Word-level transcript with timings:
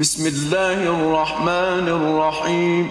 بسم 0.00 0.26
الله 0.26 0.78
الرحمن 0.82 1.88
الرحيم. 1.88 2.90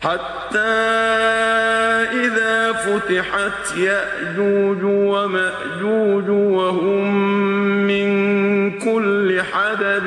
حتى 0.00 0.58
إذا 2.12 2.72
فتحت 2.72 3.76
يأجوج 3.76 4.82
ومأجوج 4.84 6.28
وهم 6.28 7.14
من 7.86 8.08
كل 8.78 9.42
حدب 9.52 10.06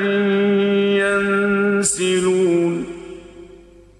ينسلون. 1.02 2.15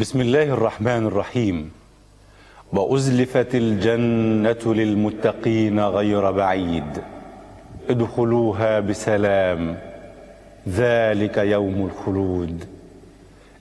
بسم 0.00 0.20
الله 0.20 0.42
الرحمن 0.42 1.06
الرحيم. 1.06 1.70
وأزلفت 2.72 3.54
الجنة 3.54 4.74
للمتقين 4.74 5.80
غير 5.80 6.30
بعيد. 6.30 7.02
ادخلوها 7.90 8.80
بسلام. 8.80 9.78
ذلك 10.68 11.36
يوم 11.36 11.90
الخلود. 11.90 12.64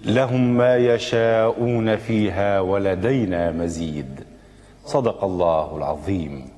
لهم 0.05 0.57
ما 0.57 0.77
يشاءون 0.77 1.95
فيها 1.95 2.59
ولدينا 2.59 3.52
مزيد. 3.52 4.19
صدق 4.85 5.23
الله 5.23 5.77
العظيم. 5.77 6.52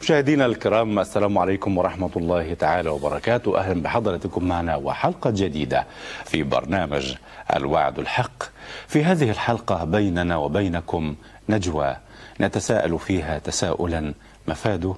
مشاهدينا 0.00 0.46
الكرام 0.46 0.98
السلام 0.98 1.38
عليكم 1.38 1.78
ورحمة 1.78 2.10
الله 2.16 2.54
تعالى 2.54 2.88
وبركاته 2.90 3.58
أهلا 3.58 3.82
بحضرتكم 3.82 4.44
معنا 4.44 4.76
وحلقة 4.76 5.30
جديدة 5.30 5.86
في 6.24 6.42
برنامج 6.42 7.14
الوعد 7.56 7.98
الحق 7.98 8.42
في 8.88 9.04
هذه 9.04 9.30
الحلقة 9.30 9.84
بيننا 9.84 10.36
وبينكم 10.36 11.14
نجوى 11.48 11.96
نتساءل 12.40 12.98
فيها 12.98 13.38
تساؤلا 13.38 14.14
مفاده 14.48 14.94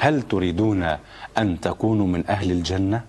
هل 0.00 0.22
تريدون 0.22 0.96
أن 1.38 1.60
تكونوا 1.60 2.06
من 2.06 2.24
أهل 2.28 2.50
الجنة؟ 2.50 3.00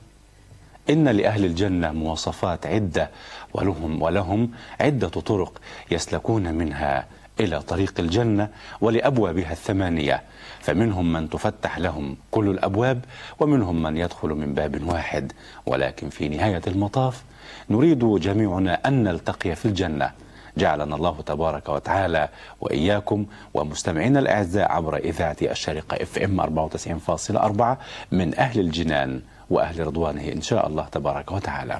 إن 0.89 1.08
لأهل 1.08 1.45
الجنة 1.45 1.92
مواصفات 1.92 2.66
عدة 2.67 3.09
ولهم 3.53 4.02
ولهم 4.02 4.52
عدة 4.80 5.08
طرق 5.08 5.62
يسلكون 5.92 6.53
منها 6.53 7.06
إلى 7.42 7.61
طريق 7.61 7.94
الجنة 8.00 8.50
ولأبوابها 8.81 9.52
الثمانية. 9.52 10.22
فمنهم 10.59 11.14
من 11.14 11.30
تفتح 11.30 11.80
لهم 11.80 12.17
كل 12.31 12.50
الأبواب 12.50 13.06
ومنهم 13.39 13.81
من 13.81 13.97
يدخل 13.97 14.30
من 14.30 14.53
باب 14.53 14.88
واحد. 14.88 15.31
ولكن 15.66 16.09
في 16.09 16.30
نهاية 16.30 16.62
المطاف 16.67 17.23
نريد 17.69 18.00
جميعنا 18.00 18.80
أن 18.88 19.03
نلتقي 19.03 19.56
في 19.56 19.66
الجنة. 19.66 20.12
جعلنا 20.58 20.95
الله 20.95 21.22
تبارك 21.25 21.69
وتعالى 21.69 22.30
وإياكم 22.62 23.25
ومستمعينا 23.53 24.19
الأعزاء 24.19 24.72
عبر 24.72 24.97
إذاعة 24.97 25.38
الشارقة 25.42 26.03
اف 26.03 26.17
ام 26.17 26.42
94.4 26.42 27.78
من 28.12 28.39
أهل 28.39 28.59
الجنان. 28.59 29.22
وأهل 29.52 29.88
رضوانه 29.88 30.32
إن 30.32 30.42
شاء 30.42 30.68
الله 30.68 30.86
تبارك 30.92 31.32
وتعالى. 31.32 31.80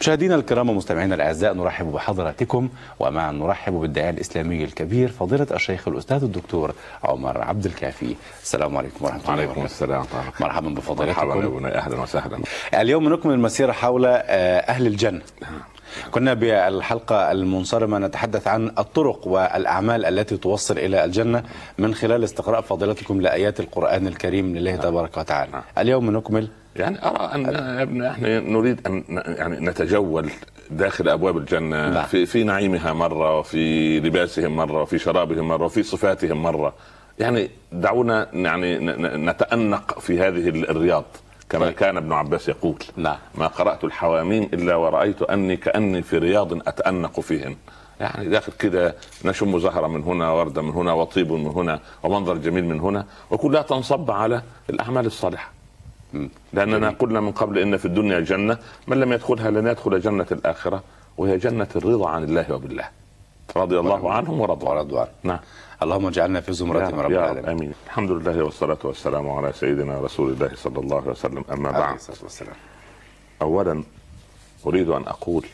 مشاهدينا 0.00 0.34
الكرام 0.34 0.70
ومستمعينا 0.70 1.14
الأعزاء 1.14 1.54
نرحب 1.54 1.92
بحضراتكم 1.92 2.68
ومعا 3.00 3.32
نرحب 3.32 3.72
بالداعية 3.72 4.10
الإسلامي 4.10 4.64
الكبير 4.64 5.08
فضيلة 5.08 5.46
الشيخ 5.50 5.88
الأستاذ 5.88 6.22
الدكتور 6.22 6.74
عمر 7.04 7.42
عبد 7.42 7.66
الكافي. 7.66 8.16
السلام 8.42 8.76
عليكم 8.76 9.04
ورحمة 9.04 9.20
الله 9.20 9.30
وعليكم 9.30 9.50
وبركاته. 9.50 9.74
السلام 9.74 10.00
ورحمة 10.00 10.20
الله. 10.20 10.32
مرحبا 10.40 10.68
بفضيلتكم. 10.68 11.28
مرحبا 11.28 11.78
أهلا 11.78 12.00
وسهلا. 12.00 12.38
اليوم 12.74 13.12
نكمل 13.12 13.32
المسيرة 13.34 13.72
حول 13.72 14.06
آه، 14.06 14.12
أهل 14.58 14.86
الجنة. 14.86 15.22
كنا 16.10 16.34
بالحلقة 16.34 17.32
المنصرمة 17.32 17.98
نتحدث 17.98 18.48
عن 18.48 18.66
الطرق 18.78 19.26
والأعمال 19.26 20.04
التي 20.04 20.36
توصل 20.36 20.78
إلى 20.78 21.04
الجنة 21.04 21.42
من 21.78 21.94
خلال 21.94 22.24
استقراء 22.24 22.60
فضيلتكم 22.60 23.20
لآيات 23.20 23.60
القرآن 23.60 24.06
الكريم 24.06 24.56
لله 24.56 24.76
تبارك 24.76 25.16
وتعالى. 25.16 25.62
اليوم 25.78 26.10
نكمل. 26.10 26.48
يعني 26.76 26.96
يا 26.98 27.82
ابني 27.82 28.10
إحنا 28.10 28.40
نريد 28.40 28.86
أن 28.86 29.04
ن- 29.08 29.22
يعني 29.36 29.66
نتجول 29.66 30.30
داخل 30.70 31.08
أبواب 31.08 31.36
الجنة 31.36 31.88
نعم. 31.90 32.04
في 32.04 32.26
في 32.26 32.44
نعيمها 32.44 32.92
مرة 32.92 33.38
وفي 33.38 34.00
لباسهم 34.00 34.56
مرة 34.56 34.82
وفي 34.82 34.98
شرابهم 34.98 35.48
مرة 35.48 35.64
وفي 35.64 35.82
صفاتهم 35.82 36.42
مرة. 36.42 36.74
يعني 37.18 37.50
دعونا 37.72 38.28
يعني 38.32 38.78
نتأنق 39.26 39.98
في 40.00 40.20
هذه 40.20 40.48
ال- 40.48 40.70
الرياض. 40.70 41.04
كما 41.50 41.66
طيب. 41.66 41.74
كان 41.74 41.96
ابن 41.96 42.12
عباس 42.12 42.48
يقول 42.48 42.76
نعم. 42.96 43.16
ما 43.34 43.46
قرأت 43.46 43.84
الحواميم 43.84 44.42
إلا 44.42 44.74
ورأيت 44.74 45.22
أني 45.22 45.56
كأني 45.56 46.02
في 46.02 46.18
رياض 46.18 46.68
أتأنق 46.68 47.20
فيهن. 47.20 47.56
يعني 48.00 48.28
داخل 48.28 48.52
كده 48.52 48.94
نشم 49.24 49.58
زهرة 49.58 49.86
من 49.86 50.02
هنا 50.02 50.30
وردة 50.30 50.62
من 50.62 50.70
هنا 50.70 50.92
وطيب 50.92 51.32
من 51.32 51.46
هنا 51.46 51.80
ومنظر 52.02 52.36
جميل 52.36 52.64
من 52.64 52.80
هنا 52.80 53.06
وكلها 53.30 53.62
تنصب 53.62 54.10
على 54.10 54.42
الأعمال 54.70 55.06
الصالحة. 55.06 55.50
لأننا 56.52 56.90
قلنا 56.90 57.20
من 57.20 57.32
قبل 57.32 57.58
إن 57.58 57.76
في 57.76 57.84
الدنيا 57.84 58.20
جنة 58.20 58.58
من 58.86 59.00
لم 59.00 59.12
يدخلها 59.12 59.50
لن 59.50 59.66
يدخل 59.66 60.00
جنة 60.00 60.26
الآخرة 60.32 60.82
وهي 61.18 61.38
جنة 61.38 61.68
الرضا 61.76 62.08
عن 62.08 62.24
الله 62.24 62.52
وبالله. 62.52 62.88
رضي 63.56 63.78
الله 63.78 64.12
عنهم 64.12 64.40
ورضوا 64.40 64.70
عنه 64.70 65.06
نعم. 65.22 65.38
اللهم 65.82 66.06
اجعلنا 66.06 66.40
في 66.40 66.52
زمرتهم 66.52 67.00
رب, 67.00 67.10
العالمين. 67.12 67.44
آمين. 67.48 67.72
الحمد 67.86 68.10
لله 68.10 68.44
والصلاة 68.44 68.78
والسلام 68.84 69.30
على 69.30 69.52
سيدنا 69.52 70.00
رسول 70.00 70.32
الله 70.32 70.50
صلى 70.54 70.78
الله 70.80 70.96
عليه 70.96 71.10
وسلم. 71.10 71.44
أما 71.52 71.70
بعد 71.70 71.98
اولا 73.42 73.82
أريد 74.66 74.88
أن 74.88 75.02
أقول 75.02 75.46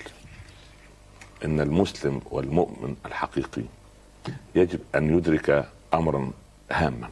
إن 1.45 1.61
المسلم 1.61 2.21
والمؤمن 2.31 2.97
الحقيقي 3.07 3.63
يجب 4.55 4.81
أن 4.95 5.19
يدرك 5.19 5.69
امرا 5.95 6.31
هاما 6.71 7.09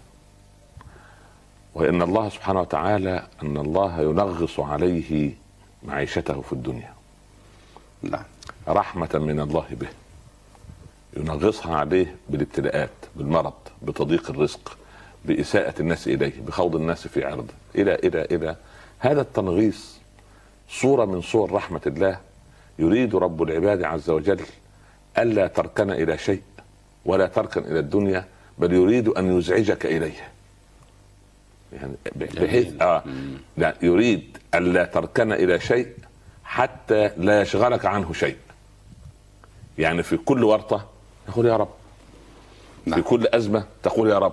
وإن 1.74 2.02
الله 2.02 2.28
سبحانه 2.28 2.60
وتعالى 2.60 3.26
أن 3.42 3.56
الله 3.56 4.00
ينغص 4.02 4.60
عليه 4.60 5.34
معيشته 5.82 6.40
في 6.40 6.52
الدنيا. 6.52 6.92
نعم. 8.02 8.24
رحمة 8.68 9.10
من 9.14 9.40
الله 9.40 9.66
به 9.70 9.88
ينغصها 11.16 11.76
عليه 11.76 12.16
بالابتلاءات. 12.28 12.99
بالمرض 13.20 13.52
بتضييق 13.82 14.30
الرزق 14.30 14.78
بإساءة 15.24 15.74
الناس 15.80 16.08
إليه 16.08 16.32
بخوض 16.46 16.76
الناس 16.76 17.08
في 17.08 17.24
عرضه 17.24 17.52
إلى 17.74 17.94
إلى 17.94 18.24
إلى. 18.24 18.56
هذا 18.98 19.20
التنغيص 19.20 19.98
صورة 20.68 21.04
من 21.04 21.20
صور 21.20 21.52
رحمة 21.52 21.80
الله 21.86 22.18
يريد 22.78 23.14
رب 23.14 23.42
العباد 23.42 23.82
عز 23.82 24.10
وجل 24.10 24.40
ألا 25.18 25.46
تركن 25.46 25.90
إلى 25.90 26.18
شيء 26.18 26.42
ولا 27.04 27.26
تركن 27.26 27.60
إلى 27.60 27.78
الدنيا 27.78 28.24
بل 28.58 28.72
يريد 28.72 29.08
أن 29.08 29.38
يزعجك 29.38 29.86
إليه. 29.86 30.28
يعني 31.72 31.92
بحيث 32.16 32.82
آه 32.82 33.02
لا 33.56 33.74
يريد 33.82 34.38
ألا 34.54 34.84
تركن 34.84 35.32
إلى 35.32 35.60
شيء 35.60 35.88
حتى 36.44 37.10
لا 37.16 37.40
يشغلك 37.40 37.86
عنه 37.86 38.12
شيء. 38.12 38.36
يعني 39.78 40.02
في 40.02 40.16
كل 40.16 40.44
ورطة 40.44 40.86
يقول 41.28 41.46
يا 41.46 41.56
رب 41.56 41.79
نعم. 42.90 43.02
في 43.02 43.08
كل 43.08 43.26
أزمة 43.26 43.64
تقول 43.82 44.10
يا 44.10 44.18
رب 44.18 44.32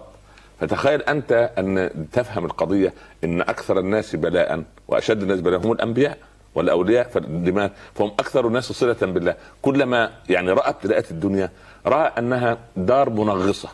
فتخيل 0.60 1.02
أنت 1.02 1.52
أن 1.58 1.90
تفهم 2.12 2.46
القضية 2.46 2.94
أن 3.24 3.42
أكثر 3.42 3.80
الناس 3.80 4.16
بلاء 4.16 4.64
وأشد 4.88 5.22
الناس 5.22 5.42
بلاء 5.42 5.60
هم 5.60 5.72
الأنبياء 5.72 6.18
والأولياء 6.56 7.08
فلماذا؟ 7.10 7.72
فهم 7.96 8.08
أكثر 8.08 8.48
الناس 8.48 8.72
صلة 8.72 8.96
بالله. 9.02 9.36
كلما 9.62 10.12
يعني 10.30 10.52
رأى 10.52 10.70
ابتلاءات 10.70 11.12
الدنيا 11.12 11.50
رأى 11.86 12.12
أنها 12.18 12.58
دار 12.78 13.10
منغصة. 13.10 13.70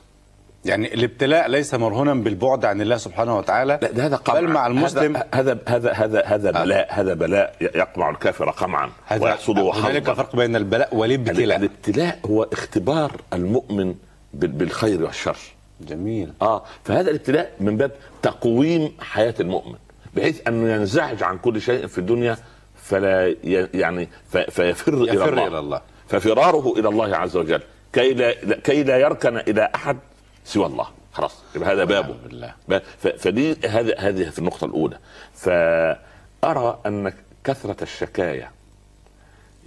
يعني 0.66 0.94
الابتلاء 0.94 1.48
ليس 1.48 1.74
مرهونا 1.74 2.14
بالبعد 2.14 2.66
عن 2.66 2.82
الله 2.82 2.98
سبحانه 2.98 3.38
وتعالى 3.38 3.80
لا 3.82 3.92
ده 3.92 4.06
هذا 4.06 4.16
قمع. 4.16 4.40
بل 4.40 4.48
مع 4.48 4.68
المسلم. 4.68 5.18
هذا 5.34 5.58
هذا 5.68 5.92
هذا 5.92 5.94
هذا, 5.94 6.24
هذا 6.26 6.52
بلاء 6.52 6.88
هذا 6.90 7.14
بلاء 7.14 7.56
يقمع 7.62 8.10
الكافر 8.10 8.50
قمعا 8.50 8.90
ويحصده 9.20 9.72
هنالك 9.74 10.04
حظا. 10.04 10.14
فرق 10.14 10.36
بين 10.36 10.56
البلاء 10.56 10.96
والابتلاء. 10.96 11.58
الابتلاء 11.58 12.20
هو 12.26 12.44
اختبار 12.44 13.12
المؤمن 13.34 13.96
بالخير 14.34 15.04
والشر. 15.04 15.38
جميل. 15.82 16.34
آه 16.42 16.64
فهذا 16.84 17.10
الابتلاء 17.10 17.56
من 17.60 17.78
باب 17.78 17.92
تقويم 18.22 18.92
حياة 19.00 19.34
المؤمن 19.40 19.76
بحيث 20.16 20.48
انه 20.48 20.74
ينزعج 20.74 21.24
عن 21.24 21.38
كل 21.38 21.62
شيء 21.62 21.88
في 21.88 21.98
الدنيا 21.98 22.38
فلا 22.76 23.36
يعني 23.74 24.10
فيفر 24.30 24.94
إلى 24.94 25.12
الله. 25.12 25.48
إلى 25.48 25.60
الله. 25.60 25.82
ففراره 26.08 26.74
إلى 26.78 26.90
الله 26.90 27.16
عز 27.16 27.38
وجل. 27.38 27.62
كي 27.94 28.14
لا 28.14 28.60
كي 28.60 28.84
لا 28.84 28.98
يركن 28.98 29.38
إلى 29.38 29.72
أحد 29.76 29.98
سوى 30.46 30.66
الله. 30.66 30.88
خلاص 31.14 31.36
يبقى 31.56 31.74
هذا 31.74 31.84
بابه 31.84 32.16
بالله 32.24 32.54
فدي 32.98 33.56
هذه 33.68 33.94
هذه 33.98 34.30
في 34.30 34.40
النقطة 34.40 34.66
الأولى. 34.66 34.98
فأرى 35.34 36.80
أن 36.86 37.14
كثرة 37.44 37.84
الشكاية 37.84 38.52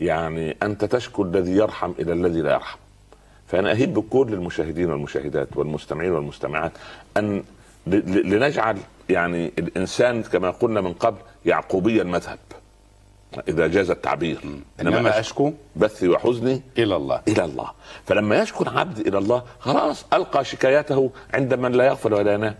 يعني 0.00 0.56
أنت 0.62 0.84
تشكو 0.84 1.22
الذي 1.22 1.52
يرحم 1.52 1.92
إلى 1.98 2.12
الذي 2.12 2.40
لا 2.40 2.52
يرحم. 2.52 2.78
فأنا 3.48 3.70
أهيب 3.72 3.94
بكل 3.94 4.28
المشاهدين 4.32 4.90
والمشاهدات 4.90 5.56
والمستمعين 5.56 6.12
والمستمعات 6.12 6.72
ل- 7.16 8.30
لنجعل 8.30 8.78
يعني 9.08 9.52
الإنسان 9.58 10.22
كما 10.22 10.50
قلنا 10.50 10.80
من 10.80 10.92
قبل 10.92 11.18
يعقوبي 11.46 12.02
المذهب. 12.02 12.38
إذا 13.48 13.66
جاز 13.66 13.90
التعبير. 13.90 14.38
إنما 14.80 15.20
أشكو 15.20 15.52
بثي 15.76 16.08
وحزني 16.08 16.62
إلى 16.78 16.96
الله. 16.96 17.22
إلى 17.28 17.44
الله. 17.44 17.70
فلما 18.06 18.38
يشكو 18.42 18.64
العبد 18.64 18.98
إلى 19.06 19.18
الله 19.18 19.42
خلاص 19.60 20.04
ألقى 20.12 20.44
شكايته 20.44 21.10
عند 21.34 21.54
من 21.54 21.72
لا 21.72 21.84
يغفل 21.86 22.14
ولا 22.14 22.32
ينام. 22.34 22.54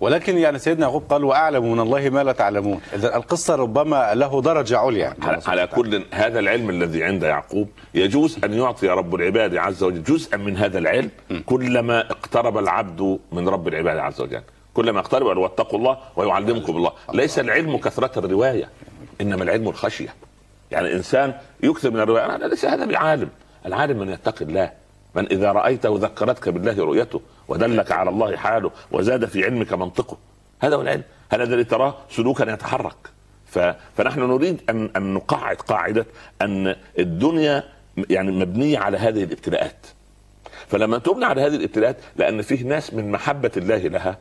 ولكن 0.00 0.38
يعني 0.38 0.58
سيدنا 0.58 0.86
يعقوب 0.86 1.02
قال 1.10 1.24
وأعلم 1.24 1.72
من 1.72 1.80
الله 1.80 2.10
ما 2.10 2.24
لا 2.24 2.32
تعلمون. 2.32 2.80
إذا 2.94 3.16
القصة 3.16 3.54
ربما 3.54 4.14
له 4.14 4.42
درجة 4.42 4.78
عليا. 4.78 5.14
على, 5.22 5.40
على 5.46 5.66
كل 5.66 6.04
هذا 6.12 6.38
العلم 6.38 6.70
الذي 6.70 7.04
عند 7.04 7.22
يعقوب 7.22 7.68
يجوز 7.94 8.38
أن 8.44 8.54
يعطي 8.54 8.88
رب 8.88 9.14
العباد 9.14 9.56
عز 9.56 9.82
وجل 9.82 10.02
جزءا 10.02 10.36
من 10.36 10.56
هذا 10.56 10.78
العلم 10.78 11.10
كلما 11.46 12.00
اقترب 12.00 12.58
العبد 12.58 13.18
من 13.32 13.48
رب 13.48 13.68
العباد 13.68 13.98
عز 13.98 14.20
وجل. 14.20 14.42
كلما 14.74 15.00
اقترب 15.00 15.36
واتقوا 15.36 15.78
الله 15.78 15.98
ويعلمكم 16.16 16.76
الله. 16.76 16.92
ليس 17.14 17.38
العلم 17.38 17.76
كثرة 17.76 18.18
الرواية 18.18 18.68
إنما 19.20 19.42
العلم 19.42 19.68
الخشية. 19.68 20.14
يعني 20.70 20.92
إنسان 20.92 21.34
يكثر 21.62 21.90
من 21.90 22.00
الرواية. 22.00 22.34
أنا 22.34 22.44
ليس 22.44 22.64
هذا 22.64 22.84
بعالم. 22.84 23.28
العالم 23.66 23.98
من 23.98 24.08
يتقي 24.08 24.44
الله. 24.44 24.72
من 25.14 25.26
إذا 25.26 25.52
رأيته 25.52 25.98
ذكرتك 25.98 26.48
بالله 26.48 26.84
رؤيته. 26.84 27.20
ودلك 27.48 27.92
على 27.92 28.10
الله 28.10 28.36
حاله 28.36 28.70
وزاد 28.92 29.24
في 29.24 29.44
علمك 29.44 29.72
منطقه. 29.72 30.16
هذا 30.60 30.76
هو 30.76 30.80
العلم. 30.80 31.02
هذا 31.32 31.42
الذي 31.42 31.64
تراه 31.64 31.94
سلوكا 32.10 32.52
يتحرك. 32.52 32.96
ف... 33.46 33.58
فنحن 33.96 34.20
نريد 34.20 34.62
ان 34.70 34.90
أن 34.96 35.14
نقعد 35.14 35.56
قاعدة 35.56 36.06
أن 36.42 36.76
الدنيا 36.98 37.64
يعني 38.10 38.32
مبنية 38.32 38.78
على 38.78 38.98
هذه 38.98 39.24
الابتلاءات. 39.24 39.86
فلما 40.68 40.98
تبنى 40.98 41.24
على 41.24 41.42
هذه 41.42 41.54
الابتلاءات 41.54 41.96
لأن 42.16 42.42
فيه 42.42 42.64
ناس 42.64 42.94
من 42.94 43.12
محبة 43.12 43.50
الله 43.56 43.76
لها 43.76 44.18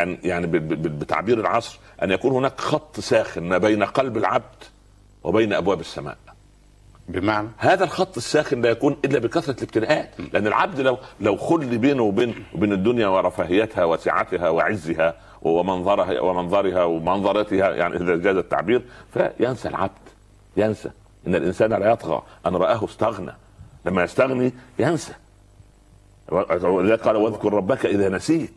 أن 0.00 0.18
يعني 0.22 0.46
بتعبير 0.46 1.40
العصر 1.40 1.78
أن 2.02 2.10
يكون 2.10 2.32
هناك 2.32 2.60
خط 2.60 3.00
ساخن 3.00 3.42
ما 3.42 3.58
بين 3.58 3.84
قلب 3.84 4.16
العبد 4.16 4.64
وبين 5.24 5.52
أبواب 5.52 5.80
السماء. 5.80 6.16
بمعنى 7.08 7.48
هذا 7.58 7.84
الخط 7.84 8.16
الساخن 8.16 8.62
لا 8.62 8.70
يكون 8.70 8.96
إلا 9.04 9.18
بكثرة 9.18 9.56
الابتلاءات 9.56 10.10
لأن 10.32 10.46
العبد 10.46 10.80
لو 10.80 10.98
لو 11.20 11.36
خل 11.36 11.78
بينه 11.78 12.02
وبين 12.02 12.44
وبين 12.54 12.72
الدنيا 12.72 13.06
ورفاهيتها 13.08 13.84
وسعتها 13.84 14.48
وعزها 14.48 15.14
ومنظرها 15.42 16.20
ومنظرها 16.20 16.84
ومنظرتها 16.84 17.74
يعني 17.74 17.96
إذا 17.96 18.16
جاز 18.16 18.36
التعبير 18.36 18.82
فينسى 19.12 19.68
العبد 19.68 19.92
ينسى. 20.56 20.90
إن 21.26 21.34
الإنسان 21.34 21.70
لا 21.70 21.90
يطغى 21.92 22.22
أن 22.46 22.56
رآه 22.56 22.84
استغنى 22.84 23.32
لما 23.84 24.04
يستغني 24.04 24.52
ينسى. 24.78 25.12
ولذلك 26.62 27.00
قال 27.00 27.16
واذكر 27.16 27.52
ربك 27.52 27.86
إذا 27.86 28.08
نسيت. 28.08 28.54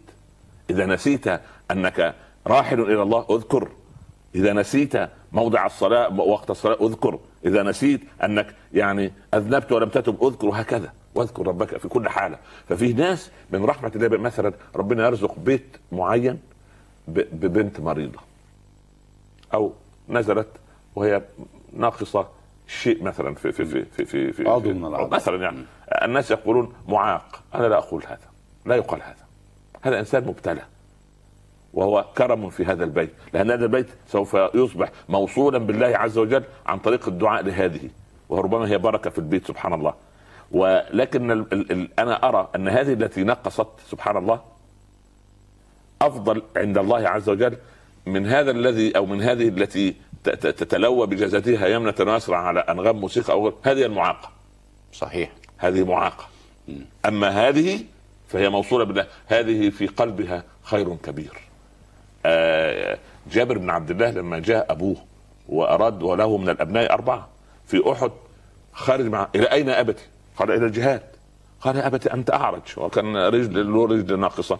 إذا 0.69 0.85
نسيت 0.85 1.27
أنك 1.71 2.15
راحل 2.47 2.81
إلى 2.81 3.01
الله 3.01 3.25
اذكر. 3.29 3.69
إذا 4.35 4.53
نسيت 4.53 4.93
موضع 5.31 5.65
الصلاة 5.65 6.19
وقت 6.19 6.49
الصلاة 6.49 6.77
اذكر. 6.81 7.19
إذا 7.45 7.63
نسيت 7.63 8.01
أنك 8.23 8.55
يعني 8.73 9.11
أذنبت 9.33 9.71
ولم 9.71 9.89
تتب 9.89 10.23
اذكر 10.23 10.47
وهكذا 10.47 10.93
واذكر 11.15 11.47
ربك 11.47 11.77
في 11.77 11.87
كل 11.87 12.09
حالة. 12.09 12.37
ففي 12.69 12.93
ناس 12.93 13.31
من 13.51 13.65
رحمة 13.65 13.91
الله 13.95 14.17
مثلا 14.17 14.53
ربنا 14.75 15.05
يرزق 15.05 15.39
بيت 15.39 15.77
معين 15.91 16.39
ببنت 17.07 17.79
مريضة. 17.79 18.19
أو 19.53 19.73
نزلت 20.09 20.47
وهي 20.95 21.21
ناقصة 21.73 22.27
شيء 22.67 23.03
مثلا 23.03 23.35
في 23.35 23.51
في 23.51 23.65
في 23.65 23.85
في 23.85 24.05
في, 24.05 24.33
في 24.33 24.43
في-. 24.43 25.07
مثلا 25.11 25.43
يعني 25.43 25.65
الناس 26.03 26.31
يقولون 26.31 26.73
معاق 26.87 27.43
أنا 27.55 27.67
لا 27.67 27.77
أقول 27.77 28.03
هذا 28.07 28.29
لا 28.65 28.75
يقال 28.75 29.01
هذا. 29.01 29.25
هذا 29.81 29.99
إنسان 29.99 30.23
مبتلى. 30.23 30.61
وهو 31.73 32.05
كرم 32.17 32.49
في 32.49 32.65
هذا 32.65 32.83
البيت 32.83 33.09
لأن 33.33 33.51
هذا 33.51 33.65
البيت 33.65 33.87
سوف 34.07 34.37
يصبح 34.53 34.89
موصولا 35.09 35.57
بالله 35.57 35.87
عز 35.97 36.17
وجل 36.17 36.43
عن 36.65 36.79
طريق 36.79 37.07
الدعاء 37.07 37.43
لهذه 37.43 37.89
وربما 38.29 38.67
هي 38.69 38.77
بركة 38.77 39.09
في 39.09 39.17
البيت 39.19 39.47
سبحان 39.47 39.73
الله. 39.73 39.93
ولكن 40.51 41.31
ال 41.31 41.53
ال 41.53 41.71
ال 41.71 41.99
أنا 41.99 42.29
أرى 42.29 42.49
أن 42.55 42.67
هذه 42.67 42.93
التي 42.93 43.23
نقصت 43.23 43.67
سبحان 43.91 44.17
الله 44.17 44.41
أفضل 46.01 46.41
عند 46.57 46.77
الله 46.77 47.09
عز 47.09 47.29
وجل 47.29 47.57
من 48.05 48.27
هذا 48.27 48.51
الذي 48.51 48.97
أو 48.97 49.05
من 49.05 49.21
هذه 49.21 49.47
التي 49.47 49.95
تتلوى 50.23 51.07
بجزتها 51.07 51.67
يمنة 51.67 51.93
ويسرى 51.99 52.35
على 52.35 52.59
أنغام 52.59 52.95
موسيقى 52.95 53.33
غير- 53.33 53.53
هذه 53.63 53.85
المعاقة. 53.85 54.29
صحيح. 54.93 55.31
هذه 55.57 55.83
معاقة. 55.85 56.27
أما 57.05 57.29
هذه 57.29 57.79
فهي 58.27 58.49
موصولة 58.49 58.83
بالله 58.83 59.07
هذه 59.27 59.69
في 59.69 59.87
قلبها 59.87 60.43
خير 60.63 60.95
كبير. 60.95 61.48
جابر 63.31 63.57
بن 63.57 63.69
عبد 63.69 63.91
الله 63.91 64.11
لما 64.11 64.39
جاء 64.39 64.71
أبوه 64.71 64.97
وأراد 65.49 66.03
وله 66.03 66.37
من 66.37 66.49
الأبناء 66.49 66.93
أربعة 66.93 67.27
في 67.65 67.91
أحد 67.91 68.11
خارج 68.73 69.05
مع 69.05 69.27
إلى 69.35 69.51
اين 69.51 69.69
أبتي؟ 69.69 70.03
قال 70.37 70.51
إلى 70.51 70.65
الجهاد. 70.65 71.01
قال 71.61 71.75
يا 71.75 71.87
أبتي 71.87 72.13
أنت 72.13 72.31
أعرج 72.31 72.61
وكان 72.77 73.17
رجل 73.17 73.73
له 73.73 73.85
رجل 73.85 74.19
ناقصة. 74.19 74.59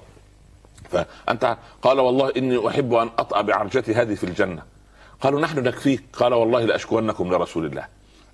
فأنت 0.90 1.58
قال 1.82 2.00
والله 2.00 2.32
إني 2.38 2.68
أحب 2.68 2.94
أن 2.94 3.10
أطأ 3.18 3.42
بعرجتي 3.42 3.94
هذه 3.94 4.14
في 4.16 4.24
الجنة. 4.24 4.64
قالوا 5.22 5.42
نحن 5.42 5.64
نكفيك. 5.64 6.04
قال 6.14 6.34
والله 6.34 6.66
لأشكونكم 6.66 7.34
لرسول 7.34 7.66
الله. 7.66 7.86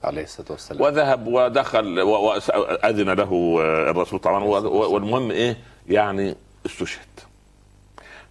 عليه 0.03 0.23
الصلاة 0.23 0.51
والسلام. 0.51 0.81
وذهب 0.81 1.27
ودخل 1.27 2.01
وأذن 2.01 3.09
له 3.09 3.57
آه، 3.61 3.91
الرسول 3.91 4.19
طبعا. 4.19 4.43
والمهم 4.43 5.31
إيه؟ 5.31 5.57
يعني 5.87 6.35
استشهد. 6.65 7.07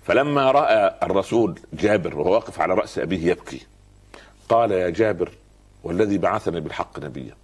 فلما 0.05 0.51
رأى 0.51 0.95
الرسول 1.03 1.59
جابر 1.73 2.19
وهو 2.19 2.33
واقف 2.33 2.61
على 2.61 2.75
رأس 2.75 2.99
أبيه 2.99 3.31
يبكي 3.31 3.67
قال 4.49 4.71
يا 4.71 4.91
جابر 4.91 5.31
والذي 5.85 6.19
بعثني 6.19 6.61
بالحق 6.61 6.99
نبيا 6.99 7.35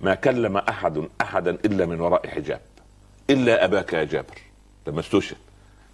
ما 0.00 0.14
كلم 0.14 0.56
أحد 0.56 1.08
أحدا 1.20 1.50
إلا 1.50 1.86
من 1.86 2.00
وراء 2.00 2.26
حجاب 2.26 2.60
إلا 3.30 3.64
أباك 3.64 3.92
يا 3.92 4.04
جابر. 4.04 4.38
لما 4.86 5.00
استشهد 5.00 5.36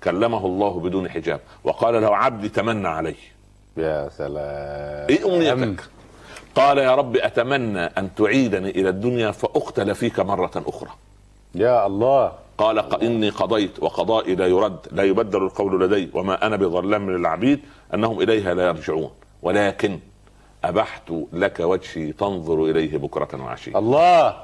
كلمه 0.05 0.47
الله 0.47 0.81
بدون 0.81 1.11
حجاب 1.11 1.41
وقال 1.65 2.03
له 2.03 2.17
عبدي 2.17 2.49
تمنى 2.49 2.89
علي. 2.89 3.15
يا 3.77 4.09
سلام. 4.09 5.07
إيه 5.11 5.53
أمنيتك؟ 5.53 5.85
قال 6.55 6.79
يا 6.79 6.95
رب 6.95 7.17
أتمنى 7.17 7.81
أن 7.81 8.15
تعيدني 8.15 8.71
إلى 8.71 8.89
الدنيا 8.89 9.31
فأقتل 9.31 9.95
فيك 9.95 10.21
مرة 10.21 10.51
أخرى. 10.67 10.91
يا 11.55 11.87
الله. 11.87 12.33
قال 12.61 13.03
إني 13.03 13.29
قضيت 13.31 13.83
وقضائي 13.83 14.35
لا 14.35 14.47
يرد 14.47 14.79
لا 14.93 15.03
يبدل 15.03 15.43
القول 15.43 15.81
لدي 15.85 16.11
وما 16.15 16.47
أنا 16.47 16.57
بظلام 16.57 17.11
للعبيد 17.11 17.61
أنهم 17.95 18.21
إليها 18.21 18.55
لا 18.55 18.67
يرجعون. 18.67 19.11
ولكن 19.43 19.99
أبحت 20.65 21.13
لك 21.33 21.61
وجهي 21.61 22.13
تنظر 22.13 22.65
إليه 22.65 22.99
بكرة 22.99 23.43
وعشية. 23.43 23.79
الله! 23.79 24.37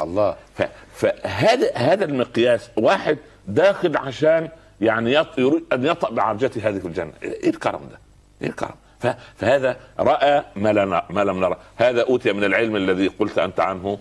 الله! 0.00 0.36
ف- 0.54 0.62
فهذا 0.94 1.70
هذا 1.74 2.04
المقياس. 2.04 2.70
واحد 2.76 3.18
داخل 3.48 3.96
عشان 3.96 4.48
يعني 4.80 5.22
يط- 5.22 5.38
يريد 5.38 5.64
أن 5.72 5.86
يطأ 5.86 6.10
بعرجته 6.10 6.68
هذه 6.68 6.78
في 6.78 6.86
الجنة، 6.86 7.12
إيه 7.22 7.50
الكرم 7.50 7.80
ده؟ 7.90 7.98
إيه 8.42 8.48
الكرم؟ 8.48 8.74
ف- 9.00 9.06
فهذا 9.36 9.76
رأى 9.98 10.42
ما 10.56 11.02
ما 11.10 11.24
لم 11.24 11.40
نرى، 11.40 11.56
هذا 11.76 12.02
أوتي 12.02 12.32
من 12.32 12.44
العلم 12.44 12.76
الذي 12.76 13.08
قلت 13.08 13.38
أنت 13.38 13.60
عنه. 13.60 13.98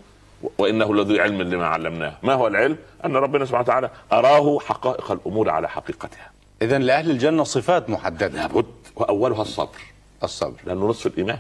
وإنه 0.58 0.96
لذو 0.96 1.22
علم 1.22 1.42
لما 1.42 1.68
علمناه، 1.68 2.14
ما 2.24 2.34
هو 2.34 2.48
العلم؟ 2.48 2.78
أن 3.06 3.16
ربنا 3.16 3.46
سبحانه 3.46 3.64
وتعالى 3.64 3.90
أراه 4.12 4.60
حقائق 4.60 5.12
الأمور 5.12 5.50
على 5.50 5.70
حقيقتها. 5.70 6.32
اذا 6.62 6.78
لأهل 6.78 7.12
الجنة 7.12 7.44
صفات 7.44 7.90
محددة 7.90 8.28
لابد 8.28 8.66
وأولها 8.96 9.42
الصبر. 9.42 9.78
الصبر 10.24 10.56
لأنه 10.66 10.88
نصف 10.88 11.08
الإيمان 11.08 11.38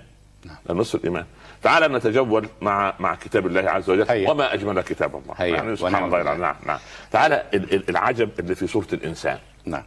لأنه 0.66 0.80
نصف 0.80 0.96
الإيمان 0.96 1.26
تعال 1.64 1.92
نتجول 1.92 2.48
مع 2.62 2.94
مع 3.00 3.16
كتاب 3.16 3.48
الله 3.48 3.62
عز 3.72 3.90
وجل 3.90 4.10
هيا. 4.10 4.30
وما 4.30 4.54
أجمل 4.54 4.82
كتاب 4.82 5.16
الله 5.16 5.34
هيا. 5.38 5.56
يعني 5.56 5.76
سبحان 5.76 6.04
الله. 6.04 6.22
العظيم. 6.22 6.42
نعم 6.42 6.56
نعم 6.66 6.80
تعال 7.12 7.34
ال- 7.34 7.74
ال- 7.74 7.90
العجب 7.90 8.30
اللي 8.40 8.56
في 8.56 8.68
سورة 8.68 8.88
الإنسان 8.94 9.38
نعم 9.66 9.84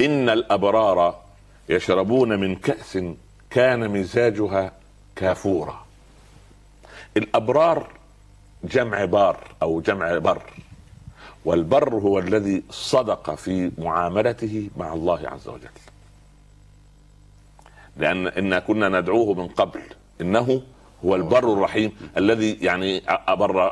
إن 0.00 0.28
الأبرار 0.28 1.20
يشربون 1.68 2.40
من 2.40 2.54
كأس 2.56 2.98
كان 3.50 3.88
مزاجها 3.90 4.72
كافورا 5.16 5.83
الأبرار 7.16 7.86
جمع 8.64 9.04
بار 9.04 9.36
أو 9.62 9.80
جمع 9.80 10.18
بر 10.18 10.42
والبر 11.44 11.94
هو 11.94 12.18
الذي 12.18 12.62
صدق 12.70 13.34
في 13.34 13.72
معاملته 13.78 14.68
مع 14.76 14.92
الله 14.92 15.28
عز 15.28 15.48
وجل. 15.48 15.68
لأن 17.96 18.26
انا 18.26 18.58
كنا 18.58 18.88
ندعوه 18.88 19.34
من 19.34 19.48
قبل 19.48 19.80
إنه 20.20 20.62
هو 21.04 21.14
البر 21.14 21.52
الرحيم 21.52 21.92
الذي 22.16 22.52
يعني 22.52 23.02
أبر 23.08 23.68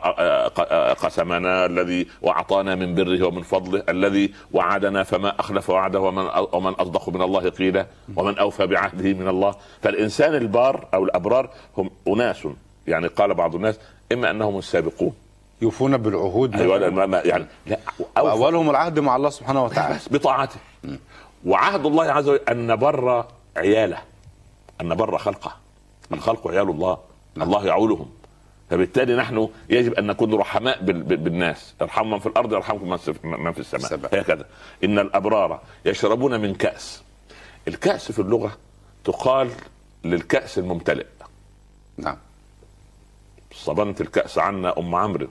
قسمنا 0.94 1.66
الذي 1.66 2.06
وأعطانا 2.22 2.74
من 2.74 2.94
بره 2.94 3.26
ومن 3.26 3.42
فضله 3.42 3.82
الذي 3.88 4.34
وعدنا 4.52 5.02
فما 5.02 5.40
أخلف 5.40 5.70
وعده 5.70 6.00
ومن 6.00 6.30
ومن 6.52 6.72
أصدق 6.72 7.08
من 7.08 7.22
الله 7.22 7.48
قيلا 7.48 7.86
ومن 8.16 8.38
أوفى 8.38 8.66
بعهده 8.66 9.12
من 9.12 9.28
الله. 9.28 9.54
فالإنسان 9.82 10.34
البار 10.34 10.88
أو 10.94 11.04
الأبرار 11.04 11.50
هم 11.78 11.90
أناس 12.08 12.48
يعني 12.86 13.06
قال 13.06 13.34
بعض 13.34 13.54
الناس 13.54 13.78
إما 14.12 14.30
أنهم 14.30 14.58
السابقون. 14.58 15.12
يوفون 15.62 15.96
بالعهود 15.96 16.56
أيوة 16.60 17.22
يعني 17.24 17.46
لا 17.66 17.78
وأولهم 18.16 18.70
العهد 18.70 18.98
مع 18.98 19.16
الله 19.16 19.30
سبحانه 19.30 19.64
وتعالى. 19.64 19.98
بطاعته. 20.10 20.56
وعهد 21.46 21.86
الله 21.86 22.04
عز 22.04 22.28
وجل 22.28 22.40
أن 22.48 22.66
نبر 22.66 23.26
عياله 23.56 23.98
أن 24.80 24.88
نبر 24.88 25.18
خلقه. 25.18 25.56
الخلق 26.12 26.48
عيال 26.48 26.70
الله 26.70 26.98
نعم. 27.36 27.48
الله 27.48 27.66
يعولهم. 27.66 28.10
فبالتالي 28.70 29.16
نحن 29.16 29.48
يجب 29.70 29.94
أن 29.94 30.06
نكون 30.06 30.34
رحماء 30.34 30.82
بالناس. 30.82 31.74
ارحموا 31.82 32.10
من 32.12 32.18
في 32.18 32.26
الأرض 32.26 32.52
يرحمكم 32.52 32.88
من 33.22 33.52
في 33.52 33.58
السماء. 33.58 34.00
هكذا. 34.12 34.46
إن 34.84 34.98
الأبرار 34.98 35.60
يشربون 35.84 36.40
من 36.40 36.54
كأس. 36.54 37.02
الكأس 37.68 38.12
في 38.12 38.18
اللغة 38.18 38.52
تقال 39.04 39.50
للكأس 40.04 40.58
الممتلئ. 40.58 41.06
نعم. 41.96 42.16
صبنت 43.54 44.00
الكأس 44.00 44.38
عنا 44.38 44.78
أم 44.78 44.94
عمرو. 44.94 45.28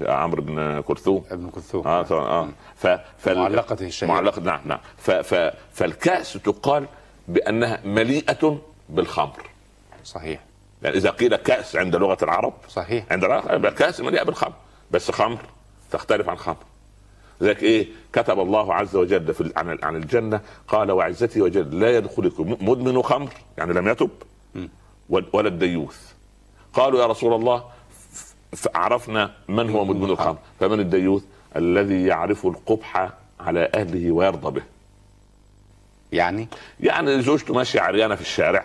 عمرو 0.00 0.42
بن 0.42 0.80
كلثوم. 0.80 1.24
ابن 1.30 1.50
كلثوم. 1.50 1.86
آه 1.86 2.06
آه. 2.10 2.48
ف... 2.76 2.86
فال... 3.18 3.38
معلقته 3.38 3.86
الشهيرة. 3.86 4.12
معلقة 4.12 4.42
نعم 4.42 4.60
نعم. 4.64 4.78
ف... 4.96 5.10
ف... 5.10 5.54
فالكأس 5.72 6.32
تقال 6.32 6.86
بأنها 7.28 7.80
مليئة 7.84 8.58
بالخمر. 8.88 9.42
صحيح. 10.04 10.40
يعني 10.82 10.96
إذا 10.96 11.10
قيل 11.10 11.36
كأس 11.36 11.76
عند 11.76 11.96
لغة 11.96 12.18
العرب 12.22 12.54
صحيح. 12.68 13.04
عند 13.10 13.24
يبقى 13.24 13.72
كاس 13.72 14.00
مليئة 14.00 14.22
بالخمر. 14.22 14.54
بس 14.90 15.10
خمر 15.10 15.38
تختلف 15.90 16.28
عن 16.28 16.36
خمر. 16.36 16.56
ذلك 17.42 17.62
إيه 17.62 17.88
كتب 18.12 18.40
الله 18.40 18.74
عز 18.74 18.96
وجل 18.96 19.34
في 19.34 19.52
عن 19.56 19.78
عن 19.82 19.96
الجنة 19.96 20.40
قال 20.68 20.90
وعزتي 20.90 21.40
وجل 21.40 21.80
لا 21.80 21.96
يدخلكم 21.96 22.56
مدمن 22.60 23.02
خمر. 23.02 23.30
يعني 23.58 23.72
لم 23.72 23.88
يتب. 23.88 24.10
ولا 25.08 25.48
الديوث. 25.48 26.11
قالوا 26.74 27.00
يا 27.00 27.06
رسول 27.06 27.32
الله 27.34 27.64
عرفنا 28.74 29.30
من 29.48 29.70
هو 29.70 29.84
مدمن 29.84 30.10
الخمر. 30.10 30.36
فمن 30.60 30.80
الديوث؟ 30.80 31.22
الذي 31.56 32.06
يعرف 32.06 32.46
القبح 32.46 33.08
على 33.40 33.70
أهله 33.74 34.12
ويرضى 34.12 34.50
به. 34.60 34.62
يعني؟ 36.12 36.48
يعني 36.80 37.22
زوجته 37.22 37.54
ماشية 37.54 37.80
عريانة 37.80 38.14
في 38.14 38.20
الشارع 38.20 38.64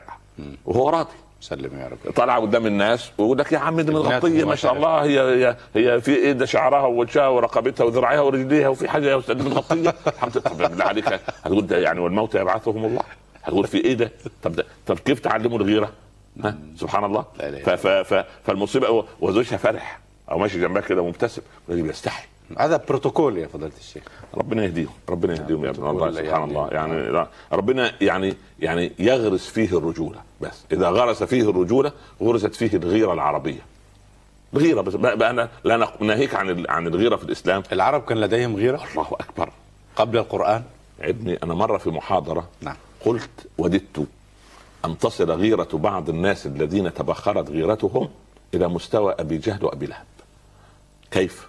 وهو 0.66 0.90
راضي. 0.90 1.10
سلم 1.42 1.80
يا 1.80 1.88
رب. 1.88 2.14
طالعة 2.14 2.40
قدام 2.42 2.66
الناس 2.66 3.12
ويقول 3.18 3.38
لك 3.38 3.52
يا 3.52 3.58
عم 3.58 3.82
دي 3.82 3.92
متغطيه 3.92 4.44
ما 4.44 4.56
شاء 4.56 4.74
الله 4.74 5.04
هي 5.04 5.20
هي 5.20 5.58
هي 5.76 6.02
في 6.02 6.16
إيه 6.16 6.32
ده 6.32 6.46
شعرها 6.46 6.86
ووجهها 6.86 7.28
ورقبتها 7.28 7.84
وذراعها 7.84 8.20
ورجليها 8.22 8.68
وفي 8.68 8.90
حاجة 8.90 9.06
يا 9.10 9.20
أستاذ 9.20 9.44
متغطيه 9.44 9.94
الحمد 10.08 10.38
لله. 10.38 10.68
بالله 10.68 10.86
عليك 10.86 11.08
هتقول 11.44 11.68
ده 11.68 11.78
يعني 11.78 12.00
والموت 12.00 12.36
يبعثهم 12.36 12.86
الله؟ 12.86 13.02
هتقول 13.44 13.68
في 13.68 13.78
إيه 13.78 13.94
ده 13.94 14.12
طب 14.44 14.56
ده 14.56 14.66
طب 14.88 15.00
كيف 15.00 15.20
تعلموا 15.20 15.58
الغيرة؟ 15.58 15.92
سبحان 16.75 17.03
الله. 17.03 17.25
ف 17.65 17.70
ف 17.88 18.25
فالمصيبة 18.44 19.06
وزوجها 19.22 19.58
فرح 19.58 20.00
أو 20.32 20.39
ماشي 20.39 20.62
جنبها 20.62 20.82
كده 20.82 21.03
مبتسم. 21.03 21.41
يستحي. 21.70 22.27
هذا 22.58 22.77
بروتوكول 22.89 23.38
يا 23.38 23.48
فضيلة 23.48 23.72
الشيخ. 23.79 24.03
ربنا 24.36 24.63
يهديهم. 24.63 24.94
ربنا 25.10 25.34
يهديهم 25.34 25.65
يا 25.65 25.70
ابن 25.70 25.89
الله. 25.89 26.12
سبحان 26.12 26.44
الله. 26.44 26.67
يعني 26.72 27.27
ربنا 27.51 27.91
يعني 28.01 28.34
يعني 28.60 28.91
يغرس 29.00 29.48
فيه 29.48 29.77
الرجولة. 29.77 30.20
بس 30.41 30.63
إذا 30.72 30.89
غرس 30.89 31.24
فيه 31.24 31.50
الرجولة 31.50 31.91
غرست 32.22 32.56
فيه 32.56 32.77
الغيرة 32.77 33.13
العربية. 33.13 33.62
الغيره 34.53 34.82
بس. 34.82 34.96
بقى 34.96 35.29
أنا 35.29 35.50
لا 35.63 35.89
ناهيك 36.00 36.36
عن 36.36 36.65
عن 36.70 36.88
الغيرة 36.88 37.15
في 37.15 37.24
الإسلام. 37.24 37.63
العرب 37.72 38.01
كان 38.06 38.17
لديهم 38.17 38.56
غيرة؟ 38.56 38.84
الله 38.91 39.08
أكبر. 39.12 39.50
قبل 39.96 40.17
القرآن؟ 40.17 40.63
ابني 41.01 41.39
أنا 41.44 41.53
مرة 41.53 41.77
في 41.77 41.89
محاضرة 41.89 42.48
نعم. 42.62 42.75
قلت 43.06 43.48
وددت 43.58 44.08
أن 44.86 44.98
تصل 44.98 45.31
غيرة 45.31 45.69
بعض 45.74 46.10
الناس 46.10 46.46
الذين 46.46 46.93
تبخرت 46.93 47.50
غيرتهم 47.50 48.10
إلى 48.53 48.67
مستوى 48.67 49.15
أبي 49.19 49.38
جهل 49.38 49.65
وأبي 49.65 49.86
لهب. 49.86 50.05
كيف؟ 51.12 51.48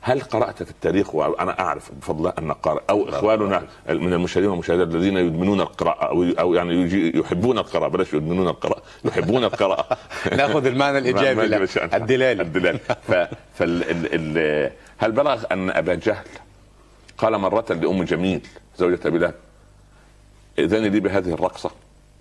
هل 0.00 0.20
قرأت 0.20 0.62
في 0.62 0.70
التاريخ؟ 0.70 1.14
وأنا 1.14 1.60
أعرف 1.60 1.92
بفضل 1.92 2.18
الله 2.18 2.32
أن 2.38 2.52
قارئ 2.52 2.80
أو 2.90 3.08
إخواننا 3.08 3.66
من 3.88 4.12
المشاهدين 4.12 4.50
والمشاهدات 4.50 4.88
الذين 4.94 5.16
يدمنون 5.16 5.60
القراءة 5.60 6.04
أو 6.04 6.22
أو 6.22 6.54
يعني 6.54 6.90
يحبون 7.18 7.58
القراءة 7.58 7.88
بلاش 7.88 8.14
يدمنون 8.14 8.48
القراءة 8.48 8.82
يحبون 9.04 9.44
القراءة. 9.44 9.98
نأخذ 10.38 10.66
المعنى 10.66 10.98
الإيجابي 11.08 11.42
الدلالي. 11.94 12.42
الدلالي. 12.42 12.78
فال 13.54 14.70
هل 14.98 15.12
بلغ 15.12 15.44
أن 15.52 15.70
أبا 15.70 15.94
جهل 15.94 16.26
قال 17.18 17.38
مرة 17.38 17.66
لأم 17.70 18.02
جميل 18.02 18.40
زوجة 18.76 19.00
أبي 19.04 19.18
لهب 19.18 19.34
اذن 20.58 20.82
لي 20.82 21.00
بهذه 21.00 21.32
الرقصة؟ 21.32 21.70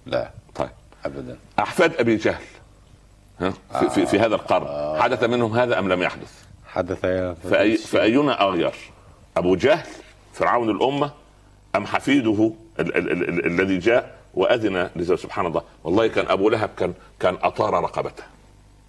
لا. 0.05 0.29
طيب. 0.55 0.69
ابدا. 1.05 1.37
أحفاد 1.59 1.95
أبي 1.95 2.15
جهل. 2.15 2.43
ها؟ 3.39 3.53
في, 3.79 3.89
في, 3.89 4.05
في 4.05 4.19
هذا 4.19 4.35
القرن. 4.35 4.67
آه. 4.67 4.99
حدث 4.99 5.23
منهم 5.23 5.53
هذا 5.53 5.79
أم 5.79 5.91
لم 5.91 6.01
يحدث؟ 6.03 6.43
حدث 6.67 7.03
يا 7.03 7.33
فأي 7.33 7.77
فأينا 7.77 8.41
أغير؟ 8.41 8.73
أبو 9.37 9.55
جهل 9.55 9.87
فرعون 10.33 10.69
الأمة 10.69 11.11
أم 11.75 11.85
حفيده 11.85 12.51
الذي 12.79 13.77
جاء 13.77 14.15
وأذن 14.33 14.89
لزوج 14.95 15.17
سبحان 15.17 15.45
الله. 15.45 15.61
والله 15.83 16.07
كان 16.07 16.27
أبو 16.27 16.49
لهب 16.49 16.69
كان 16.77 16.93
كان 17.19 17.37
أطار 17.41 17.73
رقبته. 17.83 18.23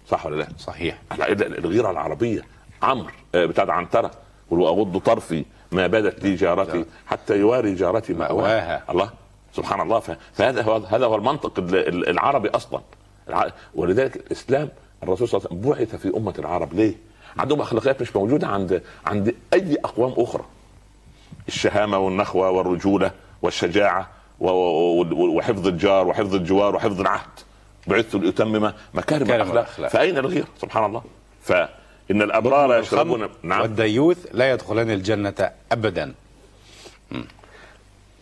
صح 0.09 0.25
ولا 0.25 0.35
لا؟ 0.35 0.47
صحيح. 0.59 0.97
الغيرة 1.31 1.91
العربية. 1.91 2.41
عمرو 2.81 3.09
آه، 3.35 3.45
بتاع 3.45 3.71
عنترة 3.71 4.11
وأغض 4.49 4.97
طرفي 4.97 5.45
ما 5.71 5.87
بدت 5.87 6.23
لي 6.23 6.35
جارتي 6.35 6.85
حتى 7.07 7.37
يواري 7.39 7.75
جارتي 7.75 8.13
مأواها. 8.13 8.83
الله. 8.89 9.09
سبحان 9.57 9.81
الله 9.81 9.99
فهذا 10.33 10.61
هو 10.61 10.75
هذا 10.75 11.05
هو 11.05 11.15
المنطق 11.15 11.53
العربي 12.07 12.49
أصلا. 12.49 12.81
ولذلك 13.75 14.15
الإسلام 14.15 14.69
الرسول 15.03 15.27
صلى 15.27 15.37
الله 15.37 15.49
عليه 15.51 15.59
وسلم 15.59 15.71
بعث 15.71 15.95
في 16.01 16.17
أمة 16.17 16.33
العرب. 16.39 16.73
ليه؟ 16.73 16.95
عندهم 17.37 17.61
أخلاقيات 17.61 18.01
مش 18.01 18.15
موجودة 18.15 18.47
عند 18.47 18.81
عند 19.05 19.35
أي 19.53 19.77
أقوام 19.85 20.13
أخرى. 20.17 20.45
الشهامة 21.47 21.97
والنخوة 21.97 22.49
والرجولة 22.49 23.11
والشجاعة 23.41 24.09
وحفظ 24.39 25.67
الجار 25.67 26.07
وحفظ 26.07 26.35
الجوار 26.35 26.75
وحفظ 26.75 26.99
العهد. 27.01 27.29
بعثت 27.87 28.15
لأتمم 28.15 28.73
مكارم 28.93 29.31
الأخلاق. 29.31 29.65
فأين 29.89 30.17
الغيره 30.17 30.47
سبحان 30.61 30.85
الله. 30.85 31.01
فان 31.41 32.21
الأبرار 32.21 32.79
يشربون 32.79 33.29
نعم. 33.43 33.61
والديوث 33.61 34.27
لا 34.33 34.51
يدخلان 34.51 34.91
الجنة 34.91 35.51
ابدا. 35.71 36.13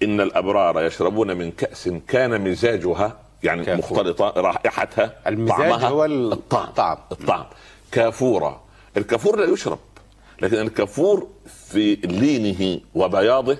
إن 0.03 0.21
الأبرار 0.21 0.83
يشربون 0.85 1.37
من 1.37 1.51
كأس 1.51 1.89
كان 2.07 2.41
مزاجها 2.41 3.19
يعني 3.43 3.65
كافور. 3.65 3.97
مختلطة 3.97 4.41
رائحتها 4.41 5.15
المزاج 5.27 5.83
هو 5.83 6.05
الطعم 6.05 6.67
الطعم, 6.67 6.97
الطعم. 7.11 7.45
كافورا 7.91 8.61
الكافور 8.97 9.39
لا 9.39 9.53
يشرب 9.53 9.79
لكن 10.41 10.57
الكافور 10.57 11.27
في 11.69 11.95
لينه 11.95 12.81
وبياضه 12.95 13.57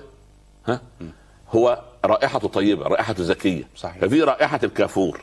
ها 0.66 0.80
هو 1.54 1.82
رائحته 2.04 2.48
طيبة 2.48 2.86
رائحته 2.86 3.22
زكية. 3.24 3.64
صحيح. 3.76 3.98
ففي 3.98 4.22
رائحة 4.22 4.60
الكافور 4.64 5.20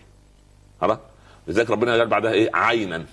خلاص 0.81 0.97
لذلك 1.47 1.69
ربنا 1.69 1.91
قال 1.97 2.07
بعدها 2.07 2.31
إيه؟ 2.31 2.49
عينا. 2.53 3.05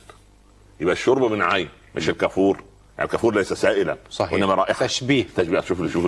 يبقى 0.80 0.92
الشرب 0.92 1.32
من 1.32 1.42
عين 1.42 1.68
مش 1.94 2.08
الكافور. 2.08 2.62
الكافور 3.00 3.34
ليس 3.34 3.52
سائلا 3.52 3.96
صحيح. 4.10 4.32
وإنما 4.32 4.54
رائحة. 4.54 4.86
تشبيه. 4.86 5.26
تشبيه 5.36 5.60
شوف 5.60 5.92
شوف 5.92 6.06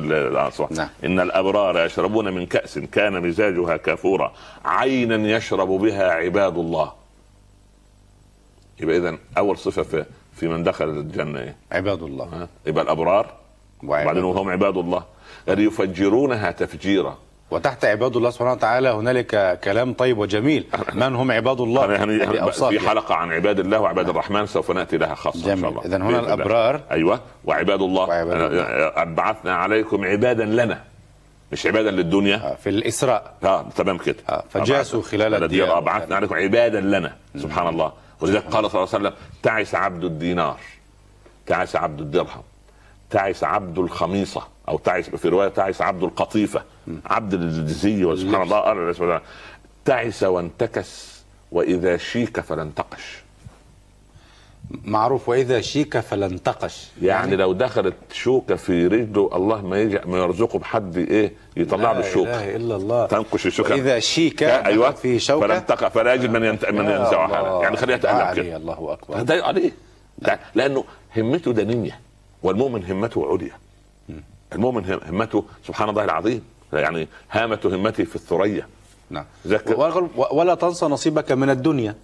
نعم. 0.73 0.89
إن 1.05 1.21
الأبرار 1.21 1.87
يشربون 1.87 2.35
من 2.35 2.47
كأس 2.47 2.79
كان 2.79 3.29
مزاجها 3.29 3.77
كافورا 3.77 4.33
عينا 4.65 5.37
يشرب 5.37 5.69
بها 5.69 6.11
عباد 6.11 6.59
الله. 6.59 6.93
يبقى 8.81 8.97
اذا 8.97 9.19
أول 9.39 9.59
صفة 9.59 9.83
في 9.83 10.05
في 10.37 10.49
من 10.49 10.63
دخل 10.63 10.89
الجنة 10.89 11.41
إيه؟ 11.41 11.57
عباد 11.73 12.03
الله. 12.03 12.49
يبقى 12.67 12.85
الأبرار 12.85 13.35
وبعدين 13.83 14.25
وهم 14.25 14.49
عباد 14.51 14.77
الله. 14.77 15.05
يعني 15.49 15.65
يفجرونها 15.65 16.51
تفجيرا. 16.51 17.19
وتحت 17.53 17.85
عباد 17.85 18.17
الله 18.17 18.31
سبحانه 18.31 18.53
وتعالى 18.53 18.89
هنالك 18.89 19.61
كلام 19.65 19.93
طيب 19.93 20.19
وجميل. 20.19 20.67
من 20.93 21.15
هم 21.17 21.31
عباد 21.33 21.61
الله؟ 21.61 21.93
يعني, 21.93 22.19
يعني 22.19 22.53
في 22.53 22.81
حلقة 22.81 23.15
عن 23.15 23.33
عباد 23.33 23.59
الله 23.59 23.81
وعباد 23.81 24.09
الرحمن 24.09 24.47
سوف 24.47 24.71
نأتي 24.71 24.97
لها 24.97 25.15
خاصة 25.15 25.41
جميل. 25.41 25.53
إن 25.53 25.61
شاء 25.61 25.71
الله. 25.71 25.85
اذا 25.85 25.97
هنا 25.97 26.21
الأبرار. 26.21 26.81
أيوه. 26.91 27.21
وعباد 27.45 27.83
الله, 27.83 28.09
وعباد 28.09 28.41
الله. 28.41 29.05
بعثنا 29.05 29.55
عليكم 29.55 30.05
عبادا 30.05 30.45
لنا. 30.45 30.85
مش 31.53 31.67
عبادا 31.67 31.91
للدنيا. 31.91 32.37
آه، 32.37 32.55
في 32.55 32.69
الإسراء. 32.69 33.35
آه 33.45 33.69
تمام 33.77 33.99
كده. 33.99 34.17
آه 34.29 34.45
فجاسوا 34.51 35.03
خلال 35.03 35.43
الديار. 35.45 35.81
بعثنا 35.81 36.17
عليكم 36.17 36.35
عبادا 36.35 36.81
لنا. 36.81 37.17
سبحان 37.37 37.69
الله. 37.69 37.93
ولذلك 38.21 38.43
قال 38.43 38.71
صلى 38.71 38.83
الله 38.83 38.95
عليه 38.95 39.07
وسلم 39.09 39.13
تعس 39.43 39.75
عبد 39.75 40.05
الدينار. 40.05 40.57
تعس 41.47 41.77
عبد 41.77 42.01
الدرهم. 42.01 42.43
تعس 43.11 43.45
عبد 43.45 43.79
الخميصة. 43.79 44.52
أو 44.69 44.79
تعس 44.79 45.11
في 45.11 45.29
رواية 45.29 45.49
تعس 45.49 45.81
عبد 45.83 46.03
القطيفة 46.03 46.63
عبد 47.07 47.35
الزي 47.35 48.17
سبحان 48.17 48.43
الله 48.43 49.21
تعس 49.85 50.23
وانتكس 50.23 51.23
وإذا 51.53 51.97
شيك 51.97 52.41
فلا 52.41 52.63
انتقش 52.63 53.23
معروف 54.85 55.29
وإذا 55.29 55.61
شيك 55.61 55.99
فلا 55.99 56.27
انتقش 56.27 56.89
يعني 57.03 57.37
لو 57.37 57.53
دخلت 57.53 57.95
شوكه 58.13 58.55
في 58.55 58.87
رجله 58.87 59.31
الله 59.35 59.63
ما 59.63 59.81
يجي 59.81 59.99
ما 60.07 60.19
يرزقه 60.19 60.59
بحد 60.59 60.97
إيه 60.97 61.33
يطلع 61.57 61.93
له 61.93 62.01
لا 62.01 62.07
الشوكه 62.07 62.31
إله 62.45 62.57
إلا 62.57 62.77
الله. 62.77 63.07
تنقش 63.07 63.47
الشوكه 63.47 63.75
وإذا 63.75 63.99
شيك 63.99 64.43
أيوه. 64.43 64.91
في 64.91 65.19
شوكة. 65.19 65.47
فلا 65.47 65.59
انتقى 65.59 65.91
فلا 65.91 66.15
يجد 66.15 66.31
من 66.31 66.45
ينت... 66.45 66.67
من 66.67 66.85
ينزعها. 66.85 67.63
يعني 67.63 67.77
خليها 67.77 67.97
تقلب 67.97 68.37
كده 68.37 68.57
الله 68.57 68.93
أكبر. 68.93 69.23
ده 69.23 69.45
عليه. 69.45 69.73
لأنه 70.55 70.85
همته 71.17 71.53
دنية 71.53 72.01
والمؤمن 72.43 72.85
همته 72.85 73.33
عليا. 73.33 73.53
المؤمن 74.55 74.85
هم- 74.85 75.01
همته 75.09 75.45
سبحان 75.67 75.89
الله 75.89 76.05
العظيم. 76.05 76.43
يعني 76.73 77.09
هامة 77.31 77.61
همتي 77.65 78.05
في 78.05 78.17
الثريا. 78.17 78.67
نعم. 79.11 79.25
ولا- 80.33 80.55
تنسى 80.55 80.87
نصيبك 80.87 81.33
من 81.33 81.51
الدنيا. 81.51 81.95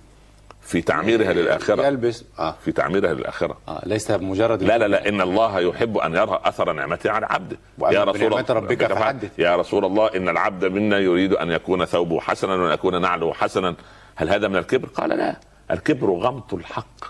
في 0.62 0.82
تعميرها 0.82 1.32
للآخرة. 1.32 1.86
يلبس 1.86 2.24
آه. 2.38 2.54
في 2.64 2.72
تعميرها 2.72 3.12
للآخرة. 3.14 3.56
آه 3.68 3.82
ليس 3.86 4.10
مجرد 4.10 4.62
لا 4.62 4.78
لا 4.78 4.88
لا 4.88 5.08
إن 5.08 5.20
الله 5.20 5.60
يحب 5.60 5.98
أن 5.98 6.14
يرى 6.14 6.40
أثر 6.44 6.72
نعمته 6.72 7.10
على 7.10 7.26
عبده 7.26 7.56
وأما 7.78 8.12
بنعمة 8.12 8.44
ربك 8.50 8.84
فحدث. 8.84 8.98
فحدث. 8.98 9.38
يا 9.38 9.56
رسول 9.56 9.84
الله 9.84 10.06
إن 10.16 10.28
العبد 10.28 10.64
منا 10.64 10.98
يريد 10.98 11.32
أن 11.32 11.50
يكون 11.50 11.84
ثوبه 11.84 12.20
حسنا 12.20 12.54
وأن 12.54 12.72
يكون 12.72 13.00
نعله 13.00 13.32
حسنا. 13.32 13.74
هل 14.16 14.28
هذا 14.30 14.48
من 14.48 14.56
الكبر؟ 14.56 14.88
قال 14.88 15.10
لا. 15.10 15.36
الكبر 15.70 16.10
غمط 16.10 16.54
الحق 16.54 17.04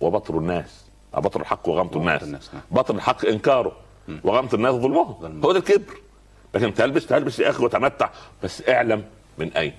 وبطر 0.00 0.38
الناس. 0.38 0.84
بطر 1.14 1.40
الحق 1.40 1.68
وغمط 1.68 1.96
الناس. 1.96 2.22
الناس، 2.22 2.50
نعم. 2.54 2.62
بطر 2.70 2.94
الحق 2.94 3.26
إنكاره. 3.26 3.72
وغمط 4.24 4.54
الناس 4.54 4.74
ظلمهم. 4.74 5.40
هو 5.44 5.52
ده 5.52 5.58
الكبر. 5.58 5.94
لكن 6.54 6.74
تلبس 6.74 7.06
تلبس 7.06 7.38
يا 7.38 7.50
أخي 7.50 7.64
وتمتع 7.64 8.10
بس 8.42 8.68
اعلم 8.68 9.04
من 9.38 9.52
أين. 9.52 9.72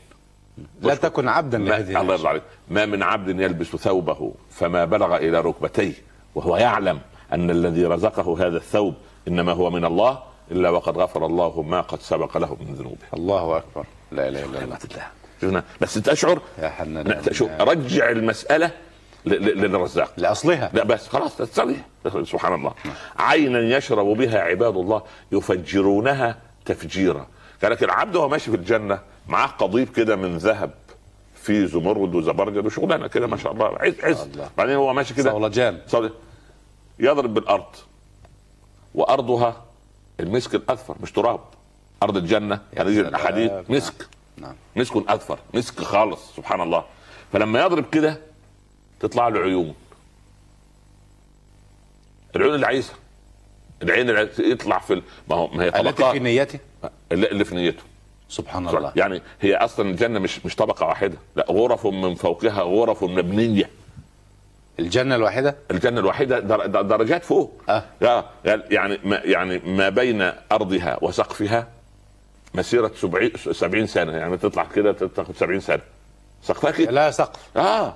لا 0.82 0.96
تكن 0.96 1.28
عبدا 1.28 1.58
ما 1.58 1.70
لهذه 1.70 2.02
الله 2.02 2.14
يرضى. 2.14 2.28
عليك. 2.28 2.44
ما 2.70 2.86
من 2.86 3.04
عبد 3.04 3.40
يلبس 3.40 3.68
ثوبه 3.68 4.34
فما 4.50 4.86
بلغ 4.86 5.16
إلى 5.16 5.42
ركبتيه 5.42 5.94
وهو 6.36 6.58
يعلم 6.58 7.00
أن 7.34 7.50
الذي 7.50 7.86
رزقه 7.86 8.48
هذا 8.48 8.58
الثوب 8.58 8.94
إنما 9.28 9.52
هو 9.52 9.70
من 9.70 9.86
الله 9.86 10.20
إلا 10.52 10.70
وقد 10.70 10.98
غفر 10.98 11.26
الله 11.26 11.62
ما 11.62 11.82
قد 11.82 12.02
سبق 12.02 12.38
له 12.38 12.58
من 12.60 12.74
ذنوبه. 12.76 13.08
الله 13.14 13.58
أكبر. 13.58 13.86
لا 14.12 14.28
إله 14.28 14.46
إلا 14.46 14.64
الله. 14.64 14.78
شفنا 15.42 15.64
بس 15.82 15.94
تشعر 15.94 16.42
يا 16.60 16.70
حنان. 16.70 17.22
رجع 17.60 18.10
المسألة 18.10 18.72
للرزاق. 19.26 20.14
لأصلها. 20.18 20.72
لا 20.74 20.84
بس 20.84 21.08
خلاص 21.08 21.38
تصلي. 21.38 21.76
سبحان 22.24 22.54
الله. 22.54 22.74
عينا 23.20 23.78
يشرب 23.78 24.06
بها 24.06 24.40
عباد 24.40 24.78
الله 24.78 25.02
يفجرونها 25.32 26.38
تفجيرا. 26.66 27.28
قال 27.64 27.72
لك 27.72 27.84
العبد 27.84 28.16
وهو 28.16 28.30
ماشي 28.30 28.52
في 28.52 28.58
الجنة 28.58 29.00
معاه 29.28 29.48
قضيب 29.48 29.90
كده 29.90 30.16
من 30.16 30.38
ذهب 30.38 30.72
في 31.36 31.68
زمرد 31.68 32.16
وزبرجد 32.16 32.66
وشغلانه 32.66 33.08
كده 33.08 33.28
ما 33.28 33.38
شاء 33.38 33.52
الله. 33.52 33.78
عز 33.80 33.96
عز. 34.04 34.28
بعدين 34.58 34.76
هو 34.76 34.94
ماشي 34.94 35.14
كده. 35.14 35.32
صولجان. 35.32 35.80
يضرب 37.00 37.34
بالأرض. 37.34 37.76
وأرضها 38.96 39.64
المسك 40.20 40.56
الأذفر 40.56 40.96
مش 41.04 41.12
تراب. 41.12 41.40
أرض 42.04 42.18
الجنة. 42.18 42.60
سلام. 42.76 43.08
الحديد 43.08 43.52
مسك. 43.70 44.08
نعم. 44.38 44.56
مسك 44.76 45.10
أذفر. 45.10 45.40
مسك 45.54 45.82
خالص. 45.82 46.36
سبحان 46.36 46.62
الله. 46.62 46.84
فلما 47.34 47.62
يضرب 47.62 47.90
كده 47.90 48.18
تطلع 49.02 49.28
له 49.28 49.40
عيون. 49.40 49.74
العيون 52.36 52.56
العيسى 52.56 52.94
العين 53.84 54.10
اللي 54.10 54.30
يطلع 54.40 54.80
في 54.80 54.94
ال- 54.94 55.04
ما 55.30 55.36
هو 55.36 55.48
ما 55.48 55.64
هي 55.64 55.68
التي 55.68 55.80
طبقات 55.92 56.12
في 56.14 56.20
نيته؟ 56.20 56.60
اللي 57.12 57.28
اللي 57.32 57.46
في 57.46 57.56
نيته. 57.56 57.84
سبحان 58.30 58.68
الله. 58.68 58.94
يعني 58.96 59.22
هي 59.42 59.56
أصلا 59.56 59.90
الجنة 59.90 60.20
مش 60.20 60.46
مش 60.46 60.56
طبقة 60.56 60.86
واحدة. 60.86 61.18
لا 61.36 61.46
غرف 61.50 61.88
من 61.88 62.16
فوقها 62.16 62.62
غرف 62.62 63.04
مبنية. 63.04 63.70
الجنة 64.80 65.16
الواحدة؟ 65.16 65.56
الجنة 65.72 66.00
در- 66.40 66.66
در- 66.66 66.82
درجات 66.82 67.24
فوق. 67.26 67.62
آه. 67.70 67.84
يا- 68.46 68.64
يعني 68.72 68.98
ما 69.04 69.22
يعني 69.24 69.60
ما 69.60 69.90
بين 69.90 70.32
أرضها 70.52 70.98
وسقفها 71.02 71.68
مسيرة 72.54 72.92
70 72.96 73.32
70 73.52 73.88
سنة. 73.88 74.12
يعني 74.12 74.38
تطلع 74.38 74.64
كده 74.76 74.92
تاخد 74.92 75.36
70 75.36 75.60
سنة. 75.60 75.82
سقفها 76.44 76.72
كده. 76.72 76.92
لا 76.92 77.12
سقف. 77.12 77.40
آه. 77.58 77.96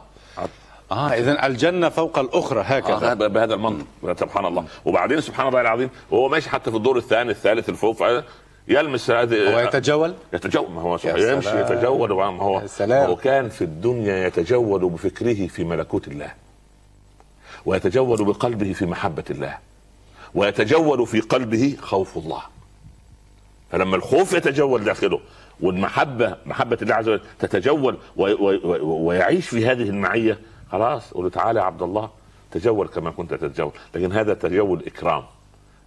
آه. 0.91 1.09
اذا 1.09 1.45
الجنة 1.45 1.89
فوق 1.89 2.19
الأخرى 2.19 2.63
هكذا. 2.65 3.11
آه 3.11 3.13
بهذا 3.13 3.53
المنطق 3.53 3.85
سبحان 4.19 4.45
الله. 4.45 4.65
وبعدين 4.85 5.21
سبحان 5.21 5.47
الله 5.47 5.61
العظيم 5.61 5.89
وهو 6.11 6.29
ماشي 6.29 6.49
حتى 6.49 6.71
في 6.71 6.77
الدور 6.77 6.97
الثاني 6.97 7.31
الثالث 7.31 7.69
الفوق 7.69 7.97
يلمس 8.67 9.11
هذه 9.11 9.53
هو 9.53 9.59
يتجول؟ 9.59 10.13
يتجول 10.33 10.71
ما 10.71 10.81
هو 10.81 10.99
يا 11.03 11.31
يمشي 11.33 11.49
سلام. 11.49 11.65
يتجول 11.65 12.09
ما 12.13 12.43
هو 12.43 12.67
سلام. 12.67 13.09
هو 13.09 13.15
كان 13.15 13.49
في 13.49 13.63
الدنيا 13.63 14.27
يتجول 14.27 14.89
بفكره 14.89 15.47
في 15.47 15.63
ملكوت 15.63 16.07
الله 16.07 16.31
ويتجول 17.65 18.25
بقلبه 18.25 18.73
في 18.73 18.85
محبة 18.85 19.23
الله 19.29 19.57
ويتجول 20.35 21.07
في 21.07 21.19
قلبه 21.19 21.77
خوف 21.81 22.17
الله. 22.17 22.41
فلما 23.71 23.95
الخوف 23.95 24.33
يتجول 24.33 24.83
داخله 24.83 25.19
والمحبة 25.61 26.35
محبة 26.45 26.77
الله 26.81 26.95
عز 26.95 27.09
وجل 27.09 27.21
تتجول 27.39 27.97
ويعيش 28.81 29.49
في 29.49 29.65
هذه 29.65 29.89
المعية 29.89 30.37
خلاص 30.75 31.11
قول 31.11 31.23
له 31.23 31.29
تعالى 31.29 31.59
يا 31.59 31.65
عبد 31.65 31.81
الله 31.81 32.09
تجول 32.51 32.87
كما 32.87 33.11
كنت 33.11 33.33
تتجول. 33.33 33.71
لكن 33.95 34.11
هذا 34.11 34.33
تجول 34.33 34.83
إكرام. 34.87 35.23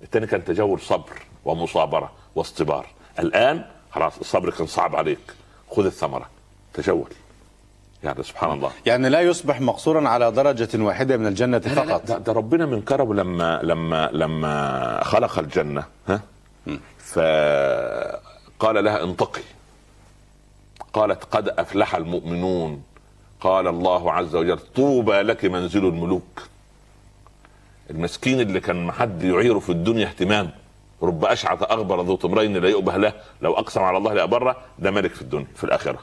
الثاني 0.03 0.27
كان 0.27 0.44
تجول 0.44 0.81
صبر 0.81 1.22
ومصابرة 1.44 2.12
واصطبار 2.35 2.87
الآن 3.18 3.64
خلاص 3.90 4.18
الصبر 4.18 4.51
كان 4.51 4.66
صعب 4.66 4.96
عليك. 4.96 5.35
خذ 5.70 5.85
الثمرة. 5.85 6.29
تجول. 6.74 7.11
يعني 8.05 8.22
سبحان 8.22 8.53
الله. 8.53 8.70
يعني 8.87 9.09
لا 9.09 9.20
يصبح 9.20 9.61
مقصورا 9.61 10.09
على 10.09 10.33
درجة 10.33 10.83
واحدة 10.83 11.16
من 11.16 11.27
الجنة 11.27 11.59
لا 11.59 11.74
لا 11.74 11.85
فقط. 11.85 12.12
ده, 12.12 12.33
ربنا 12.33 12.66
من 12.66 12.83
كرمه 12.83 13.14
لما 13.14 13.61
لما 13.62 14.11
لما 14.12 15.05
خلق 15.05 15.38
الجنة. 15.38 15.85
ها؟ 16.09 16.20
فقال 16.98 18.85
لها 18.85 19.05
انطقي 19.05 19.42
قالت 20.92 21.24
قد 21.24 21.48
أفلح 21.48 21.94
المؤمنون. 21.94 22.83
قال 23.40 23.66
الله 23.66 24.12
عز 24.12 24.35
وجل 24.35 24.59
طوبى 24.59 25.22
لك 25.22 25.44
منزل 25.44 25.87
الملوك. 25.87 26.48
المسكين 27.90 28.40
اللي 28.40 28.61
كان 28.61 28.87
ما 28.87 28.92
حد 28.92 29.22
يعيره 29.22 29.59
في 29.59 29.72
الدنيا 29.72 30.07
اهتمام. 30.07 30.51
رب 31.03 31.24
أشعث 31.24 31.62
أغبر 31.62 32.03
ذو 32.03 32.16
طمرين 32.16 32.57
لا 32.57 32.68
يؤبه 32.68 32.96
له 32.96 33.12
لو 33.42 33.55
أقسم 33.55 33.81
على 33.81 33.98
الله 33.98 34.14
لابره 34.14 34.57
ده 34.79 34.90
ملك 34.90 35.14
في 35.14 35.22
الدنيا 35.22 35.46
في 35.55 35.64
الآخرة. 35.64 36.03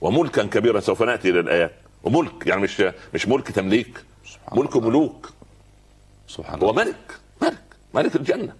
وملكا 0.00 0.42
كبيرا 0.42 0.80
سوف 0.80 1.02
نأتي 1.02 1.30
إلى 1.30 1.40
الآيات. 1.40 1.72
وملك 2.04 2.46
يعني 2.46 2.62
مش 2.62 2.82
مش 3.14 3.28
ملك 3.28 3.50
تمليك. 3.50 4.04
ملك 4.52 4.76
ملوك. 4.76 5.30
سبحان 6.28 6.62
هو 6.62 6.70
الله. 6.70 6.84
ملك 6.84 7.18
ملك 7.42 7.62
ملك 7.94 8.16
الجنة. 8.16 8.52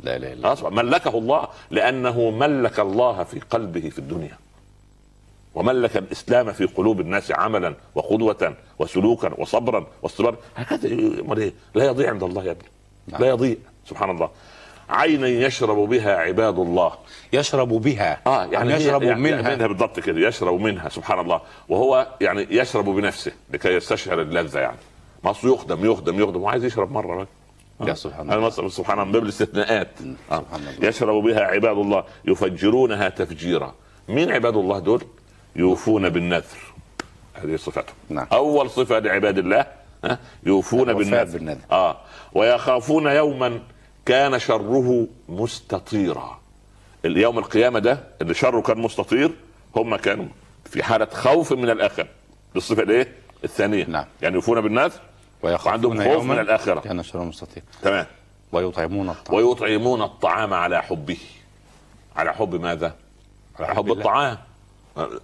لا 0.00 0.16
الله 0.16 0.52
أصبح 0.52 0.70
ملكه 0.70 1.18
الله 1.18 1.48
لأنه 1.70 2.30
ملك 2.30 2.80
الله 2.80 3.24
في 3.24 3.40
قلبه 3.40 3.88
في 3.88 3.98
الدنيا. 3.98 4.38
وملك 5.58 5.96
الإسلام 5.96 6.52
في 6.52 6.64
قلوب 6.66 7.00
الناس 7.00 7.32
عملا 7.32 7.74
وقدوه 7.94 8.54
وسلوكا 8.78 9.34
وصبرا 9.38 9.86
واصطبارا 10.02 10.36
هكذا؟ 10.56 10.88
لا 11.74 11.84
يضيع 11.84 12.10
عند 12.10 12.22
الله 12.22 12.44
يا 12.44 12.50
ابني. 12.50 12.68
نعم. 13.08 13.20
لا 13.20 13.28
يضيع. 13.28 13.56
سبحان 13.86 14.10
الله. 14.10 14.30
عينا 14.88 15.28
يشرب 15.28 15.76
بها 15.76 16.16
عباد 16.16 16.58
الله. 16.58 16.92
يشرب 17.32 17.68
بها. 17.68 18.20
آه 18.26 18.44
يعني 18.44 18.72
يشرب 18.72 19.02
يعني 19.02 19.20
منها؟ 19.20 19.54
منها 19.54 19.66
بالضبط 19.66 20.00
كده. 20.00 20.28
يشرب 20.28 20.60
منها 20.60 20.88
سبحان 20.88 21.18
الله. 21.20 21.40
وهو 21.68 22.06
يعني 22.20 22.46
يشرب 22.50 22.84
بنفسه 22.84 23.32
لكي 23.50 23.68
يستشعر 23.68 24.22
اللذة 24.22 24.60
يعني. 24.60 24.78
ما 25.24 25.34
يخدم 25.44 25.90
يخدم 25.90 26.20
يخدم. 26.22 26.42
وعايز 26.42 26.64
يشرب 26.64 26.92
مرة 26.92 27.22
بس. 27.80 27.88
يا 27.88 27.94
سبحان 27.94 28.32
الله. 28.32 28.50
سبحان 28.50 28.98
الله 28.98 29.04
من 29.04 29.12
باب 29.12 29.22
الاستثناءات. 29.22 29.88
آه. 30.32 30.38
سبحان 30.38 30.60
الله. 30.60 30.88
يشرب 30.88 31.22
بها 31.22 31.40
عباد 31.40 31.78
الله. 31.78 32.04
يفجرونها 32.24 33.08
تفجيرا. 33.08 33.74
مين 34.08 34.32
عباد 34.32 34.56
الله 34.56 34.78
دول؟ 34.78 35.02
يوفون 35.56 36.08
بالنذر. 36.08 36.58
هذه 37.34 37.56
صفتهم 37.56 37.94
نعم. 38.08 38.26
أول 38.32 38.70
صفة 38.70 38.98
لعباد 38.98 39.38
الله 39.38 39.66
يوفون 40.46 40.92
بالنذر. 40.92 41.38
بالنذر. 41.38 41.60
آه. 41.70 41.96
ويخافون 42.32 43.06
يوما 43.06 43.60
كان 44.06 44.38
شره 44.38 45.06
مستطيرا. 45.28 46.38
اليوم 47.04 47.38
القيامة 47.38 47.78
ده 47.78 48.00
اللي 48.22 48.34
شره 48.34 48.60
كان 48.60 48.78
مستطير 48.78 49.30
هم 49.76 49.96
كانوا 49.96 50.26
في 50.64 50.82
حالة 50.82 51.08
خوف 51.12 51.52
من 51.52 51.70
الآخرة. 51.70 52.08
بالصفة 52.54 52.82
الإيه؟ 52.82 53.12
الثانية. 53.44 53.84
نعم. 53.84 54.04
يعني 54.22 54.34
يوفون 54.34 54.60
بالنذر 54.60 55.00
ويخافون 55.42 55.72
وعندهم 55.72 56.14
خوف 56.14 56.24
من 56.24 56.38
الآخرة. 56.38 56.80
كان 56.80 57.02
شر 57.02 57.24
مستطير. 57.24 57.62
تمام. 57.82 58.06
ويطعمون 58.52 59.08
الطعام. 59.08 59.36
ويطعمون 59.36 60.02
الطعام 60.02 60.54
على 60.54 60.82
حبه. 60.82 61.18
على 62.16 62.34
حب 62.34 62.54
ماذا؟ 62.54 62.94
على 63.58 63.74
حب 63.74 63.84
الله. 63.84 63.98
الطعام. 63.98 64.38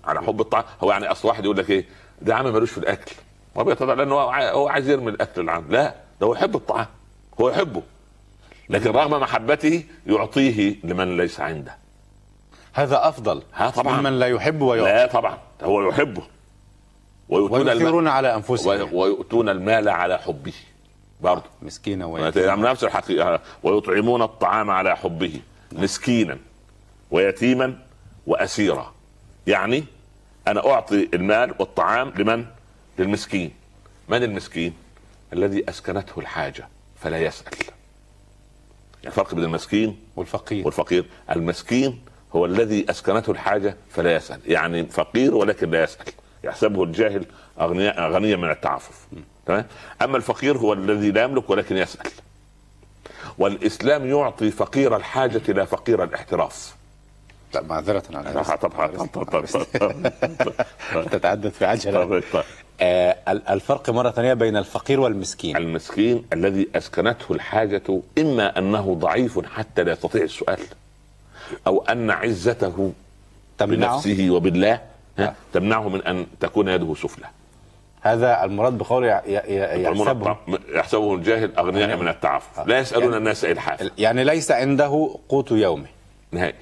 على 0.04 0.22
حب 0.22 0.40
الطعام. 0.40 0.64
هو 0.82 0.90
يعني 0.92 1.06
أصل 1.10 1.28
واحد 1.28 1.44
يقول 1.44 1.56
لك 1.56 1.70
إيه؟ 1.70 1.84
ده 2.22 2.36
عم 2.36 2.44
ملوش 2.52 2.70
في 2.70 2.78
الأكل. 2.78 3.12
ما 3.56 3.62
بيتضع 3.62 3.94
لأنه 3.94 4.14
هو 4.14 4.28
عاي- 4.28 4.50
هو 4.50 4.68
عايز 4.68 4.88
يرمي 4.88 5.10
الأكل 5.10 5.40
العام. 5.40 5.66
لا 5.68 5.94
ده 6.20 6.26
هو 6.26 6.34
يحب 6.34 6.56
الطعام. 6.56 6.86
هو 7.40 7.48
يحبه. 7.50 7.82
لكن 8.70 8.90
رغم 8.90 9.20
محبته 9.20 9.84
يعطيه 10.06 10.76
لمن 10.84 11.16
ليس 11.16 11.40
عنده. 11.40 11.76
هذا 12.72 13.08
أفضل 13.08 13.42
ها 13.54 13.70
طبعا. 13.70 14.00
ممن 14.00 14.18
لا 14.18 14.26
يحب 14.26 14.62
ويعطي. 14.62 14.90
لا 14.90 15.06
طبعا. 15.06 15.38
هو 15.62 15.88
يحبه. 15.88 16.22
ويؤتون. 17.28 17.68
ويؤثرون 17.68 18.08
على 18.08 18.34
أنفسهم. 18.34 18.68
وي- 18.68 18.82
ويؤتون 18.92 19.48
المال 19.48 19.88
على 19.88 20.18
حبه. 20.18 20.52
برضه. 21.20 21.44
مسكينا 21.62 22.06
ويتيما 22.06 22.70
نفس 22.70 22.84
الحقيقة 22.84 23.40
ويطعمون 23.62 24.22
الطعام 24.22 24.70
على 24.70 24.96
حبه 24.96 25.40
مسكينا 25.72 26.38
ويتيما 27.10 27.78
وأسيرا. 28.26 28.93
يعني 29.46 29.84
أنا 30.48 30.66
أعطي 30.70 31.08
المال 31.14 31.54
والطعام 31.58 32.12
لمن؟ 32.16 32.46
للمسكين. 32.98 33.50
من 34.08 34.22
المسكين؟ 34.22 34.74
الذي 35.32 35.68
أسكنته 35.68 36.18
الحاجة 36.20 36.68
فلا 37.00 37.18
يسأل. 37.18 37.52
يعني 39.02 39.14
فرق 39.14 39.34
بين 39.34 39.44
المسكين 39.44 39.98
والفقير. 40.16 40.64
والفقير. 40.64 41.04
المسكين 41.30 42.00
هو 42.36 42.46
الذي 42.46 42.90
أسكنته 42.90 43.30
الحاجة 43.30 43.76
فلا 43.90 44.16
يسأل. 44.16 44.40
يعني 44.46 44.86
فقير 44.86 45.34
ولكن 45.34 45.70
لا 45.70 45.82
يسأل. 45.82 46.06
يحسبه 46.44 46.84
الجاهل 46.84 47.26
اغنياء 47.60 48.10
غنيا 48.10 48.36
من 48.36 48.50
التعفف. 48.50 49.06
تمام؟ 49.46 49.66
أما 50.02 50.16
الفقير 50.16 50.58
هو 50.58 50.72
الذي 50.72 51.10
لا 51.10 51.22
يملك 51.22 51.50
ولكن 51.50 51.76
يسأل. 51.76 52.10
والإسلام 53.38 54.06
يعطي 54.06 54.50
فقير 54.50 54.96
الحاجة 54.96 55.52
لا 55.52 55.64
فقير 55.64 56.04
الاحتراف. 56.04 56.74
لا 57.54 57.62
معذرة 57.62 58.02
على 58.14 58.28
هذا. 58.28 58.56
طبعا 58.56 58.86
طبعا 59.14 59.44
تتعدد 61.10 61.48
في 61.48 61.64
عجلة. 61.64 62.04
طبعا 62.04 62.22
آه 62.80 63.16
ال- 63.28 63.48
الفرق 63.48 63.90
مرة 63.90 64.10
ثانية 64.10 64.34
بين 64.34 64.56
الفقير 64.56 65.00
والمسكين. 65.00 65.56
المسكين 65.56 66.24
الذي 66.32 66.68
أسكنته 66.74 67.32
الحاجة 67.32 68.00
إما 68.18 68.58
أنه 68.58 68.94
ضعيف 68.94 69.46
حتى 69.46 69.84
لا 69.84 69.92
يستطيع 69.92 70.22
السؤال 70.22 70.58
أو 71.66 71.84
أن 71.84 72.10
عزته 72.10 72.92
تمنعه؟ 73.58 73.92
بنفسه 74.04 74.26
وبالله 74.30 74.80
ها، 75.18 75.24
آه. 75.24 75.34
تمنعه 75.52 75.88
من 75.88 76.02
أن 76.02 76.26
تكون 76.40 76.68
يده 76.68 76.94
سفلى. 76.94 77.26
هذا 78.00 78.44
المراد 78.44 78.78
بقول 78.78 79.04
ي- 79.04 79.22
ي- 79.26 79.82
يحسبه. 79.82 80.36
يحسبه 80.74 81.14
الجاهل 81.14 81.54
أغنياء 81.56 81.96
من 81.96 82.08
التعفف. 82.08 82.66
لا 82.66 82.78
يسألون 82.78 83.04
يعني- 83.04 83.16
الناس 83.16 83.44
إلحاف. 83.44 83.90
يعني 83.98 84.24
ليس 84.24 84.50
عنده 84.50 85.16
قوت 85.28 85.50
يومه 85.50 85.86
نهائي. 86.32 86.54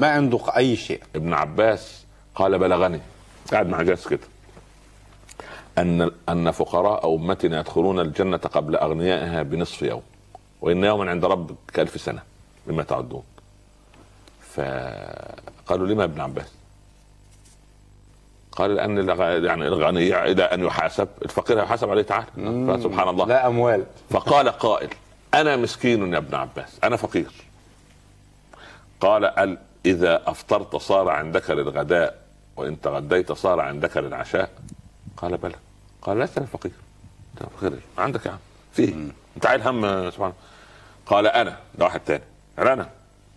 ما 0.00 0.08
عنده 0.08 0.40
أي 0.56 0.76
شيء. 0.76 1.02
ابن 1.16 1.34
عباس 1.34 2.04
قال 2.34 2.58
بلغني. 2.58 3.00
قاعد 3.52 3.68
مع 3.68 3.82
جاس 3.82 4.08
كده. 4.08 4.20
أن 5.78 6.10
أن 6.28 6.50
فقراء 6.50 7.14
أمتنا 7.14 7.60
يدخلون 7.60 8.00
الجنة 8.00 8.36
قبل 8.36 8.76
أغنيائها 8.76 9.42
بنصف 9.42 9.82
يوم. 9.82 10.02
وإن 10.60 10.84
يوما 10.84 11.10
عند 11.10 11.24
ربك 11.24 11.56
كألف 11.74 12.00
سنة 12.00 12.22
مما 12.66 12.82
تعدون. 12.82 13.22
فقالوا 14.54 15.86
لما 15.86 16.04
ابن 16.04 16.20
عباس؟ 16.20 16.52
قال 18.52 18.74
لأن 18.74 19.08
يعني 19.44 19.66
الغني 19.66 20.24
إلى 20.24 20.42
أن 20.42 20.64
يحاسب. 20.64 21.08
الفقير 21.22 21.58
يحاسب 21.58 21.90
عليه 21.90 22.02
تعالى 22.02 22.26
فسبحان 22.36 23.08
الله. 23.08 23.26
لا 23.26 23.46
أموال. 23.46 23.84
فقال 24.10 24.48
قائل 24.48 24.88
أنا 25.34 25.56
مسكين 25.56 26.12
يا 26.12 26.18
ابن 26.18 26.34
عباس. 26.34 26.78
أنا 26.84 26.96
فقير. 26.96 27.30
قال 29.00 29.58
ال 29.86 29.90
إذا 29.90 30.30
أفطرت 30.30 30.76
صار 30.76 31.08
عندك 31.08 31.50
للغداء 31.50 32.22
وإن 32.56 32.80
تغديت 32.80 33.32
صار 33.32 33.60
عندك 33.60 33.96
للعشاء. 33.96 34.50
قال 35.16 35.36
بلى. 35.36 35.54
قال 36.02 36.18
لست 36.18 36.38
فقير 36.38 36.72
انت 37.34 37.48
فقير؟ 37.58 37.80
عندك 37.98 38.26
يا 38.26 38.30
عم. 38.30 38.38
فيه. 38.72 38.94
أنت 39.36 39.46
عايل 39.46 39.62
هم 39.62 40.10
سبحان 40.10 40.32
قال 41.06 41.26
أنا. 41.26 41.56
ده 41.74 41.84
واحد 41.84 42.00
تاني. 42.00 42.24
قال 42.58 42.68
أنا. 42.68 42.88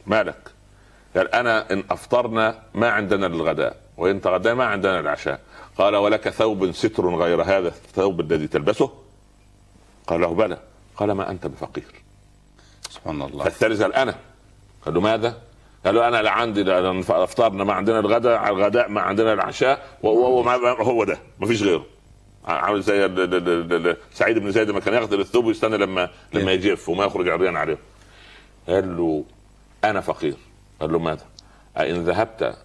مالك؟ 0.08 0.52
قال 1.16 1.36
أنا 1.36 1.74
إن 1.74 1.84
أفطرنا 1.92 2.64
ما 2.74 2.90
عندنا 2.90 3.26
للغداء 3.26 3.78
وإن 3.98 4.22
تغدينا 4.22 4.56
ما 4.56 4.66
عندنا 4.66 5.02
للعشاء. 5.02 5.40
قال 5.78 5.96
ولك 5.96 6.30
ثوب 6.30 6.72
ستر 6.72 7.16
غير 7.16 7.42
هذا 7.42 7.68
الثوب 7.68 8.22
الذي 8.22 8.48
تلبسه؟ 8.48 8.92
قال 10.08 10.22
له 10.22 10.34
بلى. 10.34 10.58
قال 10.98 11.12
ما 11.12 11.32
أنت 11.32 11.48
بفقير. 11.48 12.04
سبحان 12.90 13.22
الله. 13.22 13.44
فالثالث 13.44 13.82
قال 13.82 13.94
أنا. 13.94 14.16
قال 14.86 14.94
له 14.94 15.02
ماذا؟ 15.02 15.38
قال 15.86 15.96
له 15.96 16.08
أنا 16.08 16.22
لا 16.22 16.32
عندي 16.32 16.64
لا 16.64 17.00
أفطرنا 17.10 17.64
ما 17.64 17.74
عندنا 17.74 18.00
الغداء 18.00 18.38
على 18.38 18.56
الغداء 18.56 18.90
ما 18.90 19.02
عندنا 19.02 19.34
العشاء 19.34 19.98
وهو 20.04 20.42
هو 20.82 21.04
ده 21.04 21.18
ما 21.40 21.48
فيش 21.48 21.64
غيره. 21.64 21.86
عامل 22.46 22.82
زي 22.82 23.08
سعيد 24.14 24.38
بن 24.40 24.52
زيد 24.52 24.70
لما 24.70 24.80
كان 24.80 24.94
يغسل 24.94 25.20
الثوب 25.20 25.46
ويستنى 25.46 25.78
لما 25.78 26.10
لما 26.34 26.52
يجف 26.52 26.90
وما 26.90 27.06
يخرج 27.06 27.30
عريان 27.30 27.56
عليه. 27.56 27.78
قال 28.68 28.98
له 28.98 29.24
أنا 29.84 30.02
فقير. 30.02 30.36
قال 30.82 30.92
له 30.92 31.00
ماذا؟ 31.00 31.26
أئن 31.78 32.04
ذهبت 32.04 32.58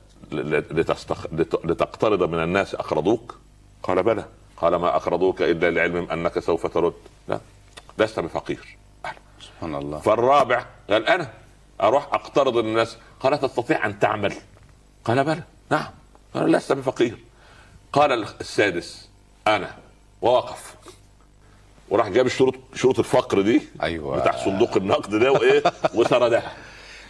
لتستخ... 0.71 1.27
لت- 1.27 1.65
لتقترض 1.67 2.23
من 2.23 2.43
الناس 2.43 2.75
اقرضوك؟ 2.75 3.39
قال 3.83 4.03
بلى. 4.03 4.25
قال 4.57 4.77
ما 4.77 4.97
اقرضوك 4.97 5.43
إلا 5.43 5.71
لعلم 5.71 6.11
أنك 6.11 6.39
سوف 6.39 6.67
ترد. 6.67 6.95
لا 7.29 7.41
لست 7.99 8.21
بفقير. 8.21 8.77
سبحان 9.41 9.75
الله. 9.75 9.99
فالرابع 9.99 10.65
قال 10.91 11.07
أنا 11.07 11.29
أروح 11.83 12.15
أقترض 12.15 12.57
الناس 12.57 12.99
قال 13.21 13.41
تستطيع 13.41 13.87
أن 13.87 13.99
تعمل. 13.99 14.35
قال 15.05 15.25
بلى. 15.25 15.43
نعم. 15.71 15.87
قال 16.35 16.53
لست 16.53 16.73
بفقير 16.73 17.19
قال 17.93 18.13
السادس 18.41 19.09
أنا. 19.47 19.71
ووقف. 20.23 20.75
وراح 21.89 22.09
جاب 22.09 22.27
الشروط 22.27 22.55
شروط 22.75 22.99
الفقر 22.99 23.41
دي. 23.43 23.63
أيوة. 23.83 24.21
بتاع 24.21 24.37
صندوق 24.45 24.77
النقد 24.77 25.15
ده 25.15 25.33
وإيه؟ 25.33 25.63
وسردها 25.95 26.53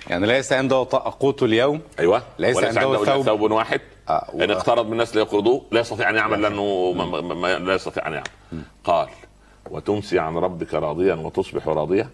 يعني 0.07 0.27
ليس 0.27 0.53
عنده 0.53 0.87
قوت 1.21 1.43
اليوم؟ 1.43 1.81
أيوه. 1.99 2.23
ليس 2.39 2.57
عنده 2.57 2.95
إلا 2.95 3.05
ثوب. 3.05 3.25
ثوب 3.27 3.41
واحد. 3.51 3.81
آه، 4.09 4.31
و- 4.35 4.43
إن 4.43 4.51
اقترض 4.51 4.87
من 4.87 4.93
الناس 4.93 5.17
ليقرضوه 5.17 5.63
لا 5.73 5.81
يستطيع 5.81 6.11
أن 6.11 6.17
يعمل 6.17 6.43
لأنه 6.43 6.93
ما 6.93 7.05
ما 7.05 7.35
ما 7.35 7.59
لا 7.59 7.75
يستطيع 7.75 8.07
أن 8.07 8.13
يعمل. 8.13 8.63
قال 8.85 9.09
وتمسي 9.71 10.19
عن 10.19 10.37
ربك 10.37 10.75
راضيا 10.75 11.15
وتصبح 11.15 11.69
راضيا 11.69 12.11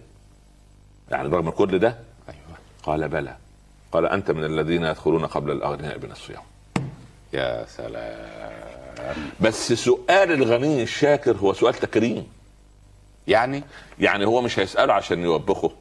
يعني 1.11 1.27
رغم 1.29 1.49
كل 1.49 1.79
ده. 1.79 1.97
أيوه. 2.29 2.57
قال 2.83 3.07
بلى. 3.09 3.35
قال 3.95 4.05
أنت 4.05 4.31
من 4.31 4.43
الذين 4.45 4.83
يدخلون 4.83 5.25
قبل 5.25 5.51
الأغنياء 5.51 5.97
بنصف 5.97 6.29
يوم 6.29 6.43
يا 7.33 7.65
سلام. 7.65 9.15
بس 9.39 9.73
سؤال 9.73 10.31
الغني 10.31 10.83
الشاكر 10.83 11.37
هو 11.37 11.53
سؤال 11.53 11.73
تكريم. 11.73 12.27
يعني؟ 13.27 13.63
يعني 13.99 14.25
هو 14.25 14.41
مش 14.41 14.59
هيسأله 14.59 14.93
عشان 14.93 15.19
يوبخه. 15.19 15.71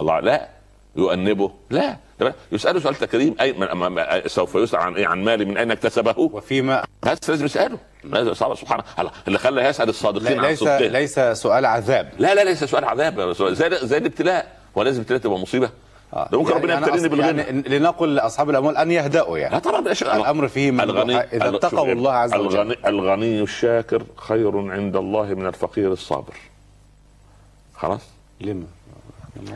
الله 0.00 0.20
لا. 0.20 0.48
يؤنبه. 0.96 1.50
لا. 1.70 1.96
ده 2.20 2.34
يسأله 2.52 2.80
سؤال 2.80 2.94
تكريم. 2.94 3.34
أي 3.40 3.52
من- 3.52 3.98
سوف 4.26 4.54
يسأل 4.54 4.78
عن 4.78 4.94
إيه؟ 4.94 5.06
عن 5.06 5.24
مالي 5.24 5.44
من 5.44 5.56
أين 5.56 5.70
اكتسبه؟ 5.70 6.14
وفيما 6.18 6.84
هذا 7.04 7.18
لازم 7.28 7.44
يسأله. 7.44 7.78
سبحان 8.34 8.80
الله 8.98 9.10
اللي 9.28 9.38
خلى 9.38 9.62
يسأل 9.64 9.88
الصادقين 9.88 10.38
عن 10.40 10.44
ليس 10.46 10.58
صدقهم 10.60 10.92
ليس 10.92 11.20
سؤال 11.20 11.66
عذاب. 11.66 12.12
لا 12.18 12.34
لا 12.34 12.44
ليس 12.44 12.64
سؤال 12.64 12.84
عذاب. 12.84 13.32
زي 13.52 13.70
زي 13.86 13.96
الابتلاء 13.96 14.56
هو 14.78 14.82
لازم 14.82 14.96
الابتلاء 14.96 15.20
تبقى 15.20 15.38
مصيبة. 15.38 15.66
آه. 15.66 15.70
ده 16.14 16.38
ممكن 16.38 16.50
يعني 16.50 16.62
ربنا 16.62 16.78
يبتليني 16.78 17.08
بالغنى. 17.08 17.42
يعني 17.42 17.62
لنقل 17.68 18.14
لاصحاب 18.14 18.50
الأموال 18.50 18.76
أن 18.76 18.90
يهدأوا 18.90 19.38
يعني. 19.38 19.54
لا 19.54 19.60
طبعا 19.60 19.80
الأمر 20.02 20.48
فيه 20.48 20.70
من 20.70 20.80
الغني 20.80 21.16
إذا 21.16 21.56
اتقوا 21.56 21.92
الله 21.92 22.12
عز 22.12 22.34
وجل. 22.34 22.60
الغني 22.60 22.76
الغني 22.86 23.42
الشاكر 23.42 24.02
خير 24.16 24.70
عند 24.72 24.96
الله 24.96 25.22
من 25.34 25.46
الفقير 25.46 25.92
الصابر. 25.92 26.34
خلاص؟ 27.74 28.00
لما؟ 28.40 28.66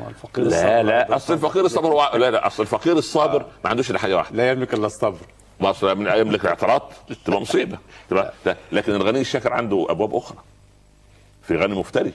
الفقير 0.08 0.44
لا 0.44 0.50
الصابر. 0.50 0.82
لا 0.82 1.16
أصل 1.16 1.32
الفقير 1.34 1.64
الصابر 1.64 1.88
هو 1.88 2.10
لا 2.14 2.30
لا 2.30 2.46
أصل 2.46 2.62
الفقير 2.62 2.96
الصابر 2.96 3.46
ما 3.64 3.70
عندوش 3.70 3.90
إلا 3.90 3.98
حاجة 3.98 4.16
واحدة. 4.16 4.36
لا 4.36 4.50
يملك 4.50 4.74
إلا 4.74 4.86
الصبر. 4.86 5.18
ما 5.60 5.70
أصل 5.70 5.98
من 5.98 6.06
يملك 6.06 6.44
الاعتراض 6.44 6.92
تبقى 7.24 7.40
مصيبة. 7.40 7.78
تبقى. 8.10 8.32
لكن 8.72 8.94
الغني 8.94 9.20
الشاكر 9.20 9.52
عنده 9.52 9.86
أبواب 9.90 10.14
أخرى. 10.14 10.38
في 11.42 11.56
غني 11.56 11.74
مفتري. 11.74 12.12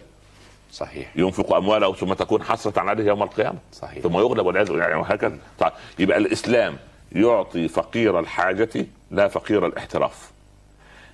صحيح. 0.73 1.11
ينفق 1.15 1.53
أمواله 1.55 1.93
ثم 1.93 2.13
تكون 2.13 2.43
حسرة 2.43 2.79
عليه 2.79 3.03
يوم 3.05 3.23
القيامة. 3.23 3.57
صحيح. 3.73 4.03
ثم 4.03 4.17
يغلب 4.17 4.45
والعياذ 4.45 4.67
بالله. 4.67 4.83
يعني 4.83 4.95
وهكذا. 4.99 5.37
طيب 5.59 5.71
يبقى 5.99 6.17
الإسلام 6.17 6.75
يعطي 7.11 7.67
فقير 7.67 8.19
الحاجة 8.19 8.69
لا 9.11 9.27
فقير 9.27 9.65
الاحتراف. 9.67 10.31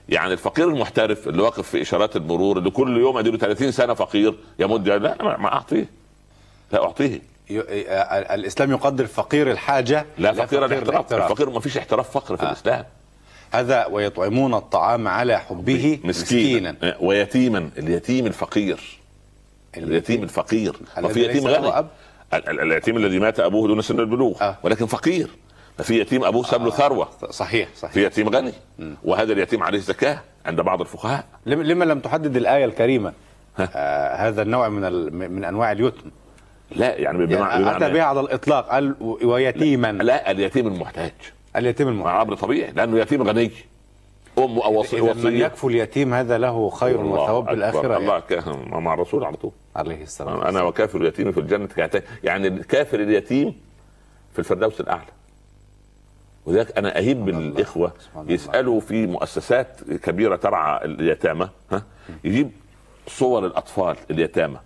يعني 0.09 0.33
الفقير 0.33 0.67
المحترف 0.69 1.27
اللي 1.27 1.41
واقف 1.41 1.69
في 1.69 1.81
إشارات 1.81 2.15
المرور 2.15 2.57
اللي 2.57 2.69
كل 2.69 2.97
يوم 2.97 3.17
أديله 3.17 3.37
30 3.37 3.71
سنة 3.71 3.93
فقير 3.93 4.35
يمد 4.59 4.87
لا 4.89 4.97
ما- 5.23 5.37
ما 5.37 5.53
أعطيه. 5.53 5.85
لا 6.71 6.83
أعطيه. 6.83 7.21
ي- 7.49 7.59
آه، 7.89 8.35
الإسلام 8.35 8.71
يقدر 8.71 9.07
فقير 9.07 9.51
الحاجة 9.51 10.05
لا 10.17 10.33
فقير 10.33 10.65
الاحتراف. 10.65 11.13
الفقير 11.13 11.49
ما 11.49 11.59
فيش 11.59 11.77
احتراف 11.77 12.09
فقر 12.09 12.37
في 12.37 12.43
آه. 12.43 12.47
الإسلام. 12.47 12.85
هذا 13.51 13.85
ويطعمون 13.85 14.53
الطعام 14.53 15.07
على 15.07 15.39
حبه 15.39 15.99
مسكينا, 16.03 16.71
مسكينا. 16.71 16.97
ويتيما 17.01 17.69
اليتيم 17.77 18.25
الفقير. 18.27 18.98
اليتيم 19.77 20.23
الفقير. 20.23 20.75
الذي 20.97 21.07
وفي 21.11 21.23
يتيم 21.25 21.47
غني. 21.47 21.67
أب؟ 21.67 21.87
ال- 22.33 22.49
ال- 22.49 22.59
اليتيم 22.59 22.97
الذي 22.97 23.19
مات 23.19 23.39
أبوه 23.39 23.67
دون 23.67 23.81
سن 23.81 23.99
البلوغ 23.99 24.43
آه. 24.43 24.57
ولكن 24.63 24.85
فقير. 24.85 25.29
ففي 25.77 25.99
يتيم 25.99 26.23
أبوه 26.23 26.43
ساب 26.43 26.63
له 26.63 26.69
ثروة. 26.71 27.09
صحيح 27.29 27.69
صحيح. 27.75 27.93
في 27.93 28.05
يتيم 28.05 28.29
غني. 28.29 28.53
وهذا 29.03 29.33
اليتيم 29.33 29.63
عليه 29.63 29.79
زكاة 29.79 30.19
عند 30.45 30.61
بعض 30.61 30.81
الفقهاء. 30.81 31.25
لم- 31.45 31.61
لما 31.61 31.85
لم 31.85 31.99
تحدد 31.99 32.35
الآية 32.35 32.65
الكريمة؟ 32.65 33.13
آه 33.75 34.15
هذا 34.15 34.41
النوع 34.41 34.69
من 34.69 34.85
ال... 34.85 35.15
من 35.31 35.43
أنواع 35.43 35.71
اليتم. 35.71 36.11
لا 36.75 36.95
يعني 36.95 37.25
بمعنى, 37.25 37.63
يعني 37.65 37.77
أتى 37.77 37.93
بها 37.93 38.03
على 38.03 38.19
الإطلاق 38.19 38.69
قال 38.69 38.95
ويتيما. 39.23 39.91
لا 39.91 40.31
اليتيم 40.31 40.67
المحتاج. 40.67 41.11
اليتيم 41.55 41.87
المحتاج. 41.87 42.21
أمر 42.21 42.35
طبيعي 42.35 42.71
لأنه 42.71 42.99
يتيم 42.99 43.23
غني. 43.23 43.51
امه 44.39 44.65
أو 44.65 44.79
وصي 44.79 44.95
إذا 44.95 45.13
من 45.13 45.19
وصيه 45.19 45.45
يكفو 45.45 45.69
اليتيم 45.69 46.13
هذا 46.13 46.37
له 46.37 46.69
خير 46.69 47.01
وثواب. 47.01 47.45
بالآخرة 47.45 47.97
الله 47.97 48.23
يعني. 48.31 48.81
مع 48.81 48.93
الرسول 48.93 49.23
على 49.23 49.37
طول. 49.37 49.51
عليه 49.75 50.03
السلام. 50.03 50.41
أنا. 50.41 50.61
وكافر 50.61 51.01
اليتيم 51.01 51.31
في 51.31 51.39
الجنة. 51.39 51.67
كهاتين 51.67 52.01
يعني 52.23 52.47
الكافر 52.47 52.99
اليتيم 52.99 53.55
في 54.33 54.39
الفردوس 54.39 54.81
الأعلى. 54.81 55.11
وذلك 56.45 56.77
أنا 56.77 56.97
أهيب 56.97 57.25
بالإخوة. 57.25 57.93
يسألوا 58.27 58.79
في 58.79 59.07
مؤسسات 59.07 59.83
كبيرة 60.03 60.35
ترعى 60.35 60.85
اليتامى 60.85 61.49
ها؟ 61.71 61.83
يجيب 62.23 62.51
صور 63.07 63.45
الأطفال 63.45 63.95
اليتامى. 64.11 64.57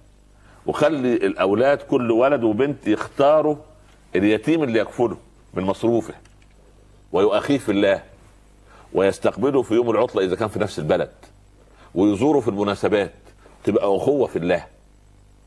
وخلي 0.65 1.13
الأولاد 1.13 1.77
كل 1.77 2.11
ولد 2.11 2.43
وبنت 2.43 2.87
يختاروا 2.87 3.55
اليتيم 4.15 4.63
اللي 4.63 4.79
يكفله 4.79 5.17
من 5.53 5.63
مصروفه. 5.63 6.13
ويؤخيه 7.11 7.57
في 7.57 7.71
الله. 7.71 8.12
ويستقبله 8.93 9.61
في 9.61 9.73
يوم 9.73 9.89
العطلة 9.89 10.23
إذا 10.23 10.35
كان 10.35 10.47
في 10.47 10.59
نفس 10.59 10.79
البلد 10.79 11.11
ويزوره 11.95 12.39
في 12.39 12.47
المناسبات 12.47 13.11
تبقى 13.63 13.95
أخوة 13.95 14.27
في 14.27 14.35
الله 14.39 14.65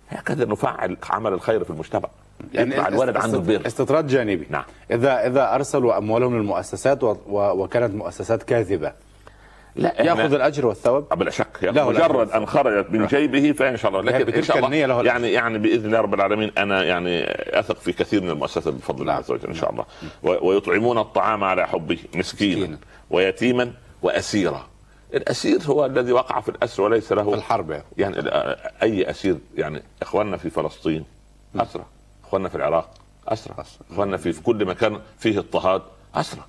هكذا 0.09 0.45
نفعل 0.45 0.97
عمل 1.11 1.33
الخير 1.33 1.65
في 1.65 1.71
المجتمع 1.71 2.09
يعني 2.53 2.89
الولد 2.89 3.17
عنده 3.17 3.39
البر 3.39 3.67
استطراد 3.67 4.07
جانبي 4.07 4.47
نعم. 4.51 4.65
اذا 4.91 5.27
إذا 5.27 5.55
أرسلوا 5.55 5.99
أموالهم 5.99 6.37
للمؤسسات. 6.37 6.99
وكانت 7.29 7.95
مؤسسات 7.95 8.43
كاذبة 8.43 8.93
لا 9.77 10.03
ياخذ 10.03 10.33
الأجر 10.35 10.67
والثواب؟ 10.67 11.09
بلا 11.19 11.31
شك 11.31 11.47
له 11.63 11.89
مجرد. 11.89 12.31
أن 12.31 12.47
خرجت 12.47 12.91
من 12.91 13.07
جيبه 13.07 13.53
فإن 13.53 13.77
شاء 13.77 13.91
الله. 13.91 14.11
يعني 14.11 14.19
لكن 14.25 14.33
إن 14.33 14.41
بتلك 14.41 14.45
شاء 14.45 14.59
الله 14.67 14.87
له. 14.87 15.03
يعني 15.05 15.33
يعني 15.33 15.59
بإذن 15.59 15.87
الله 15.87 16.01
رب 16.01 16.15
العالمين 16.15 16.53
أنا 16.59 16.85
يعني 16.85 17.25
أثق 17.61 17.77
في 17.79 17.93
كثير 17.93 18.23
من 18.23 18.31
المؤسسات 18.31 18.75
بفضل 18.75 19.01
الله 19.01 19.13
نعم. 19.13 19.23
عز 19.23 19.31
وجل 19.31 19.49
إن 19.49 19.55
شاء 19.55 19.71
الله. 19.71 19.85
و- 20.23 20.49
ويطعمون 20.49 20.99
الطعام 20.99 21.45
على 21.45 21.67
حبه 21.69 21.99
مسكينا. 22.15 22.79
ويتيما 23.11 23.73
وأسيرا. 24.03 24.67
الأسير 25.15 25.59
هو 25.67 25.87
الذي 25.87 26.13
وقع 26.13 26.41
في 26.41 26.49
الأسر 26.49 26.83
وليس 26.83 27.13
له 27.13 27.31
في 27.31 27.37
الحرب 27.37 27.71
يعني. 27.71 27.85
يعني 27.99 28.17
أي 28.83 29.11
أسير 29.11 29.37
يعني. 29.57 29.83
إخواننا 30.03 30.37
في 30.37 30.51
فلسطين 30.51 31.05
اسرى 31.57 31.85
إخواننا 32.25 32.49
في 32.49 32.55
العراق 32.55 32.91
اسرى 33.29 33.55
إخواننا 33.93 34.17
في 34.17 34.33
في 34.33 34.43
كل 34.43 34.65
مكان 34.65 34.99
فيه 35.19 35.39
اضطهاد 35.39 35.83
اسرى 36.15 36.41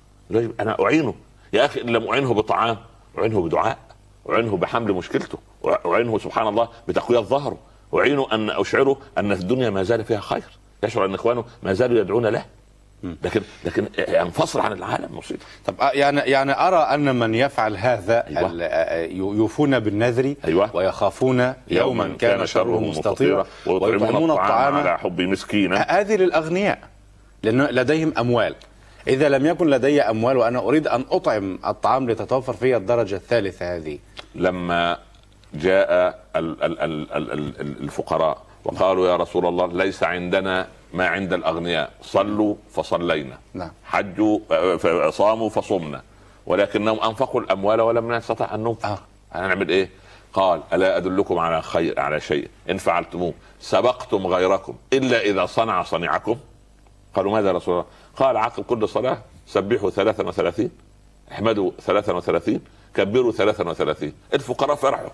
أنا 0.60 0.76
أعينه. 0.80 1.14
يا 1.52 1.64
أخي 1.64 1.80
إن 1.80 1.86
لم 1.90 2.08
أعينه 2.08 2.34
بطعام 2.34 2.76
اعينه 3.18 3.42
بدعاء 3.42 3.78
اعينه 4.30 4.56
بحمل 4.56 4.92
مشكلته 4.92 5.38
اعينه 5.86 6.18
سبحان 6.18 6.48
الله 6.48 6.68
بتقوية 6.88 7.18
ظهره 7.18 7.58
اعينه 7.94 8.26
أن 8.32 8.50
أشعره 8.50 8.98
أن 9.18 9.32
الدنيا 9.32 9.70
ما 9.70 9.82
زال 9.82 10.04
فيها 10.04 10.20
خير. 10.20 10.58
يشعر 10.84 11.04
أن 11.04 11.14
إخوانه 11.14 11.44
ما 11.62 11.72
زالوا 11.72 12.00
يدعون 12.00 12.26
له. 12.26 12.44
لكن 13.02 13.42
لكن 13.64 13.88
ينفصل 14.08 14.60
عن 14.60 14.72
العالم 14.72 15.18
مصيبة. 15.18 15.40
طب 15.66 15.74
آه، 15.80 15.90
يعني 15.90 16.20
يعني 16.20 16.52
أرى 16.52 16.76
أن 16.76 17.14
من 17.14 17.34
يفعل 17.34 17.76
هذا 17.76 18.26
أيوة. 18.26 18.58
آه، 18.62 19.04
يوفون 19.12 19.78
بالنذر 19.78 20.34
أيوة. 20.44 20.76
ويخافون 20.76 21.54
يوما 21.70 22.16
كان 22.18 22.46
شره 22.46 22.80
مستطيرا 22.80 23.46
ويطعمون 23.66 24.30
الطعام 24.30 24.74
على 24.74 24.98
حب 24.98 25.20
مسكينا 25.20 25.76
هذه 25.76 26.16
للأغنياء 26.16 26.78
لأن 27.42 27.62
لديهم 27.62 28.12
أموال. 28.18 28.54
إذا 29.08 29.28
لم 29.28 29.46
يكن 29.46 29.70
لدي 29.70 30.02
أموال 30.02 30.36
وأنا 30.36 30.58
أريد 30.58 30.88
أن 30.88 31.04
أطعم 31.10 31.58
الطعام 31.66 32.10
لتتوفر 32.10 32.52
في 32.52 32.76
الدرجة 32.76 33.14
الثالثة 33.16 33.76
هذه. 33.76 33.98
لما 34.34 34.98
جاء 35.54 36.18
ال- 36.36 36.62
ال- 36.62 36.80
ال- 36.80 37.12
ال- 37.12 37.32
ال- 37.32 37.60
ال- 37.60 37.80
الفقراء 37.82 38.38
وقالوا 38.64 39.08
يا 39.08 39.16
رسول 39.16 39.46
الله 39.46 39.66
ليس 39.66 40.02
عندنا 40.02 40.68
ما 40.94 41.06
عند 41.06 41.32
الأغنياء. 41.32 41.90
صلوا 42.02 42.54
فصلينا. 42.72 43.38
نعم. 43.54 43.70
حجوا 43.84 44.38
آه، 44.50 45.10
صاموا 45.10 45.48
فصمنا. 45.48 46.02
ولكنهم 46.46 47.00
أنفقوا 47.00 47.40
الأموال 47.40 47.80
ولم 47.80 48.12
نستطع 48.12 48.54
أن 48.54 48.64
ننفق. 48.64 48.86
آه. 48.86 48.98
هنعمل 49.32 49.68
إيه؟ 49.68 49.90
قال 50.32 50.60
ألا 50.72 50.96
أدلكم 50.96 51.38
على 51.38 51.62
خير 51.62 52.00
على 52.00 52.20
شيء؟ 52.20 52.48
إن 52.70 52.78
فعلتموه. 52.78 53.34
سبقتم 53.60 54.26
غيركم. 54.26 54.74
إلا 54.92 55.20
إذا 55.20 55.46
صنع 55.46 55.82
صنيعكم 55.82 56.36
قالوا 57.14 57.32
ماذا 57.32 57.46
يا 57.48 57.52
رسول 57.52 57.74
الله؟ 57.74 57.86
قال 58.18 58.36
عقب 58.36 58.64
كل 58.64 58.88
صلاة 58.88 59.18
سبحوا 59.46 59.90
33 59.90 60.70
احمدوا 61.32 61.70
33 61.80 62.60
كبروا 62.94 63.32
33 63.32 64.12
الفقراء 64.34 64.76
فرحوا. 64.76 65.10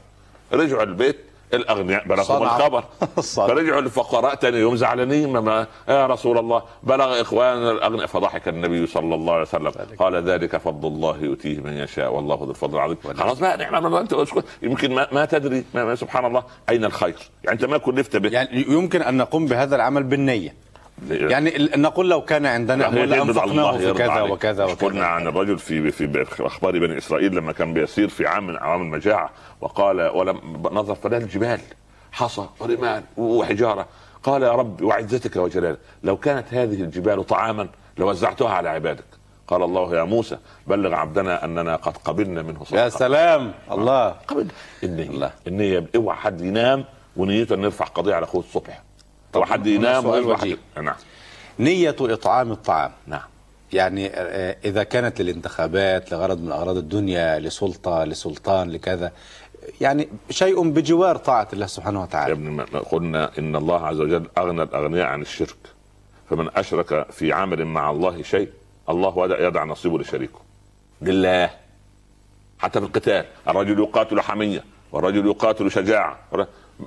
رجعوا 0.52 0.82
البيت 0.82 1.16
الأغنياء 1.54 2.04
بلغهم. 2.08 2.42
الخبر. 2.42 2.84
فرجعوا 3.48 3.80
الفقراء 3.80 4.34
تاني 4.34 4.56
يوم 4.58 4.76
زعلانين 4.76 5.32
ما- 5.32 5.66
يا 5.88 6.06
رسول 6.06 6.38
الله 6.38 6.62
بلغ 6.82 7.20
اخواننا 7.20 7.70
الأغنياء 7.70 8.06
فضحك 8.06 8.48
النبي 8.48 8.86
صلى 8.86 9.14
الله 9.14 9.32
عليه 9.32 9.42
وسلم. 9.42 9.72
قال 9.98 10.16
ذلك 10.30 10.56
فضل 10.56 10.88
الله 10.88 11.16
يؤتيه 11.18 11.58
من 11.60 11.72
يشاء 11.72 12.12
والله 12.14 12.36
ذو 12.36 12.50
الفضل 12.50 12.74
العظيم. 12.76 12.96
خلاص 13.16 13.38
بقى 13.38 13.56
نعم 13.56 13.92
ما 13.92 14.00
أنت. 14.00 14.14
يمكن 14.62 14.94
ما, 14.94 15.08
ما 15.12 15.24
تدري 15.24 15.64
ما 15.74 15.84
ما 15.84 15.94
سبحان 15.94 16.24
الله 16.24 16.42
أين 16.68 16.84
الخير؟ 16.84 17.16
يعني 17.44 17.54
أنت 17.62 17.64
ما 17.70 17.78
كلفت 17.78 18.16
به. 18.16 18.28
يعني 18.28 18.64
يمكن 18.68 19.02
أن 19.02 19.16
نقوم 19.16 19.46
بهذا 19.46 19.76
العمل 19.76 20.02
بالنية. 20.02 20.54
يعني 21.10 21.70
نقول 21.76 22.10
لو 22.10 22.20
كان 22.20 22.46
عندنا 22.46 22.88
اموال 22.88 23.02
الله 23.04 23.16
لانفقناه 23.16 23.78
في 23.78 23.92
كذا. 23.92 24.22
وكذا 24.22 24.64
وكذا. 24.64 24.88
قلنا 24.88 25.06
عن 25.06 25.26
الرجل 25.26 25.58
في 25.58 25.90
في 25.90 26.26
أخبار 26.40 26.78
بني 26.78 26.98
إسرائيل 26.98 27.34
لما 27.34 27.52
كان 27.52 27.74
بيسير 27.74 28.08
في 28.08 28.26
عام 28.26 28.46
من 28.46 28.56
اعوام 28.56 28.82
المجاعة 28.82 29.30
وقال 29.60 30.00
ولم 30.00 30.38
نظر 30.72 30.94
فلا 30.94 31.16
الجبال 31.16 31.60
حصى 32.12 32.46
ورمال 32.60 33.02
وحجارة. 33.16 33.86
قال 34.22 34.42
يا 34.42 34.52
رب 34.52 34.82
وعزتك 34.82 35.36
وجلالك 35.36 35.78
لو 36.02 36.16
كانت 36.16 36.54
هذه 36.54 36.82
الجبال 36.82 37.26
طعاما 37.26 37.68
لوزعتها 37.98 38.50
على 38.50 38.68
عبادك. 38.68 39.04
قال 39.48 39.62
الله 39.62 39.96
يا 39.96 40.04
موسى 40.04 40.38
بلغ 40.66 40.94
عبدنا 40.94 41.44
أننا 41.44 41.76
قد 41.76 41.96
قبلنا 41.96 42.42
منه 42.42 42.58
يا 42.60 42.64
صدقه 42.64 42.88
سلام 42.88 43.52
الله. 43.70 44.08
قبل. 44.08 44.48
النية 44.84 45.08
الله. 45.08 45.30
النية 45.46 45.86
أوعى 45.96 46.16
حد 46.16 46.40
ينام 46.40 46.84
ونيته 47.16 47.54
أن 47.54 47.62
يرفع 47.64 47.84
قضية 47.84 48.14
على 48.14 48.24
أخوه 48.24 48.40
الصبح. 48.40 48.82
حد 49.42 49.66
ينام 49.66 50.06
وجيه. 50.06 50.56
نعم. 50.82 50.94
نية 51.58 51.96
إطعام 52.00 52.52
الطعام. 52.52 52.92
نعم. 53.06 53.22
يعني 53.72 54.06
آه، 54.14 54.56
إذا 54.64 54.82
كانت 54.82 55.20
للانتخابات 55.20 56.12
لغرض 56.12 56.40
من 56.40 56.52
أغراض 56.52 56.76
الدنيا 56.76 57.38
لسلطة 57.38 58.04
لسلطان 58.04 58.70
لكذا 58.70 59.12
يعني 59.80 60.08
شيء 60.30 60.68
بجوار 60.70 61.16
طاعة 61.16 61.48
الله 61.52 61.66
سبحانه 61.66 61.98
يا 61.98 62.04
وتعالى 62.04 62.34
ما- 62.34 62.66
ما 62.72 62.78
قلنا 62.78 63.30
إن 63.38 63.56
الله 63.56 63.86
عز 63.86 64.00
وجل 64.00 64.26
أغنى 64.38 64.62
الأغنياء 64.62 65.06
عن 65.06 65.22
الشرك. 65.22 65.56
فمن 66.30 66.48
أشرك 66.56 67.06
في 67.10 67.32
عمل 67.32 67.64
مع 67.64 67.90
الله 67.90 68.22
شيء 68.22 68.48
الله 68.88 69.36
يدع 69.46 69.64
نصيبه 69.64 69.98
لشريكه. 69.98 70.38
لله 71.02 71.50
حتى 72.58 72.80
في 72.80 72.86
القتال. 72.86 73.24
الرجل 73.48 73.78
يقاتل 73.80 74.20
حمية 74.20 74.64
والرجل 74.92 75.26
يقاتل 75.26 75.70
شجاعة. 75.70 76.18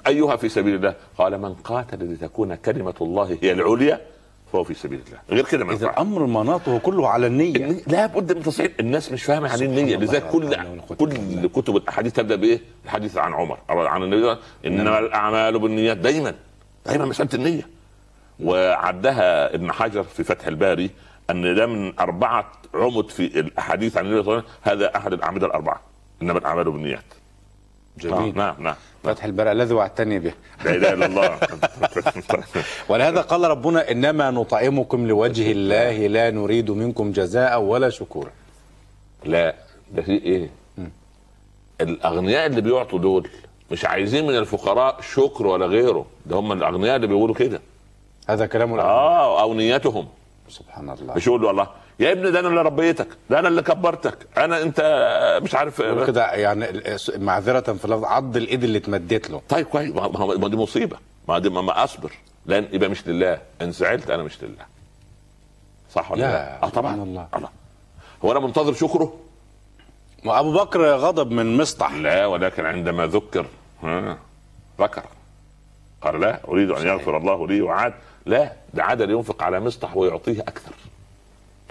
أيها 0.07 0.35
في 0.35 0.49
سبيل 0.49 0.75
الله 0.75 0.95
قال 1.17 1.41
من 1.41 1.53
قاتل 1.53 2.13
لتكون 2.13 2.55
كلمة 2.55 2.93
الله 3.01 3.37
هي 3.41 3.51
العليا 3.51 4.01
فهو 4.53 4.63
في 4.63 4.73
سبيل 4.73 5.01
الله. 5.07 5.19
غير 5.29 5.45
كده 5.45 5.65
ما 5.65 5.73
إذا 5.73 5.85
الأمر 5.89 6.25
مناطه 6.25 6.77
كله 6.77 7.07
على 7.07 7.27
النية. 7.27 7.53
النية- 7.53 7.87
لا 7.91 8.05
بد 8.05 8.37
من 8.37 8.43
تصحيح. 8.43 8.71
الناس 8.79 9.11
مش 9.11 9.23
فاهمة 9.23 9.47
يعني 9.47 9.65
النية. 9.65 9.95
لذلك 9.97 10.27
كل 10.27 10.55
كل 10.97 11.47
كتب 11.47 11.75
الأحاديث 11.75 12.13
تبدأ 12.13 12.35
بإيه؟ 12.35 12.59
الحديث 12.85 13.17
عن 13.17 13.33
عمر 13.33 13.57
عن 13.69 14.03
النبي 14.03 14.37
إنما 14.65 14.99
الأعمال 14.99 15.59
بالنيات 15.59 15.97
دايما. 15.97 16.35
دايما 16.85 17.05
مساله 17.05 17.29
النية. 17.33 17.67
وعدها 18.39 19.55
ابن 19.55 19.71
حجر 19.71 20.03
في 20.03 20.23
فتح 20.23 20.47
الباري 20.47 20.89
أن 21.29 21.55
ده 21.55 21.65
من 21.67 21.99
أربعة 21.99 22.51
عمد 22.73 23.09
في 23.09 23.39
الأحاديث 23.39 23.97
عن 23.97 24.05
النبي 24.05 24.23
صلى 24.23 24.31
الله 24.33 24.43
عليه 24.43 24.47
وسلم 24.47 24.79
هذا 24.79 24.97
أحد 24.97 25.13
الأعمدة 25.13 25.47
الأربعة. 25.47 25.81
إنما 26.21 26.39
الأعمال 26.39 26.71
بالنيات. 26.71 27.03
جميل. 27.97 28.13
آه 28.13 28.37
نعم 28.37 28.55
نعم. 28.59 28.75
فتح 29.03 29.23
البلاء 29.23 29.53
الذي 29.53 29.73
وعدتني 29.73 30.19
به. 30.19 30.33
لا 30.65 30.71
إله 30.75 30.93
إلا 30.93 31.05
الله. 31.05 31.39
ولهذا 32.89 33.21
قال 33.21 33.41
ربنا 33.43 33.91
إنما 33.91 34.31
نطعمكم 34.31 35.07
لوجه 35.07 35.51
الله 35.51 36.07
لا 36.07 36.31
نريد 36.31 36.71
منكم 36.71 37.11
جزاء 37.11 37.61
ولا 37.61 37.89
شكورا. 37.89 38.31
لا 39.25 39.55
ده 39.91 40.01
في 40.01 40.11
إيه؟ 40.11 40.49
الأغنياء 41.81 42.45
اللي 42.45 42.61
بيعطوا 42.61 42.99
دول 42.99 43.29
مش 43.71 43.85
عايزين 43.85 44.27
من 44.27 44.37
الفقراء 44.37 45.01
شكر 45.01 45.47
ولا 45.47 45.65
غيره. 45.65 46.05
ده 46.25 46.35
هم 46.35 46.51
الأغنياء 46.51 46.95
اللي 46.95 47.07
بيقولوا 47.07 47.35
كده. 47.35 47.61
هذا 48.29 48.45
كلام. 48.45 48.79
آه 48.79 49.41
أو 49.41 49.53
نيتهم 49.53 50.07
سبحان 50.49 50.89
الله. 50.89 51.13
مش 51.15 51.27
يقول 51.27 51.41
له 51.41 51.47
والله 51.47 51.67
يا 51.99 52.11
ابني 52.11 52.31
ده 52.31 52.39
أنا 52.39 52.47
اللي 52.47 52.61
ربيتك 52.61 53.07
ده 53.29 53.39
أنا 53.39 53.47
اللي 53.47 53.61
كبرتك 53.61 54.17
أنا 54.37 54.61
انت 54.61 54.79
مش 55.43 55.55
عارف 55.55 55.81
كده 55.81 56.31
يعني 56.33 56.65
معذرة 57.17 57.73
في 57.73 57.85
اللفظ 57.85 58.03
عض 58.03 58.37
الإيد 58.37 58.63
اللي 58.63 58.77
اتمدت 58.77 59.29
له. 59.29 59.41
طيب 59.49 59.65
كويس 59.65 59.95
ما 59.95 60.07
ما- 60.07 60.37
ما 60.37 60.47
دي 60.47 60.55
مصيبة 60.57 60.97
ما 61.27 61.39
دي 61.39 61.49
ما, 61.49 61.61
ما 61.61 61.83
اصبر 61.83 62.11
لأن 62.45 62.67
يبقى 62.71 62.89
مش 62.89 63.07
لله 63.07 63.41
إن 63.61 63.71
زعلت 63.71 64.09
أنا 64.09 64.23
مش 64.23 64.43
لله. 64.43 64.65
صح 65.91 66.11
ولا 66.11 66.21
يا 66.25 66.27
لا؟ 66.31 66.63
آه 66.63 66.69
طبعا 66.69 66.95
الله. 66.95 67.27
الله 67.35 67.49
هو 68.25 68.31
أنا 68.31 68.39
منتظر 68.39 68.73
شكره؟ 68.73 69.13
وابو 70.25 70.53
بكر 70.53 70.95
غضب 70.95 71.31
من 71.31 71.57
مصطح. 71.57 71.93
لا 71.93 72.25
ولكن 72.25 72.65
عندما 72.65 73.05
ذكر 73.07 73.45
ها 73.83 74.17
ذكر. 74.81 75.03
قال 76.01 76.19
لا 76.21 76.39
أريد 76.47 76.71
أن 76.71 76.87
يغفر 76.87 77.17
الله 77.17 77.47
لي 77.47 77.61
وعاد. 77.61 77.93
لا 78.25 78.53
ده 78.73 78.83
عاد 78.83 79.01
لينفق 79.01 79.43
على 79.43 79.59
مصطح 79.59 79.97
ويعطيه 79.97 80.41
أكثر. 80.41 80.71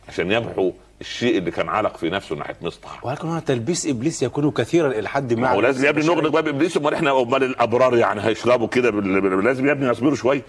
عشان 0.08 0.32
يمحو 0.32 0.72
الشيء 1.00 1.38
اللي 1.38 1.50
كان 1.50 1.68
علق 1.68 1.96
في 1.96 2.10
نفسه 2.10 2.36
ناحية 2.36 2.56
مصطح 2.62 3.06
ولكن 3.06 3.28
هنا 3.28 3.40
تلبيس 3.40 3.86
إبليس 3.86 4.22
يكون 4.22 4.50
كثيرا 4.50 4.90
إلى 4.90 5.08
حد 5.08 5.32
ما. 5.34 5.52
هو 5.52 5.60
لازم 5.60 5.84
يا 5.84 5.90
ابني 5.90 6.06
نغلق 6.06 6.30
باب 6.30 6.48
إبليس 6.48 6.76
أمال 6.76 6.94
إحنا 6.94 7.22
أمال 7.22 7.44
الأبرار 7.44 7.96
يعني 7.96 8.20
هيشربوا 8.24 8.66
كده 8.68 8.90
بال- 8.90 9.44
لازم 9.44 9.66
يا 9.66 9.72
ابني 9.72 9.88
يصبروا 9.90 10.14
شوية 10.14 10.42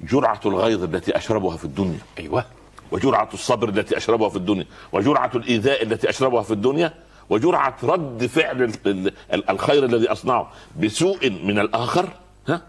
جرعة 0.00 0.40
الغيظ 0.46 0.82
التي 0.82 1.16
أشربها 1.16 1.56
في 1.56 1.64
الدنيا. 1.64 1.98
أيوه. 2.18 2.44
وجرعة 2.92 3.28
الصبر 3.34 3.68
التي 3.68 3.96
أشربها 3.96 4.28
في 4.28 4.36
الدنيا. 4.36 4.66
وجرعة 4.92 5.30
الإيذاء 5.34 5.82
التي 5.82 6.10
أشربها 6.10 6.42
في 6.42 6.50
الدنيا. 6.50 6.94
وجرعة 7.30 7.76
رد 7.82 8.26
فعل 8.26 8.62
ال- 8.62 8.72
ال- 8.86 9.12
ال- 9.32 9.50
الخير 9.50 9.84
الذي 9.84 10.08
أصنعه 10.12 10.52
بسوء 10.82 11.30
من 11.30 11.58
الآخر. 11.58 12.08
ها؟ 12.48 12.62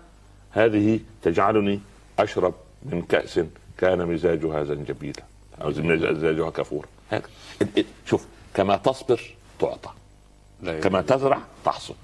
هذه 0.52 1.00
تجعلني 1.22 1.80
أشرب 2.20 2.54
من 2.86 3.02
كأس 3.02 3.40
كان 3.78 4.06
مزاجها 4.06 4.64
زنجبيلا. 4.64 5.24
هيك. 7.12 7.24
ال- 7.62 7.68
ال- 7.78 7.86
شوف 8.06 8.26
كما 8.54 8.78
تصبر 8.78 9.22
تعطى. 9.60 9.90
كما 10.64 11.02
تزرع 11.02 11.38
تحصد. 11.66 11.96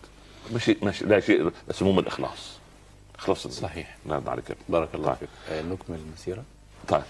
مش 0.54 0.70
مش 0.70 1.04
لا 1.04 1.20
شيء 1.20 1.52
سموم 1.72 2.00
الإخلاص 2.00 2.58
إخلاص. 3.20 3.48
صحيح. 3.48 3.98
لا 4.06 4.22
عليك 4.28 4.44
بارك 4.70 4.90
الله 4.96 5.08
طيب. 5.08 5.16
فيك. 5.18 5.30
آه، 5.52 5.62
نكمل 5.62 5.98
المسيرة. 6.08 6.44
طيب. 6.88 7.02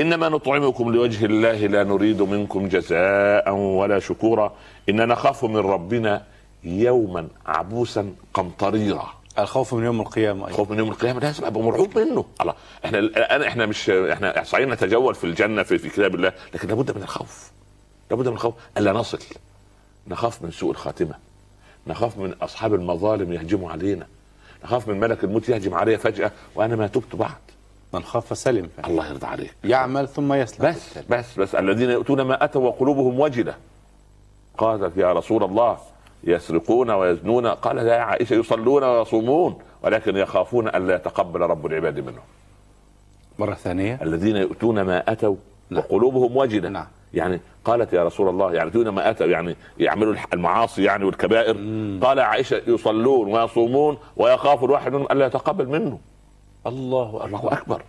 إنما 0.00 0.28
نطعمكم 0.28 0.92
لوجه 0.92 1.24
الله 1.24 1.66
لا 1.66 1.84
نريد 1.84 2.22
منكم 2.22 2.68
جزاء 2.68 3.50
ولا 3.54 3.98
شكورا. 3.98 4.52
ان 4.88 5.08
نخاف 5.08 5.44
من 5.44 5.56
ربنا 5.56 6.26
يوما 6.64 7.28
عبوسا 7.46 8.12
قمطريرا. 8.34 9.19
الخوف 9.38 9.74
من 9.74 9.84
يوم 9.84 10.00
القيامة 10.00 10.46
أيضا. 10.46 10.56
خوف 10.56 10.70
من 10.70 10.78
يوم 10.78 10.88
القيامة 10.88 11.20
لازم 11.20 11.44
ابقى 11.44 11.62
مرعوب 11.62 11.98
منه. 11.98 12.24
الله 12.40 12.54
إحنا 12.84 12.98
الآن 12.98 13.42
إحنا 13.42 13.66
مش 13.66 13.90
إحنا 13.90 14.42
صحيح 14.44 14.68
نتجول 14.68 15.14
في 15.14 15.24
الجنة 15.24 15.62
في, 15.62 15.78
في 15.78 15.88
كتاب 15.88 16.14
الله 16.14 16.32
لكن 16.54 16.68
لابد 16.68 16.96
من 16.96 17.02
الخوف. 17.02 17.50
لابد 18.10 18.28
من 18.28 18.34
الخوف. 18.34 18.54
ألا 18.78 18.92
نصل؟ 18.92 19.18
نخاف 20.08 20.42
من 20.42 20.50
سوء 20.50 20.70
الخاتمة. 20.70 21.14
نخاف 21.86 22.18
من 22.18 22.34
أصحاب 22.42 22.74
المظالم 22.74 23.32
يهجموا 23.32 23.70
علينا. 23.70 24.06
نخاف 24.64 24.88
من 24.88 25.00
ملك 25.00 25.24
الموت 25.24 25.48
يهجم 25.48 25.74
علي 25.74 25.98
فجأة 25.98 26.32
وأنا 26.54 26.76
ما 26.76 26.86
تبت 26.86 27.16
بعد. 27.16 27.30
من 27.92 28.02
خاف 28.02 28.38
سلم 28.38 28.70
الله 28.84 29.08
يرضى 29.08 29.26
عليك. 29.26 29.54
يعمل 29.64 30.08
ثم 30.08 30.32
يسلم. 30.32 30.68
بس 30.68 30.98
بس 31.10 31.38
بس. 31.38 31.54
الذين 31.54 31.90
يؤتون 31.90 32.22
ما 32.22 32.44
أتوا 32.44 32.68
وقلوبهم 32.68 33.20
وجلة. 33.20 33.54
قالت 34.58 34.96
يا 34.96 35.12
رسول 35.12 35.44
الله 35.44 35.78
يسرقون 36.24 36.90
ويزنون. 36.90 37.46
قال 37.46 37.76
لا 37.76 37.94
يا 37.96 38.00
عائشة 38.00 38.34
يصلون 38.34 38.84
ويصومون 38.84 39.58
ولكن 39.82 40.16
يخافون 40.16 40.68
الا 40.68 40.94
يتقبل 40.94 41.40
رب 41.40 41.66
العباد 41.66 41.98
منهم. 41.98 42.22
مرة 43.38 43.54
ثانية. 43.54 43.98
الذين 44.02 44.36
يؤتون 44.36 44.80
ما 44.82 45.12
أتوا 45.12 45.36
نعم. 45.70 45.80
وقلوبهم 45.80 46.36
وجله 46.36 46.68
نعم. 46.68 46.86
يعني 47.14 47.40
قالت 47.64 47.92
يا 47.92 48.04
رسول 48.04 48.28
الله 48.28 48.52
يعني 48.52 48.66
يؤتون 48.66 48.88
ما 48.88 49.10
أتوا 49.10 49.26
يعني 49.26 49.56
يعملوا 49.78 50.14
المعاصي 50.32 50.84
يعني 50.84 51.04
والكبائر. 51.04 51.52
قال 52.02 52.18
يا 52.18 52.22
عائشة 52.22 52.62
يصلون 52.66 53.32
ويصومون 53.32 53.98
ويخاف 54.16 54.64
الواحد 54.64 54.92
منهم 54.92 55.06
الا 55.10 55.26
يتقبل 55.26 55.68
منه 55.68 55.98
الله 56.66 57.24
الله 57.24 57.38
أكبر. 57.38 57.52
اكبر 57.52 57.82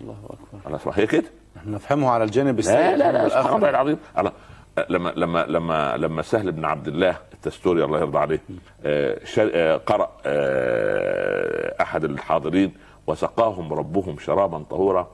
الله 0.00 0.16
أكبر. 0.24 0.76
الله 0.86 0.92
هي 0.94 1.06
كده؟ 1.06 1.24
نفهمه 1.66 2.10
على 2.10 2.24
الجانب 2.24 2.58
السيء 2.58 2.74
لا 2.74 2.96
لا 2.96 3.12
لا. 3.12 3.28
سبحان 3.28 3.56
الله 3.56 3.70
العظيم. 3.70 3.98
لما 4.88 5.10
لما 5.16 5.44
لما 5.46 5.96
لما 5.96 6.22
سهل 6.22 6.52
بن 6.52 6.64
عبد 6.64 6.88
الله 6.88 7.16
التستوري 7.34 7.84
الله 7.84 7.98
يرضى 8.00 8.18
عليه 8.18 8.40
آه، 8.84 9.20
آه، 9.38 9.76
قرأ 9.76 10.10
آه، 10.26 11.82
أحد 11.82 12.04
الحاضرين 12.04 12.74
وسقاهم 13.06 13.72
ربهم 13.72 14.18
شرابا 14.18 14.58
طهورا 14.70 15.10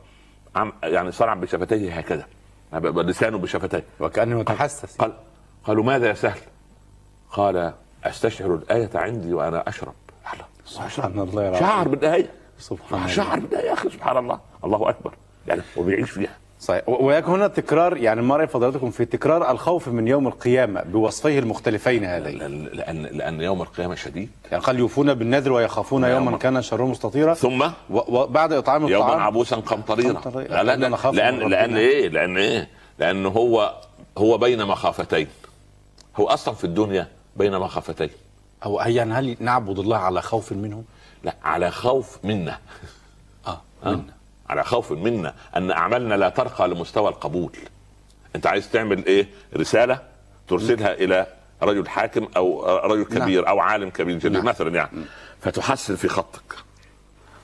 عم- 0.57 0.73
يعني 0.83 1.13
صنع 1.13 1.35
بشفتيه 1.35 1.99
هكذا 1.99 2.27
لسانه 2.83 3.39
بشفتيه. 3.39 3.85
وكأنه 4.01 4.41
يتحسس. 4.41 4.97
قال 4.97 5.13
قالوا 5.65 5.85
ماذا 5.85 6.09
يا 6.09 6.15
سهل؟ 6.15 6.39
قال 7.31 7.73
أستشعر 8.05 8.55
الآية 8.55 8.91
عندي 8.95 9.35
وأنا 9.35 9.69
أشرب. 9.69 9.95
سبحان 10.65 11.19
الله. 11.21 11.61
شعر 11.61 11.89
بالآية. 11.89 12.31
سبحان 12.59 12.99
الله. 12.99 13.13
شعر 13.13 13.39
بالآية 13.41 13.67
يا 13.69 13.73
أخي 13.73 13.91
سبحان 13.91 14.17
الله. 14.17 14.41
الله 14.65 14.89
أكبر. 14.89 15.15
يعني 15.47 15.63
وبيعيش 15.77 16.11
فيها. 16.11 16.37
صحيح. 16.65 16.89
و- 16.89 17.07
ويكون 17.07 17.35
هنا 17.35 17.49
تكرار 17.49 17.97
يعني 17.97 18.23
ما 18.23 18.37
رأي 18.37 18.47
فضلاتكم 18.47 18.91
في 18.91 19.05
تكرار 19.05 19.51
الخوف 19.51 19.89
من 19.89 20.09
يوم 20.09 20.27
القيامة 20.29 20.83
بوصفيه 20.83 21.39
المختلفين 21.39 22.05
هذين؟ 22.05 22.39
لأن, 22.73 23.03
لأن 23.03 23.41
يوم 23.41 23.63
القيامة 23.63 23.95
شديد. 23.95 24.29
يعني 24.53 24.65
قال 24.65 24.79
يوفون 24.79 25.15
بالنذر 25.15 25.53
ويخافون 25.53 26.05
يوم- 26.05 26.25
يوما 26.25 26.39
كان 26.39 26.63
شره 26.63 26.85
مستطيرا. 26.85 27.35
ثم؟ 27.35 27.71
وبعد 27.91 28.53
إطعام 28.53 28.83
يوما 28.89 29.05
الطعام. 29.07 29.21
عبوسا 29.23 29.57
قمطريرا. 29.57 30.13
قمطريرا. 30.13 30.49
لا 30.49 30.63
لا 30.63 30.77
لأن 30.77 30.95
لأن 31.15 31.35
من 31.35 31.49
لأن 31.51 31.65
ربنا. 31.71 31.79
إيه؟ 31.79 32.09
لأن 32.09 32.37
إيه؟ 32.37 32.69
لأن 32.99 33.27
هو 33.27 33.75
هو 34.19 34.39
بين 34.39 34.67
مخافتين. 34.67 35.27
هو 36.17 36.27
أصلا 36.27 36.55
في 36.55 36.65
الدنيا 36.65 37.09
بين 37.37 37.59
مخافتين. 37.59 38.11
أو 38.65 38.81
يعني 38.81 39.13
هل 39.15 39.37
نعبد 39.41 39.79
الله 39.79 39.97
على 39.97 40.23
خوف 40.23 40.53
منه؟ 40.53 40.85
لا 41.25 41.35
على 41.45 41.71
خوف 41.71 42.19
منا 42.25 42.59
آه 43.47 43.61
آه. 43.85 43.91
منا. 43.91 44.14
على 44.49 44.65
خوف 44.65 44.93
منا 44.93 45.35
أن 45.57 45.71
أعمالنا 45.71 46.15
لا 46.15 46.29
ترقى 46.29 46.69
لمستوى 46.69 47.09
القبول. 47.09 47.53
أنت 48.37 48.47
عايز 48.47 48.71
تعمل 48.71 49.07
إيه؟ 49.07 49.29
رسالة 49.57 50.03
ترسلها 50.49 50.93
إلى 50.95 51.27
رجل 51.63 51.89
حاكم 51.89 52.29
أو 52.37 52.65
رجل 52.77 53.05
كبير 53.05 53.49
أو 53.49 53.61
عالم 53.61 53.91
كبير 53.91 54.19
جليل 54.19 54.33
نعم. 54.33 54.45
مثلا 54.45 54.75
يعني. 54.75 55.05
فتحسن 55.41 55.97
في 55.97 56.09
خطك 56.09 56.57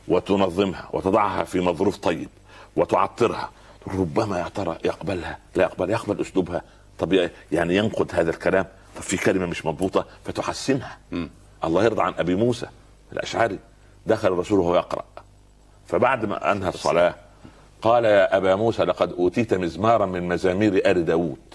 وتنظمها 0.08 0.88
وتضعها 0.92 1.44
في 1.44 1.60
مظروف 1.60 1.96
طيب 1.96 2.28
وتعطرها. 2.76 3.50
ربما 3.88 4.38
يا 4.38 4.48
ترى 4.48 4.78
يقبلها؟ 4.84 5.38
لا 5.54 5.62
يقبل. 5.62 5.90
يقبل 5.90 6.20
أسلوبها. 6.20 6.62
طب 6.98 7.30
يعني 7.52 7.76
ينقد 7.76 8.10
هذا 8.14 8.30
الكلام. 8.30 8.66
طب 8.96 9.02
في 9.02 9.16
كلمة 9.16 9.46
مش 9.46 9.66
مضبوطة 9.66 10.06
فتحسنها. 10.24 10.98
الله 11.64 11.84
يرضى 11.84 12.02
عن 12.02 12.14
أبي 12.18 12.34
موسى 12.34 12.66
الأشعري. 13.12 13.58
دخل 14.06 14.28
الرسول 14.28 14.60
وهو 14.60 14.76
يقرا 14.76 15.04
فبعد 15.90 16.24
ما 16.24 16.52
أنهى 16.52 16.68
الصلاة 16.68 17.14
قال 17.82 18.04
يا 18.04 18.36
أبا 18.36 18.54
موسى 18.54 18.84
لقد 18.84 19.12
أوتيت 19.12 19.54
مزمارا 19.54 20.06
من 20.06 20.28
مزامير 20.28 20.82
آل 20.90 21.04
داود. 21.04 21.54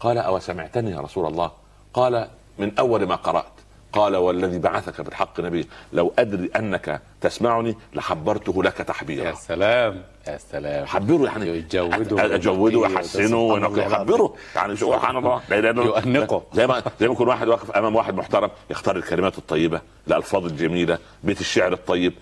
قال 0.00 0.18
أو 0.18 0.38
سمعتني 0.38 0.90
يا 0.90 1.00
رسول 1.00 1.26
الله؟ 1.26 1.50
قال 1.94 2.28
من 2.58 2.78
أول 2.78 3.06
ما 3.06 3.14
قرأت. 3.14 3.52
قال 3.92 4.16
والذي 4.16 4.58
بعثك 4.58 5.00
بالحق 5.00 5.40
نبي 5.40 5.68
لو 5.92 6.12
أدري 6.18 6.50
أنك 6.56 7.00
تسمعني 7.20 7.76
لحبرته 7.94 8.62
لك 8.62 8.78
يا 8.78 8.84
تحبيرا 8.84 9.34
سلام 9.34 10.02
يا 10.28 10.38
سلام. 10.38 10.86
حبره 10.86 11.24
يعني 11.24 11.48
يجوده 11.48 12.34
أجوده 12.34 12.78
واحسنه 12.78 13.38
ويحبره 13.38 14.34
يعني 14.56 14.76
سبحان 14.76 15.16
الله. 15.16 15.40
يؤنقه. 15.50 16.42
زي 16.54 16.66
ما 16.66 16.82
زي 17.00 17.08
ما 17.08 17.14
يكون 17.14 17.28
واحد 17.28 17.48
واقف 17.48 17.70
أمام 17.70 17.96
واحد 17.96 18.14
محترم 18.14 18.50
يختار 18.70 18.96
الكلمات 18.96 19.38
الطيبة 19.38 19.80
الالفاظ 20.08 20.46
الجميلة 20.46 20.98
بيت 21.24 21.40
الشعر 21.40 21.72
الطيب. 21.72 22.12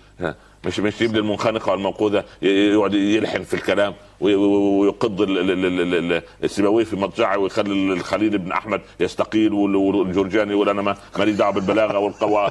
مش 0.65 0.79
مش 0.79 1.01
يجيب 1.01 1.13
لي 1.13 1.19
المنخنقه 1.19 1.71
والموقوذه 1.71 2.23
يقعد 2.41 2.93
يلحن 2.93 3.43
في 3.43 3.53
الكلام 3.53 3.93
وي- 4.21 4.35
وي- 4.35 4.79
ويقض 4.79 5.21
ال- 5.21 5.37
ال- 5.37 5.51
ال- 5.65 5.81
ال- 5.81 6.13
ال- 6.13 6.21
السيبويه 6.43 6.83
في 6.83 6.95
مضجعه 6.95 7.37
ويخلي 7.37 7.93
الخليل 7.93 8.37
بن 8.37 8.51
أحمد 8.51 8.81
يستقيل 8.99 9.53
وال- 9.53 9.75
والجرجاني 9.75 10.51
يقول 10.51 10.69
أنا 10.69 10.81
ما 10.81 10.95
ماليش 11.19 11.35
دعوة 11.35 11.53
بالبلاغة 11.53 11.99
والقوى. 11.99 12.49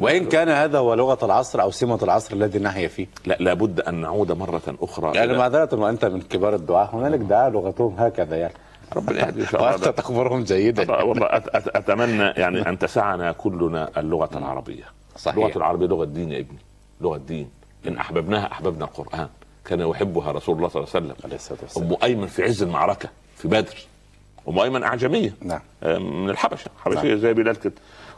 وإن 0.00 0.24
كان 0.26 0.48
هذا 0.48 0.78
هو 0.78 0.94
لغة 0.94 1.24
العصر 1.24 1.62
أو 1.62 1.70
سمة 1.70 1.98
العصر 2.02 2.34
الذي 2.34 2.58
نحيا 2.58 2.88
فيه. 2.88 3.06
لا 3.26 3.36
لابد 3.40 3.80
أن 3.80 3.94
نعود 4.00 4.32
مرة 4.32 4.62
أخرى 4.82 5.16
يعني 5.16 5.38
معذرة 5.38 5.68
وأنت 5.80 6.04
من 6.04 6.20
كبار 6.20 6.54
الدعاة 6.54 6.88
هنالك 6.92 7.18
دعاة 7.20 7.48
لغتهم 7.50 7.94
هكذا 7.98 8.36
يعني. 8.36 8.54
ربنا 8.96 9.26
يهدي 9.26 9.40
إن 9.40 9.46
شاء 9.46 9.62
وأنت 9.62 9.88
تخبرهم 9.88 10.44
جيدا. 10.44 11.02
والله 11.02 11.26
أتمنى 11.54 12.22
يعني 12.36 12.68
أن 12.68 12.78
تسعنا 12.78 13.32
كلنا 13.32 13.88
اللغة 13.96 14.38
العربية. 14.38 14.84
صحيح. 15.16 15.36
اللغة 15.44 15.56
العربية 15.56 15.86
لغة 15.86 16.04
دين 16.04 16.32
يا 16.32 16.38
ابني. 16.38 16.58
لغة 17.02 17.16
دين 17.16 17.50
إن 17.86 17.96
أحببناها 17.96 18.52
أحببنا 18.52 18.84
القرآن. 18.84 19.28
كان 19.64 19.80
يحبها 19.80 20.32
رسول 20.32 20.56
الله 20.56 20.68
صلى 20.68 20.80
الله 20.82 20.94
عليه 20.94 21.06
وسلم. 21.06 21.16
عليه 21.24 21.36
الصلاة 21.36 21.58
والسلام. 21.62 21.88
أم 21.92 21.96
أيمن 22.02 22.26
في 22.26 22.42
عز 22.42 22.62
المعركة 22.62 23.08
في 23.36 23.48
بدر. 23.48 23.76
أم 24.48 24.58
أيمن 24.58 24.82
أعجمية. 24.82 25.34
نعم. 25.40 25.60
آه، 25.82 25.98
من 25.98 26.30
الحبشة. 26.30 26.70
حبشية 26.84 27.14
زي 27.14 27.32
بلال 27.32 27.60
كده. 27.60 27.74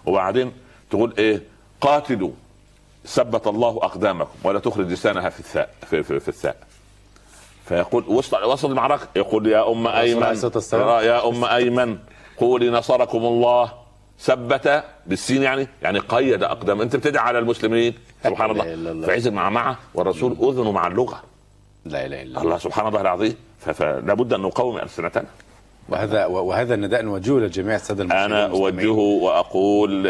وبعدين 0.06 0.52
تقول 0.90 1.14
إيه؟ 1.18 1.42
قاتلوا. 1.80 2.30
ثبت 3.06 3.46
الله 3.46 3.68
أقدامكم 3.68 4.38
ولا 4.44 4.58
تخرج 4.58 4.86
لسانها 4.86 5.28
في 5.28 5.40
الثاء 5.40 5.74
في, 5.86 6.02
في, 6.02 6.20
في 6.20 6.28
الثاء. 6.28 6.56
فيقول 7.64 8.04
وسط 8.08 8.34
وسط 8.34 8.64
المعركة. 8.64 9.08
يقول 9.16 9.46
يا 9.46 9.72
أم 9.72 9.86
أيمن. 9.86 10.36
يا 11.02 11.28
أم 11.28 11.44
أيمن. 11.44 11.98
قولي 12.36 12.70
نصركم 12.70 13.18
الله. 13.18 13.83
ثبت 14.20 14.84
بالسين 15.06 15.42
يعني 15.42 15.68
يعني 15.82 15.98
قيد 15.98 16.42
أقدام. 16.42 16.80
أنت 16.80 16.96
بتدعي 16.96 17.24
على 17.24 17.38
المسلمين؟ 17.38 17.94
سبحان 18.24 18.50
الله. 18.50 18.64
إله 18.64 18.74
إلا 18.74 18.90
الله. 18.90 19.06
في 19.06 19.12
عز 19.12 19.26
المعمعه 19.26 19.78
والرسول 19.94 20.32
اذنه 20.32 20.72
مع 20.72 20.86
اللغة. 20.86 21.22
لا 21.84 22.06
إله 22.06 22.22
إلا 22.22 22.30
الله. 22.30 22.42
الله 22.42 22.58
سبحان 22.58 22.86
الله 22.86 23.00
العظيم. 23.00 23.36
فلا 23.58 24.14
بد 24.14 24.32
أن 24.32 24.40
نقوم 24.40 24.78
ألسنتنا. 24.78 25.24
وهذا 25.88 26.26
وهذا 26.26 26.74
النداء 26.74 27.02
نوجهه 27.02 27.38
لجميع 27.38 27.74
السادة 27.74 28.02
المشاهدين 28.02 28.36
أنا. 28.36 28.46
أوجهه 28.46 28.98
وأقول 28.98 30.04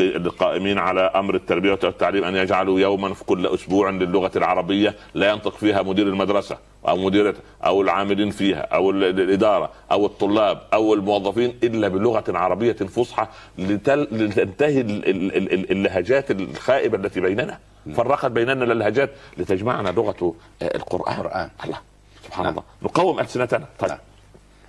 للقائمين 0.00 0.78
على 0.78 1.00
أمر 1.00 1.34
التربية 1.34 1.70
والتعليم 1.84 2.24
أن 2.24 2.36
يجعلوا 2.36 2.80
يوما 2.80 3.14
في 3.14 3.24
كل 3.24 3.46
أسبوع 3.46 3.90
للغة 3.90 4.30
العربية 4.36 4.94
لا 5.14 5.30
ينطق 5.30 5.56
فيها 5.56 5.82
مدير 5.82 6.06
المدرسة 6.06 6.58
أو 6.88 6.96
مديرة 6.96 7.34
أو 7.64 7.82
العاملين 7.82 8.30
فيها 8.30 8.58
أو 8.60 8.90
ال- 8.90 9.04
الإدارة 9.20 9.70
أو 9.92 10.06
الطلاب 10.06 10.60
أو 10.74 10.94
الموظفين 10.94 11.58
إلا 11.64 11.88
بلغة 11.88 12.24
عربية 12.28 12.72
فصحى 12.72 13.26
لتنتهي 13.58 14.80
ال- 14.80 15.08
ال- 15.08 15.36
ال- 15.36 15.52
ال- 15.52 15.70
اللهجات 15.70 16.30
الخائبة 16.30 16.98
التي 16.98 17.20
بيننا 17.20 17.58
فرقت 17.94 18.26
بيننا 18.30 18.64
اللهجات 18.64 19.10
لتجمعنا 19.38 19.88
لغة 19.88 20.34
آه، 20.62 20.76
القرآن 20.76 21.14
القرآن. 21.20 21.50
الله 21.64 21.78
سبحان 22.24 22.44
نعم. 22.44 22.52
الله 22.52 22.62
نقوم 22.82 23.20
ألسنتنا 23.20 23.64
طيب 23.78 23.90
نعم. 23.90 23.98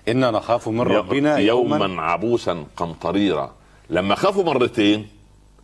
أنا 0.08 0.32
نخاف 0.32 0.68
من 0.68 0.82
ربنا 0.82 1.38
يوما, 1.38 1.78
يوما, 1.78 2.02
عبوسا 2.02 2.66
قمطريرا. 2.78 3.54
لما 3.90 4.16
خافوا 4.16 4.44
مرتين 4.44 5.08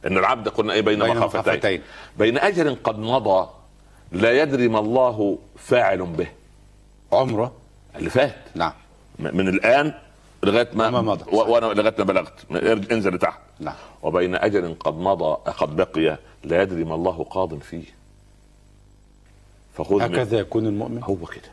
إن 0.06 0.18
العبد 0.18 0.48
قلنا 0.48 0.74
إيه 0.74 0.82
بين, 0.82 1.00
بين 1.00 1.10
مخافتين؟ 1.10 1.42
مخافتين. 1.42 1.82
بين 2.18 2.38
أجل 2.38 2.78
قد 2.84 3.00
مضى 3.00 3.50
لا 4.12 4.42
يدري 4.42 4.68
ما 4.68 4.80
الله 4.80 5.38
فاعل 5.58 6.06
به. 6.06 6.28
عمره؟ 7.12 7.52
اللي 7.96 8.10
فات. 8.10 8.36
نعم. 8.56 8.74
من 9.20 9.48
الآن 9.48 9.94
لغاية 10.44 10.70
ما 10.74 10.90
ما 10.90 11.02
مضى. 11.02 11.36
وأنا 11.36 11.66
لغاية 11.66 11.96
ما 11.98 12.04
بلغت. 12.04 12.52
انزل 12.92 13.16
لتحت. 13.16 13.40
نعم. 13.60 13.76
وبين 14.04 14.36
أجل 14.36 14.76
قد 14.80 14.94
مضى 14.94 15.38
قد 15.52 15.76
بقي 15.76 16.18
لا 16.44 16.62
يدري 16.62 16.84
ما 16.84 16.96
الله 16.96 17.24
قاض 17.30 17.60
فيه. 17.60 17.86
فخذ 19.74 20.02
هكذا 20.02 20.40
يكون 20.40 20.68
المؤمن. 20.68 21.04
هو 21.04 21.16
كده. 21.16 21.52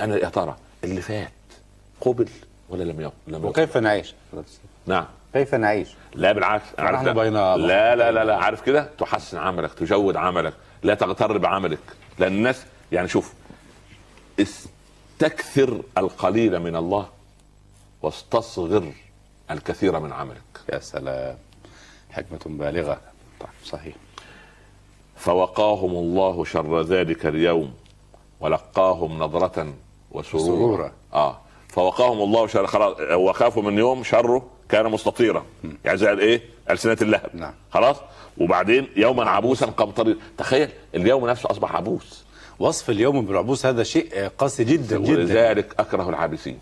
أنا 0.00 0.16
يا 0.16 0.28
ترى 0.28 0.56
اللي 0.84 1.00
فات 1.00 1.32
قبل 2.00 2.28
ولا 2.68 2.84
لم 2.84 3.00
يقبل 3.00 3.14
لم 3.26 3.44
وكيف 3.44 3.76
نعيش؟ 3.76 4.14
نعم. 4.86 5.06
كيف 5.32 5.54
نعيش؟ 5.54 5.88
لا 6.14 6.32
بالعكس 6.32 6.64
عارف 6.78 7.02
لا. 7.02 7.12
بين 7.12 7.32
لا 7.32 7.96
لا 7.96 8.12
لا 8.12 8.24
لا 8.24 8.36
عارف 8.36 8.62
كده؟ 8.62 8.90
تحسن 8.98 9.38
عملك 9.38 9.74
تجود 9.74 10.16
عملك 10.16 10.54
لا 10.82 10.94
تغتر 10.94 11.38
بعملك. 11.38 11.78
لأن 12.18 12.32
الناس 12.32 12.64
يعني 12.92 13.08
شوف 13.08 13.32
استكثر 14.40 15.82
القليل 15.98 16.60
من 16.60 16.76
الله 16.76 17.08
واستصغر 18.02 18.92
الكثير 19.50 20.00
من 20.00 20.12
عملك. 20.12 20.60
يا 20.72 20.78
سلام. 20.78 21.36
حكمة 22.10 22.40
بالغة. 22.46 23.00
طيب 23.40 23.48
صحيح. 23.64 23.94
فوقاهم 25.16 25.90
الله 25.90 26.44
شر 26.44 26.82
ذلك 26.82 27.26
اليوم 27.26 27.74
ولقاهم 28.40 29.18
نظرة 29.18 29.74
وسرورا. 30.10 30.46
سرورا. 30.46 30.92
آه. 31.12 31.40
فوقاهم 31.72 32.22
الله 32.22 32.46
شر 32.46 32.66
خلاص 32.66 32.96
وخافوا 33.00 33.62
من 33.62 33.78
يوم 33.78 34.04
شره 34.04 34.46
كان 34.68 34.90
مستطيرا. 34.90 35.44
يعني 35.84 35.98
زي 35.98 36.12
الإيه؟ 36.12 36.42
ألسنة 36.70 36.96
اللهب. 37.02 37.30
نعم. 37.34 37.52
خلاص؟ 37.70 37.96
وبعدين 38.38 38.88
يوما 38.96 39.30
عبوسا 39.30 39.66
قمطريرا 39.66 40.18
تخيل 40.38 40.68
اليوم 40.94 41.28
نفسه 41.28 41.50
أصبح 41.50 41.76
عبوس. 41.76 42.24
وصف 42.58 42.90
اليوم 42.90 43.26
بالعبوس 43.26 43.66
هذا 43.66 43.82
شيء 43.82 44.28
قاسي 44.38 44.64
جدا 44.64 44.98
جدا. 44.98 45.12
ولذلك 45.12 45.74
أكره 45.78 46.08
العابسين. 46.08 46.58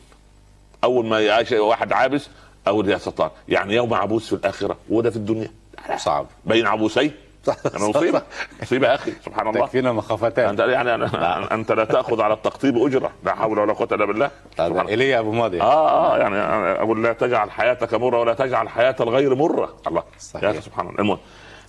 أول 0.85 1.07
ما 1.07 1.21
يعيش 1.21 1.53
واحد 1.53 1.93
عابس 1.93 2.29
أقول 2.67 2.89
يا 2.89 2.99
ستار 2.99 3.31
يعني 3.49 3.75
يوم 3.75 3.95
عبوس 3.95 4.27
في 4.27 4.33
الآخرة 4.33 4.77
وده 4.91 5.11
في 5.11 5.17
الدنيا. 5.17 5.51
صعب. 5.97 6.27
بين 6.45 6.67
عبوسين 6.67 7.13
أنا 7.77 7.89
مصيبة. 7.89 8.23
مصيبة 8.63 8.87
يا 8.89 8.95
أخي 8.95 9.13
سبحان 9.25 9.49
الله. 9.49 9.61
تكفينا 9.67 9.93
مخافتان 9.93 10.49
أنت 10.49 10.61
يعني 10.61 11.09
أنا- 11.09 11.53
أنت 11.53 11.73
لا 11.73 11.85
تأخذ 11.85 12.21
على 12.21 12.35
التقطيب 12.35 12.77
أجرة 12.77 13.11
لا 13.25 13.35
حول 13.35 13.59
ولا 13.59 13.73
قوة 13.73 13.89
إلا 13.93 14.05
بالله. 14.05 14.31
ايليا 14.61 15.19
أبو 15.19 15.33
ماضي. 15.33 15.61
آه 15.63 16.15
آه 16.15 16.19
يعني 16.19 16.37
أقول 16.83 17.03
لا 17.03 17.13
تجعل 17.13 17.51
حياتك 17.51 17.95
مرة 17.95 18.21
ولا 18.21 18.35
تجعل 18.35 18.69
حياة 18.69 18.97
الغير 19.01 19.35
مرة. 19.35 19.75
الله. 19.87 20.03
صحيح. 20.19 20.43
يا 20.55 20.61
سبحان 20.61 20.89
الله. 20.89 20.99
المهم 21.01 21.19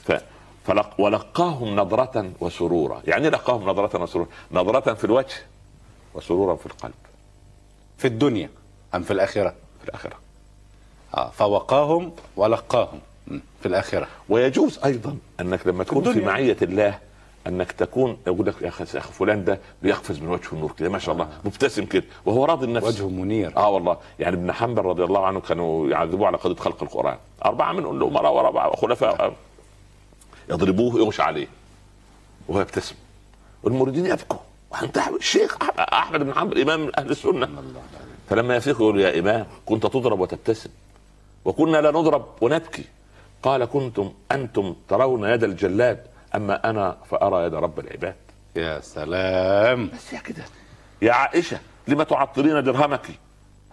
ف 0.05 0.11
فلق 0.67 0.89
ولقاهم 1.01 1.75
نظرة 1.75 2.31
وسرورا، 2.39 3.01
يعني 3.07 3.23
إيه 3.23 3.29
لقاهم 3.29 3.69
نظرة 3.69 4.01
وسرورا؟ 4.03 4.27
نظرة 4.51 4.93
في 4.93 5.03
الوجه 5.03 5.35
وسرورا 6.13 6.55
في 6.55 6.65
القلب. 6.65 6.93
في 7.97 8.05
الدنيا 8.07 8.49
أم 8.95 9.01
في 9.03 9.11
الآخرة؟ 9.11 9.49
في 9.81 9.89
الآخرة. 9.89 10.13
آه 11.17 11.29
فوقاهم 11.29 12.11
ولقاهم. 12.37 12.99
في 13.59 13.65
الآخرة. 13.65 14.07
ويجوز 14.29 14.79
أيضا 14.85 15.17
أنك 15.39 15.67
لما 15.67 15.83
تكون 15.83 16.03
في 16.03 16.09
الدنيا. 16.09 16.27
معية 16.27 16.57
الله 16.61 16.99
أنك 17.47 17.71
تكون 17.71 18.17
أقول 18.27 18.47
لك 18.47 18.61
يا 18.61 18.67
أخي 18.67 18.85
فلان 18.85 19.43
ده 19.43 19.59
بيقفز 19.81 20.19
من 20.19 20.27
وجهه 20.27 20.53
النور 20.53 20.71
كده 20.79 20.89
ما 20.89 20.99
شاء 20.99 21.13
الله 21.13 21.29
مبتسم 21.45 21.85
كده 21.85 22.03
وهو 22.25 22.45
راضي 22.45 22.65
النفس. 22.65 22.87
وجهه 22.87 23.09
منير. 23.09 23.57
آه 23.57 23.69
والله. 23.69 23.97
يعني 24.19 24.35
ابن 24.35 24.51
حنبل 24.51 24.81
رضي 24.81 25.03
الله 25.03 25.25
عنه 25.25 25.39
كانوا 25.39 25.89
يعذبوه 25.89 26.27
على 26.27 26.37
قضية 26.37 26.55
خلق 26.55 26.83
القرآن. 26.83 27.17
أربعة 27.45 27.71
من 27.71 27.85
الامراء 27.85 28.33
واربعه 28.33 28.75
خلفاء. 28.75 29.33
يضربوه 30.49 30.99
يغشى 30.99 31.21
عليه. 31.21 31.47
وهو 32.47 32.61
يبتسم. 32.61 32.95
والمريدين 33.63 34.05
يبكوا. 34.05 34.39
وأنت 34.71 34.97
الشيخ 35.19 35.57
أحمد 35.79 36.23
بن 36.23 36.33
حنبل 36.33 36.61
إمام 36.61 36.91
أهل 36.97 37.11
السنة. 37.11 37.49
فلما 38.29 38.55
يفيق 38.55 38.75
يقول 38.75 38.99
يا 38.99 39.19
إمام 39.19 39.45
كنت 39.65 39.85
تضرب 39.85 40.19
وتبتسم. 40.19 40.69
وكنا 41.45 41.77
لا 41.77 41.91
نضرب 41.91 42.25
ونبكي. 42.41 42.83
قال 43.43 43.65
كنتم 43.65 44.13
أنتم 44.31 44.75
ترون 44.87 45.29
يد 45.29 45.43
الجلاد 45.43 45.99
أما 46.35 46.69
أنا 46.69 46.97
فأرى 47.09 47.45
يد 47.45 47.53
رب 47.53 47.79
العباد. 47.79 48.15
يا 48.55 48.79
سلام. 48.79 49.89
بس 49.93 50.13
يا 50.13 50.19
كده. 50.19 50.43
يا 51.01 51.13
عائشة 51.13 51.59
لما 51.87 52.03
تعطلين 52.03 52.63
درهمك؟ 52.63 53.07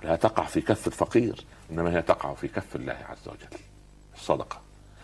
لا 0.03 0.17
تقع 0.17 0.45
في 0.45 0.61
كف 0.61 0.87
الفقير 0.87 1.45
إنما 1.71 1.97
هي 1.97 2.03
تقع 2.03 2.35
في 2.35 2.49
كف 2.49 2.77
الله 2.77 2.97
عز 3.11 3.29
وجل. 3.29 3.59
الصدقه 4.15 4.61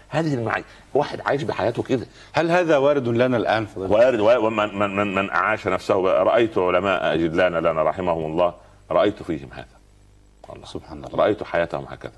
هذه 0.09 0.35
المعي 0.35 0.65
واحد 0.95 1.21
عايش 1.21 1.43
بحياته 1.43 1.83
كده. 1.83 2.07
هل 2.33 2.51
هذا 2.51 2.77
وارد 2.77 3.09
لنا 3.09 3.37
الآن؟ 3.37 3.67
فضيلة 3.67 3.93
وارد 3.93 4.21
ومن 4.21 4.79
من 4.79 4.97
من, 4.97 5.15
من 5.15 5.31
اعاش 5.31 5.69
نفسه 5.69 5.95
رأيت 6.05 6.59
علماء 6.59 7.15
اجلان 7.15 7.53
لنا 7.53 7.83
رحمهم 7.83 8.25
الله 8.25 8.55
رأيت 8.91 9.23
فيهم 9.23 9.49
هذا. 9.53 9.67
الله 10.51 10.67
سبحان 10.67 11.05
الله. 11.05 11.19
رأيت 11.19 11.43
حياتهم 11.43 11.85
هكذا. 11.85 12.13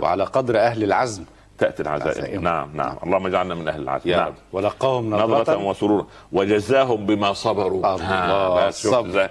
وعلى 0.00 0.24
قدر 0.24 0.58
أهل 0.58 0.84
العزم 0.84 1.24
تأتي 1.58 1.82
العزائم 1.82 2.10
عزائم. 2.10 2.42
نعم 2.42 2.76
نعم. 2.76 2.96
اللهم 3.02 3.26
اجعلنا 3.26 3.54
من 3.54 3.68
أهل 3.68 3.82
العزم 3.82 4.10
يا 4.10 4.16
نعم. 4.16 4.34
ولقاهم 4.52 5.14
نظرة. 5.14 5.56
وسرورا. 5.56 6.06
وجزاهم 6.32 7.06
بما 7.06 7.32
صبروا. 7.32 7.94
الله، 7.94 8.12
آه 8.12 8.68
الصبر. 8.68 9.28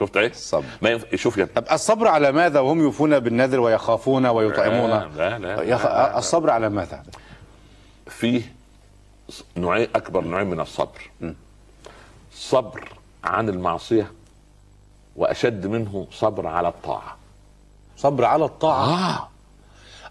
شفت 0.00 0.16
إيه؟ 0.16 0.30
الصبر. 0.30 0.64
ما 0.82 0.90
ينف... 0.90 1.14
شوف 1.14 1.38
يا 1.38 1.48
طب 1.54 1.64
الصبر 1.72 2.08
على 2.08 2.32
ماذا؟ 2.32 2.60
وهم 2.60 2.80
يوفون 2.80 3.20
بالنذر 3.20 3.60
ويخافون 3.60 4.26
ويطعمون. 4.26 4.90
لا 4.90 5.08
لا, 5.16 5.38
لا, 5.38 5.62
يخ... 5.62 5.86
لا. 5.86 6.18
الصبر 6.18 6.50
على 6.50 6.68
ماذا؟ 6.68 7.02
فيه 8.06 8.54
نوعين 9.56 9.88
أكبر 9.94 10.24
نوعين 10.24 10.46
من 10.46 10.60
الصبر. 10.60 11.10
صبر 12.32 12.88
عن 13.24 13.48
المعصية 13.48 14.12
وأشد 15.16 15.66
منه 15.66 16.06
صبر 16.10 16.46
على 16.46 16.68
الطاعة. 16.68 17.16
صبر 17.96 18.24
على 18.24 18.44
الطاعة. 18.44 18.84
آه. 18.84 19.28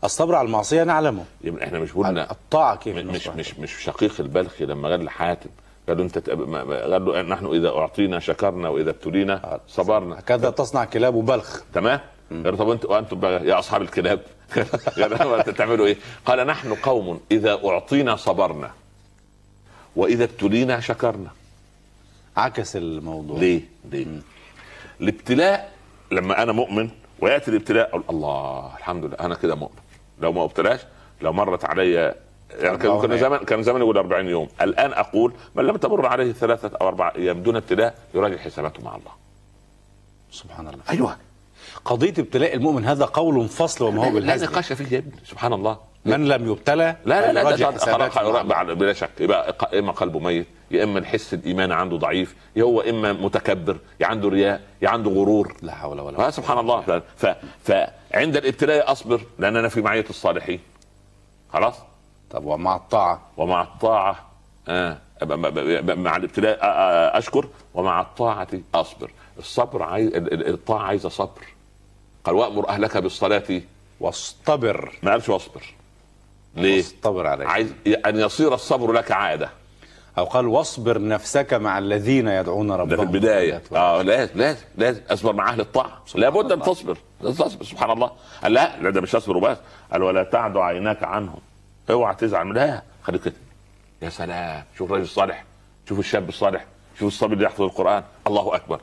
الصبر 0.03 0.35
على 0.35 0.45
المعصية 0.45 0.83
نعلمه. 0.83 1.25
يبقى 1.43 1.65
إحنا 1.65 1.79
مش 1.79 1.93
قلنا 1.93 2.31
الطاعة 2.31 2.75
كيف 2.75 2.97
مش؟ 2.97 3.27
مش 3.27 3.59
مش 3.59 3.83
شقيق 3.83 4.13
البلخي 4.19 4.65
لما 4.65 4.89
قال 4.89 5.05
لحاتم 5.05 5.49
قال 5.87 5.97
له 5.97 6.03
أنت 6.03 6.29
قال 6.29 7.05
له 7.05 7.21
نحن 7.21 7.45
إذا 7.45 7.69
أعطينا 7.69 8.19
شكرنا 8.19 8.69
وإذا 8.69 8.89
ابتلينا 8.89 9.59
صبرنا. 9.67 10.19
هكذا 10.19 10.49
تصنع 10.49 10.85
كلاب 10.85 11.13
بلخ 11.13 11.61
تمام؟ 11.73 11.99
قال 12.31 12.57
طب 12.57 12.69
أنتوا 12.69 12.91
وأنتم 12.91 13.19
بقى 13.19 13.45
يا 13.47 13.59
أصحاب 13.59 13.81
الكلاب. 13.81 14.19
تعملوا 15.57 15.85
إيه؟ 15.85 15.97
قال 16.25 16.47
نحن 16.47 16.73
قوم 16.73 17.19
إذا 17.31 17.59
أعطينا 17.65 18.15
صبرنا 18.15 18.71
وإذا 19.95 20.23
ابتلينا 20.23 20.79
شكرنا. 20.79 21.29
عكس 22.37 22.75
الموضوع. 22.75 23.39
ليه؟ 23.39 23.61
ليه؟ 23.91 24.05
الابتلاء 25.01 25.71
لما 26.11 26.43
أنا 26.43 26.51
مؤمن 26.51 26.89
ويأتي 27.19 27.51
الابتلاء 27.51 27.89
أقول 27.89 28.03
الله 28.09 28.71
الحمد 28.77 29.05
لله 29.05 29.15
أنا 29.19 29.35
كده 29.35 29.55
مؤمن. 29.55 29.82
لو 30.21 30.31
ما 30.31 30.43
ابتلاش 30.43 30.79
لو 31.21 31.33
مرت 31.33 31.65
علي 31.65 31.91
يعني 32.59 32.77
كان 32.77 33.01
كان 33.01 33.17
زمان 33.17 33.45
كان 33.45 33.63
زمان 33.63 33.81
يقول 33.81 33.97
40 33.97 34.27
يوم. 34.27 34.47
الآن 34.61 34.93
أقول 34.93 35.33
من 35.55 35.63
لم 35.65 35.77
تمر 35.77 36.05
عليه 36.05 36.31
ثلاثة 36.31 36.77
أو 36.81 36.87
اربعه 36.87 37.13
أيام 37.15 37.43
دون 37.43 37.55
ابتلاء 37.55 37.95
يراجع 38.13 38.37
حساباته 38.37 38.83
مع 38.83 38.95
الله. 38.95 39.11
سبحان 40.31 40.67
الله. 40.67 40.83
أيوه. 40.89 41.17
قضية 41.85 42.13
ابتلاء 42.19 42.55
المؤمن 42.55 42.85
هذا 42.85 43.05
قول 43.05 43.47
فصل 43.47 43.85
وما 43.85 43.99
هو 44.01 44.05
لا 44.07 44.13
بالهزل 44.13 44.45
نقاش 44.51 44.73
فيه 44.73 44.93
يا 44.95 44.97
ابني 44.99 45.11
سبحان 45.25 45.53
الله 45.53 45.77
من 46.05 46.27
لم 46.27 46.51
يبتلى 46.51 46.95
لا 47.05 47.21
لا 47.31 47.33
لا. 47.33 47.43
بعد- 48.43 48.71
بلا 48.71 48.93
شك 48.93 49.09
يبقى 49.19 49.55
يا 49.73 49.79
اما 49.79 49.91
قلبه 49.91 50.19
ميت 50.19 50.47
يا 50.71 50.83
اما 50.83 50.99
الحس 50.99 51.33
الايمان 51.33 51.71
عنده 51.71 51.97
ضعيف 51.97 52.35
يا 52.55 52.63
هو 52.63 52.81
اما 52.81 53.13
متكبر 53.13 53.77
يا 53.99 54.07
عنده 54.07 54.29
رياء 54.29 54.61
يا 54.81 54.89
عنده 54.89 55.11
غرور 55.11 55.55
لا 55.61 55.75
حول 55.75 55.99
ولا 55.99 56.17
آه 56.17 56.21
قوة 56.21 56.29
سبحان 56.29 56.57
الله 56.59 57.01
ف... 57.17 57.25
فعند 57.63 58.37
الابتلاء 58.37 58.91
اصبر 58.91 59.21
لأن 59.39 59.55
أنا 59.57 59.69
في 59.69 59.81
معيه 59.81 60.05
الصالحين 60.09 60.59
خلاص 61.53 61.75
طب 62.29 62.45
ومع 62.45 62.75
الطاعة 62.75 63.21
ومع 63.37 63.61
الطاعه 63.61 64.29
آه 64.67 64.97
مع 65.95 66.15
الابتلاء 66.17 66.59
آه، 66.61 66.65
آه، 66.65 67.17
اشكر 67.17 67.47
ومع 67.73 68.01
الطاعه 68.01 68.47
اصبر 68.75 69.11
الصبر 69.39 69.83
عايز 69.83 70.07
ال- 70.15 70.33
ال- 70.33 70.47
الطاعه 70.53 70.81
عايزه 70.83 71.09
صبر 71.09 71.41
قال 72.23 72.35
وأمر 72.35 72.69
أهلك 72.69 72.97
بالصلاة 72.97 73.61
واصطبر. 73.99 74.97
ما 75.03 75.11
قالش 75.11 75.29
واصبر. 75.29 75.63
ليه؟ 76.55 76.77
واصطبر 76.77 77.27
عليه 77.27 77.47
عايز 77.47 77.73
أن 78.05 78.19
يصير 78.19 78.53
الصبر 78.53 78.91
لك 78.91 79.11
عادة. 79.11 79.49
أو 80.17 80.23
قال 80.23 80.47
واصبر 80.47 81.01
نفسك 81.01 81.53
مع 81.53 81.77
الذين 81.77 82.27
يدعون 82.27 82.71
ربهم 82.71 82.89
ده 82.89 82.97
في 82.97 83.03
البداية. 83.03 83.61
آه 83.75 84.01
لازم 84.01 84.31
لازم 84.35 84.65
لازم. 84.75 85.01
اصبر 85.09 85.33
مع 85.33 85.49
أهل 85.49 85.59
الطاعة. 85.59 86.03
لابد 86.15 86.51
أن 86.51 86.61
تصبر. 86.61 86.97
تصبر 87.23 87.63
سبحان 87.63 87.91
الله. 87.91 88.11
قال 88.43 88.53
لا 88.53 88.81
لا 88.81 88.89
ده 88.89 89.01
مش 89.01 89.15
اصبر 89.15 89.37
وبس. 89.37 89.57
قال 89.91 90.03
ولا 90.03 90.23
تعد 90.23 90.57
عيناك 90.57 91.03
عنهم. 91.03 91.39
اوعى 91.89 92.15
تزعل. 92.15 92.53
لا 92.53 92.81
خليك 93.03 93.21
كده. 93.21 93.33
يا 94.01 94.09
سلام. 94.09 94.63
شوف 94.77 94.89
الرجل 94.89 95.03
الصالح. 95.03 95.43
شوف 95.89 95.99
الشاب 95.99 96.29
الصالح. 96.29 96.65
شوف 96.99 97.07
الصبي 97.07 97.33
اللي 97.33 97.45
يحفظ 97.45 97.61
القرآن. 97.61 98.03
الله 98.27 98.55
أكبر. 98.55 98.81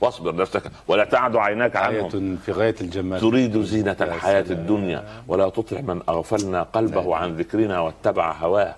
واصبر 0.00 0.34
نفسك 0.34 0.62
ولا 0.88 1.04
تعد 1.04 1.36
عيناك 1.36 1.76
عنهم. 1.76 2.04
آية 2.04 2.36
في 2.36 2.52
غاية 2.52 2.74
الجمال. 2.80 3.20
تريد 3.20 3.62
زينة 3.62 3.96
الحياة 4.00 4.44
الدنيا 4.50 5.22
ولا 5.28 5.48
تطع 5.48 5.80
من 5.80 6.02
أغفلنا 6.08 6.62
قلبه 6.62 7.16
عن 7.16 7.36
ذكرنا 7.36 7.80
واتبع 7.80 8.32
هواه. 8.32 8.74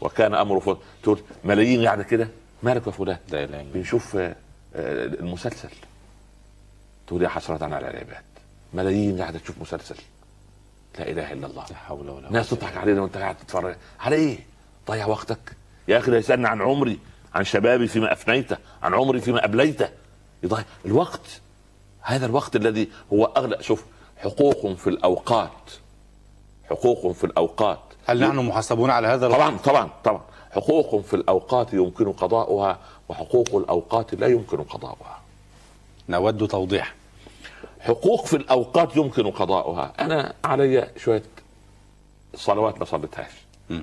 وكان 0.00 0.34
أمره 0.34 0.78
تقول 1.02 1.20
ملايين 1.44 1.86
قاعدة 1.86 2.02
كده. 2.02 2.28
مالك 2.62 2.86
يا 2.86 2.92
فلان. 2.92 3.18
بنشوف 3.74 4.16
آه، 4.16 4.34
المسلسل. 4.74 5.68
تقول 7.06 7.22
يا 7.22 7.28
حسرة 7.28 7.64
على 7.64 7.90
العباد. 7.90 8.24
ملايين 8.74 9.20
قاعدة 9.20 9.38
تشوف 9.38 9.56
مسلسل. 9.60 9.96
لا 10.98 11.10
إله 11.10 11.32
إلا 11.32 11.46
الله. 11.46 11.64
لا 11.70 11.76
حول 11.76 12.10
ولا 12.10 12.32
ناس 12.32 12.50
تضحك 12.50 12.76
علينا 12.76 13.00
وأنت 13.00 13.16
قاعد 13.16 13.36
تتفرج. 13.36 13.76
على 14.00 14.16
إيه؟ 14.16 14.38
ضيع 14.88 15.06
وقتك. 15.06 15.38
يا 15.88 15.98
أخي 15.98 16.10
ده 16.10 16.16
يسألني 16.16 16.48
عن 16.48 16.62
عمري 16.62 16.98
عن 17.34 17.44
شبابي 17.44 17.86
فيما 17.88 18.12
أفنيته 18.12 18.56
عن 18.82 18.94
عمري 18.94 19.20
فيما 19.20 19.44
أبليته. 19.44 19.88
يضيع 20.42 20.64
الوقت 20.86 21.40
هذا 22.00 22.26
الوقت 22.26 22.56
الذي 22.56 22.88
هو 23.12 23.24
أغلى. 23.24 23.62
شوف 23.62 23.84
حقوق 24.16 24.66
في 24.66 24.86
الأوقات. 24.86 25.70
حقوق 26.70 27.12
في 27.12 27.24
الأوقات. 27.24 27.80
هل 28.06 28.20
نحن 28.20 28.36
محاسبون 28.36 28.90
على 28.90 29.08
هذا 29.08 29.26
الوقت؟ 29.26 29.40
طبعا 29.40 29.58
طبعا 29.58 29.90
طبعا. 30.04 30.20
حقوق 30.50 31.00
في 31.00 31.14
الأوقات 31.14 31.74
يمكن 31.74 32.12
قضاؤها 32.12 32.78
وحقوق 33.08 33.54
الأوقات 33.54 34.14
لا 34.14 34.26
يمكن 34.26 34.62
قضاؤها. 34.62 35.20
نود 36.08 36.48
توضيح. 36.48 36.94
حقوق 37.80 38.26
في 38.26 38.36
الأوقات 38.36 38.96
يمكن 38.96 39.30
قضاؤها. 39.30 39.92
أنا 40.00 40.34
علي 40.44 40.90
شوية 40.96 41.22
صلوات 42.34 42.78
ما 42.78 42.84
صليتهاش. 42.84 43.32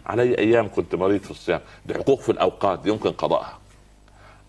علي 0.06 0.38
أيام 0.38 0.70
كنت 0.76 0.96
مريض 0.96 1.22
في 1.22 1.32
الصيام. 1.32 1.62
دي 1.86 1.94
حقوق 1.94 2.20
في 2.20 2.32
الأوقات 2.32 2.86
يمكن 2.86 3.12
قضاءها. 3.12 3.58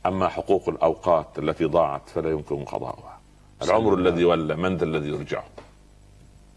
أما 0.08 0.28
حقوق 0.28 0.68
الأوقات 0.68 1.26
التي 1.38 1.64
ضاعت 1.64 2.08
فلا 2.08 2.30
يمكن 2.30 2.64
قضاؤها. 2.64 3.18
العمر 3.62 3.94
الذي 3.94 4.24
ولى 4.24 4.56
من 4.56 4.76
ذا 4.76 4.84
الذي 4.84 5.08
يرجعه 5.08 5.44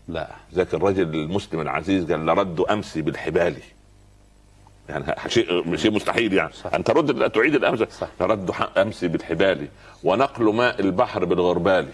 لا. 0.08 0.30
ذاك 0.54 0.74
الرجل 0.74 1.16
المسلم 1.16 1.60
العزيز 1.62 2.12
قال 2.12 2.26
لرد 2.26 2.60
أمسي 2.62 3.02
بالحبال. 3.02 3.56
يعني 4.90 5.16
شيء 5.28 5.76
شيء 5.76 5.92
مستحيل 5.92 6.34
يعني. 6.34 6.54
صح. 6.54 6.74
أن 6.74 6.84
ترد 6.84 7.30
تعيد 7.32 7.56
الأمس. 7.56 8.04
لرد 8.22 8.52
أمسي 8.78 9.08
بالحبال. 9.08 9.68
ونقل 10.04 10.56
ماء 10.56 10.82
البحر 10.82 11.26
بالغربال. 11.26 11.88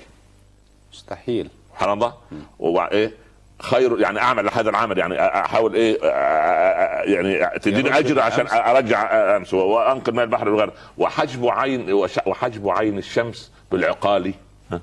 مستحيل. 0.94 1.50
سبحان 1.70 1.94
الله. 1.94 2.14
وبع- 2.60 2.92
إيه؟ 2.92 3.14
خير 3.62 4.00
يعني 4.00 4.20
أعمل 4.20 4.50
هذا 4.50 4.70
العمل 4.70 4.98
يعني 4.98 5.22
أحاول 5.22 5.76
إيه 5.76 5.98
يعني 7.14 7.60
تديني 7.60 8.00
أجر 8.00 8.20
عشان. 8.20 8.48
أرجع 8.48 9.12
أمس 9.38 9.54
وانقل 9.54 10.14
ماء 10.14 10.26
البحر 10.26 10.50
بالغرب. 10.50 10.74
وحجب 10.98 11.48
عين 11.48 11.94
وحجب 12.26 12.70
عين 12.70 12.98
الشمس 12.98 13.52
بالعقال 13.72 14.34
ها؟ 14.72 14.82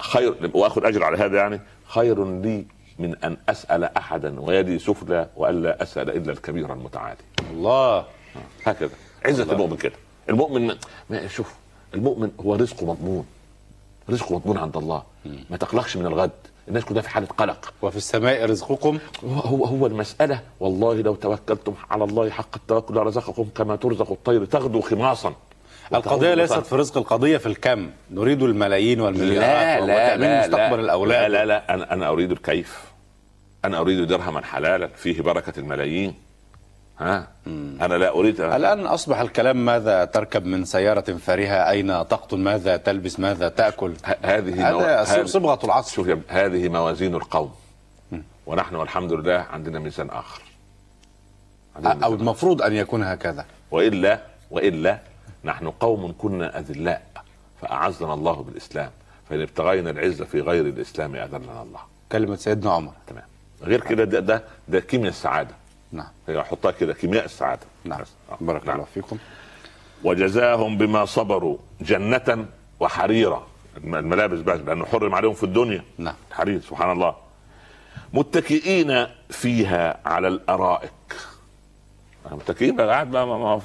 خير 0.00 0.50
وآخذ 0.54 0.84
أجر 0.84 1.04
على 1.04 1.16
هذا 1.18 1.36
يعني. 1.36 1.60
خير 1.86 2.24
لي 2.40 2.66
من 2.98 3.16
أن 3.24 3.36
أسأل 3.48 3.84
احدا 3.84 4.40
ويدي 4.40 4.78
سفلى 4.78 5.28
والا 5.36 5.82
أسأل 5.82 6.10
إلا 6.10 6.32
الكبير 6.32 6.72
المتعالي. 6.72 7.20
الله. 7.50 8.04
هكذا. 8.66 8.90
عزة 9.26 9.52
المؤمن 9.52 9.76
كده. 9.76 9.94
المؤمن 10.30 10.76
ما 11.10 11.26
شوف 11.26 11.54
المؤمن 11.94 12.30
هو 12.40 12.54
رزقه 12.54 12.86
مضمون. 12.86 13.26
رزقه 14.10 14.34
مضمون 14.34 14.58
عند 14.58 14.76
الله. 14.76 15.02
ما 15.50 15.56
تقلقش 15.56 15.96
من 15.96 16.06
الغد. 16.06 16.30
الناس 16.68 16.84
كلها 16.84 17.02
في 17.02 17.08
حالة 17.08 17.26
قلق. 17.26 17.72
وفي 17.82 17.96
السماء 17.96 18.44
رزقكم. 18.44 18.98
هو 19.24 19.64
هو, 19.64 19.86
المسألة. 19.86 20.40
والله 20.60 20.94
لو 20.94 21.14
توكلتم 21.14 21.74
على 21.90 22.04
الله 22.04 22.30
حق 22.30 22.56
التوكل 22.56 22.94
لرزقكم 22.94 23.48
كما 23.54 23.76
ترزق 23.76 24.10
الطير 24.10 24.44
تغدو 24.44 24.80
خماصا. 24.80 25.34
القضية 25.94 26.34
ليست. 26.34 26.58
في 26.58 26.76
رزق 26.76 26.98
القضية 26.98 27.36
في 27.36 27.46
الكم. 27.46 27.90
نريد 28.10 28.42
الملايين 28.42 28.98
لا 28.98 29.04
والمليارات 29.04 29.82
لا 29.82 29.84
وتأمين 29.84 30.30
لا 30.30 30.40
مستقبل 30.40 30.76
لا. 30.76 30.80
الأولاد. 30.80 31.30
لا 31.30 31.38
لا 31.38 31.44
لا. 31.44 31.74
أنا 31.74 31.92
أنا 31.92 32.08
أريد 32.08 32.30
الكيف. 32.30 32.84
أنا 33.64 33.80
أريد 33.80 34.06
درهما 34.06 34.44
حلالا. 34.44 34.86
فيه 34.86 35.22
بركة 35.22 35.60
الملايين. 35.60 36.14
ها؟ 36.98 37.28
أنا 37.46 37.94
لا 37.94 38.08
أريد 38.10 38.40
الآن 38.40 38.86
أصبح 38.86 39.20
الكلام 39.20 39.64
ماذا 39.64 40.04
تركب 40.04 40.46
من 40.46 40.64
سيارة 40.64 41.00
فارهة؟ 41.00 41.70
أين 41.70 41.86
تقطن 41.88 42.38
ماذا 42.38 42.76
تلبس؟ 42.76 43.20
ماذا 43.20 43.48
تأكل؟ 43.48 43.92
ه- 44.04 44.16
هذه 44.22 44.72
مو- 44.72 44.80
هذا 44.80 45.26
صبغة 45.26 45.58
العصر. 45.64 45.94
شوف 45.94 46.18
هذه 46.28 46.68
موازين 46.68 47.14
القوم. 47.14 47.52
ونحن 48.46 48.74
والحمد 48.74 49.12
لله 49.12 49.46
عندنا 49.52 49.78
ميزان 49.78 50.10
آخر. 50.10 50.42
عندنا 51.76 52.06
آخر. 52.06 52.14
المفروض 52.14 52.62
أن 52.62 52.72
يكون 52.72 53.02
هكذا. 53.02 53.44
والا 53.70 54.20
وإلا 54.50 54.98
نحن 55.44 55.70
قوم 55.70 56.14
كنا 56.18 56.58
أذلاء 56.58 57.02
فأعزنا 57.62 58.14
الله 58.14 58.32
بالإسلام. 58.42 58.90
فإن 59.30 59.40
ابتغينا 59.42 59.90
العزه 59.90 60.24
في 60.24 60.40
غير 60.40 60.66
الإسلام 60.66 61.16
أذلنا 61.16 61.62
الله. 61.62 61.80
كلمة 62.12 62.36
سيدنا 62.36 62.72
عمر. 62.72 62.92
تمام. 63.06 63.24
غير 63.62 63.80
كده 63.80 64.04
ده 64.04 64.20
ده, 64.20 64.44
ده 64.68 64.80
كيمياء 64.80 65.10
السعادة. 65.10 65.54
نعم. 65.94 66.06
هي 66.28 66.40
أحطها 66.40 66.70
كده 66.70 66.94
كيمياء 66.94 67.24
السعادة. 67.24 67.66
نعم. 67.84 68.00
آه. 68.32 68.36
بارك 68.40 68.66
نعم. 68.66 68.74
الله 68.74 68.86
فيكم. 68.94 69.18
وجزاهم 70.04 70.78
بما 70.78 71.04
صبروا 71.04 71.56
جنة 71.80 72.46
وحريرا. 72.80 73.46
الم- 73.76 73.94
الملابس 73.94 74.38
بس 74.38 74.60
لأنه 74.60 74.84
حرم 74.84 75.14
عليهم 75.14 75.34
في 75.34 75.42
الدنيا. 75.44 75.82
نعم. 75.98 76.14
حرير 76.32 76.60
سبحان 76.60 76.90
الله. 76.90 77.14
متكئين 78.12 79.06
فيها 79.30 80.00
على 80.04 80.28
الأرائك. 80.28 80.90
متكئين 82.30 82.76
بقى 82.76 82.88
قاعد 82.88 83.10
بقى 83.10 83.26
ما 83.26 83.58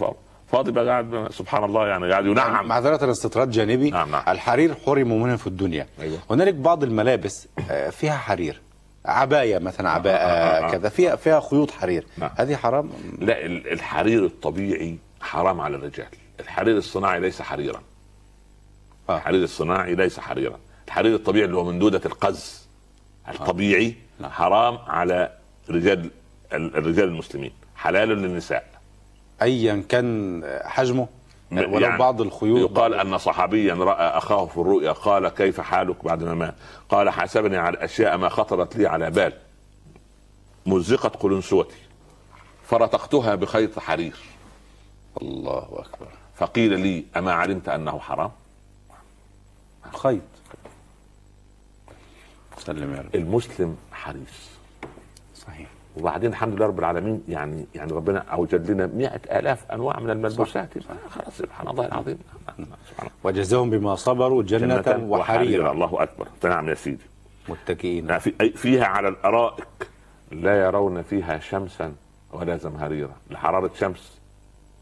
فاضي 0.52 0.72
بقى 0.72 0.88
قاعد 0.88 1.28
سبحان 1.32 1.64
الله 1.64 1.88
يعني 1.88 2.12
قاعد 2.12 2.26
ينعم. 2.26 2.68
معذرة 2.68 3.12
استطراد 3.12 3.50
جانبي 3.52 3.90
نعم، 3.90 4.12
نعم. 4.12 4.24
الحرير 4.28 4.76
حرموا 4.86 5.20
منه 5.20 5.36
في 5.38 5.48
الدنيا. 5.48 5.88
أيوة. 6.02 6.20
هنالك 6.30 6.54
بعض 6.54 6.84
الملابس 6.84 7.48
آه، 7.72 7.90
فيها 7.90 8.18
حرير. 8.18 8.62
عباية 9.06 9.58
مثلا 9.60 9.90
عباءة 9.90 10.16
آه، 10.18 10.64
آه، 10.64 10.68
آه. 10.68 10.72
كذا. 10.72 10.90
فيها 10.90 11.16
فيها 11.16 11.40
خيوط 11.40 11.72
حرير. 11.72 12.06
نعم. 12.18 12.30
هذه 12.36 12.56
حرام؟ 12.56 12.90
لا 13.20 13.46
ال- 13.46 13.72
الحرير 13.72 14.26
الطبيعي 14.26 14.98
حرام 15.22 15.62
على 15.62 15.76
الرجال. 15.76 16.08
الحرير 16.40 16.78
الصناعي 16.78 17.20
ليس 17.20 17.42
حريرا. 17.42 17.82
آه. 19.10 19.18
الحرير 19.18 19.44
الصناعي 19.44 19.96
ليس 19.96 20.20
حريرا. 20.20 20.60
الحرير 20.88 21.16
الطبيعي 21.16 21.46
اللي 21.46 21.58
هو 21.58 21.64
من 21.64 21.80
دودة 21.80 22.02
القز 22.06 22.68
الطبيعي 23.30 23.96
نعم. 24.20 24.32
حرام 24.32 24.78
على 24.78 25.32
رجال 25.70 26.10
ال- 26.54 26.76
الرجال 26.78 27.08
المسلمين. 27.08 27.52
حلال 27.76 28.10
للنساء. 28.10 28.68
ايا 29.42 29.84
كان 29.90 30.42
حجمه؟ 30.64 31.08
ولو 31.52 31.80
يعني 31.80 31.98
بعض 31.98 32.22
الخيوط 32.22 32.72
يقال 32.72 32.94
أن 32.94 33.18
صحابيا 33.18 33.74
رأى 33.74 34.18
أخاه 34.18 34.46
في 34.46 34.58
الرؤيا 34.58 34.92
قال 34.92 35.30
كيف 35.30 35.62
حالك 35.62 36.06
بعد 36.06 36.24
ما 36.24 36.34
مات؟ 36.34 36.56
قال 36.90 37.10
حاسبني 37.10 37.58
على 37.58 37.78
اشياء 37.78 38.18
ما 38.18 38.30
خطرت 38.30 38.76
لي 38.76 38.88
على 38.88 39.12
بال. 39.12 39.34
مزقت 40.66 41.16
قلنسوتي 41.16 41.78
فرتقتها 42.64 43.36
بخيط 43.36 43.80
حرير. 43.80 44.16
الله 45.22 45.68
أكبر. 45.72 46.08
فقيل 46.36 46.80
لي 46.80 47.06
أما 47.18 47.34
علمت 47.34 47.70
أنه 47.70 48.00
حرام؟ 48.00 48.32
خيط. 49.94 50.22
سلم 52.58 52.96
يا 52.96 53.02
رب. 53.02 53.16
المسلم 53.16 53.78
حريص. 53.92 54.50
صحيح. 55.36 55.68
وبعدين 55.98 56.30
الحمد 56.30 56.54
لله 56.56 56.66
رب 56.66 56.80
العالمين 56.80 57.24
يعني 57.30 57.66
يعني 57.76 57.92
ربنا 57.92 58.20
أوجد 58.20 58.72
لنا 58.72 58.88
مئة 58.88 59.40
آلاف 59.40 59.72
أنواع 59.72 60.00
من 60.00 60.10
الملبوسات. 60.10 60.70
خلاص 61.10 61.38
سبحان 61.38 61.68
الله 61.68 61.86
العظيم. 61.86 62.18
سبحان 62.90 63.10
وجزاهم 63.24 63.70
بما 63.70 63.96
صبروا 63.96 64.44
جنة, 64.44 64.82
جنة 64.82 65.12
وحريرا. 65.12 65.72
الله 65.72 66.04
أكبر. 66.04 66.28
نعم 66.44 66.70
يا 66.70 66.74
سيدي. 66.74 67.06
متكئين. 67.50 68.10
يعني 68.10 68.20
فيها 68.56 68.86
على 68.86 69.08
الأرائك 69.08 69.90
لا 70.32 70.66
يرون 70.66 71.02
فيها 71.02 71.40
شمسا 71.40 71.94
ولا 72.32 72.58
زمهريرا. 72.58 73.16
لحرارة 73.30 73.72
شمس. 73.80 74.20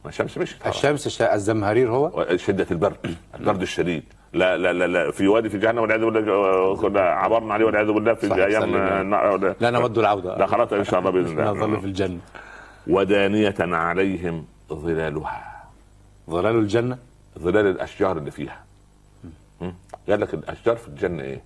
ما 0.03 0.10
الشمس 0.10 0.38
مش 0.38 0.55
الشمس 0.66 1.22
الزمهرير 1.22 1.91
هو؟ 1.91 2.36
شدة 2.36 2.68
البرد. 2.72 3.16
البرد 3.36 3.62
الشديد. 3.62 4.03
لا 4.34 4.57
لا 4.57 4.73
لا, 4.73 4.88
لا 4.88 5.11
في 5.11 5.28
وادي 5.28 5.49
في 5.49 5.57
جهنم 5.57 5.78
والعياذ 5.78 6.05
بالله 6.05 6.75
كنا 6.75 7.01
عبرنا 7.01 7.53
عليه 7.53 7.65
والعياذ 7.65 7.91
بالله 7.91 8.13
في 8.13 8.34
أيام. 8.45 8.75
النار- 8.75 9.55
لا 9.59 9.69
نود 9.69 9.97
العودة. 9.97 10.38
لا 10.38 10.45
خلاص 10.45 10.73
إن 10.73 10.84
شاء 10.84 10.99
الله 10.99 11.11
بإذن 11.11 11.41
نظل 11.47 11.63
الله. 11.65 11.80
في 11.80 11.86
الجنة. 11.86 12.19
ودانية 12.88 13.55
عليهم 13.59 14.45
ظلالها. 14.73 15.63
ظلال 16.30 16.55
الجنة؟ 16.55 16.97
ظلال 17.39 17.65
الأشجار 17.67 18.17
اللي 18.17 18.32
فيها? 18.32 18.63
قال 20.09 20.21
لك 20.21 20.34
الأشجار 20.34 20.75
في 20.75 20.88
الجنة 20.88 21.23
إيه؟ 21.23 21.41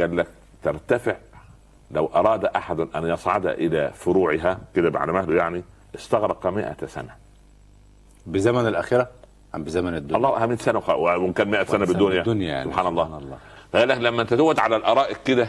قال 0.00 0.16
لك 0.16 0.26
ترتفع 0.62 1.16
لو 1.90 2.06
أراد 2.14 2.44
أحد 2.44 2.80
أن 2.80 3.06
يصعد 3.06 3.46
إلى 3.46 3.90
فروعها 3.94 4.58
كده 4.74 4.98
على 4.98 5.12
مهله 5.12 5.34
يعني 5.36 5.62
استغرق 5.94 6.46
مئة 6.46 6.86
سنة. 6.86 7.14
بزمن 8.26 8.66
الاخره 8.66 9.08
ام 9.54 9.64
بزمن 9.64 9.94
الدنيا. 9.94 10.16
الله 10.16 10.46
100 10.46 10.56
سنة 10.58 10.78
وخ- 10.78 10.88
وان 10.90 11.32
كان 11.32 11.50
100 11.50 11.64
سنه 11.64 11.76
سنة 11.76 11.86
بالدنيا. 11.86 12.22
بالدنيا 12.22 12.48
يعني. 12.48 12.70
سبحان 12.70 12.86
الله. 12.86 13.04
سبحان 13.04 13.22
الله. 13.22 13.36
فقال 13.72 13.88
لك 13.88 13.98
لما 13.98 14.22
انت 14.22 14.34
تقعد 14.34 14.58
على 14.58 14.76
الأرائك 14.76 15.16
كده 15.24 15.48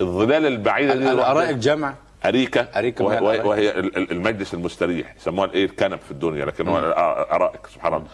الظلال 0.00 0.46
البعيدة 0.46 0.94
دي 0.94 1.10
الأرائك 1.12 1.56
جمع. 1.56 1.94
أريكة. 2.26 2.60
أريكة 2.60 3.04
وهي, 3.04 3.18
وهي 3.20 3.40
وهي, 3.40 3.70
المجلس 3.96 4.54
المستريح. 4.54 5.14
يسموها 5.16 5.46
الإيه؟ 5.46 5.64
الكنب 5.64 5.98
في 5.98 6.10
الدنيا. 6.10 6.44
لكن 6.44 6.68
هو 6.68 6.78
الارائك 6.78 7.66
سبحان 7.66 7.94
الله. 7.94 8.06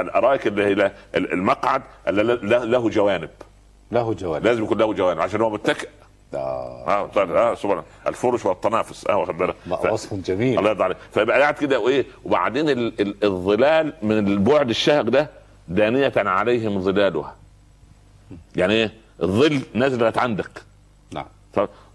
الأرائك 0.00 0.46
اللي 0.46 0.64
هي 0.64 0.92
المقعد 1.14 1.82
اللي 2.08 2.22
له 2.66 2.88
جوانب. 2.88 3.30
له 3.92 4.14
جوانب. 4.14 4.44
لازم 4.46 4.62
يكون 4.64 4.78
له 4.78 4.92
جوانب. 4.92 5.20
عشان 5.20 5.40
هو 5.40 5.50
متكئ. 5.50 5.88
آه 6.38 7.06
طيب 7.06 7.30
آه 7.30 7.54
سبحان 7.54 7.82
الفرش 8.06 8.46
والتنافس. 8.46 9.06
آه 9.06 9.16
واخد 9.16 9.38
بالك. 9.38 9.54
ف- 9.70 9.92
وصف 9.92 10.14
جميل. 10.14 10.58
الله 10.58 10.70
يرضى 10.70 10.84
عليك. 10.84 10.96
فيبقى 11.14 11.40
قاعد 11.40 11.54
كده 11.54 11.80
وإيه 11.80 12.06
وبعدين 12.24 12.68
ال- 12.68 13.00
ال- 13.00 13.24
الظلال 13.24 13.92
من 14.02 14.18
البعد 14.28 14.68
الشاهق 14.70 15.00
ده 15.02 15.30
دانية 15.68 16.12
عليهم 16.16 16.80
ظلالها. 16.80 17.36
يعني 18.56 18.74
إيه؟ 18.74 18.92
الظل 19.22 19.62
لغايه 19.74 20.12
عندك. 20.16 20.62
نعم. 21.14 21.26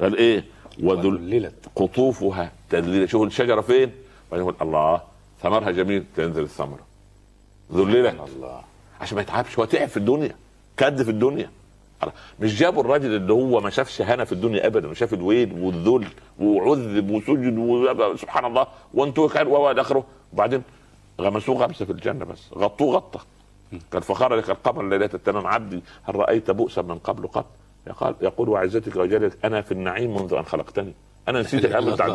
قال 0.01 0.17
إيه؟ 0.17 0.45
وذل 0.83 1.05
وذللت. 1.15 1.53
قطوفها 1.75 2.51
تذليلا 2.69 3.05
شوف 3.05 3.23
الشجرة 3.27 3.61
فين؟ 3.61 3.91
بعدين 4.31 4.47
يقول 4.47 4.55
الله 4.61 5.01
ثمرها 5.43 5.71
جميل 5.71 6.03
تنزل 6.15 6.41
الثمرة. 6.43 6.79
ذللت. 7.73 8.15
الله. 8.35 8.61
عشان 9.01 9.15
ما 9.15 9.21
يتعبش 9.21 9.59
هو 9.59 9.65
تعب 9.65 9.87
في 9.87 9.97
الدنيا. 9.97 10.35
كد 10.77 11.03
في 11.03 11.11
الدنيا. 11.11 11.49
مش 12.39 12.59
جابوا 12.59 12.81
الراجل 12.81 13.15
اللي 13.15 13.33
هو 13.33 13.61
ما 13.61 13.69
شافش 13.69 14.01
هنا 14.01 14.23
في 14.25 14.31
الدنيا 14.31 14.67
ابدا 14.67 14.87
وشاف 14.87 15.13
الويل 15.13 15.53
والذل 15.61 16.07
وعذب 16.39 17.11
وسجد 17.11 17.57
و- 17.57 18.15
سبحان 18.15 18.45
الله 18.45 18.67
كان 19.29 19.47
والى 19.47 19.81
آخره. 19.81 20.03
وبعدين 20.33 20.63
غمسوه 21.21 21.55
غمسة 21.65 21.85
في 21.85 21.91
الجنة 21.91 22.25
بس 22.25 22.49
غطوه 22.57 22.95
غطة. 22.95 23.19
قال 23.91 24.03
لك 24.37 24.49
القمر 24.49 24.89
ليلة 24.89 25.09
التمام 25.13 25.47
عبدي 25.47 25.83
هل 26.03 26.15
رأيت 26.15 26.51
بؤسا 26.51 26.81
من 26.81 26.97
قبل 26.97 27.27
قط؟ 27.27 27.45
يقول 28.21 28.49
وعزتك 28.49 28.95
وجلالك 28.95 29.45
أنا 29.45 29.61
في 29.61 29.71
النعيم 29.71 30.15
منذ 30.15 30.33
أن 30.33 30.45
خلقتني. 30.45 30.93
أنا 31.27 31.41
نسيت 31.41 31.65
الامر 31.65 31.93
بتاع 31.93 32.05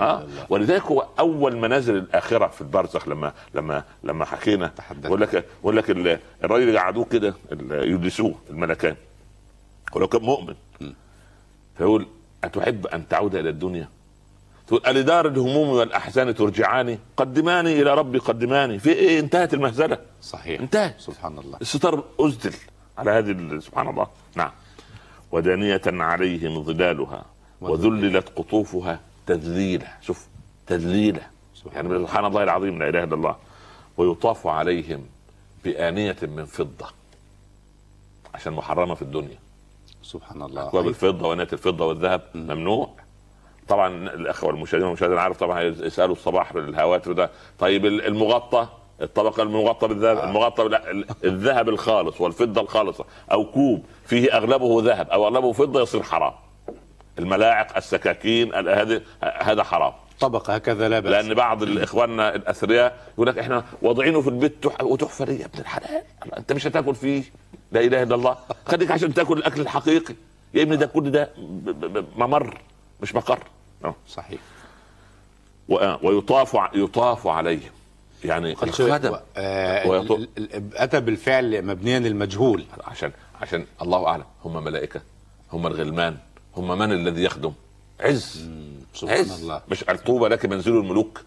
آه. 0.00 0.22
الله. 0.22 0.46
ولذلك 0.50 0.82
هو 0.82 1.06
أول 1.18 1.56
منازل 1.56 1.96
الاخره 1.96 2.46
في 2.46 2.60
البرزخ 2.60 3.08
لما 3.08 3.32
لما 3.54 3.84
لما 4.04 4.24
حكينا. 4.24 4.72
يقول 5.04 5.20
لك 5.20 5.44
يقول 5.60 5.76
لك 5.76 5.90
ال- 5.90 6.18
الراجل 6.44 6.68
اللي 6.68 6.78
قعدوه 6.78 7.04
كده 7.04 7.34
يجلسوه 7.70 8.34
الملكان. 8.50 8.96
ولو 9.92 10.08
كان 10.08 10.22
مؤمن. 10.22 10.54
فيقول 11.78 12.06
أتحب 12.44 12.86
أن 12.86 13.08
تعود 13.08 13.34
إلى 13.34 13.48
الدنيا؟ 13.48 13.88
تقول 14.66 14.80
ألدار 14.86 15.26
الهموم 15.26 15.68
والأحزان 15.68 16.34
ترجعاني. 16.34 16.98
قدماني 17.16 17.82
إلى 17.82 17.94
ربي 17.94 18.18
قدماني. 18.18 18.78
في 18.78 18.92
إيه؟ 18.92 19.20
انتهت 19.20 19.54
المهزلة. 19.54 19.98
صحيح. 20.22 20.60
انتهت. 20.60 21.00
سبحان 21.00 21.38
الله. 21.38 21.58
الستار 21.60 22.04
أزدل 22.20 22.54
على 22.98 23.10
هذه 23.10 23.58
سبحان 23.58 23.88
الله. 23.88 24.06
نعم. 24.36 24.50
ودانية 25.32 25.80
عليهم 25.86 26.62
ظلالها. 26.62 27.24
وذللت 27.70 28.28
قطوفها 28.38 29.00
تذليلا 29.26 29.86
شوف 30.00 30.26
تذليلا 30.66 31.20
سبحان 31.54 31.86
يعني 31.86 32.06
سبحان 32.06 32.24
الله. 32.24 32.42
العظيم 32.42 32.78
لا 32.78 32.88
إله 32.88 33.04
إلا 33.04 33.14
الله. 33.14 33.36
ويطاف 33.96 34.46
عليهم 34.46 35.06
بآنية 35.64 36.16
من 36.22 36.44
فضة 36.44 36.86
عشان 38.34 38.52
محرمة 38.52 38.94
في 38.94 39.02
الدنيا. 39.02 39.38
سبحان 40.02 40.42
الله. 40.42 40.68
أكواب 40.68 40.88
الفضة 40.88 41.28
وآنية 41.28 41.48
الفضة 41.52 41.86
والذهب 41.86 42.22
ممنوع. 42.34 42.88
طبعا 43.68 43.88
الأخوة 44.14 44.50
المشاهدين 44.50 44.86
والمشاهدين 44.86 45.18
عارف 45.18 45.36
طبعا 45.36 45.62
يسألوا 45.62 46.14
الصباح 46.14 46.52
بالهواتف 46.52 47.08
ده. 47.08 47.30
طيب 47.58 47.86
المغطى 47.86 48.68
الطبقة 49.02 49.42
المغطى 49.42 49.88
بالذهب؟ 49.88 50.16
آه. 50.16 50.24
المغطى 50.24 50.64
بال- 50.64 50.74
ال- 50.74 51.06
الذهب 51.24 51.68
الخالص 51.68 52.20
والفضة 52.20 52.60
الخالصة 52.60 53.04
أو 53.32 53.44
كوب 53.44 53.84
فيه 54.06 54.36
أغلبه 54.36 54.82
ذهب 54.82 55.08
أو 55.10 55.24
أغلبه 55.24 55.52
فضة 55.52 55.82
يصير 55.82 56.02
حرام. 56.02 56.32
الملاعق 57.18 57.76
السكاكين 57.76 58.54
ال- 58.54 58.68
هذه 58.68 59.02
هذا 59.22 59.62
حرام. 59.62 59.92
طبقة 60.20 60.54
هكذا 60.54 60.88
لا 60.88 61.00
بأس. 61.00 61.12
لأن 61.12 61.34
بعض 61.34 61.62
اخواننا 61.78 62.34
الأثرياء 62.34 63.06
يقول 63.14 63.26
لك 63.26 63.38
إحنا 63.38 63.64
واضعينه 63.82 64.20
في 64.20 64.28
البيت 64.28 64.64
تح- 64.66 64.82
وتحفه 64.84 65.24
ليه 65.24 65.40
يا 65.40 65.44
ابن 65.46 65.58
الحلال 65.58 66.02
أنت 66.38 66.52
مش 66.52 66.66
هتاكل 66.66 66.94
فيه؟ 66.94 67.22
لا 67.72 67.80
إله 67.80 68.02
إلا 68.02 68.14
الله. 68.14 68.36
خليك 68.66 68.90
عشان 68.90 69.14
تاكل 69.14 69.38
الأكل 69.38 69.60
الحقيقي. 69.60 70.14
يا 70.54 70.62
ابني 70.62 70.76
ده 70.76 70.86
كل 70.86 71.10
ده 71.10 71.30
ممر 72.16 72.58
مش 73.02 73.14
مقر. 73.14 73.38
آه. 73.84 73.94
صحيح. 74.08 74.40
آه، 75.70 75.98
ويطاف 76.02 76.56
يطاف 76.74 77.26
عليهم 77.26 77.70
يعني 78.24 78.52
الخدم. 78.62 79.16
آه، 79.36 79.86
ويطو- 79.88 80.12
ال- 80.12 80.28
ال- 80.38 80.76
اتى 80.76 81.00
بالفعل 81.00 81.62
مبنيا 81.66 81.98
للمجهول. 81.98 82.64
عشان 82.84 83.12
عشان 83.42 83.66
الله 83.82 84.06
أعلم. 84.06 84.24
هم 84.44 84.64
ملائكة 84.64 85.00
هم 85.52 85.66
الغلمان. 85.66 86.16
هم 86.56 86.78
من 86.78 86.92
الذي 86.92 87.22
يخدم؟ 87.24 87.52
عز. 88.00 88.48
سبحان 88.94 89.18
عز. 89.18 89.42
الله. 89.42 89.62
مش 89.68 89.82
الطوبه 89.90 90.28
لك 90.28 90.46
منزل 90.46 90.76
الملوك. 90.76 91.20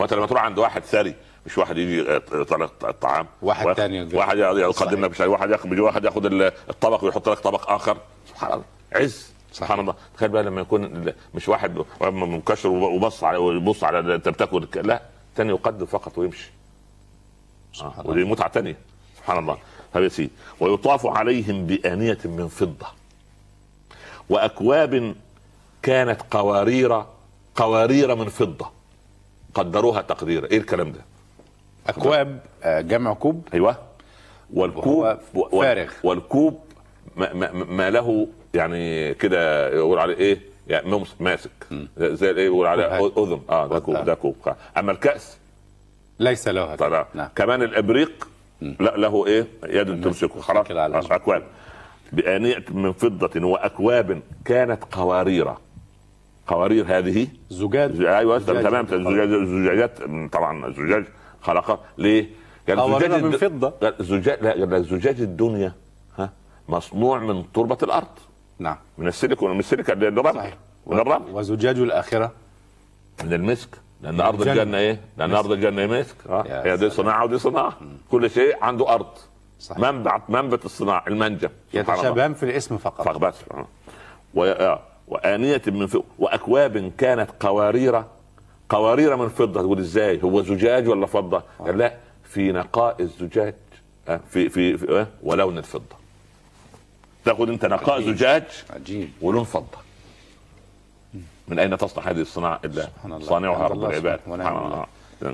هو 0.00 0.04
أنت 0.04 0.14
لما 0.14 0.26
تروح 0.26 0.42
عند 0.42 0.58
واحد 0.58 0.84
ثري 0.84 1.14
مش 1.46 1.58
واحد 1.58 1.78
يجي 1.78 2.00
يطلع 2.32 2.68
الطعام؟ 2.84 3.26
واحد 3.42 3.66
يقدر. 3.78 4.16
واحد 4.16 4.38
يقدم. 4.38 5.04
لك 5.04 5.20
واحد 5.20 5.50
ياخذ 5.50 5.80
واحد 5.80 6.04
ياخذ 6.04 6.24
ال- 6.26 6.52
الطبق 6.70 7.04
ويحط 7.04 7.28
لك 7.28 7.38
طبق 7.38 7.70
آخر. 7.70 7.96
سبحان 8.28 8.52
الله. 8.52 8.64
عز. 8.92 9.32
سبحان 9.52 9.80
الله. 9.80 9.94
تخيل 10.16 10.28
بقى 10.28 10.42
لما 10.42 10.60
يكون 10.60 11.12
مش 11.34 11.48
واحد 11.48 11.84
منكشر 12.00 12.68
وبص 12.68 13.24
على 13.24 13.38
ويبص 13.38 13.84
على 13.84 14.14
أنت 14.14 14.28
بتاكل. 14.28 14.66
لا. 14.74 15.02
تاني 15.36 15.50
يقدم 15.50 15.86
فقط 15.86 16.18
ويمشي. 16.18 16.50
سبحان 17.72 17.92
آه. 17.92 18.00
الله. 18.00 18.10
ودي 18.10 18.24
متعة 18.24 18.48
تانية. 18.48 18.76
سبحان 19.16 19.38
الله. 19.38 19.58
طيب 19.94 20.04
يا 20.04 20.08
سيدي. 20.08 20.30
ويطاف 20.60 21.06
عليهم 21.06 21.66
بآنية 21.66 22.18
من 22.24 22.48
فضة. 22.48 22.86
وأكواب 24.30 25.14
كانت 25.82 26.20
قوارير 26.30 27.04
قوارير 27.54 28.14
من 28.14 28.28
فضة. 28.28 28.70
قدروها 29.54 30.02
تقديرا. 30.02 30.46
إيه 30.46 30.58
الكلام 30.58 30.92
ده؟ 30.92 31.00
أكواب 31.86 32.40
آه، 32.62 32.80
جمع 32.80 33.14
كوب. 33.14 33.48
أيوه. 33.54 33.76
والكوب 34.54 35.18
فارغ. 35.52 35.90
والكوب 36.04 36.60
ما, 37.16 37.32
ما, 37.32 37.52
ما 37.52 37.90
له 37.90 38.28
يعني 38.54 39.14
كده 39.14 39.68
يقول 39.68 39.98
عليه 39.98 40.16
إيه؟ 40.16 40.40
يعني 40.68 41.04
ماسك. 41.20 41.50
زي 41.98 42.30
الايه 42.30 42.46
يقول 42.46 42.66
عليه؟ 42.66 43.06
أذن. 43.06 43.40
آه 43.50 43.66
ده 43.66 43.78
كوب 43.78 43.96
ده 44.04 44.14
كوب. 44.14 44.36
أما 44.76 44.92
الكأس؟ 44.92 45.38
ليس 46.20 46.48
له 46.48 46.74
طبعا. 46.74 47.06
نعم. 47.14 47.28
كمان 47.36 47.62
الإبريق 47.62 48.28
لا 48.60 48.96
له 48.96 49.26
إيه؟ 49.26 49.46
يد 49.64 50.04
تمسكه. 50.04 50.40
خلاص. 50.40 50.66
أكواب. 51.12 51.42
بآنية 52.12 52.64
من 52.70 52.92
فضة 52.92 53.46
وأكواب 53.46 54.22
كانت 54.44 54.84
قوارير. 54.92 55.54
قوارير 56.46 56.84
هذه 56.98 57.26
زجاج. 57.50 58.00
أيوه 58.04 58.38
زجاج. 58.38 58.64
تمام 58.64 58.86
زجاج- 58.86 59.44
زجاجات 59.44 59.98
طبعا 60.32 60.66
الزجاج 60.66 61.04
خلقها 61.42 61.80
ليه؟ 61.98 62.30
قال 62.68 62.80
قوارير 62.80 63.08
زجاج 63.10 63.22
من 63.24 63.36
فضة. 63.36 63.68
قال 63.70 63.94
زجاج 64.00 64.42
لا 64.42 64.50
قال 64.50 64.84
زجاج 64.84 65.20
الدنيا 65.20 65.72
ها 66.18 66.32
مصنوع 66.68 67.18
من 67.18 67.52
تربة 67.52 67.78
الأرض. 67.82 68.06
نعم. 68.58 68.76
من 68.98 69.08
السيليكون 69.08 69.52
من 69.52 69.58
السيليكون 69.58 69.98
من 69.98 70.04
الرمل. 70.18 70.34
صحيح. 70.34 70.56
من 70.86 70.98
الرمل. 70.98 71.26
وزجاج 71.32 71.78
الآخرة. 71.78 72.32
من 73.24 73.32
المسك. 73.32 73.68
لأن 74.02 74.14
من 74.14 74.20
أرض 74.20 74.40
الجنة. 74.40 74.62
الجنة 74.62 74.78
إيه؟ 74.78 75.00
لأن 75.18 75.34
أرض 75.34 75.52
الجنة 75.52 75.86
مسك. 75.86 76.16
آه 76.28 76.64
هي 76.64 76.76
دي. 76.76 76.90
صناعة 76.90 77.24
ودي 77.24 77.38
صناعة. 77.38 77.72
كل 78.10 78.30
شيء 78.30 78.56
عنده 78.62 78.94
أرض. 78.94 79.06
صحيح. 79.60 79.78
منبع 79.78 80.20
منبت 80.28 80.64
الصناعة 80.64 81.04
المنجم. 81.08 81.48
يتشابهان 81.74 82.34
في 82.34 82.42
الاسم 82.42 82.78
فقط 82.78 83.04
فقط 83.04 83.16
بس 83.18 83.34
آه. 83.50 83.66
و... 84.34 84.44
آه. 84.44 84.80
وآنية 85.08 85.62
من 85.66 85.86
فضة 85.86 86.04
وأكواب 86.18 86.92
كانت 86.98 87.30
قوارير 87.40 88.04
قوارير 88.68 89.16
من 89.16 89.28
فضة 89.28 89.60
تقول 89.62 89.78
إزاي 89.78 90.22
هو 90.22 90.42
زجاج 90.42 90.88
ولا 90.88 91.06
فضة؟ 91.06 91.42
قال 91.58 91.78
لا 91.78 91.94
في 92.24 92.52
نقاء 92.52 93.02
الزجاج 93.02 93.54
آه، 94.08 94.20
في 94.30 94.48
في, 94.48 94.78
في 94.78 95.06
ولون 95.22 95.58
الفضة 95.58 95.96
تاخذ 97.24 97.48
أنت 97.48 97.64
نقاء 97.66 97.96
عجيب. 97.96 98.14
زجاج 98.16 98.44
عجيب 98.70 99.10
ولون 99.22 99.44
فضة 99.44 99.78
من 101.48 101.58
أين 101.58 101.78
تصنع 101.78 102.04
هذه 102.10 102.20
الصناعة 102.20 102.60
إلا. 102.64 102.88
صانعها 103.20 103.66
رب 103.68 103.84
العباد 103.84 104.20
سبحان 104.26 104.56
الله. 104.56 104.86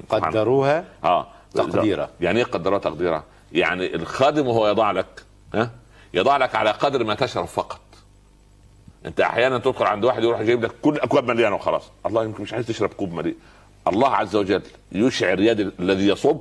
قدروها 0.09 0.85
آه 1.05 1.27
تقديرا. 1.55 2.09
يعني 2.21 2.39
إيه 2.39 2.45
قدرها 2.45 2.79
تقديرا؟ 2.79 3.25
يعني 3.53 3.95
الخادم 3.95 4.47
وهو 4.47 4.69
يضع 4.69 4.91
لك 4.91 5.25
ها؟ 5.55 5.71
يضع 6.15 6.37
لك 6.37 6.55
على 6.55 6.71
قدر 6.71 7.05
ما 7.05 7.15
تشرب 7.15 7.45
فقط. 7.45 7.81
أنت 9.07 9.21
أحيانا 9.21 9.59
تدخل 9.59 9.85
عند 9.85 10.05
واحد 10.05 10.23
يروح 10.23 10.43
جايب 10.43 10.65
لك 10.65 10.73
كل 10.83 10.99
أكواب 10.99 11.25
مليانة 11.25 11.55
وخلاص. 11.55 11.91
الله 12.07 12.25
يمكن 12.25 12.43
مش 12.43 12.53
عايز 12.53 12.67
تشرب 12.67 12.89
كوب 12.89 13.13
مليء 13.13 13.37
الله 13.89 14.09
عز 14.09 14.37
وجل 14.37 14.63
يشعر 14.93 15.41
يد 15.41 15.61
الذي 15.61 16.09
يصب 16.09 16.39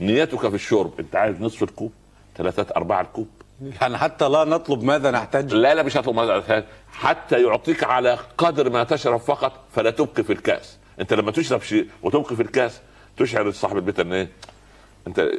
نيتك 0.00 0.48
في 0.48 0.54
الشرب. 0.54 0.92
أنت 1.00 1.16
عايز 1.16 1.40
نصف 1.40 1.62
الكوب؟ 1.62 1.92
ثلاثة 2.36 2.66
أرباع 2.76 3.00
الكوب؟ 3.00 3.28
يعني 3.80 3.98
حتى 3.98 4.28
لا 4.28 4.44
نطلب 4.44 4.82
ماذا 4.82 5.10
نحتاج. 5.10 5.54
لا 5.54 5.74
لا 5.74 5.82
مش 5.82 5.96
هطلب 5.96 6.16
ماذا 6.16 6.64
حتى 6.92 7.42
يعطيك 7.42 7.84
على 7.84 8.18
قدر 8.38 8.70
ما 8.70 8.84
تشرب 8.84 9.20
فقط 9.20 9.52
فلا 9.72 9.90
تبقي 9.90 10.22
في 10.22 10.32
الكاس. 10.32 10.78
أنت 11.00 11.12
لما 11.12 11.30
تشرب 11.32 11.62
شيء 11.62 11.88
وتبقي 12.02 12.36
في 12.36 12.42
الكاس 12.42 12.80
تشعر 13.16 13.50
صاحب 13.50 13.76
البيت 13.76 14.00
إن 14.00 14.12
إيه؟ 14.12 14.28
انت 15.06 15.30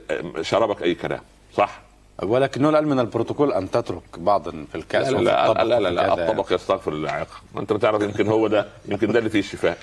شربك 0.41 0.83
اي 0.83 0.95
كلام 0.95 1.21
صح؟ 1.53 1.81
ولكنه 2.23 2.69
الان 2.69 2.85
من 2.87 2.99
البروتوكول 2.99 3.53
أن 3.53 3.71
تترك 3.71 4.19
بعضا 4.19 4.65
في 4.71 4.75
الكاس 4.75 5.07
لا 5.07 5.19
لا 5.21 5.63
لا 5.63 5.79
لا, 5.79 5.89
لا. 5.89 6.13
الطبق 6.13 6.53
يستغفر 6.53 6.93
العاق 6.93 7.27
ما 7.55 7.61
انت 7.61 7.73
بتعرف 7.73 8.01
يمكن 8.01 8.27
هو 8.27 8.47
ده 8.47 8.67
يمكن 8.85 9.11
ده 9.11 9.19
اللي 9.19 9.29
فيه 9.29 9.39
الشفاء. 9.39 9.77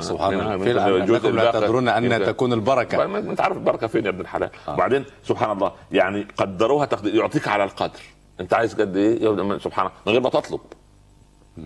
سبحان 0.00 0.38
نعم، 0.38 0.62
الله. 0.62 0.84
في 0.84 0.96
الجزء 0.96 1.30
لا 1.30 1.52
تدرون 1.52 1.88
أن 1.88 2.24
تكون 2.26 2.52
البركة. 2.52 3.06
ما 3.06 3.18
انت 3.18 3.40
عارف 3.40 3.56
البركة 3.56 3.86
فين 3.86 4.04
يا 4.04 4.10
ابن 4.10 4.20
الحلال؟ 4.20 4.50
وبعدين 4.68 5.04
سبحان 5.24 5.50
الله 5.50 5.72
يعني 5.92 6.26
قدروها 6.36 6.86
تقدير 6.86 7.14
يعطيك 7.14 7.48
على 7.48 7.64
القدر. 7.64 8.00
انت 8.40 8.54
عايز 8.54 8.74
قد 8.74 8.96
إيه؟ 8.96 9.18
سبحان 9.58 9.86
الله 9.86 9.96
من 10.06 10.12
غير 10.12 10.20
ما 10.20 10.30
تطلب. 10.30 10.60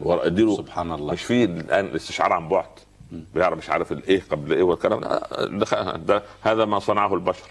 اديله. 0.06 0.56
سبحان 0.56 0.92
الله. 0.92 1.12
مش 1.12 1.22
في 1.22 1.44
الآن 1.44 1.84
الاستشعار 1.84 2.32
عن 2.32 2.48
بعد. 2.48 2.64
بيعرف 3.12 3.58
مش 3.58 3.70
عارف 3.70 3.92
الايه 3.92 4.22
قبل 4.30 4.52
إيه 4.52 4.62
والكلام 4.62 5.00
ده, 5.00 5.96
ده, 5.96 6.22
هذا 6.42 6.64
ما 6.64 6.78
صنعه 6.78 7.14
البشر. 7.14 7.48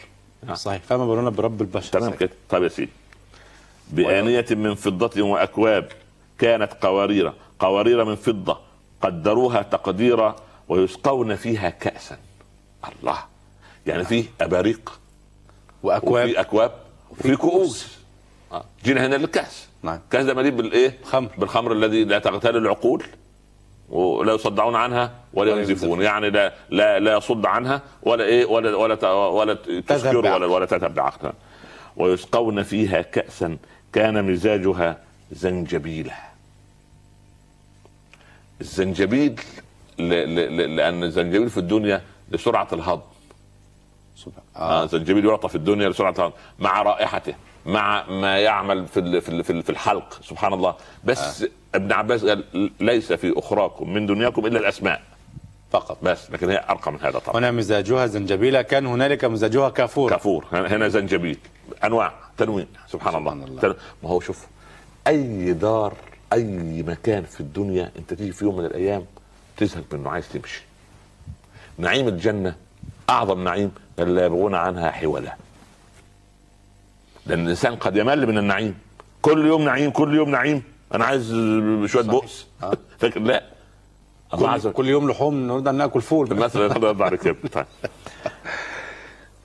صحيح. 0.53 0.81
فما 0.81 1.07
بالنا 1.07 1.29
برب 1.29 1.61
البشر. 1.61 1.99
تمام 1.99 2.13
كده. 2.13 2.29
طيب 2.49 2.63
يا 2.63 2.67
سيدي. 2.67 2.91
بآنية 3.91 4.45
من 4.51 4.75
فضة 4.75 5.21
وأكواب 5.21 5.91
كانت 6.37 6.73
قوارير 6.81 7.33
قوارير 7.59 8.05
من 8.05 8.15
فضة 8.15 8.59
قدروها 9.01 9.61
تقديرا 9.61 10.35
ويسقون 10.69 11.35
فيها 11.35 11.69
كأسا. 11.69 12.17
الله. 13.01 13.17
يعني 13.87 14.03
فيه 14.03 14.25
أباريق. 14.41 14.99
وأكواب. 15.83 16.29
وفي 16.29 16.39
أكواب. 16.39 16.71
وفي 17.11 17.35
كؤوس. 17.35 17.99
جينا 18.83 19.05
هنا 19.05 19.15
للكأس. 19.15 19.67
نعم. 19.83 19.99
كأس 20.11 20.25
ده 20.25 20.33
مليء 20.33 20.51
بالإيه؟ 20.51 20.97
خمر. 21.03 21.29
بالخمر 21.37 21.71
الذي 21.71 22.03
لا 22.03 22.19
تغتال 22.19 22.57
العقول. 22.57 23.03
ولا 23.89 24.33
يصدعون 24.33 24.75
عنها 24.75 25.11
ولا 25.33 25.55
ينزفون. 25.55 26.01
يعني 26.01 26.29
لا 26.29 26.53
لا 26.69 26.99
لا 26.99 27.17
يصد 27.17 27.45
عنها 27.45 27.81
ولا 28.03 28.23
إيه 28.23 28.45
ولا 28.45 28.75
ولا 28.75 29.11
ولا 29.11 29.53
تسكر 29.87 30.17
ولا. 30.17 30.45
ولا 30.45 30.65
تذهب 30.65 30.93
بعقلها 30.93 31.33
ويسقون 31.97 32.63
فيها 32.63 33.01
كأسا 33.01 33.57
كان 33.93 34.31
مزاجها 34.31 34.97
زنجبيلا 35.31 36.13
الزنجبيل. 38.61 39.39
لأن 39.97 41.03
الزنجبيل 41.03 41.49
في 41.49 41.57
الدنيا 41.57 42.01
لسرعة 42.31 42.67
الهضم 42.73 43.01
سبحان 44.15 44.43
آه. 44.55 44.83
آه. 44.83 44.85
زنجبيل 44.85 45.25
يعطى 45.25 45.49
في 45.49 45.55
الدنيا 45.55 45.89
لسرعة 45.89 46.11
الهضم 46.11 46.33
مع 46.59 46.81
رائحته 46.81 47.33
مع 47.73 48.05
ما 48.09 48.39
يعمل 48.39 48.87
في. 48.87 49.21
في. 49.21 49.43
في 49.43 49.49
ال- 49.51 49.63
في 49.63 49.69
الحلق 49.69 50.19
سبحان 50.23 50.53
الله 50.53 50.75
بس 51.03 51.43
آه. 51.43 51.49
ابن 51.75 51.91
عباس 51.91 52.25
قال 52.25 52.43
ليس 52.79 53.13
في 53.13 53.33
أخراكم 53.37 53.93
من 53.93 54.05
دنياكم 54.05 54.45
إلا 54.45 54.59
الأسماء. 54.59 55.01
فقط. 55.71 55.97
بس 56.03 56.31
لكن 56.31 56.49
هي 56.49 56.65
أرقى 56.69 56.91
من 56.91 56.99
هذا 57.01 57.19
طبعا. 57.19 57.37
هنا 57.39 57.51
مزاجها 57.51 58.05
زنجبيلا 58.05 58.61
كان 58.61 58.85
هنالك 58.85 59.25
مزاجها 59.25 59.69
كافور. 59.69 60.09
كافور. 60.09 60.45
هنا 60.51 60.87
زنجبيل. 60.87 61.37
أنواع 61.83 62.13
تنوين. 62.37 62.67
سبحان, 62.87 63.13
سبحان 63.13 63.15
الله, 63.33 63.45
الله. 63.45 63.61
تن... 63.61 63.75
ما 64.03 64.09
هو 64.09 64.19
شوف 64.19 64.47
أي 65.07 65.53
دار 65.53 65.93
أي 66.33 66.83
مكان 66.87 67.23
في 67.23 67.39
الدنيا 67.41 67.91
أنت 67.99 68.13
تيجي 68.13 68.31
في 68.31 68.45
يوم 68.45 68.57
من 68.57 68.65
الأيام 68.65 69.05
تزهق 69.57 69.83
منه 69.91 70.09
عايز 70.09 70.29
تمشي. 70.29 70.61
نعيم 71.77 72.07
الجنة 72.07 72.55
أعظم 73.09 73.43
نعيم 73.43 73.71
لا 73.97 74.25
يبغون 74.25 74.55
عنها 74.55 74.91
حولا. 74.91 75.35
لأن 77.29 77.43
الإنسان 77.43 77.75
قد 77.75 77.95
يمل 77.95 78.27
من 78.27 78.37
النعيم. 78.37 78.77
كل 79.21 79.47
يوم 79.47 79.61
نعيم 79.61 79.91
كل 79.91 80.15
يوم 80.15 80.29
نعيم. 80.29 80.63
أنا 80.93 81.05
عايز 81.05 81.27
شوية 81.85 82.03
بؤس. 82.03 82.47
آه. 82.63 82.77
لكن 83.03 83.23
لا. 83.23 83.43
الله 84.33 84.49
عز 84.49 84.67
كل, 84.67 84.73
كل 84.73 84.87
يوم 84.87 85.11
لحوم 85.11 85.67
ان 85.67 85.75
ناكل 85.75 86.01
فول. 86.01 86.35
مثلا 86.35 87.15
كده. 87.15 87.35
طيب. 87.53 87.65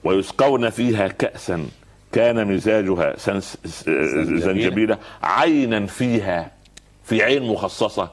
ويسقون 0.03 0.69
فيها 0.69 1.07
كأسا. 1.07 1.65
كان 2.11 2.47
مزاجها 2.47 3.17
سنس 3.17 3.57
زنجبيلة 4.39 4.97
عينا 5.23 5.85
فيها 5.85 6.51
في 7.03 7.23
عين 7.23 7.43
مخصصة 7.43 8.11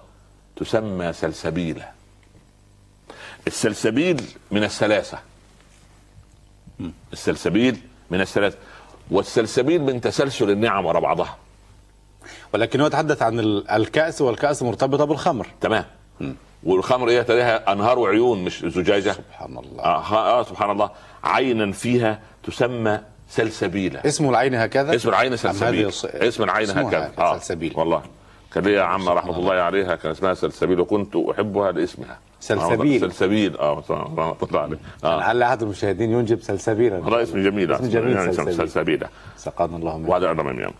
تسمى 0.57 1.12
سلسبيلة. 1.12 1.89
السلسبيل 3.47 4.23
من 4.51 4.64
السلاسة. 4.64 5.18
السلسبيل 7.12 7.77
من 8.11 8.20
السلاسة. 8.20 8.59
والسلسبيل 9.12 9.82
من 9.82 10.00
تسلسل 10.00 10.50
النعم 10.50 10.86
ورا 10.86 11.00
بعضها. 11.00 11.36
ولكنه 12.54 12.86
يتحدث 12.86 13.22
عن 13.22 13.40
ال- 13.40 13.70
الكأس 13.70 14.20
والكأس 14.22 14.62
مرتبطة 14.62 15.04
بالخمر. 15.04 15.46
تمام. 15.60 15.84
والخمر 16.64 17.08
إيه؟ 17.08 17.22
تلاقيها 17.22 17.72
أنهار 17.72 17.98
وعيون 17.98 18.44
مش 18.44 18.64
زجاجة. 18.66 19.12
سبحان 19.12 19.58
الله. 19.58 19.84
آه, 19.84 20.40
آه 20.40 20.42
سبحان 20.42 20.70
الله. 20.70 20.90
عينا 21.24 21.72
فيها 21.72 22.20
تسمى 22.42 23.00
سلسبيلة. 23.28 24.00
اسم 24.06 24.28
العين 24.28 24.54
هكذا؟ 24.54 24.94
اسم 24.94 25.08
العين 25.08 25.36
سلسبيل. 25.36 25.88
اسم 26.04 26.42
العين 26.42 26.70
هكذا 26.70 27.06
هكذا، 27.06 27.38
سلسبيل. 27.38 27.72
والله. 27.76 28.02
كان 28.54 28.64
ليا 28.64 28.82
عمة 28.82 29.12
رحمة. 29.12 29.38
الله 29.38 29.54
عليها 29.54 29.96
كان 29.96 30.10
اسمها 30.10 30.34
سلسبيل 30.34 30.80
وكنت 30.80 31.16
أحبها 31.16 31.72
لاسمها. 31.72 32.18
سلسبيل. 32.43 33.01
سلسبيل. 33.01 33.57
آه 33.57 33.82
الله 34.43 34.61
عليه 34.61 34.78
آه. 35.05 35.18
لعل 35.18 35.43
أحد 35.43 35.62
المشاهدين 35.62 36.12
ينجب 36.12 36.40
سلسبيلا؟ 36.43 37.09
هذا 37.09 37.22
اسم 37.22 37.43
جميل 37.43 37.72
اسم 37.72 37.88
جميل 37.88 38.16
يعني 38.16 38.32
سلسبيل. 38.32 38.55
سلسبيلة. 38.55 39.09
سقانا 39.36 39.76
الله 39.76 39.99
منه 39.99 40.11
وهذا 40.11 40.30
النعم 40.30 40.72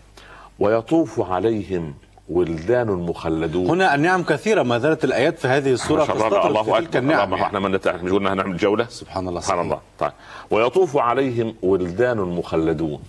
ويطوف 0.59 1.31
عليهم 1.31 1.93
ولدان 2.29 2.87
مخلدون. 2.87 3.69
هنا 3.69 3.95
النعم 3.95 4.23
كثيرة 4.23 4.63
ما 4.63 4.79
زالت 4.79 5.03
الآيات 5.03 5.39
في 5.39 5.47
هذه 5.47 5.73
السورة 5.73 5.99
ما 5.99 6.13
تستطرد 6.13 6.45
الله 6.45 6.63
تلك 6.63 6.87
أكبر. 6.87 6.99
النعم. 6.99 7.25
الله 7.25 7.37
يعني. 7.37 7.47
إحنا 7.47 7.59
من 7.59 7.71
مش 7.71 8.11
قلنا 8.11 8.33
هنعمل 8.33 8.57
جولة. 8.57 8.85
سبحان 8.89 9.27
الله. 9.27 9.41
سبحان. 9.41 9.59
الله. 9.59 9.79
طيب. 9.99 10.11
ويطوف 10.51 10.97
عليهم 10.97 11.55
ولدان 11.61 12.17
مخلدون. 12.17 12.99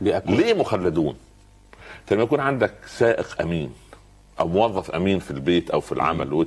ليه 0.00 0.54
مخلدون؟ 0.54 1.16
لما 2.10 2.22
يكون 2.22 2.40
عندك 2.40 2.72
سائق 2.86 3.40
أمين. 3.40 3.70
أو 4.40 4.48
موظف 4.48 4.90
أمين 4.90 5.18
في 5.18 5.30
البيت 5.30 5.70
أو 5.70 5.80
في 5.80 5.92
العمل 5.92 6.46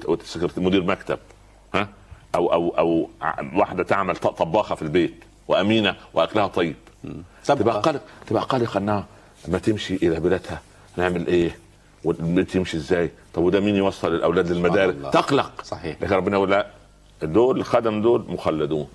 مدير 0.58 0.84
مكتب 0.84 1.20
ها؟ 1.74 1.88
أو 2.36 2.54
أو 2.54 2.70
أو 2.78 3.10
واحدة 3.56 3.84
تعمل 3.84 4.16
طباخة 4.16 4.76
في 4.76 4.82
البيت 4.82 5.24
وأمينة 5.48 5.96
وأكلها 6.14 6.48
طيب. 6.48 6.76
تبقى 7.46 7.82
قلق 7.82 8.02
تبقى 8.28 8.44
قلقه 8.44 8.78
إنها 8.78 9.06
لما 9.48 9.58
تمشي 9.58 9.96
إلى 9.96 10.20
بلادها. 10.20 10.62
نعمل 10.98 11.28
إيه؟ 11.28 11.58
والبيت 12.04 12.56
يمشي 12.56 12.78
إزاي؟ 12.78 13.12
طب 13.34 13.42
وده 13.42 13.60
مين 13.60 13.76
يوصل 13.76 14.16
الأولاد 14.16 14.52
للمدارس؟ 14.52 14.96
تقلق. 15.14 15.64
صحيح. 15.64 16.02
لكن 16.02 16.14
ربنا 16.16 16.38
يقول 16.38 16.52
لا. 16.52 16.68
دول 17.24 17.60
الخدم 17.60 18.02
دول 18.02 18.26
مخلدون. 18.28 18.88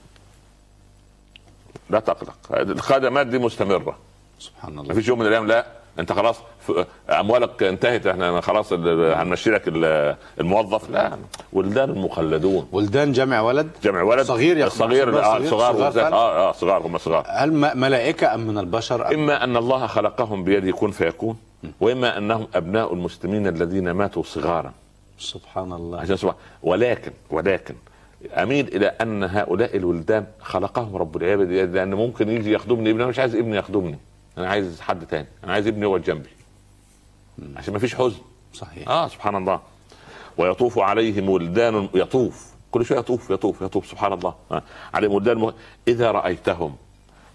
لا 1.90 2.00
تقلق. 2.00 2.36
الخدمات 2.50 3.26
دي 3.26 3.38
مستمرة. 3.38 3.98
سبحان 4.38 4.74
ما 4.74 4.82
الله 4.82 4.94
فيش 4.94 5.08
يوم 5.08 5.18
من 5.18 5.26
الأيام 5.26 5.46
لا. 5.46 5.66
انت 5.98 6.12
خلاص 6.12 6.36
اموالك 7.10 7.62
انتهت 7.62 8.06
إحنا 8.06 8.40
خلاص 8.40 8.72
هنمشي 8.72 9.50
لك 9.50 9.62
ال- 9.68 10.16
الموظف. 10.40 10.90
لا 10.90 11.16
ولدان 11.52 11.90
المخلدون 11.90 12.68
ولدان 12.72 13.12
جمع 13.12 13.40
ولد؟ 13.40 13.70
جمع 13.82 14.02
ولد. 14.02 14.22
صغير 14.26 14.56
يا 14.58 14.64
آه، 14.64 14.68
صغير- 14.68 15.12
صغار 15.12 15.74
صغار. 15.74 15.92
فعلا. 15.92 16.16
آه 16.16 16.48
آه 16.48 16.52
صغار 16.52 16.86
هم 16.86 16.98
صغار. 16.98 17.24
هل 17.28 17.52
م- 17.52 17.80
ملائكة 17.80 18.34
أم 18.34 18.40
من 18.40 18.58
البشر؟ 18.58 19.06
أم؟ 19.08 19.12
إما 19.14 19.44
أن 19.44 19.56
الله 19.56 19.86
خلقهم 19.86 20.44
بيده 20.44 20.72
كن 20.72 20.90
فيكون 20.90 21.36
وإما 21.80 22.18
أنهم 22.18 22.46
أبناء 22.54 22.94
المسلمين 22.94 23.46
الذين 23.46 23.90
ماتوا 23.90 24.22
صغارا. 24.22 24.72
سبحان 25.18 25.72
الله. 25.72 26.00
عشان 26.00 26.16
سبحان 26.16 26.36
ولكن 26.62 27.12
ولكن 27.30 27.74
أميل 28.36 28.68
إلى 28.76 28.86
أن 28.86 29.24
هؤلاء 29.24 29.76
الولدان 29.76 30.26
خلقهم 30.40 30.96
رب 30.96 31.16
العباد 31.16 31.52
لأن 31.52 31.94
ممكن 31.94 32.28
يجي 32.28 32.52
يخدمني 32.52 32.90
أنا 32.90 33.06
مش 33.06 33.18
عايز 33.18 33.34
ابني 33.34 33.56
يخدمني. 33.56 33.98
أنا 34.38 34.48
عايز 34.48 34.80
حد 34.80 35.06
تاني. 35.06 35.26
أنا 35.44 35.52
عايز 35.52 35.66
ابني 35.66 35.82
يقعد 35.82 36.02
جنبي 36.02 36.28
عشان 37.56 37.72
ما 37.72 37.78
فيش 37.78 37.94
حزن. 37.94 38.20
صحيح. 38.54 38.88
آه 38.88 39.08
سبحان 39.08 39.36
الله. 39.36 39.60
ويطوف 40.36 40.78
عليهم 40.78 41.28
ولدان 41.28 41.88
يطوف. 41.94 42.46
كل 42.70 42.84
شوية 42.84 42.98
يطوف 42.98 43.30
يطوف 43.30 43.62
يطوف 43.62 43.86
سبحان 43.86 44.12
الله. 44.12 44.34
آه. 44.52 44.62
عليهم 44.94 45.12
ولدان 45.12 45.38
م... 45.38 45.52
إذا 45.88 46.10
رأيتهم 46.10 46.76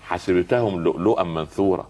حسبتهم 0.01 0.83
لؤلؤا 0.83 1.23
منثورا. 1.23 1.87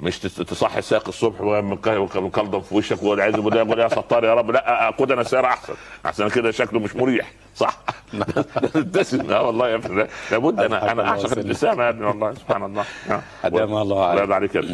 مش 0.00 0.18
تصحي 0.18 0.82
ساق 0.82 1.08
الصبح 1.08 1.40
ومكلضم 1.40 2.60
في 2.60 2.74
وشك 2.74 3.04
بالله 3.04 3.24
يقول 3.24 3.78
يا 3.78 3.88
ستار 3.88 4.24
يا 4.24 4.34
رب 4.34 4.50
لا 4.50 4.88
اقود 4.88 5.12
أنا 5.12 5.22
سياره 5.22 5.46
احسن. 5.46 5.74
احسن 6.06 6.28
كده 6.28 6.50
شكله 6.50 6.80
مش 6.80 6.96
مريح. 6.96 7.32
صح. 7.56 7.78
ابتسم 8.76 9.30
آه 9.30 9.42
والله 9.42 9.68
يا 9.68 9.74
ابني 9.74 10.06
لابد 10.30 10.60
أنا 10.60 10.82
أنا 10.82 10.92
الله 10.92 11.08
أعشق. 11.08 11.32
الابتسامه 11.32 11.84
يا 11.84 11.88
ابني 11.88 12.04
والله 12.06 12.34
سبحان 12.34 12.62
الله. 12.64 12.84
آه. 13.10 13.20
أدام 13.44 13.74
الله 13.76 14.04
عليك. 14.06 14.24
بعد 14.24 14.44
كده 14.46 14.68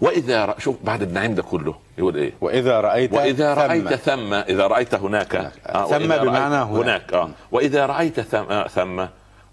وإذا 0.00 0.44
رأ... 0.44 0.54
شوف 0.58 0.76
بعد 0.84 1.02
النعيم 1.02 1.34
ده 1.34 1.42
كله 1.42 1.74
يقول 1.98 2.16
إيه؟ 2.16 2.32
وإذا 2.40 2.80
رأيت 2.80 3.12
وإذا 3.12 3.54
ثم. 3.54 3.60
رأيت 3.60 3.94
ثم 3.94 4.34
إذا 4.34 4.66
رأيت 4.66 4.94
هناك. 4.94 5.52
آه، 5.66 5.86
ثم 5.86 5.98
بمعنى 6.08 6.54
هناك. 6.54 6.66
هناك. 6.84 7.12
آه. 7.12 7.30
وإذا 7.52 7.86
رأيت 7.86 8.20
ثم 8.20 8.36
آه، 8.50 8.68
ثم 8.68 9.04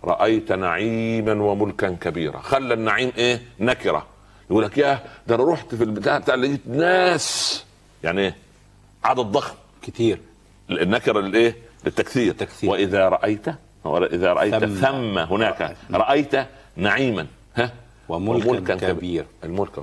رأيت 0.04 0.52
نعيما 0.52 1.44
وملكا 1.44 1.98
كبيرا. 2.02 2.40
خلى 2.40 2.74
النعيم 2.74 3.12
إيه؟ 3.18 3.42
نكرة. 3.60 4.06
يقول 4.50 4.64
لك 4.64 4.78
يا 4.78 5.04
ده 5.28 5.36
أنا 5.36 5.44
رحت 5.44 5.76
في 5.76 5.84
البتاع 5.84 6.18
بتاع 6.18 6.36
لقيت 6.36 6.68
ناس 6.68 7.64
يعني 8.04 8.22
إيه 8.22 8.36
عدد 9.04 9.20
ضخم 9.20 9.56
كتير 9.82 10.20
النكره 10.70 11.20
للإيه؟ 11.20 11.56
للتكثير 11.86 12.32
التكثير. 12.32 12.70
وإذا 12.70 13.10
رأيت 13.10 13.46
وإذا 13.84 14.34
رأيت 14.34 14.56
ثم. 14.56 14.76
ثم, 14.76 15.18
هناك 15.18 15.76
رأيت 15.92 16.36
نعيما 16.78 17.28
ها 17.56 17.74
وملكا 18.10 18.76
كبير. 18.76 19.26
الملك. 19.44 19.80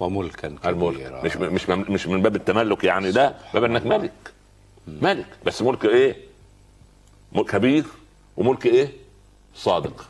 وملكا 0.00 0.48
الملك 0.48 0.94
كبيرا 0.94 1.22
مش 1.24 1.36
مش 1.36 1.68
من- 1.68 1.84
مش 1.92 2.06
من 2.06 2.22
باب 2.22 2.36
التملك 2.36 2.84
يعني 2.84 3.10
لا 3.12 3.34
باب 3.54 3.64
إنك 3.64 3.86
ملك 3.86 4.12
ملك 4.88 5.26
بس 5.46 5.62
ملك 5.62 5.84
إيه؟ 5.84 6.16
ملك 7.32 7.50
كبير 7.50 7.84
وملك 8.36 8.66
إيه؟ 8.66 8.88
صادق 9.54 10.08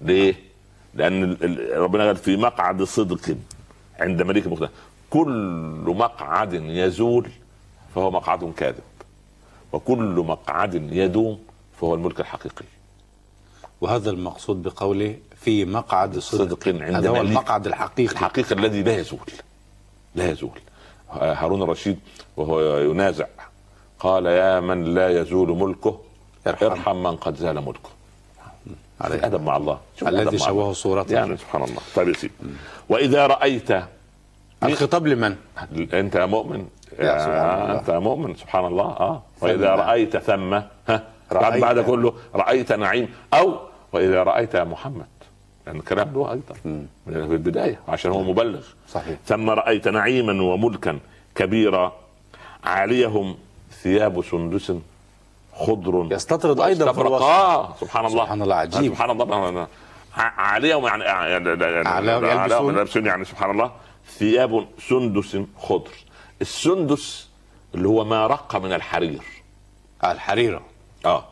ليه؟ 0.00 0.34
لأن 0.96 1.36
ربنا 1.74 2.06
قال 2.06 2.16
في 2.16 2.36
مقعد 2.36 2.82
صدق 2.82 3.36
عند 4.00 4.22
ملك 4.22 4.46
مقتدر 4.46 4.68
كل 5.10 5.84
مقعد 5.86 6.52
يزول 6.52 7.30
فهو 7.94 8.10
مقعد 8.10 8.52
كاذب. 8.56 8.82
وكل 9.72 10.24
مقعد 10.28 10.74
يدوم 10.92 11.38
فهو 11.80 11.94
الملك 11.94 12.20
الحقيقي. 12.20 12.64
وهذا 13.80 14.10
المقصود 14.10 14.62
بقوله 14.62 15.16
في 15.36 15.64
مقعد 15.64 16.18
صدق. 16.18 16.44
صدق 16.44 16.68
عند 16.68 16.94
هذا 16.94 17.08
هو. 17.08 17.20
المقعد 17.20 17.66
الحقيقي. 17.66 18.12
الحقيقي 18.12 18.54
الذي 18.54 18.82
لا 18.82 18.98
يزول. 18.98 19.30
لا 20.14 20.30
يزول. 20.30 20.58
هارون 21.10 21.62
الرشيد 21.62 21.98
وهو 22.36 22.78
ينازع 22.78 23.26
قال 23.98 24.26
يا 24.26 24.60
من 24.60 24.94
لا 24.94 25.20
يزول 25.20 25.48
ملكه 25.58 26.00
ارحم. 26.46 26.66
ارحم 26.66 26.96
من 26.96 27.16
قد 27.16 27.36
زال 27.36 27.54
ملكه. 27.54 27.90
عليه. 29.04 29.14
الادب 29.14 29.42
مع 29.42 29.56
الله 29.56 29.78
الذي 30.02 30.38
شوه. 30.38 30.72
صورته. 30.72 31.14
يعني 31.14 31.36
سبحان 31.36 31.62
الله 31.62 31.80
طيب 31.96 32.08
يا 32.08 32.14
سيدي 32.14 32.32
وإذا 32.88 33.26
رأيت 33.26 33.70
الخطاب 34.62 35.06
لمن؟ 35.06 35.36
أنت 35.92 36.16
مؤمن 36.16 36.66
يا 36.98 37.18
سبحان 37.18 37.62
الله. 37.62 37.78
أنت 37.80 37.90
مؤمن 37.90 38.34
سبحان 38.34 38.64
الله 38.66 38.84
آه. 38.84 39.22
وإذا 39.40 39.70
رأيت 39.70 40.16
ثم 40.16 40.54
ها 40.54 40.64
بعد 41.32 41.52
رأيت. 41.52 41.62
بعد 41.62 41.80
كله 41.80 42.14
رأيت 42.34 42.72
نعيم 42.72 43.08
أو 43.34 43.58
وإذا 43.92 44.22
رأيت 44.22 44.54
يا 44.54 44.64
محمد 44.64 45.06
لأن 45.66 45.76
الكلام 45.76 46.12
له 46.14 46.32
أيضا 46.32 46.54
من 47.06 47.16
البداية 47.16 47.80
عشان 47.88 48.10
هو 48.10 48.22
مبلغ 48.22 48.62
صحيح. 48.88 49.18
ثم 49.26 49.50
رأيت 49.50 49.88
نعيما 49.88 50.42
وملكا 50.42 50.98
كبيرا 51.34 51.92
عاليهم 52.64 53.36
ثياب 53.82 54.22
سندس 54.22 54.72
خضر. 55.54 56.08
يستطرد 56.10 56.60
أيضا 56.60 56.92
في. 56.92 57.00
الوصف. 57.00 57.22
آه 57.24 57.74
سبحان 57.80 58.06
الله. 58.06 58.24
سبحان 58.24 58.42
الله، 58.42 58.54
عجيب. 58.56 58.92
سبحان 58.92 59.10
الله. 59.10 59.66
ع- 60.16 60.40
عاليهم 60.40 60.86
يعني 60.86 61.04
يعني 61.04 61.34
يلبسون. 61.34 61.86
أعلاهم 61.86 62.78
يلبسون 62.78 63.06
يعني 63.06 63.24
سبحان 63.24 63.50
الله. 63.50 63.72
ثياب 64.18 64.66
سندس 64.88 65.38
خضر. 65.58 65.90
السندس 66.40 67.28
اللي 67.74 67.88
هو 67.88 68.04
ما 68.04 68.26
رق 68.26 68.56
من 68.56 68.72
الحرير. 68.72 69.22
الحريرة. 70.04 70.62
آه. 71.06 71.24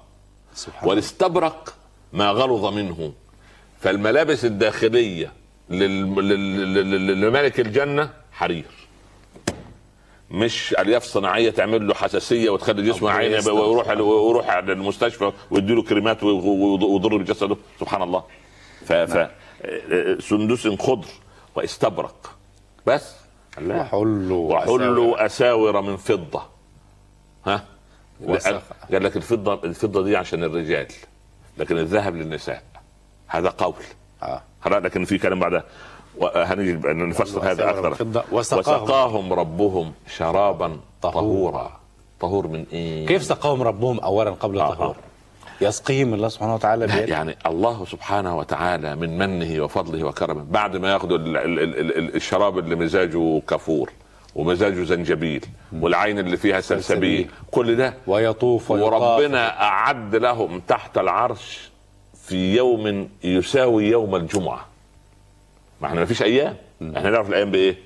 سبحان 0.54 0.88
والاستبرق 0.88 1.74
ما 2.12 2.30
غلظ 2.30 2.64
منه. 2.66 3.12
فالملابس 3.80 4.44
الداخلية 4.44 5.32
لل... 5.70 6.14
لل... 6.14 6.74
لل... 6.74 7.20
لملك 7.20 7.60
الجنة 7.60 8.10
حرير. 8.32 8.64
مش 10.33 10.74
ألياف 10.78 11.05
صناعية 11.05 11.51
تعمل 11.51 11.89
له 11.89 11.95
حساسية 11.95 12.51
وتخلي 12.51 12.83
جسمه 12.83 13.11
عينه. 13.11 13.53
ويروح 13.53 13.89
ويروح 13.89 14.57
للمستشفى 14.57 15.33
ويدي 15.51 15.74
له 15.74 15.83
كريمات 15.83 16.22
ويضر 16.22 17.16
بجسده 17.16 17.57
سبحان 17.80 18.03
الله. 18.03 18.24
ف... 18.85 18.93
ف... 18.93 19.30
سندس 20.22 20.68
خضر 20.68 21.09
واستبرق. 21.55 22.37
بس. 22.87 23.14
لا. 23.59 23.80
وحل 23.95 24.33
وحل 24.33 25.14
اساور 25.16 25.80
من 25.80 25.97
فضة. 25.97 26.43
ها. 27.47 27.64
قال 28.93 29.03
لك 29.05 29.16
الفضة 29.16 29.55
الفضة 29.64 30.03
دي 30.03 30.16
عشان 30.16 30.45
الرجال 30.45 30.87
لكن 31.59 31.78
الذهب 31.78 32.16
للنساء. 32.16 32.62
هذا 33.26 33.49
قول. 33.49 33.74
خلاص 34.61 34.83
لكن 34.83 35.05
في 35.05 35.18
كلام 35.18 35.41
بعدها. 35.41 35.64
وهنيجي 36.18 36.76
بقى 36.76 36.94
نفسر 36.94 37.50
هذا 37.50 37.70
أكثر. 37.70 38.24
وسقاهم. 38.32 39.32
ربهم 39.32 39.92
شرابا 40.16 40.76
طهورا. 41.02 41.80
طهور 42.20 42.46
من 42.46 42.64
إيه؟ 42.72 43.06
كيف 43.06 43.22
سقاهم 43.22 43.62
ربهم 43.62 44.00
أولا 44.00 44.30
قبل 44.30 44.60
آه، 44.60 44.72
الطهور 44.72 44.90
آه. 44.90 45.64
يسقيهم 45.64 46.14
الله 46.14 46.28
سبحانه 46.28 46.54
وتعالى 46.54 46.86
بيده 46.86 47.04
يعني 47.16 47.36
الله 47.46 47.84
سبحانه 47.84 48.38
وتعالى 48.38 48.96
من 48.96 49.18
منه 49.18 49.64
وفضله 49.64 50.04
وكرمه 50.04 50.44
بعد 50.50 50.76
ما 50.76 50.96
ال- 50.96 52.14
الشراب 52.16 52.58
اللي 52.58 52.74
مزاجه 52.76 53.40
كافور 53.48 53.90
ومزاجه 54.34 54.82
زنجبيل 54.84 55.44
والعين 55.80 56.18
اللي 56.18 56.36
فيها 56.36 56.60
سلسبيل. 56.60 57.30
كل 57.50 57.76
ده 57.76 57.94
ويطوف 58.06 58.70
وربنا 58.70 59.62
أعد 59.62 60.16
لهم 60.16 60.60
تحت 60.68 60.98
العرش 60.98 61.70
في 62.24 62.56
يوم 62.56 63.08
يساوي 63.24 63.84
يوم 63.86 64.16
الجمعة 64.16 64.66
ما 65.83 65.89
إحنا 65.89 66.01
ما 66.01 66.07
فيش 66.07 66.22
أيام 66.22 66.57
إحنا 66.97 67.11
نعرف 67.11 67.28
الأيام 67.28 67.51
بإيه؟ 67.51 67.76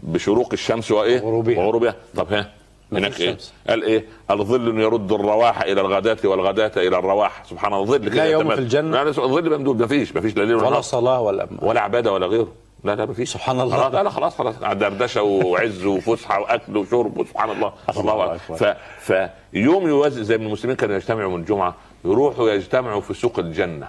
بشروق 0.00 0.48
الشمس 0.52 0.90
وإيه؟ 0.90 1.20
وغروبها. 1.20 1.58
وغروبها. 1.58 1.94
طب 2.16 2.32
ها 2.32 2.52
هناك 2.92 3.20
إيه. 3.20 3.36
قال 3.68 3.82
إيه؟ 3.82 4.04
الظل 4.30 4.80
يرد 4.80 5.12
الرواح 5.12 5.62
إلى 5.62 5.80
الغداة 5.80 6.16
والغداة 6.24 6.72
إلى 6.76 6.98
الرواح. 6.98 7.44
سبحان 7.44 7.72
الله 7.72 7.84
ظل 7.84 8.08
كده 8.08 8.24
يوم 8.24 8.40
يتمد. 8.42 8.54
في 8.54 8.60
الجنة. 8.60 8.90
لا 8.90 9.04
لا 9.04 9.10
الظل 9.10 9.58
ممدود. 9.58 9.80
ما 9.80 9.86
فيش 9.86 10.14
ما 10.14 10.20
فيش 10.20 10.36
لا 10.36 10.42
ليل 10.42 10.54
ولا 10.54 10.80
صلاة 10.80 11.20
ولا 11.20 11.48
ولا 11.62 11.80
عبادة 11.80 12.12
ولا 12.12 12.26
غيره. 12.26 12.48
لا 12.84 12.94
لا 12.94 13.06
ما 13.06 13.14
فيش 13.14 13.32
سبحان 13.32 13.60
الله. 13.60 13.76
خلاص 13.76 13.94
لا 13.94 14.02
لا 14.02 14.10
خلاص 14.10 14.38
خلاص. 14.38 14.54
دردشة 14.58 15.22
وعز 15.22 15.84
وفسحة 15.84 16.40
وأكل 16.40 16.76
وشرب 16.76 17.18
وسبحان 17.18 17.50
الله. 17.50 17.72
الله. 17.96 18.36
ف 18.36 19.14
فيوم 19.52 19.88
يوازي 19.88 20.24
زي 20.24 20.38
ما 20.38 20.46
المسلمين 20.46 20.76
كانوا 20.76 20.96
يجتمعوا 20.96 21.30
من 21.30 21.40
الجمعة 21.40 21.74
يروحوا 22.04 22.50
يجتمعوا 22.50 23.00
في 23.00 23.14
سوق 23.14 23.38
الجنة. 23.38 23.88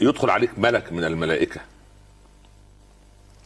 يدخل 0.00 0.30
عليك 0.30 0.50
ملك 0.58 0.92
من 0.92 1.04
الملائكة. 1.04 1.60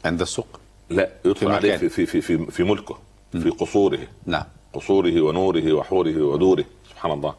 عند 0.04 0.20
السوق 0.20 0.60
لا 0.90 1.10
يدخل 1.24 1.48
مكان. 1.48 1.78
في 1.78 1.88
في 1.88 2.06
في 2.06 2.20
في, 2.20 2.46
في 2.46 2.62
ملكه 2.62 2.98
في 3.32 3.50
قصوره. 3.50 4.08
نعم. 4.26 4.44
قصوره 4.72 5.20
ونوره 5.20 5.72
وحوره 5.72 6.22
ودوره. 6.22 6.64
سبحان 6.90 7.12
الله. 7.12 7.34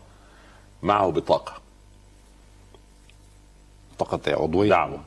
معه 0.84 1.12
بطاقة. 1.12 1.54
فقط 4.00 4.30
عضوية 4.30 4.70
دعوة. 4.70 5.02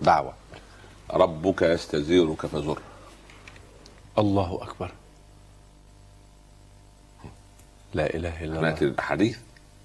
دعوة. 0.00 0.34
ربك 1.10 1.62
يستزيرك 1.62 2.46
فزر. 2.46 2.78
الله 4.18 4.58
أكبر. 4.62 4.92
لا 7.94 8.14
إله 8.16 8.44
إلا 8.44 8.60
ناتي 8.60 8.84
الله 8.84 8.94
الاحاديث 8.94 9.38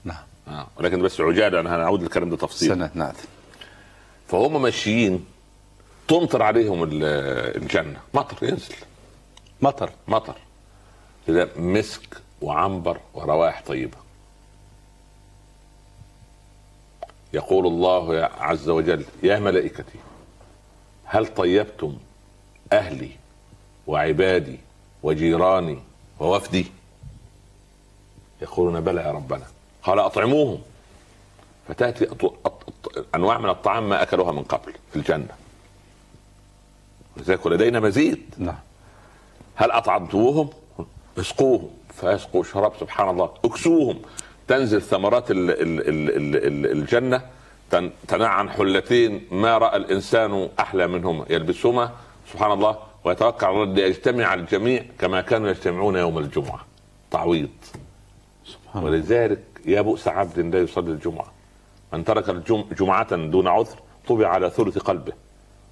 نعم. 0.04 0.24
آه. 0.48 0.68
ولكن 0.78 1.02
بس 1.02 1.22
عجاله 1.22 1.60
أنا 1.60 1.76
هنعود 1.76 2.02
للكلام 2.02 2.30
ده 2.30 2.38
تفصيل 2.38 2.70
سنة 2.70 2.92
ناتي 2.94 3.28
فهم 4.28 4.62
ماشيين 4.62 5.26
تمطر 6.08 6.42
عليهم 6.44 6.84
ال- 6.84 7.04
الجنة. 7.64 8.00
مطر 8.14 8.48
ينزل. 8.48 8.76
مطر. 9.62 9.90
مطر. 10.08 10.36
كده 11.28 11.50
مسك 11.58 12.18
وعنبر 12.42 13.00
وروائح 13.14 13.64
طيبة. 13.68 13.98
يقول 17.34 17.68
الله 17.68 18.30
عز 18.40 18.70
وجل 18.70 19.06
يا 19.24 19.40
ملائكتي 19.40 20.00
هل 21.06 21.28
طيبتم 21.28 21.98
أهلي 22.74 23.10
وعبادي 23.88 24.60
وجيراني 25.04 25.80
ووفدي؟ 26.20 26.66
يقولون 28.42 28.82
بلى 28.82 29.02
يا 29.02 29.12
ربنا 29.12 29.46
قال 29.84 30.00
أطعموهم 30.00 30.62
فتأتي. 31.68 32.06
أط... 32.06 32.26
أط... 32.46 32.64
أنواع 33.16 33.38
من 33.38 33.50
الطعام 33.50 33.90
ما 33.90 34.02
أكلوها 34.04 34.32
من 34.32 34.44
قبل 34.44 34.74
في 34.92 34.96
الجنة. 34.96 35.36
ولذلك 37.18 37.48
لدينا 37.48 37.80
مزيد. 37.80 38.36
نعم. 38.38 38.58
هل 39.56 39.72
اطعمتموهم؟ 39.72 40.50
اسقوهم. 41.20 41.70
فيسقوا 41.94 42.44
شراب 42.44 42.72
سبحان 42.80 43.10
الله. 43.10 43.30
اكسوهم. 43.46 44.02
تنزل 44.48 44.82
ثمرات 44.82 45.32
ال 45.32 45.38
ال 45.38 45.62
ال 45.62 46.10
ال 46.10 46.36
ال 46.36 46.72
الجنة. 46.72 47.22
تن- 47.72 47.92
تنعن 48.08 48.50
حلتين. 48.50 49.28
ما 49.32 49.58
رأى 49.58 49.78
الإنسان 49.78 50.50
أحلى 50.60 50.88
منهما 50.88 51.26
يلبسهما. 51.30 51.92
سبحان 52.32 52.52
الله. 52.52 52.78
ويتوكل 53.04 53.46
على 53.46 53.64
الله 53.64 53.74
ليجتمع 53.74 54.34
الجميع 54.34 54.84
كما 55.00 55.22
كانوا 55.22 55.50
يجتمعون 55.50 55.96
يوم 55.96 56.18
الجمعة. 56.18 56.66
تعويض. 57.12 57.50
سبحان 58.46 58.84
ولذلك 58.84 59.44
يا 59.66 59.82
بؤس 59.82 60.08
عبد 60.08 60.40
لا 60.40 60.60
يصلي 60.60 60.92
الجمعة. 60.92 61.32
من 61.94 62.06
ترك 62.06 62.30
الجم... 62.30 62.66
جمعة 62.80 63.16
دون 63.16 63.48
عذر 63.48 63.78
طبع 64.08 64.28
على 64.28 64.50
ثلث 64.50 64.78
قلبه. 64.78 65.14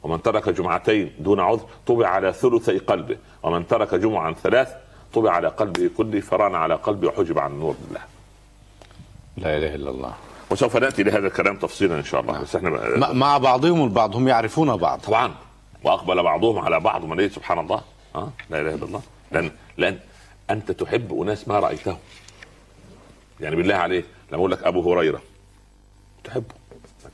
ومن 0.03 0.21
ترك 0.21 0.49
جمعتين 0.49 1.11
دون 1.19 1.39
عذر 1.39 1.65
طبع 1.87 2.07
على 2.07 2.33
ثلثي 2.33 2.77
قلبه 2.77 3.17
ومن 3.43 3.67
ترك 3.67 3.95
جمعا 3.95 4.33
ثلاث 4.33 4.73
طبع 5.13 5.31
على 5.31 5.47
قلبه 5.47 5.89
كله 5.97 6.19
فران 6.21 6.55
على 6.55 6.75
قلبه 6.75 7.07
وحجب 7.07 7.39
عن 7.39 7.59
نور 7.59 7.75
الله. 7.87 8.01
لا 9.37 9.57
إله 9.57 9.75
إلا 9.75 9.89
الله. 9.89 10.13
وسوف 10.51 10.77
نأتي 10.77 11.03
لهذا 11.03 11.27
الكلام 11.27 11.57
تفصيلا 11.57 11.95
إن 11.95 12.03
شاء 12.03 12.21
الله 12.21 12.41
بس 12.41 12.55
إحنا 12.55 12.69
م- 12.69 13.17
مع 13.17 13.37
بعضهم 13.37 13.83
البعض 13.83 14.15
هم 14.15 14.27
يعرفون 14.27 14.75
بعض. 14.77 14.99
طبعا. 14.99 15.33
وأقبل 15.83 16.23
بعضهم 16.23 16.59
على 16.59 16.79
بعض 16.79 17.05
من 17.05 17.29
سبحان 17.29 17.59
الله. 17.59 17.81
آه؟ 18.15 18.29
لا 18.49 18.61
إله 18.61 18.73
إلا 18.75 18.85
الله. 18.85 19.01
لأن 19.31 19.51
لأن 19.77 19.99
أنت 20.49 20.71
تحب 20.71 21.21
أناس 21.21 21.47
ما 21.47 21.59
رأيتهم. 21.59 21.97
يعني 23.39 23.55
بالله 23.55 23.75
عليك 23.75 24.05
لما 24.31 24.39
أقول 24.39 24.51
لك 24.51 24.63
أبو 24.63 24.93
هريرة 24.93 25.21
تحبه. 26.23 26.55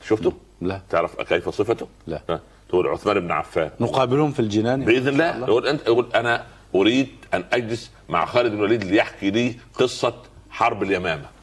شفته؟ 0.08 0.32
لا. 0.60 0.80
تعرف 0.90 1.20
كيف 1.20 1.48
صفته؟ 1.48 1.86
لا. 2.06 2.40
تقول 2.70 2.86
عثمان 2.88 3.20
بن 3.20 3.30
عفان. 3.30 3.70
نقابلهم 3.80 4.32
في 4.32 4.40
الجنان 4.40 4.84
بإذن 4.84 5.08
الله. 5.08 5.46
يقول 5.46 5.66
انت 5.66 5.80
يقول 5.86 6.06
أنا 6.14 6.44
أريد 6.74 7.08
أن 7.34 7.44
أجلس 7.52 7.90
مع 8.08 8.24
خالد 8.24 8.52
بن 8.52 8.58
الوليد 8.58 8.84
ليحكي 8.84 9.30
لي 9.30 9.54
قصة 9.74 10.14
حرب 10.50 10.82
اليمامة. 10.82 11.39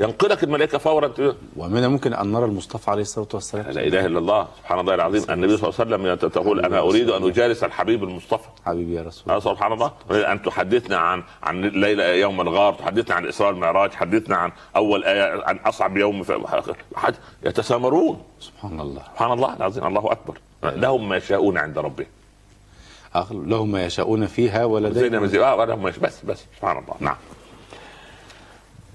ينقلك 0.00 0.44
الملائكة 0.44 0.78
فورا. 0.78 1.12
ومن 1.56 1.84
الممكن 1.84 2.14
أن 2.14 2.32
نرى 2.32 2.44
المصطفى 2.44 2.90
عليه 2.90 3.02
الصلاة 3.02 3.28
والسلام. 3.34 3.70
لا 3.70 3.80
إله 3.86 4.06
إلا 4.06 4.18
الله 4.18 4.48
سبحان 4.58 4.78
الله 4.80 4.94
العظيم. 4.94 5.22
النبي 5.30 5.56
صلى 5.56 5.68
الله 5.68 5.96
عليه 5.96 6.06
وسلم 6.14 6.30
تقول 6.30 6.64
أنا 6.64 6.78
أريد 6.80 7.10
أن 7.10 7.24
أجالس 7.28 7.64
الحبيب 7.64 8.04
المصطفى. 8.04 8.48
حبيبي 8.66 8.94
يا 8.94 9.02
رسول 9.02 9.24
الله 9.26 9.40
سبحان 9.40 9.72
الله. 9.72 9.92
أن 10.32 10.42
تحدثنا 10.42 10.96
عن 10.96 11.22
عن 11.42 11.60
ليلة 11.60 12.04
يوم 12.04 12.40
الغار 12.40 12.74
تحدثنا 12.74 13.14
عن 13.14 13.24
الاسراء 13.24 13.50
والمعراج 13.50 13.90
تحدثنا 13.90 14.36
عن 14.36 14.52
أول 14.76 15.04
آية 15.04 15.42
عن 15.44 15.56
أصعب 15.56 15.96
يوم 15.96 16.22
في 16.22 16.40
حد- 16.96 17.16
يتسامرون. 17.42 18.22
سبحان 18.40 18.80
الله. 18.80 19.02
سبحان 19.12 19.32
الله 19.32 19.56
العظيم. 19.56 19.86
الله 19.86 20.12
أكبر. 20.12 20.38
لهم 20.62 21.08
ما 21.08 21.16
يشاءون 21.16 21.58
عند 21.58 21.78
ربهم. 21.78 22.06
لهم 23.30 23.72
ما 23.72 23.84
يشاءون 23.84 24.26
فيها 24.26 24.64
ولدينا. 24.64 25.18
آه 25.18 25.74
بس 26.02 26.24
بس. 26.24 26.44
سبحان 26.56 26.78
الله. 26.78 26.94
نعم. 27.00 27.16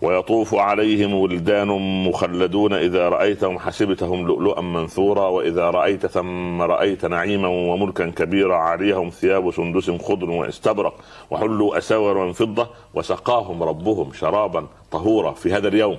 ويطوف 0.02 0.56
عليهم 0.56 1.14
ولدان 1.14 1.68
مخلدون 2.08 2.74
إذا 2.74 3.10
رأيتهم 3.10 3.60
حسبتهم 3.60 4.28
لؤلؤا 4.28 4.62
منثورا 4.62 5.28
وإذا 5.28 5.70
رأيت 5.70 6.06
ثم 6.06 6.62
رأيت 6.62 7.06
نعيما 7.06 7.48
وملكا 7.48 8.10
كبيرا 8.10 8.56
عليهم 8.56 9.10
ثياب 9.10 9.52
سندس 9.52 9.92
خضر 9.92 10.30
واستبرق 10.30 10.94
وحلوا 11.32 11.78
أساور 11.78 12.26
من 12.26 12.34
فضة 12.34 12.68
وسقاهم 12.94 13.64
ربهم 13.64 14.14
شرابا 14.14 14.68
طهورا 14.92 15.32
في 15.32 15.54
هذا 15.54 15.68
اليوم. 15.68 15.98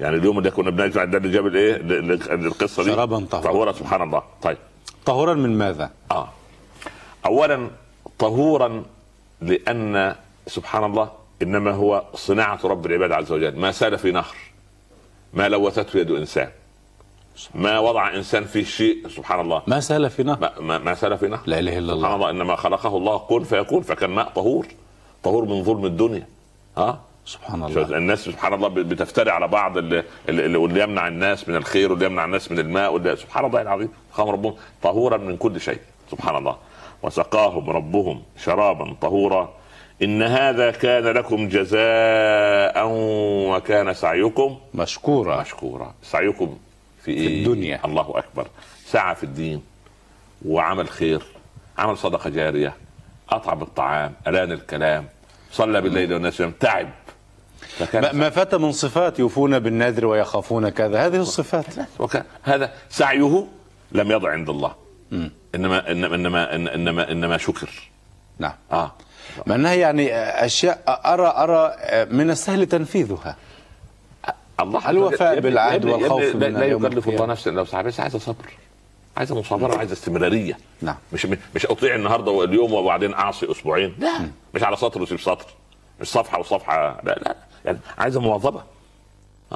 يعني 0.00 0.16
اليوم 0.16 0.38
اللي 0.38 0.50
كنا 0.50 0.70
بنجمع 0.70 1.04
ده 1.04 1.18
اللي 1.18 1.28
جاب 1.30 1.46
الايه؟ 1.46 1.76
ال- 1.76 2.12
ال- 2.12 2.46
القصة 2.46 2.82
دي. 2.84 2.90
شرابا 2.92 3.18
طهورا. 3.30 3.44
طهورا 3.52 3.72
سبحان 3.72 4.02
الله. 4.02 4.22
طيب. 4.42 4.56
طهورا 5.04 5.34
من 5.34 5.58
ماذا؟ 5.58 5.90
آه. 6.10 6.28
اولا 7.26 7.68
طهورا 8.18 8.82
لأن 9.40 10.14
سبحان 10.46 10.84
الله 10.84 11.10
إنما 11.42 11.70
هو 11.70 12.04
صناعة 12.14 12.58
رب 12.64 12.86
العباد 12.86 13.12
عز 13.12 13.32
وجل. 13.32 13.56
ما 13.56 13.72
سال 13.72 13.98
في 13.98 14.10
نهر 14.12 14.36
ما 15.32 15.48
لوثته 15.48 15.98
يد 15.98 16.10
إنسان. 16.10 16.48
ما 17.54 17.78
وضع 17.78 18.14
إنسان 18.14 18.44
فيه 18.44 18.64
شيء 18.64 19.08
سبحان 19.08 19.40
الله. 19.40 19.62
ما 19.66 19.80
سال 19.80 20.10
في 20.10 20.22
نهر. 20.22 20.38
ما, 20.40 20.52
ما, 20.60 20.78
ما 20.78 20.94
سال 20.94 21.18
في 21.18 21.28
نهر. 21.28 21.40
لا 21.46 21.58
إله 21.58 21.78
إلا 21.78 21.94
سبحان 21.94 22.14
الله. 22.14 22.14
الله 22.14 22.30
إنما 22.30 22.56
خلقه 22.56 22.96
الله 22.96 23.18
كن 23.18 23.44
فيكون 23.44 23.82
فكان 23.82 24.10
ماء 24.10 24.28
طهور. 24.28 24.66
طهور 25.22 25.44
من 25.44 25.64
ظلم 25.64 25.84
الدنيا. 25.84 26.26
ها؟ 26.76 27.00
سبحان 27.24 27.62
الله. 27.64 27.96
الناس 27.96 28.24
سبحان 28.24 28.54
الله 28.54 28.68
بتفتري 28.68 29.30
على 29.30 29.48
بعض 29.48 29.78
اللي, 29.78 30.04
اللي, 30.28 30.82
يمنع 30.82 31.08
الناس 31.08 31.48
من 31.48 31.56
الخير 31.56 31.92
واللي 31.92 32.06
يمنع 32.06 32.24
الناس 32.24 32.52
من 32.52 32.58
الماء 32.58 32.92
واللي 32.94 33.16
سبحان 33.16 33.44
الله 33.44 33.62
العظيم. 33.62 33.88
خام 34.12 34.28
ربهم. 34.28 34.54
طهورا 34.82 35.16
من 35.16 35.36
كل 35.36 35.60
شيء. 35.60 35.78
سبحان 36.10 36.36
الله. 36.36 36.56
وسقاهم 37.02 37.70
ربهم 37.70 38.22
شرابا 38.44 38.96
طهورا. 39.00 39.61
إن 40.02 40.22
هذا 40.22 40.70
كان 40.70 41.04
لكم 41.04 41.48
جزاء 41.48 42.86
وكان 43.48 43.94
سعيكم 43.94 44.58
مشكورة 44.74 45.40
مشكورا. 45.40 45.94
سعيكم 46.02 46.58
في 47.04 47.10
إيه 47.10 47.38
الدنيا. 47.38 47.80
الله 47.84 48.12
أكبر. 48.18 48.46
سعى 48.86 49.14
في 49.14 49.24
الدين 49.24 49.62
وعمل 50.46 50.88
خير 50.88 51.22
عمل 51.78 51.96
صدقة 51.98 52.30
جارية 52.30 52.74
أطعم 53.30 53.62
الطعام 53.62 54.12
ألان 54.26 54.52
الكلام 54.52 55.06
صلى 55.52 55.80
بالليل 55.80 56.12
والناس 56.12 56.42
تعب. 56.60 56.88
ما- 57.94 58.12
ما 58.12 58.30
فات 58.30 58.54
من 58.54 58.72
صفات 58.72 59.18
يوفون 59.18 59.58
بالنذر 59.58 60.06
ويخافون 60.06 60.68
كذا. 60.68 61.06
هذه 61.06 61.16
الصفات. 61.16 61.66
وكان 61.98 62.24
هذا 62.42 62.72
سعيه 62.90 63.46
لم 63.92 64.10
يضع 64.10 64.30
عند 64.30 64.48
الله. 64.50 64.74
إنما 65.54 65.90
إنما 65.90 66.14
إنما 66.14 66.54
إنما 66.54 67.12
إنما 67.12 67.36
شكر. 67.38 67.68
نعم. 68.38 68.52
آه. 68.72 68.92
مع 69.46 69.54
انها 69.54 69.74
يعني 69.74 70.14
أشياء 70.44 71.00
أرى 71.04 71.26
أرى 71.36 71.74
من 72.10 72.30
السهل 72.30 72.66
تنفيذها. 72.66 73.36
الله 74.60 74.90
الوفاء 74.90 75.40
بالعهد 75.40 75.84
والخوف 75.84 76.22
لا, 76.22 76.48
من 76.48 76.54
لا 76.54 76.64
يكلف 76.64 77.08
الله. 77.08 77.26
نفسا. 77.26 77.50
لو 77.50 77.62
بس 77.62 78.00
عايزة 78.00 78.18
صبر. 78.18 78.44
عايزة 79.16 79.38
مصابرة 79.40 79.74
وعايزه 79.74 79.92
استمرارية. 79.92 80.58
نعم. 80.82 80.96
مش 81.12 81.26
مش 81.54 81.66
أطيع 81.66 81.94
النهارده 81.94 82.30
واليوم 82.30 82.72
وبعدين 82.72 83.14
أعصي 83.14 83.50
أسبوعين. 83.50 83.94
لا. 83.98 84.12
مش 84.54 84.62
على 84.62 84.76
سطر 84.76 85.02
وسيب 85.02 85.20
سطر 85.20 85.46
مش 86.00 86.08
صفحة 86.08 86.40
وصفحة. 86.40 87.00
لا 87.04 87.12
لا. 87.12 87.36
يعني 87.64 87.78
عايزة 87.98 88.20
مواظبة. 88.20 88.62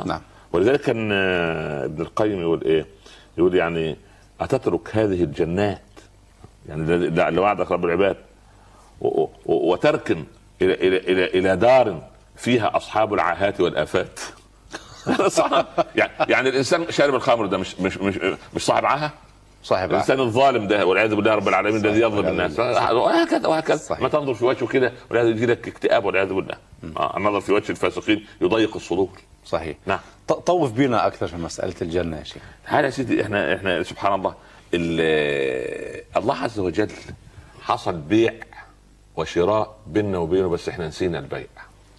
نعم. 0.04 0.20
ولذلك 0.52 0.80
كان 0.80 1.10
آه، 1.12 1.84
ابن 1.84 2.02
القيم 2.02 2.40
يقول 2.40 2.64
إيه؟ 2.64 2.86
يقول 3.38 3.54
يعني 3.54 3.96
أتترك 4.40 4.96
هذه 4.96 5.24
الجنات. 5.24 5.80
يعني 6.68 6.82
اللي 6.82 7.40
وعدك 7.40 7.70
رب 7.70 7.84
العباد. 7.84 8.16
و- 9.00 9.20
و- 9.20 9.28
وتركن 9.72 10.24
إلى 10.62 10.74
إلى 10.74 10.96
إلى 10.96 11.24
إلى 11.24 11.56
دار 11.56 12.02
فيها 12.36 12.76
أصحاب 12.76 13.14
العاهات 13.14 13.60
والآفات. 13.60 14.20
صح؟ 15.28 15.64
يعني 15.96 16.12
يعني 16.28 16.48
الإنسان 16.48 16.90
شارب 16.90 17.14
الخمر 17.14 17.46
ده 17.46 17.58
مش 17.58 17.80
مش 17.80 17.98
مش 17.98 18.18
مش 18.54 18.64
صاحب 18.64 18.86
عاهة؟ 18.86 19.12
صاحب. 19.62 19.90
الإنسان 19.90 20.20
الظالم 20.20 20.66
ده 20.66 20.86
والعياذ 20.86 21.14
بالله 21.14 21.34
رب 21.34 21.48
العالمين 21.48 21.76
الذي 21.86 22.00
يظلم 22.00 22.26
الناس. 22.28 22.58
وهكذا 22.92 23.48
وهكذا. 23.48 23.96
ما 24.00 24.08
تنظر 24.08 24.34
في 24.34 24.44
وجهه 24.44 24.66
كده 24.66 24.92
والعياذ 25.10 25.28
يجي 25.28 25.46
لك 25.46 25.68
اكتئاب 25.68 26.04
والعياذ 26.04 26.32
بالله. 26.32 26.54
آه، 26.96 27.16
النظر 27.16 27.40
في 27.40 27.52
وجه 27.52 27.70
الفاسقين 27.70 28.26
يضيق 28.40 28.76
الصدور. 28.76 29.08
صحيح. 29.44 29.76
نعم. 29.86 29.98
طوف 30.46 30.72
بينا 30.72 31.06
أكثر 31.06 31.26
في 31.26 31.36
مسألة 31.36 31.74
الجنة 31.82 32.18
يا 32.18 32.24
شيخ. 32.24 32.42
هذا 32.64 32.84
يا 32.84 32.90
سيدي 32.90 33.22
إحنا 33.22 33.54
إحنا 33.54 33.82
سبحان 33.82 34.14
الله 34.14 34.34
ال- 34.74 36.02
الله 36.16 36.34
عز 36.36 36.58
وجل 36.58 36.88
حصل 37.62 37.92
بيع 37.96 38.32
وشراء 39.16 39.76
بيننا 39.86 40.18
وبينه 40.18 40.48
بس 40.48 40.68
إحنا 40.68 40.88
نسينا 40.88 41.18
البيع. 41.18 41.46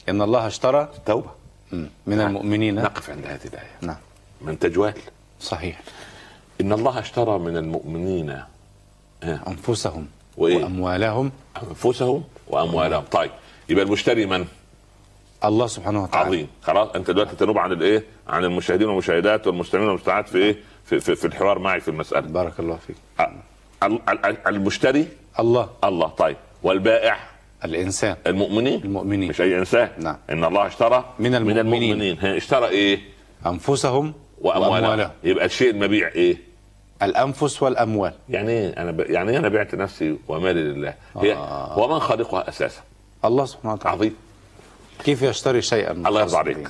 إن 0.09 0.21
الله 0.21 0.47
اشترى 0.47 0.89
توبه 1.05 1.29
مم. 1.71 1.89
من 2.07 2.21
المؤمنين. 2.21 2.75
نقف 2.75 3.09
عند 3.09 3.25
هذه 3.25 3.45
الآية. 3.45 3.71
نعم. 3.81 3.97
من 4.41 4.59
تجوال 4.59 4.93
صحيح. 5.41 5.81
إن 6.61 6.73
الله 6.73 6.99
اشترى 6.99 7.39
من 7.39 7.57
المؤمنين 7.57 8.41
أنفسهم 9.23 10.07
وإيه؟ 10.37 10.63
وأموالهم. 10.63 11.31
أنفسهم 11.69 12.23
وأموالهم. 12.47 13.03
طيب 13.11 13.31
يبقى 13.69 13.83
المشتري 13.85 14.25
من؟ 14.25 14.45
الله 15.45 15.67
سبحانه 15.67 16.03
وتعالى. 16.03 16.27
عظيم. 16.27 16.47
خلاص 16.63 16.89
أنت 16.95 17.11
دلوقتي 17.11 17.35
تنوب 17.35 17.57
عن 17.57 17.71
الإيه؟ 17.71 18.03
عن 18.27 18.43
المشاهدين 18.43 18.87
والمشاهدات 18.87 19.47
والمستمعين 19.47 19.87
والمستمعات 19.87 20.29
في 20.29 20.37
إيه؟ 20.37 20.57
في, 20.85 20.99
في, 20.99 21.15
في 21.15 21.27
الحوار 21.27 21.59
معي 21.59 21.79
في 21.79 21.87
المسألة. 21.87 22.27
بارك 22.27 22.59
الله 22.59 22.77
فيك. 22.87 22.95
ال- 23.83 24.09
ال- 24.09 24.47
المشتري؟ 24.47 25.07
الله. 25.39 25.69
الله. 25.83 26.07
طيب. 26.07 26.37
والبائع. 26.63 27.17
الإنسان. 27.65 28.15
المؤمنين. 28.27 28.81
المؤمنين. 28.83 29.29
مش 29.29 29.41
أي 29.41 29.59
إنسان. 29.59 29.89
نعم. 29.97 30.17
إن 30.29 30.43
الله 30.43 30.67
اشترى 30.67 31.13
من 31.19 31.35
المؤمنين. 31.35 31.65
من 31.65 32.01
المؤمنين 32.01 32.35
اشترى 32.35 32.67
إيه؟ 32.67 32.99
أنفسهم 33.45 34.13
وأموالهم. 34.41 34.83
وأموالهم. 34.83 35.11
يبقى 35.23 35.45
الشيء 35.45 35.69
المبيع 35.69 36.07
إيه؟ 36.07 36.37
الأنفس 37.01 37.63
والأموال. 37.63 38.13
يعني 38.29 38.51
إيه؟ 38.51 38.69
أنا 38.69 38.91
ب... 38.91 38.99
يعني 38.99 39.31
إيه 39.31 39.37
أنا 39.37 39.49
بعت 39.49 39.75
نفسي 39.75 40.17
ومالي 40.27 40.61
لله؟ 40.61 40.93
هي 41.17 41.33
آه. 41.33 41.79
ومن 41.79 41.99
خالقها 41.99 42.49
أساسا. 42.49 42.81
الله 43.25 43.45
سبحانه 43.45 43.73
وتعالى. 43.73 43.97
عظيم. 43.97 44.15
كيف 45.05 45.21
يشتري 45.21 45.61
شيئا؟ 45.61 45.91
الله 45.91 46.21
يرضى 46.21 46.37
عليك. 46.37 46.67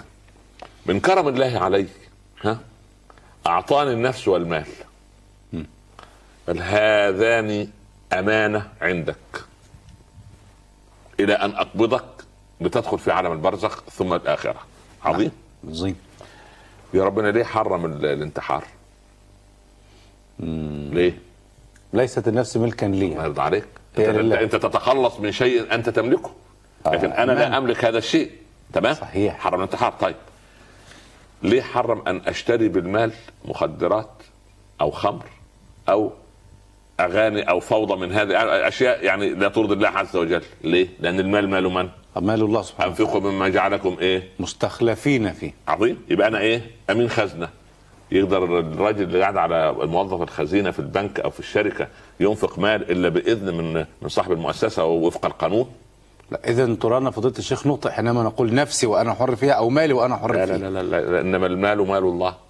من 0.86 1.00
كرم 1.00 1.28
الله 1.28 1.60
علي 1.60 1.86
ها 2.44 2.60
أعطاني 3.48 3.92
النفس 3.92 4.28
والمال. 4.28 4.66
بل 6.48 6.62
هذان 6.62 7.68
أمانة 8.14 8.68
عندك. 8.82 9.16
إلى 11.20 11.34
أن 11.34 11.52
أقبضك 11.56 12.04
لتدخل 12.62 13.00
في 13.00 13.12
عالم 13.12 13.32
البرزخ 13.32 13.84
ثم 13.84 14.14
الآخرة. 14.14 14.60
عظيم. 15.04 15.32
عظيم. 15.68 15.96
يا 16.94 17.04
ربنا 17.04 17.28
ليه 17.32 17.44
حرم 17.44 17.86
ال- 17.86 18.06
الانتحار؟ 18.06 18.64
ليه؟ 20.40 21.20
ليست 21.94 22.28
النفس 22.28 22.58
ملكا 22.58 22.88
الله 22.88 23.00
لي 23.08 23.12
يرضى 23.14 23.42
عليك. 23.42 23.66
هي 23.98 24.10
انت, 24.10 24.34
انت, 24.34 24.56
تتخلص 24.56 25.20
من 25.20 25.32
شيء 25.32 25.74
أنت 25.74 25.90
تملكه. 25.90 26.32
لكن 26.86 27.12
آه، 27.12 27.24
أنا 27.24 27.32
لا 27.32 27.50
نعم. 27.50 27.54
أملك 27.64 27.86
هذا 27.86 27.98
الشيء. 27.98 28.32
تمام؟ 28.74 28.94
صحيح. 28.94 29.38
حرم 29.40 29.60
الانتحار. 29.60 29.92
طيب. 30.00 30.16
ليه 31.44 31.62
حرم 31.62 32.08
أن 32.08 32.22
أشتري 32.28 32.68
بالمال 32.70 33.12
مخدرات 33.46 34.10
أو 34.82 34.92
خمر 34.92 35.26
أو 35.90 36.12
أغاني 37.00 37.42
أو 37.50 37.60
فوضى 37.60 37.96
من 37.96 38.12
هذه 38.12 38.34
أشياء 38.68 39.04
يعني 39.06 39.30
لا 39.30 39.48
ترضي 39.48 39.74
الله 39.74 39.88
عز 39.88 40.16
وجل. 40.16 40.42
ليه؟ 40.64 40.88
لأن 41.00 41.20
المال 41.20 41.50
مال 41.50 41.64
من؟ 41.64 41.90
مال 42.16 42.42
الله 42.42 42.62
سبحانه 42.62 42.92
وتعالى. 42.92 43.10
أنفقوا 43.10 43.32
مما 43.32 43.48
جعلكم 43.50 43.98
إيه؟ 44.02 44.24
مستخلفين 44.40 45.32
فيه. 45.34 45.54
عظيم. 45.68 45.98
يبقى 46.10 46.28
أنا 46.28 46.40
إيه؟ 46.40 46.62
أمين 46.90 47.10
خزنة. 47.10 47.50
يقدر 48.12 48.60
الراجل 48.60 49.04
اللي 49.04 49.22
قاعد 49.22 49.38
على 49.38 49.74
موظف 49.74 50.22
الخزينة 50.22 50.72
في 50.72 50.80
البنك 50.80 51.20
أو 51.20 51.30
في 51.30 51.40
الشركة 51.40 51.88
ينفق 52.20 52.60
مال 52.60 52.92
إلا 52.92 53.10
بإذن 53.10 53.58
من 53.58 53.86
من 54.02 54.10
صاحب 54.10 54.32
المؤسسة 54.32 54.86
ووفق 54.86 55.26
القانون؟ 55.26 55.70
لا 56.32 56.50
إذا 56.50 56.76
ترانا 56.76 57.12
فضيلة 57.12 57.34
الشيخ 57.40 57.68
نقطة 57.68 57.90
حينما 57.90 58.24
نقول 58.24 58.54
نفسي 58.54 58.88
وأنا 58.88 59.14
حر 59.14 59.36
فيها 59.36 59.54
أو 59.54 59.70
مالي 59.70 59.94
وأنا 59.94 60.16
حر 60.16 60.36
لا 60.36 60.46
فيها. 60.46 60.58
لا 60.58 60.70
لا, 60.70 60.84
لا, 60.84 61.02
لا 61.02 61.22
إنما 61.22 61.48
المال 61.48 61.88
مال 61.88 62.04
الله. 62.04 62.47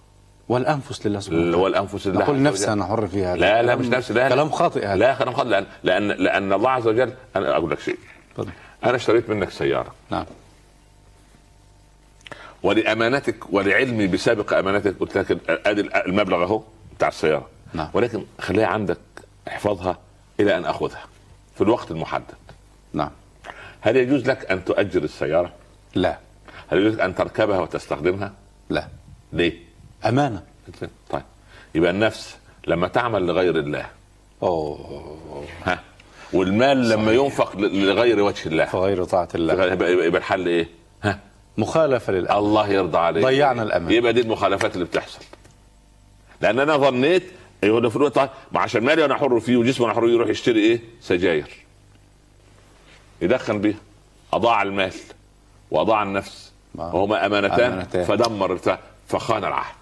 والأنفس 0.50 1.08
لله 1.08 1.20
سبحانه 1.20 1.41
وتعالى. 1.41 1.58
والأنفس 1.64 2.08
لله 2.08 2.20
نقول 2.20 2.41
نفسي 2.41 2.64
وجل. 2.64 2.72
أنا 2.72 2.86
حر 2.86 3.08
فيها 3.08 3.36
لا 3.36 3.62
لا 3.62 3.76
مش 3.76 3.86
نفسي 3.86 4.14
لا 4.14 4.30
كلام 4.30 4.50
خاطئ 4.50 4.86
هذا. 4.86 4.95
لا 4.95 5.16
كلام 5.16 5.34
خاطئ. 5.34 5.50
لأن 5.50 5.66
لأن 5.84 6.08
لأن 6.08 6.54
الله 6.54 6.70
عز 6.70 6.88
وجل 6.88 7.14
أنا 7.36 7.58
أقول 7.58 7.72
لك 7.72 7.80
شيء. 7.80 7.98
أنا 8.84 8.95
اشتريت 8.95 9.30
منك 9.30 9.50
سيارة. 9.50 9.93
نعم. 10.10 10.26
ولأمانتك 12.64 13.54
ولعلمي 13.54 14.08
بسابق 14.08 14.54
أمانتك 14.54 14.95
قلت 15.00 15.18
لك 15.18 15.38
أدي 15.50 15.82
المبلغ 15.82 16.43
أهو 16.43 16.62
بتاع 16.98 17.08
السيارة. 17.08 17.50
نعم. 17.74 17.89
ولكن 17.93 18.24
خليها 18.39 18.68
عندك 18.68 18.98
احفظها 19.48 19.98
إلى 20.39 20.58
أن 20.58 20.66
أخذها 20.66 21.06
في 21.56 21.62
الوقت 21.62 21.91
المحدد. 21.91 22.36
نعم. 22.93 23.12
هل 23.82 23.98
يجوز 23.98 24.30
لك 24.30 24.52
أن 24.52 24.66
تؤجر 24.66 25.04
السيارة؟ 25.04 25.54
لا. 25.95 26.18
هل 26.68 26.78
يجوز 26.78 26.93
لك 26.93 27.00
أن 27.02 27.16
تركبها 27.16 27.60
وتستخدمها؟ 27.60 28.34
لا. 28.70 28.88
ليه؟ 29.34 29.66
أمانة. 30.10 30.43
طيب. 31.12 31.24
يبقى 31.76 31.91
النفس 31.91 32.38
لما 32.68 32.88
تعمل 32.88 33.28
لغير 33.28 33.60
الله. 33.60 33.86
أوه. 34.43 35.47
ها؟ 35.66 35.80
والمال 36.34 36.89
لما 36.89 37.12
ينفق 37.12 37.55
لغير 37.58 38.22
وجه 38.22 38.49
الله. 38.49 38.66
فغير 38.66 39.03
طاعة 39.03 39.30
الله. 39.36 39.66
يبقى, 39.66 39.91
يبقى 39.91 40.20
الحل 40.20 40.47
إيه؟ 40.47 40.70
ها؟ 41.03 41.20
مخالفة 41.58 42.14
للأمر. 42.14 42.39
الله 42.39 42.68
يرضى 42.68 42.97
عليك. 42.97 43.26
ضيعنا 43.26 43.64
الأمان. 43.64 43.91
يبقى 43.91 44.14
دي 44.14 44.22
المخالفات 44.22 44.74
اللي 44.74 44.86
بتحصل. 44.86 45.20
لأن 46.41 46.60
أنا 46.60 46.78
ظنيت 46.78 47.24
يقول 47.64 47.84
له 47.84 47.89
في 47.89 47.95
الوقت؟ 47.95 48.16
طيب 48.16 48.30
ما 48.51 48.60
عشان 48.60 48.84
مالي 48.84 49.05
أنا 49.05 49.16
حر 49.16 49.39
فيه 49.39 49.58
وجسمي 49.58 49.86
أنا 49.86 49.93
حر 49.93 50.08
يروح 50.08 50.30
يشتري 50.30 50.60
إيه؟ 50.60 50.82
سجاير. 51.01 51.47
يدخن 53.22 53.62
بيها. 53.62 53.78
أضاع 54.34 54.62
المال 54.62 54.93
وأضاع 55.72 56.03
النفس. 56.03 56.51
وهما 56.76 57.26
أمانتان, 57.26 57.72
أمانتان. 57.74 58.05
فدمر 58.05 58.60
فخان 59.08 59.45
العهد 59.45 59.76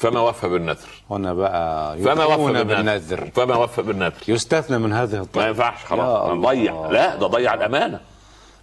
فما 0.00 0.20
وفى 0.20 0.48
بالنذر. 0.48 0.88
هنا 1.10 1.34
بقى 1.34 1.98
فما 1.98 2.24
وفى 2.24 2.64
بالنذر. 2.64 3.30
فما 3.34 3.56
وفى 3.56 3.82
بالنذر. 3.82 4.12
يستثنى 4.28 4.78
من 4.78 4.92
هذه 4.92 5.14
ما 5.16 5.22
الطائفه 5.22 5.48
ينفعش 5.48 5.84
خلاص. 5.84 6.30
الله. 6.30 6.48
ضيع 6.50 6.86
لا 6.90 7.16
ده 7.16 7.26
ضيع 7.26 7.54
الأمانة. 7.54 8.00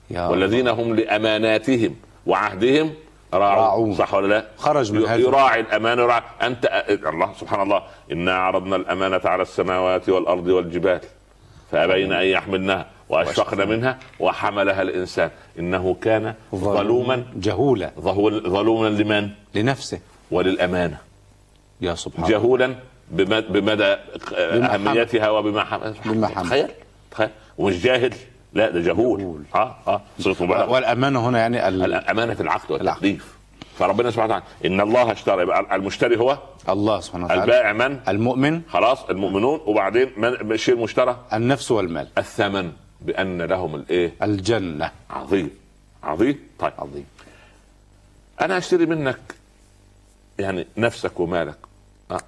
يا 0.10 0.28
والذين 0.28 0.68
هم 0.68 0.96
لأماناتهم 0.96 1.96
وعهدهم 2.26 2.94
راعون. 3.34 3.60
راعون. 3.60 3.96
صح 3.96 4.14
ولا 4.14 4.28
لا؟ 4.28 4.46
خرج 4.58 4.92
من 4.92 5.06
هذا. 5.06 5.22
يراعي 5.22 5.60
الأمانة 5.60 6.02
يراعي. 6.02 6.22
أنت 6.42 6.86
الله 6.90 7.34
سبحان 7.40 7.62
الله 7.62 7.84
إنا 8.12 8.36
عرضنا 8.38 8.76
الأمانة 8.76 9.22
على 9.26 9.42
السماوات 9.42 10.10
والأرض 10.10 10.48
والجبال 10.48 11.02
فأبين 11.72 12.14
أن 12.14 12.26
يحملنها 12.26 12.86
وأشفقن 13.10 13.70
منها 13.70 13.98
وحملها 14.20 14.82
الإنسان. 14.82 15.30
إنه 15.60 15.96
كان 16.02 16.34
ظلوما 16.56 17.24
جهولا. 17.36 17.92
ظلوما 18.48 18.88
لمن؟ 18.88 19.30
لنفسه. 19.56 20.00
وللأمانة. 20.32 21.07
يا 21.82 21.96
سبحان 21.96 22.30
جهولا 22.30 22.76
بم- 23.12 23.40
بمدى 23.40 23.96
أهميتها 24.38 25.30
وبما 25.30 25.94
بما. 26.06 26.28
تخيل 26.30 26.68
تخيل. 27.12 27.30
ومش 27.58 27.82
جاهل 27.84 28.14
لا 28.54 28.70
ده 28.70 28.82
جهول, 28.82 29.20
جهول. 29.20 29.44
آه 29.56 29.76
آه. 29.88 30.02
صيغة 30.20 30.44
مبالغة. 30.44 30.70
والأمانة 30.72 31.30
هنا 31.30 31.40
يعني 31.40 31.68
ال... 31.68 31.84
الأمانة 31.84 32.34
في 32.34 32.42
العقد 32.42 32.72
والتكليف 32.72 33.38
فربنا 33.78 34.12
سبحانه 34.12 34.26
وتعالى 34.36 34.44
إن 34.66 34.82
الله 34.82 35.12
اشترى. 35.12 35.42
يبقى 35.42 35.76
المشتري 35.76 36.18
هو 36.20 36.38
الله 36.70 37.00
سبحانه 37.00 37.26
وتعالى. 37.26 37.44
البائع 37.44 37.74
من؟ 37.74 38.00
المؤمن. 38.08 38.62
خلاص 38.70 39.04
المؤمنون. 39.10 39.62
وبعدين 39.66 40.12
من 40.18 40.52
الشيء 40.52 40.76
المشترى؟ 40.76 41.18
النفس 41.34 41.72
والمال. 41.72 42.08
الثمن. 42.18 42.72
بأن 43.02 43.42
لهم 43.42 43.76
الإيه؟ 43.76 44.14
الجنة. 44.24 44.92
عظيم. 45.10 45.50
عظيم؟ 46.04 46.40
طيب. 46.60 46.74
عظيم. 46.80 47.06
أنا 48.42 48.58
أشتري 48.58 48.86
منك 48.86 49.20
يعني 50.40 50.68
نفسك 50.78 51.20
ومالك. 51.20 51.58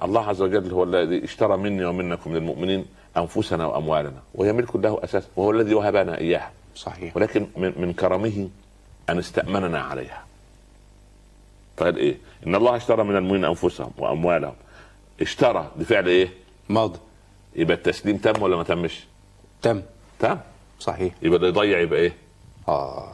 الله 0.03 0.29
عز 0.29 0.41
وجل 0.41 0.71
هو 0.71 0.83
الذي 0.83 1.23
اشترى 1.23 1.57
مني 1.57 1.85
ومنكم 1.85 2.31
من 2.31 2.37
المؤمنين 2.37 2.85
أنفسنا 3.17 3.65
وأموالنا 3.65 4.21
وهي 4.35 4.53
ملك 4.53 4.75
له 4.75 4.99
أساسا 5.03 5.27
وهو 5.35 5.51
الذي 5.51 5.73
وهبنا 5.73 6.17
إياها. 6.17 6.51
صحيح. 6.75 7.17
ولكن 7.17 7.47
من, 7.57 7.73
من 7.77 7.93
كرمه 7.93 8.49
أن 9.09 9.17
استأمننا 9.17 9.81
عليها. 9.81 10.23
فقال 11.77 11.97
إيه؟ 11.97 12.17
إن 12.47 12.55
الله 12.55 12.75
اشترى 12.75 13.03
من 13.03 13.15
المؤمنين 13.15 13.45
أنفسهم 13.45 13.91
وأموالهم. 13.97 14.53
اشترى 15.21 15.71
بفعل 15.75 16.07
إيه؟ 16.07 16.29
ماضي 16.69 16.99
يبقى 17.55 17.77
التسليم 17.77 18.17
تم 18.17 18.41
ولا 18.41 18.55
ما 18.55 18.63
تمش؟ 18.63 19.03
تم. 19.61 19.81
تم. 20.19 20.37
صحيح. 20.79 21.13
يبقى 21.21 21.37
اللي 21.37 21.47
يضيع 21.47 21.79
يبقى 21.79 21.99
إيه؟ 21.99 22.13
آه. 22.67 23.13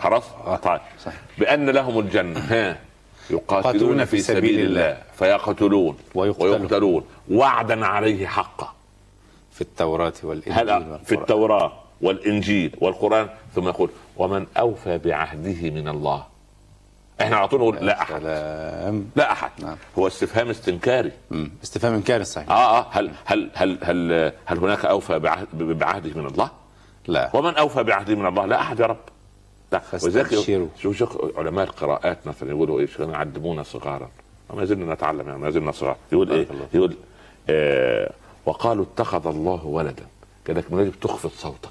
خلاص؟ 0.00 0.24
طيب. 0.62 0.80
صحيح. 1.04 1.20
بأن 1.38 1.70
لهم 1.70 1.98
الجنة. 1.98 2.40
ها. 2.40 2.78
يقاتلون 3.30 4.04
في 4.04 4.20
سبيل 4.20 4.60
الله. 4.60 5.02
فيقتلون 5.18 5.96
ويقتلون. 6.14 6.60
ويقتلون. 6.60 7.04
وعدا 7.30 7.86
عليه 7.86 8.26
حقا. 8.26 8.72
في 9.52 9.60
التوراة 9.60 10.12
والإنجيل 10.22 10.58
والقرآن. 10.58 10.98
في 11.04 11.14
التوراة 11.14 11.72
والإنجيل 12.00 12.76
والقرآن. 12.80 13.28
ثم 13.54 13.68
يقول 13.68 13.90
ومن 14.16 14.46
أوفى 14.56 14.98
بعهده 14.98 15.70
من 15.70 15.88
الله. 15.88 16.24
إحنا 17.20 17.36
على 17.36 17.48
طول 17.48 17.60
نقول 17.60 17.76
لا 17.86 18.02
أحد. 18.02 18.20
سلام. 18.20 19.10
لا 19.16 19.32
أحد. 19.32 19.50
نعم. 19.58 19.76
هو 19.98 20.06
استفهام 20.06 20.50
استنكاري. 20.50 21.12
مم. 21.30 21.52
استفهام 21.62 21.94
إنكاري 21.94 22.24
صحيح. 22.24 22.50
آه 22.50 22.78
آه. 22.78 22.86
هل 22.90 23.10
هل 23.24 23.50
هل 23.54 23.78
هل, 23.82 24.32
هل 24.46 24.58
هناك 24.58 24.84
أوفى 24.84 25.18
بعهد 25.18 25.46
بعهده 25.58 26.20
من 26.20 26.26
الله؟ 26.26 26.50
لا. 27.06 27.30
ومن 27.34 27.54
أوفى 27.54 27.82
بعهده 27.82 28.14
من 28.14 28.26
الله؟ 28.26 28.46
لا 28.46 28.60
أحد 28.60 28.80
يا 28.80 28.86
رب. 28.86 29.00
فاستبشروا. 29.78 30.66
شوف 30.78 30.96
شوف 30.96 31.18
علماء 31.38 31.64
القراءات 31.64 32.26
مثلا 32.26 32.50
يقولوا 32.50 32.86
شو 32.86 33.02
يعلمونا 33.02 33.62
صغارا 33.62 34.08
وما 34.50 34.64
زلنا 34.64 34.94
نتعلم 34.94 35.28
يعني 35.28 35.38
ما 35.38 35.50
زلنا 35.50 35.72
صغار 35.72 35.96
يقول 36.12 36.32
إيه؟ 36.32 36.46
الله. 36.50 36.66
يقول 36.74 36.96
آه 37.50 38.12
وقالوا 38.46 38.84
اتخذ 38.94 39.26
الله 39.26 39.66
ولدا 39.66 40.06
كذلك 40.44 40.72
من 40.72 40.80
يجب 40.82 41.00
تخفض 41.00 41.30
صوتك 41.36 41.70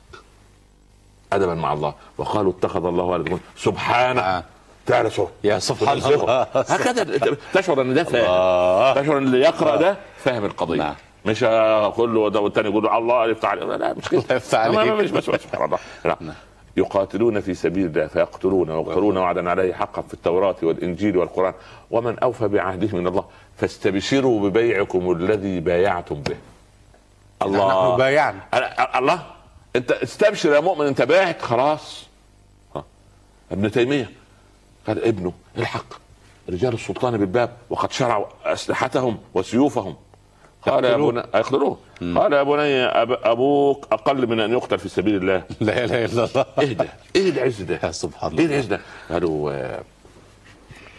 ادبا 1.33 1.53
مع 1.55 1.73
الله 1.73 1.93
وقالوا 2.17 2.51
اتخذ 2.51 2.85
الله 2.85 3.03
ولدا 3.03 3.37
سبحانه 3.57 4.21
آه. 4.21 4.43
تعالى 4.85 5.09
صوت 5.09 5.31
يا 5.43 5.59
سبحان. 5.59 5.97
الله 5.97 6.41
هكذا 6.43 7.37
تشعر 7.53 7.81
أن 7.81 7.93
ده 7.93 8.03
فاهم 8.03 9.03
تشعر 9.03 9.17
أن 9.17 9.23
اللي 9.23 9.39
يقرأ 9.39 9.75
ده 9.75 9.97
فاهم 10.17 10.45
القضية 10.45 10.77
نعم. 10.77 10.95
مش 11.25 11.43
آه، 11.43 11.89
كله 11.91 12.29
ده 12.29 12.39
والتاني 12.39 12.69
يقول 12.69 12.87
الله 12.87 13.27
يفتح 13.29 13.49
عليك 13.49 13.63
لا 13.63 13.93
مش 13.93 14.09
كده 14.09 14.21
الله 14.21 14.35
يفتح 14.35 14.59
عليك. 14.59 14.91
مش 14.91 15.11
بس 15.11 15.23
سبحان 15.23 15.65
الله. 15.65 15.77
يقاتلون 16.77 17.39
في 17.39 17.53
سبيل 17.53 17.85
الله 17.85 18.07
فيقتلون 18.07 18.69
ويقتلون 18.69 19.17
وعدا 19.17 19.49
عليه 19.49 19.73
حقا 19.73 20.01
في 20.01 20.13
التوراة 20.13 20.55
والإنجيل 20.63 21.17
والقرآن. 21.17 21.53
ومن 21.91 22.19
أوفى 22.19 22.47
بعهده 22.47 22.97
من 22.97 23.07
الله 23.07 23.25
فاستبشروا 23.57 24.49
ببيعكم 24.49 25.11
الذي 25.11 25.59
بايعتم 25.59 26.21
به. 26.21 26.37
الله. 27.41 27.67
نحن 27.67 27.97
بايعنا. 27.97 28.39
الله 28.95 29.25
أنت 29.75 29.91
استبشر 29.91 30.53
يا 30.53 30.59
مؤمن 30.59 30.87
أنت 30.87 31.01
باعت 31.01 31.41
خلاص. 31.41 32.07
ها. 32.75 32.83
ابن 33.51 33.71
تيمية 33.71 34.11
قال 34.87 35.03
ابنه 35.05 35.33
الحق 35.57 35.93
رجال 36.49 36.73
السلطان 36.73 37.17
بالباب 37.17 37.57
وقد 37.69 37.91
شرعوا 37.91 38.25
أسلحتهم 38.45 39.17
وسيوفهم. 39.33 39.95
قال 40.61 40.85
يا. 40.85 40.97
بني 40.97 41.19
يقتلوه 41.19 41.77
قال 42.01 42.33
يا 42.33 42.43
بني 42.43 42.83
أب... 42.83 43.11
أبوك 43.11 43.87
أقل 43.91 44.27
من 44.27 44.39
أن 44.39 44.51
يقتل 44.51 44.79
في 44.79 44.89
سبيل 44.89 45.15
الله 45.15 45.43
لا 45.61 45.83
إله 45.83 46.05
إلا 46.05 46.25
الله 46.25 46.45
إيه 46.59 46.73
ده؟ 46.73 46.87
إيه 47.15 47.29
العز 47.29 47.61
ده؟ 47.61 47.79
يا 47.83 47.91
سبحان 47.91 48.31
إيه 48.31 48.45
الله 48.45 48.55
العز 48.55 48.65
ده؟ 48.65 48.79
قالوا 49.09 49.51
آه، 49.51 49.83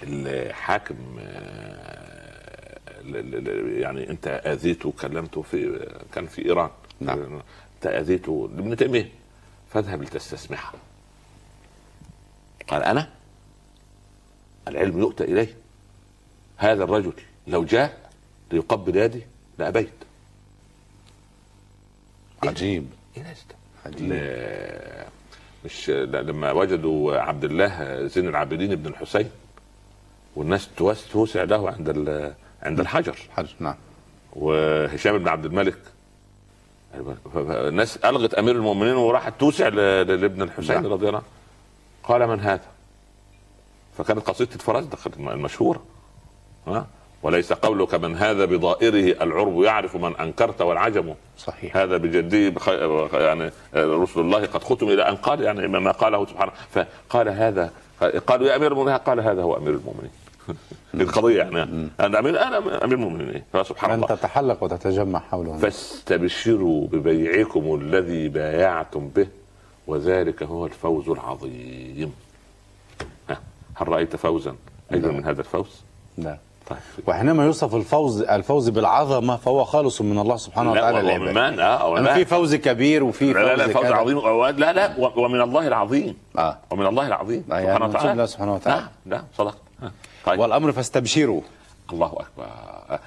الحاكم 0.03 0.97
آه، 1.21 2.79
يعني 3.81 4.11
أنت 4.11 4.43
اذيته 4.47 4.89
وكلمته 4.89 5.43
في 5.43 5.89
كان 6.15 6.27
في 6.27 6.45
إيران 6.47 6.71
نعم. 7.01 7.43
أنت 7.77 7.87
اذيته 7.87 8.51
ابن 8.59 8.77
تيمية 8.77 9.09
فاذهب 9.71 10.03
لتستسمحه 10.03 10.75
قال 12.69 12.83
أنا 12.83 13.09
العلم 14.69 14.99
يؤتى 14.99 15.25
إليه 15.25 15.55
هذا 16.57 16.85
الرجل 16.85 17.13
لو 17.47 17.65
جاء 17.65 18.11
ليقبل 18.53 18.97
يدي 18.97 19.23
لابيت 19.63 19.93
عجيب. 22.43 22.87
إيه 23.17 23.23
العز 23.23 23.45
ده؟ 23.51 23.57
عجيب. 23.87 24.13
ل- 24.13 25.07
مش 25.65 25.89
لا- 25.91 26.23
لما 26.23 26.53
وجدوا 26.53 27.17
عبد 27.19 27.45
الله 27.45 28.07
زين 28.07 28.29
العابدين 28.29 28.75
بن 28.75 28.87
الحسين 28.87 29.31
والناس 30.37 30.69
توس- 30.77 31.09
توسع 31.13 31.43
له 31.45 31.71
عند 31.71 31.89
ال- 31.89 32.35
عند 32.63 32.81
الحجر. 32.81 33.17
حج 33.37 33.47
نعم. 33.61 33.75
وهشام 34.33 35.19
بن 35.19 35.29
عبد 35.29 35.45
الملك. 35.45 35.79
الناس 37.47 37.97
ألغت 37.97 38.35
أمير 38.35 38.57
المؤمنين 38.57 38.95
وراحت 38.95 39.33
توسع 39.41 39.69
لابن 39.69 40.43
الحسين 40.43 40.83
نعم. 40.83 40.87
رضي 40.93 41.07
الله 41.09 41.19
عنه. 41.19 41.27
قال 42.03 42.27
من 42.27 42.41
هذا؟ 42.41 42.65
فكانت 43.99 44.21
قصيدة 44.21 44.55
الفرزدق 44.55 44.99
المشهورة. 45.19 45.83
ها؟ 46.67 46.87
وليس 47.23 47.53
قولك 47.53 47.95
من 47.95 48.17
هذا 48.17 48.45
بضائره 48.45 49.23
العرب 49.23 49.63
يعرف 49.63 49.97
من 49.97 50.17
أنكرت 50.17 50.61
والعجم. 50.61 51.15
صحيح. 51.39 51.77
هذا 51.77 51.97
بجدي. 51.97 52.55
يعني 53.13 53.51
رسل 53.75 54.21
الله 54.21 54.47
قد 54.47 54.65
ختم 54.65 54.89
إلى 54.89 55.09
أن 55.09 55.17
قال 55.17 55.41
يعني 55.43 55.69
ما 55.69 55.91
قاله 55.91 56.27
سبحانه. 56.27 56.53
فقال 56.71 57.29
هذا 57.29 57.71
قالوا 58.27 58.47
يا 58.47 58.57
أمير 58.57 58.73
المؤمنين 58.73 58.97
قال 58.97 59.21
هذا 59.21 59.43
هو 59.43 59.57
أمير 59.57 59.71
المؤمنين. 59.71 60.11
القضية 60.95 61.39
يعني. 61.39 61.89
أنا 62.01 62.19
أمير 62.19 62.43
أنا 62.43 62.59
أمير 62.59 62.99
المؤمنين. 62.99 63.43
فسبحان 63.53 63.95
الله. 63.95 64.07
تتحلق 64.07 64.65
وتتجمع 64.65 65.19
حوله. 65.19 65.57
فاستبشروا 65.57 66.87
ببيعكم 66.87 67.75
الذي 67.75 68.29
بايعتم 68.29 69.09
به 69.09 69.27
وذلك 69.87 70.43
هو 70.43 70.67
الفوز 70.67 71.09
العظيم. 71.09 72.13
هل 73.75 73.89
رأيت 73.89 74.17
فوزا؟ 74.17 74.57
أيضا 74.93 75.09
لا. 75.09 75.15
من 75.15 75.25
هذا 75.25 75.41
الفوز؟ 75.41 75.83
لا 76.19 76.25
طيب 76.31 76.52
وحينما 77.07 77.45
يوصف 77.45 77.75
الفوز 77.75 78.23
الفوز 78.23 78.69
بالعظمة 78.69 79.37
فهو 79.37 79.65
خالص 79.65 80.01
من 80.01 80.19
الله 80.19 80.37
سبحانه 80.37 80.75
لا 80.75 80.89
وتعالى 80.89 81.17
ومن 81.17 81.35
من 81.35 81.61
آه 81.61 82.01
لا 82.01 82.15
في 82.15 82.25
فوز 82.25 82.55
كبير 82.55 83.05
وفي 83.05 83.33
لا 83.33 83.57
لا, 83.57 83.57
لا 83.57 83.69
فوز. 83.69 83.85
عظيم 83.85 84.19
لا 84.59 84.73
لا 84.73 84.95
ومن 85.17 85.41
الله 85.41 85.67
العظيم. 85.67 86.17
آه. 86.39 86.59
ومن 86.71 86.87
الله 86.87 87.07
العظيم. 87.07 87.45
آه، 87.53 87.59
يعني 87.59 87.75
سبحانه 87.75 87.89
وتعالى. 87.89 88.13
الله 88.13 88.27
سبحانه 88.27 88.55
وتعالى. 88.55 88.81
نعم 88.81 88.89
نعم 89.07 89.25
صدقت 89.39 89.59
ها. 89.83 89.93
طيب. 90.25 90.41
والأمر 90.41 90.73
فاستبشروا. 90.73 91.41
الله 91.93 92.07
أكبر. 92.07 92.47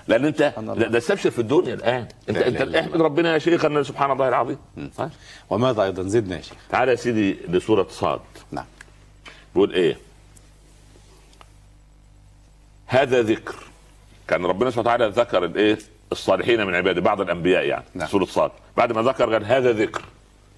لأن 0.08 0.26
أنت. 0.26 0.54
ده 0.92 0.98
استبشر 0.98 1.30
في 1.32 1.40
الدنيا 1.40 1.74
الآن. 1.74 2.08
أنت 2.30 2.38
أنت 2.38 2.76
احمد 2.76 3.02
ربنا 3.02 3.34
يا 3.34 3.38
شيخ 3.38 3.66
أن 3.66 3.84
سبحان 3.84 4.12
الله 4.12 4.28
العظيم. 4.28 4.58
وماذا 5.50 5.84
أيضا؟ 5.84 6.04
زدنا 6.04 6.36
يا 6.36 6.42
شيخ. 6.42 6.58
تعال 6.70 6.90
يا 6.90 6.96
سيدي 6.96 7.38
لسوره 7.48 7.88
صاد. 7.90 8.20
نعم. 8.52 8.66
بيقول 9.56 9.74
إيه؟ 9.74 9.98
هذا 12.86 13.22
ذكر. 13.22 13.56
كان 14.28 14.46
ربنا 14.46 14.70
سبحانه 14.70 14.90
وتعالى 14.90 15.08
ذكر 15.08 15.46
الايه؟ 15.46 15.78
الصالحين 16.12 16.66
من 16.68 16.76
عباده 16.76 17.02
بعض 17.02 17.22
الأنبياء 17.22 17.64
يعني 17.66 17.84
نعم. 17.94 18.08
سورة 18.08 18.26
صاد. 18.26 18.52
بعد 18.78 18.92
ما 18.92 19.02
ذكر 19.02 19.34
قال 19.34 19.46
هذا 19.46 19.72
ذكر. 19.72 20.02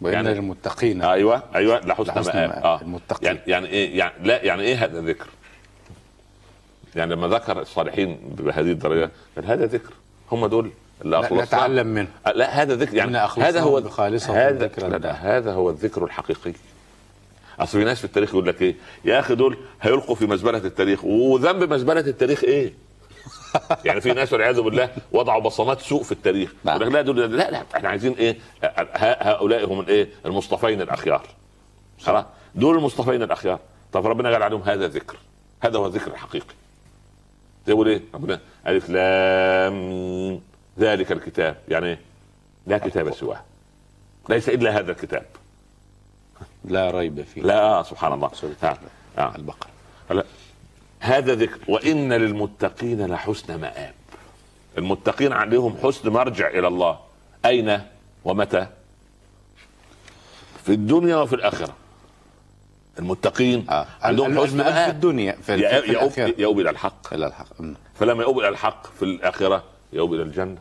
وإن 0.02 0.14
يعني- 0.14 0.34
للمتقين 0.34 1.02
أيوه 1.02 1.44
أيوه 1.56 1.80
لحسن, 1.80 2.04
لحسن 2.04 2.34
مآب. 2.36 2.52
آه. 2.52 2.82
المتقين. 2.82 3.28
يعني 3.28 3.40
يعني 3.48 3.68
إيه 3.68 3.98
يعني 4.00 4.14
لا 4.24 4.44
يعني 4.44 4.64
إيه 4.64 4.84
هذا 4.86 5.02
ذكر؟ 5.02 5.28
يعني 6.96 7.16
لما 7.16 7.28
ذكر 7.28 7.62
الصالحين 7.62 8.18
بهذه 8.38 8.72
الدرجة 8.72 9.12
قال 9.36 9.46
هذا 9.46 9.66
ذكر. 9.66 9.94
هم 10.32 10.46
دول 10.46 10.72
اللي 11.02 11.12
لا- 11.18 11.20
اخلصنا 11.26 11.44
نتعلم 11.46 11.88
منه. 11.88 12.08
آه، 12.28 12.32
لا 12.32 12.62
هذا 12.62 12.76
ذكر. 12.76 12.96
يعني 12.96 13.18
هذا 13.18 13.62
هو 13.62 13.78
هذا. 13.78 15.12
هذا 15.12 15.54
هو 15.54 15.70
الذكر 15.70 16.04
الحقيقي. 16.04 16.54
أصل 17.60 17.80
في 17.80 17.84
ناس 17.84 18.00
في 18.00 18.06
التاريخ 18.06 18.30
يقول 18.30 18.48
لك 18.48 18.62
إيه؟ 18.62 18.76
يا 19.06 19.20
أخي 19.20 19.36
دول 19.36 19.58
هيلقوا 19.82 20.16
في 20.16 20.26
مزبلة 20.26 20.58
التاريخ. 20.58 21.06
وذنب 21.06 21.74
مزبلة 21.74 22.00
التاريخ 22.00 22.44
إيه؟ 22.44 22.74
يعني 23.86 24.02
في 24.02 24.14
ناس 24.14 24.34
والعياذ 24.34 24.62
بالله 24.62 24.90
وضعوا 25.12 25.42
بصمات 25.42 25.82
سوء 25.82 26.04
في 26.04 26.12
التاريخ. 26.12 26.54
نعم. 26.64 26.84
لا 26.84 27.02
دول 27.02 27.18
لا 27.18 27.52
لا 27.52 27.64
إحنا 27.76 27.90
عايزين 27.90 28.14
إيه؟ 28.14 28.38
هؤلاء 28.94 29.66
هم 29.66 29.80
الإيه؟ 29.80 30.10
المصطفين 30.26 30.82
الأخيار. 30.82 31.22
خلاص؟ 32.02 32.26
دول 32.56 32.78
المصطفين 32.78 33.24
الأخيار. 33.24 33.60
طب 33.94 34.08
ربنا 34.08 34.32
قال 34.32 34.44
عليهم 34.44 34.62
هذا 34.62 34.88
ذكر. 34.88 35.18
هذا 35.62 35.78
هو 35.78 35.86
الذكر 35.86 36.12
الحقيقي. 36.12 36.56
يقول 37.68 37.88
إيه؟ 37.88 38.02
ربنا 38.14 38.40
ألف 38.68 38.90
لام. 38.90 40.42
ذلك 40.80 41.12
الكتاب. 41.12 41.58
يعني 41.68 41.88
إيه؟ 41.88 42.00
لا 42.68 42.78
كتاب 42.78 43.14
سواه. 43.14 43.44
ليس 44.30 44.50
إلا 44.50 44.80
هذا 44.80 44.92
الكتاب. 44.92 45.26
لا 46.68 46.92
ريب 46.92 47.22
فيه 47.22 47.42
لا 47.42 47.84
سبحان 47.84 48.14
الله 48.14 48.30
سورة 48.34 48.56
آه. 48.64 48.78
آه. 49.18 49.36
البقرة 49.36 49.70
لا. 50.10 50.24
هذا 51.00 51.36
ذكر 51.36 51.60
وإن 51.68 52.14
للمتقين 52.14 53.06
لحسن 53.06 53.62
مآب 53.62 53.94
المتقين 54.78 55.34
عليهم 55.34 55.78
حسن 55.84 56.10
مرجع 56.10 56.48
إلى 56.50 56.68
الله 56.68 57.00
أين 57.46 57.82
ومتى 58.26 58.68
في 60.66 60.74
الدنيا 60.74 61.16
وفي 61.16 61.36
الآخرة 61.36 61.74
المتقين 63.00 63.70
آه. 63.70 63.88
عندهم 64.02 64.40
حسن 64.40 64.52
المآب 64.52 64.74
في 64.74 64.74
مآب 64.74 64.90
الدنيا 64.96 65.32
في, 65.32 65.42
في, 65.42 65.82
في 65.82 65.92
الآخرة. 65.92 66.34
يؤوب 66.38 66.60
إلى 66.60 66.70
الحق 66.70 67.14
إلى 67.14 67.28
الحق 67.28 67.48
أمم. 67.60 67.76
فلما 67.96 68.24
يؤوب 68.24 68.40
إلى 68.40 68.50
الحق 68.50 68.88
في 68.94 69.04
الآخرة 69.04 69.64
يؤوب 69.94 70.14
إلى 70.14 70.24
الجنة 70.24 70.58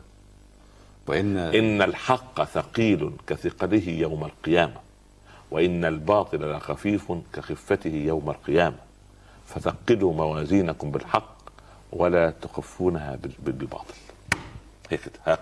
وإن 1.07 1.37
إن 1.37 1.81
الحق 1.81 2.43
ثقيل 2.43 3.11
كثقله 3.27 3.89
يوم 3.89 4.23
القيامة 4.25 4.86
وإن 5.51 5.85
الباطل 5.85 6.51
لخفيف 6.51 7.13
كخفته 7.33 7.89
يوم 7.95 8.29
القيامة. 8.29 8.75
فثقلوا 9.47 10.13
موازينكم 10.13 10.91
بالحق 10.91 11.37
ولا 11.91 12.33
تخفونها 12.41 13.15
بال- 13.15 13.31
بال- 13.39 13.53
بالباطل. 13.53 13.93
هيك 14.89 15.01
كده. 15.25 15.37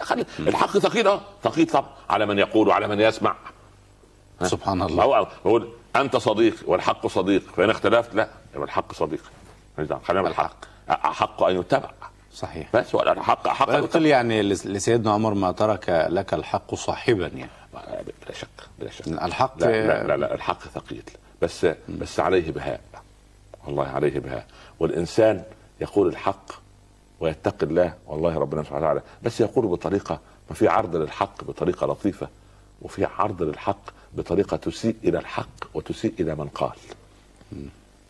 خلي 0.00 0.24
الحق 0.38 0.78
ثقيل 0.78 1.08
آه 1.08 1.20
ثقيل 1.44 1.66
طبعا. 1.66 1.88
على 2.10 2.26
من 2.26 2.38
يقول 2.38 2.68
وعلى 2.68 2.88
من 2.88 3.00
يسمع. 3.00 3.34
سبحان 4.42 4.82
الله. 4.82 5.04
هو 5.04 5.26
بقول 5.44 5.68
أنت 5.96 6.16
صديق 6.16 6.54
والحق 6.66 7.06
صديق. 7.06 7.42
فإن 7.56 7.70
اختلفت 7.70 8.14
لا 8.14 8.28
يبقى 8.54 8.64
الحق 8.66 8.92
صديق. 8.92 9.22
خلينا 10.04 10.22
بالحق 10.22 10.64
حق. 10.88 11.42
أن 11.42 11.56
يتبع. 11.60 11.90
صحيح. 12.32 12.68
بس 12.74 12.94
ولا 12.94 13.12
الحق 13.12 13.48
حق 13.48 13.70
أن 13.70 13.82
قلت 13.82 13.96
لي 13.96 14.08
يعني 14.08 14.42
لس- 14.42 14.66
لسيدنا 14.66 15.12
عمر 15.12 15.34
ما 15.34 15.52
ترك 15.52 16.06
لك 16.10 16.34
الحق 16.34 16.74
صاحبا 16.74 17.26
يعني. 17.26 17.50
بلا 18.22 18.34
شك 18.34 18.48
بلا 18.78 18.90
شك. 18.90 19.08
الحق 19.08 19.58
لا 19.58 19.86
لا 19.86 20.06
لا, 20.06 20.16
لا 20.16 20.34
الحق 20.34 20.60
ثقيل. 20.60 21.02
بس 21.42 21.66
بس 21.88 22.20
عليه 22.20 22.50
بهاء. 22.52 22.80
والله 23.66 23.86
عليه 23.86 24.20
بهاء. 24.20 24.46
والإنسان 24.80 25.42
يقول 25.80 26.08
الحق 26.08 26.52
ويتقي 27.20 27.66
الله 27.66 27.94
والله 28.06 28.38
ربنا 28.38 28.62
سبحانه 28.62 28.80
وتعالى. 28.80 29.02
بس 29.22 29.40
يقول 29.40 29.66
بطريقة 29.66 30.20
ما 30.50 30.54
في 30.54 30.68
عرض 30.68 30.96
للحق 30.96 31.44
بطريقة 31.44 31.86
لطيفة 31.86 32.28
وفي 32.82 33.04
عرض 33.04 33.42
للحق 33.42 33.78
بطريقة 34.14 34.56
تسيء 34.56 34.96
إلى 35.04 35.18
الحق 35.18 35.64
وتسيء 35.74 36.14
إلى 36.20 36.34
من 36.34 36.48
قال. 36.48 36.76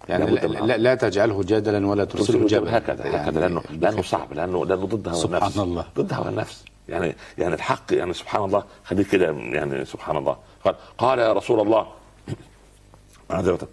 يعني 0.09 0.27
لابد 0.27 0.45
لا, 0.45 0.59
لا, 0.67 0.77
لا 0.77 0.95
تجعله 0.95 1.43
جدلا 1.43 1.87
ولا 1.87 2.05
ترسله 2.05 2.47
جبلا. 2.47 2.79
هكذا 2.79 3.07
يعني 3.07 3.17
هكذا 3.17 3.41
لأنه 3.41 3.63
لأنه 3.71 4.03
صعب 4.03 4.33
لأنه 4.33 4.67
لأنه 4.67 4.87
ضد 4.87 5.09
هوى 5.09 5.17
سبحان 5.17 5.43
النفس 5.43 5.59
الله. 5.59 5.85
ضد 5.97 6.13
هوى 6.13 6.29
النفس 6.29 6.65
يعني 6.89 7.17
يعني 7.39 7.55
الحق 7.55 7.93
يعني 7.93 8.13
سبحان 8.13 8.45
الله. 8.45 8.65
خليك 8.85 9.09
كده 9.09 9.27
يعني 9.27 9.85
سبحان 9.85 10.17
الله. 10.17 10.37
قال 10.65 10.75
قال 10.99 11.19
يا 11.19 11.33
رسول 11.33 11.61
الله 11.61 11.87
معذرة 13.31 13.69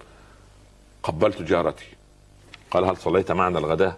قبلت 1.04 1.42
جارتي. 1.42 1.86
قال 2.72 2.86
هل 2.86 2.98
صليت 2.98 3.32
معنا 3.32 3.60
الغداء؟ 3.60 3.98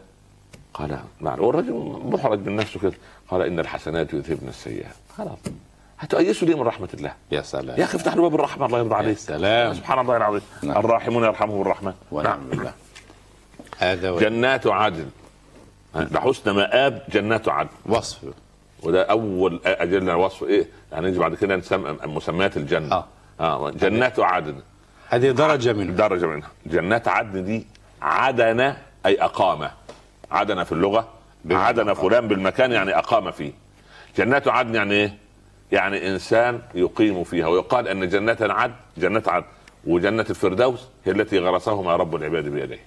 قال 0.73 0.99
نعم. 1.19 1.39
والرجل 1.43 2.01
محرج 2.05 2.39
من 2.39 2.55
نفسه 2.55 2.79
كده. 2.79 2.93
قال 3.29 3.41
إن 3.41 3.59
الحسنات 3.59 4.13
يذهبن 4.13 4.47
السيئات. 4.47 4.95
خلاص 5.17 5.37
هتؤيسوا 5.99 6.47
ليه 6.47 6.55
من 6.55 6.61
رحمة 6.61 6.89
الله؟ 6.93 7.13
يا 7.31 7.41
سلام. 7.41 7.79
يا 7.79 7.83
أخي 7.83 7.97
افتح 7.97 8.15
له 8.15 8.21
باب 8.21 8.35
الرحمة. 8.35 8.65
الله 8.65 8.79
يرضى 8.79 8.95
عليك. 8.95 9.17
سلام. 9.17 9.73
سبحان 9.73 9.99
الله 9.99 10.17
العظيم. 10.17 10.41
نعم. 10.63 10.77
الراحمون 10.77 11.23
يرحمهم 11.23 11.61
الرحمن 11.61 11.93
ونعم 12.11 12.49
بالله 12.49 12.73
هذا 13.77 14.19
جنات 14.19 14.67
عدن. 14.67 15.09
لحسن 15.95 16.51
مآب 16.51 17.03
جنات 17.09 17.49
عدن. 17.49 17.69
وصف. 17.85 18.19
وده 18.83 19.03
أول 19.03 19.61
أجلنا 19.65 20.15
وصف 20.15 20.43
إيه؟ 20.43 20.67
يعني 20.91 21.05
نيجي 21.05 21.19
بعد 21.19 21.35
كده 21.35 21.55
نسمى 21.55 21.97
مسميات 22.05 22.57
الجنة. 22.57 22.95
آه. 22.95 23.05
آه. 23.39 23.69
جنات 23.71 24.19
عدن. 24.19 24.55
هذه 25.09 25.31
درجة 25.31 25.73
منه 25.73 25.93
درجة 25.93 26.25
منها. 26.25 26.49
جنات 26.65 27.07
عدن 27.07 27.43
دي 27.45 27.67
عدن 28.01 28.75
أي 29.05 29.21
أقام. 29.21 29.69
عدن 30.31 30.63
في 30.63 30.71
اللغة 30.71 31.07
عدن 31.51 31.93
فلان 31.93 32.27
بالمكان 32.27 32.71
يعني 32.71 32.97
أقام 32.97 33.31
فيه. 33.31 33.53
جنات 34.17 34.47
عدن 34.47 34.75
يعني 34.75 34.93
إيه؟ 34.93 35.17
يعني 35.71 36.09
إنسان 36.09 36.61
يقيم 36.75 37.23
فيها. 37.23 37.47
ويقال 37.47 37.87
أن 37.87 38.09
جنات 38.09 38.41
عدن 38.41 38.75
جنات 38.97 39.27
عدن. 39.27 39.45
وجنة 39.87 40.25
الفردوس 40.29 40.87
هي 41.05 41.11
التي 41.11 41.39
غرسهما 41.39 41.95
رب 41.95 42.15
العباد 42.15 42.47
بيديه. 42.49 42.79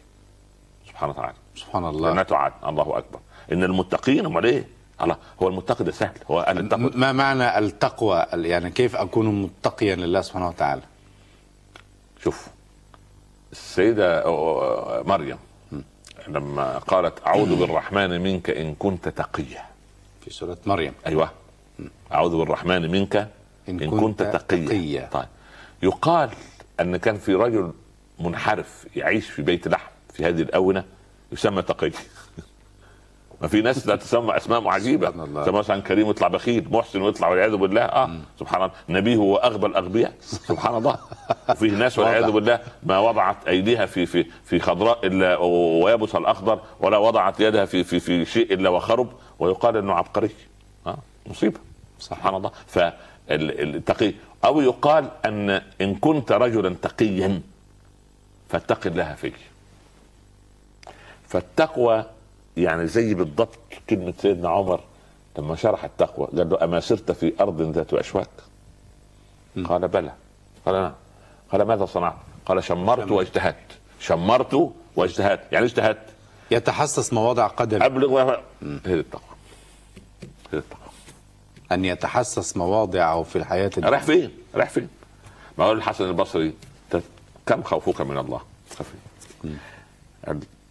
سبحانه 0.89 1.13
وتعالى. 1.13 1.35
سبحان 1.57 1.85
الله. 1.85 2.13
جنات 2.13 2.33
عدن. 2.33 2.55
الله 2.69 2.99
أكبر. 2.99 3.19
إن 3.53 3.65
المتقين 3.65 4.27
امال 4.27 4.45
إيه 4.45 4.78
الله 5.03 5.17
هو 5.43 5.49
المتقي 5.49 5.85
ده 5.85 5.93
سهل. 5.93 6.13
هو 6.31 6.47
التقوى 6.49 6.91
ما 6.95 7.13
معنى 7.13 7.59
التقوى؟ 7.59 8.27
يعني 8.33 8.71
كيف 8.71 8.97
أكون 8.97 9.43
متقيا 9.43 9.97
لله 9.97 10.21
سبحانه 10.21 10.49
وتعالى؟ 10.49 10.83
شوف 12.25 12.47
السيدة 13.53 14.23
مريم 15.03 15.39
لما 16.29 16.79
قالت 16.79 17.27
أعوذ 17.27 17.57
بالرحمن 17.61 18.21
منك 18.21 18.51
إن 18.51 18.75
كنت 18.75 19.09
تقيا. 19.09 19.63
في 20.25 20.31
سورة 20.31 20.59
مريم. 20.67 20.93
أيوة. 21.07 21.31
أعوذ 22.13 22.37
بالرحمن 22.37 22.91
منك 22.91 23.17
إن 23.69 23.81
إن, 23.81 23.91
كنت 23.91 24.01
كنت 24.01 24.23
تقيا. 24.23 24.67
تقيا. 24.67 25.09
طيب. 25.13 25.27
يقال 25.83 26.31
أن 26.81 26.97
كان 26.97 27.17
في 27.19 27.35
رجل 27.35 27.73
منحرف 28.21 28.87
يعيش 28.97 29.31
في 29.31 29.43
بيت 29.43 29.69
لحم 29.69 29.91
في 30.15 30.25
هذه 30.25 30.43
الأونة 30.43 30.85
يسمى 31.33 31.63
تقي. 31.63 31.91
ما 33.41 33.49
في 33.49 33.61
ناس 33.63 33.87
لا 33.87 33.97
تسمى 33.97 34.37
أسماء 34.37 34.69
عجيبة. 34.69 35.07
سبحان 35.07 35.25
الله. 35.25 35.45
سمى 35.45 35.59
مثلا 35.59 35.83
كريم 35.83 36.07
ويطلع 36.07 36.29
بخيل 36.29 36.69
محسن 36.71 37.03
ويطلع 37.03 37.29
والعياذ 37.29 37.57
بالله. 37.57 37.81
آه 37.83 38.19
سبحان 38.41 38.63
الله. 38.63 38.75
نبيه 38.89 39.17
واغبى 39.17 39.67
الأغبياء. 39.67 40.13
سبحان 40.21 40.77
الله. 40.77 40.99
وفيه 41.49 41.71
ناس 41.71 41.99
والعياذ. 41.99 42.31
بالله 42.31 42.61
ما 42.83 42.99
وضعت 42.99 43.49
أيديها 43.49 43.87
في 43.87 44.07
في 44.07 44.27
في 44.45 44.59
خضراء 44.61 45.07
إلا 45.07 45.37
ويبس 45.85 46.15
الأخضر 46.15 46.61
ولا 46.81 46.99
وضعت 46.99 47.41
يدها 47.41 47.65
في 47.65 47.85
في 47.85 48.01
في 48.01 48.25
شيء 48.25 48.55
إلا 48.55 48.69
وخرب. 48.69 49.09
ويقال 49.39 49.77
إنه 49.77 49.93
عبقري. 49.93 50.31
ها 50.87 50.97
مصيبة. 51.27 51.61
سبحان 51.99 52.35
الله. 52.35 52.51
فالتقي 52.67 54.13
أو 54.45 54.61
يقال 54.61 55.11
أن 55.25 55.63
إن 55.81 55.95
كنت 55.95 56.33
رجلا 56.33 56.75
تقيا 56.83 57.41
فاتق 58.49 58.87
الله 58.87 59.15
فيك. 59.15 59.35
فالتقوى 61.29 62.05
يعني 62.59 62.87
زي 62.87 63.15
بالضبط 63.15 63.59
كلمة 63.91 64.15
سيدنا 64.23 64.49
عمر 64.49 64.81
لما 65.39 65.57
شرح 65.57 65.85
التقوى 65.85 66.27
قال 66.27 66.49
له 66.51 66.65
أما 66.65 66.81
سرت 66.81 67.13
في 67.13 67.33
أرض 67.41 67.63
ذات 67.63 67.95
أشواك؟ 67.95 68.29
قال 69.65 69.89
بلى. 69.89 70.13
قال 70.67 70.75
نعم 70.75 70.93
قال 71.53 71.63
ماذا 71.63 71.87
صنعت؟ 71.87 72.17
قال 72.47 72.65
شمرت 72.65 73.11
واجتهدت. 73.11 73.79
شمرت 74.01 74.73
واجتهدت. 74.97 75.53
يعني 75.53 75.67
اجتهدت. 75.67 76.07
يتحسس 76.51 77.13
مواضع 77.13 77.47
قدم 77.47 77.83
أبلغ 77.83 78.41
دي 78.63 78.95
التقوى. 78.95 79.37
دي 80.53 80.59
التقوى. 80.59 80.89
أن 81.73 81.85
يتحسس 81.85 82.57
مواضعه 82.57 83.23
في 83.23 83.37
الحياة 83.37 83.71
رايح 83.79 84.03
فين؟ 84.03 84.31
رايح 84.55 84.71
فين؟ 84.71 84.89
ما 85.59 85.65
هو 85.65 85.73
الحسن 85.73 86.05
البصري 86.05 86.55
كم 87.47 87.63
خوفك 87.63 88.01
من 88.01 88.19
الله؟ 88.19 88.41
خفي 88.79 88.95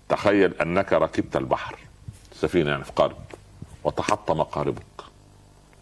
تخيل 0.09 0.53
أنك 0.53 0.93
ركبت 0.93 1.35
البحر 1.35 1.75
سفينة 2.33 2.71
يعني 2.71 2.83
في 2.83 2.91
قارب 2.95 3.17
وتحطم 3.83 4.43
قاربك. 4.43 4.83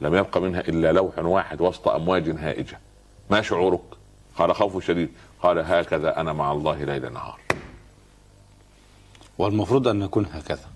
لم 0.02 0.16
يبق 0.16 0.38
منها 0.38 0.60
إلا 0.60 0.92
لوح 0.92 1.20
واحد 1.20 1.62
وسط 1.62 1.88
أمواج 1.88 2.30
هائجة. 2.30 2.80
ما 3.30 3.42
شعورك؟ 3.42 3.82
قال 4.38 4.56
خوف 4.56 4.86
شديد. 4.86 5.10
قال 5.42 5.60
هكذا 5.60 6.22
أنا 6.22 6.34
مع 6.34 6.52
الله 6.52 6.84
ليل 6.84 7.14
نهار. 7.14 7.40
والمفروض 9.38 9.88
أن 9.88 10.00
نكون 10.00 10.26
هكذا. 10.26 10.70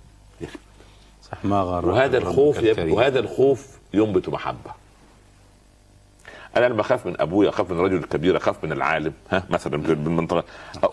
صح 1.32 1.46
ما 1.46 1.62
غر 1.62 1.86
وهذا 1.86 2.18
الخوف. 2.18 2.80
وهذا 2.80 3.20
الخوف 3.20 3.80
ينبت 3.94 4.30
محبة. 4.30 4.72
أنا 6.58 6.66
لما 6.66 6.82
اخاف 6.82 7.06
من 7.06 7.22
أبوي 7.22 7.50
أخاف 7.50 7.72
من 7.72 7.80
رجل 7.80 8.04
كبير 8.04 8.38
أخاف 8.38 8.64
من 8.64 8.72
العالم. 8.72 9.14
ها 9.32 9.44
مثلا 9.50 9.82
في 9.82 9.92
المنطقة. 9.92 10.44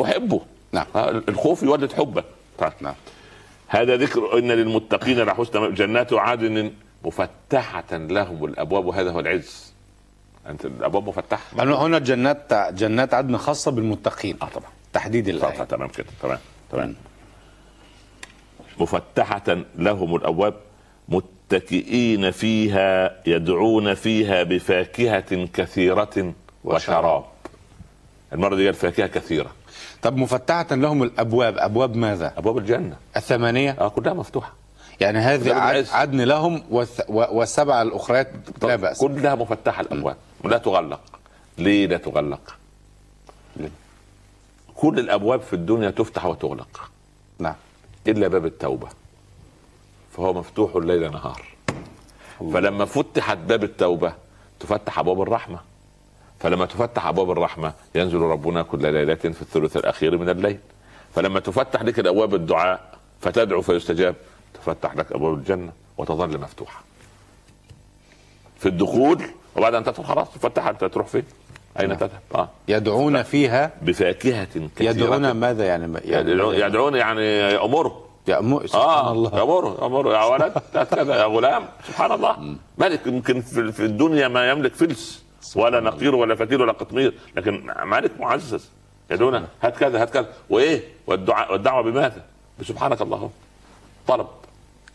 أحبه. 0.03 0.41
نعم. 0.73 0.87
الخوف 1.29 1.63
يولد 1.63 1.93
حبه 1.93 2.25
نعم 2.81 2.95
هذا 3.69 3.97
ذكر 3.97 4.39
إن 4.39 4.53
للمتقين 4.53 5.21
لحسن 5.21 5.75
جنات 5.75 6.13
عدن 6.13 6.73
مفتحة 7.05 7.93
لهم 7.93 8.45
الأبواب 8.45 8.87
وهذا 8.87 9.11
هو 9.11 9.21
العز. 9.21 9.73
أنت 10.49 10.65
الأبواب 10.65 11.09
مفتحة. 11.09 11.43
هنا 11.63 11.75
هنا 11.75 11.99
جنات 11.99 12.53
جنات 12.53 13.15
عدن 13.15 13.37
خاصة 13.37 13.71
بالمتقين. 13.71 14.37
آه 14.43 14.49
طبعا. 14.49 14.71
تحديد 14.93 15.29
الآية. 15.29 15.65
تمام 15.65 15.89
كده 15.89 16.07
تمام 16.23 16.39
تمام. 16.73 16.95
مفتحة 18.81 19.59
لهم 19.79 20.17
الأبواب 20.17 20.55
متكئين 21.09 22.31
فيها 22.31 23.23
يدعون 23.27 23.95
فيها 23.95 24.43
بفاكهة 24.43 25.47
كثيرة 25.47 26.35
وشراب. 26.65 27.25
المرة 28.33 28.57
دي 28.57 28.65
قال 28.65 28.75
فاكهة 28.75 29.07
كثيرة. 29.07 29.51
طب 30.03 30.17
مفتحة 30.17 30.67
لهم 30.71 31.03
الأبواب 31.03 31.59
أبواب 31.59 31.97
ماذا؟ 31.97 32.33
أبواب 32.37 32.59
الجنة. 32.59 32.97
الثمانية؟ 33.17 33.77
آه 33.81 33.89
كلها 33.89 34.13
مفتوحة. 34.15 34.53
يعني 35.01 35.19
هذه. 35.19 35.87
عدن 35.93 36.21
لهم 36.21 36.63
والث- 36.71 37.11
و- 37.11 37.39
والسبع 37.39 37.83
الأخريات 37.83 38.31
لا 38.63 38.77
بأس. 38.77 39.01
كلها 39.01 39.35
مفتحة 39.35 39.83
الأبواب. 39.83 40.17
ولا 40.45 40.59
تغلق. 40.59 41.01
ليه 41.59 41.87
لا 41.87 41.97
تغلق؟ 41.97 42.57
كل 44.77 44.99
الأبواب 44.99 45.41
في 45.41 45.53
الدنيا 45.53 45.91
تفتح 45.91 46.27
وتغلق. 46.27 46.91
نعم. 47.39 47.55
إلا 48.07 48.29
باب 48.29 48.47
التوبة. 48.47 48.89
فهو 50.13 50.33
مفتوح 50.33 50.77
الليل 50.77 51.11
نهار. 51.13 51.43
فلما 52.53 52.85
فتحت 52.85 53.37
باب 53.39 53.65
التوبة 53.65 54.13
تفتح 54.61 54.99
أبواب 54.99 55.23
الرحمة. 55.23 55.59
فلما 56.41 56.67
تفتح 56.67 57.07
أبواب 57.07 57.31
الرحمة 57.31 57.73
ينزل 57.95 58.19
ربنا 58.19 58.63
كل 58.63 58.93
ليلة 58.93 59.15
في 59.15 59.43
الثلث 59.43 59.77
الأخير 59.77 60.19
من 60.19 60.29
الليل. 60.29 60.59
فلما 61.15 61.41
تفتح 61.41 61.83
لك 61.83 61.99
الأبواب 61.99 62.35
الدعاء 62.35 62.81
فتدعو 63.21 63.63
فيستجاب 63.63 64.15
تفتح 64.55 64.97
لك 64.97 65.13
أبواب 65.13 65.35
الجنة 65.35 65.73
وتظل 65.99 66.39
مفتوحة. 66.41 66.81
في 68.59 68.67
الدخول 68.67 69.23
وبعد 69.57 69.75
أن 69.75 69.85
تدخل 69.85 70.05
خلاص 70.05 70.31
تفتح 70.31 70.67
أنت 70.67 70.85
تروح 70.85 71.07
فين؟ 71.07 71.25
أين 71.81 71.97
تذهب؟ 71.99 72.21
آه. 72.35 72.49
يدعون 72.69 73.23
فيها 73.23 73.71
بفاكهة 73.83 74.45
كثيرة. 74.77 74.91
يدعون 74.91 75.31
ماذا 75.31 75.65
يعني؟ 75.67 76.01
يدعون, 76.05 76.55
يدعون 76.55 76.95
يعني 76.95 77.27
يامروا 77.39 77.93
يأمر 78.29 78.67
سبحان 78.67 78.89
آه 78.89 79.13
الله. 79.13 79.39
يأمره 79.39 79.79
يأمره. 79.83 80.13
يا 80.13 80.25
ولد 80.25 80.53
كذا 80.91 81.17
يا 81.17 81.25
غلام. 81.25 81.69
سبحان 81.89 82.13
الله. 82.13 82.57
ملك 82.79 83.07
يمكن 83.07 83.41
في 83.41 83.85
الدنيا 83.85 84.29
ما 84.29 84.51
يملك 84.51 84.75
فلس. 84.75 85.26
ولا 85.55 85.81
نقير 85.81 86.15
ولا 86.15 86.35
فتيل 86.35 86.61
ولا 86.61 86.73
قطمير. 86.73 87.15
لكن 87.37 87.67
ملك 87.85 88.21
معزز. 88.21 88.71
يدعون 89.11 89.47
هات 89.63 89.77
كذا 89.77 90.03
هات 90.03 90.11
كذا. 90.11 90.27
وإيه؟ 90.51 90.83
والدعاء 91.07 91.53
والدعوة 91.53 91.83
بماذا؟ 91.83 92.23
بسبحانك 92.61 93.03
اللهم. 93.03 93.31
طلب. 94.07 94.27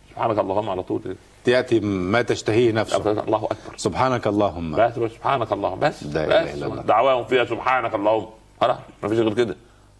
سبحانك 0.10 0.40
اللهم 0.40 0.70
على 0.70 0.84
طول. 0.84 1.16
تأتي 1.44 1.80
ما 1.80 2.22
تشتهيه 2.22 2.72
نفسك 2.72 3.08
الله 3.08 3.38
أكبر. 3.38 3.78
سبحانك 3.78 4.28
اللهم. 4.28 4.76
بس 4.76 4.94
سبحانك 4.94 5.52
اللهم. 5.52 5.80
بس 5.80 6.04
بس. 6.04 6.60
دعواهم 6.86 7.26
فيها 7.26 7.46
سبحانك 7.46 7.96
اللهم. 7.96 8.28
خلاص 8.62 8.78
ما 9.04 9.10
فيش 9.10 9.20
غير 9.20 9.34
كده. 9.34 9.56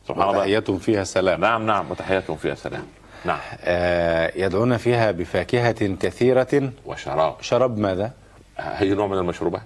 سبحان 0.08 0.30
الله. 0.30 0.40
تحياتهم 0.40 0.78
فيها 0.78 1.04
سلام. 1.04 1.42
نعم 1.42 1.66
نعم. 1.66 1.92
وتحياتهم 1.92 2.38
فيها 2.38 2.56
سلام. 2.56 2.84
نعم. 3.26 3.40
آه 3.62 4.32
يدعون 4.36 4.78
فيها 4.78 5.12
بفاكهة 5.12 5.96
كثيرة. 5.96 6.72
وشراب. 6.86 7.36
شرب 7.42 7.78
ماذا؟ 7.78 8.12
هي 8.58 8.94
نوع 8.94 9.08
من 9.08 9.18
المشروبات. 9.18 9.62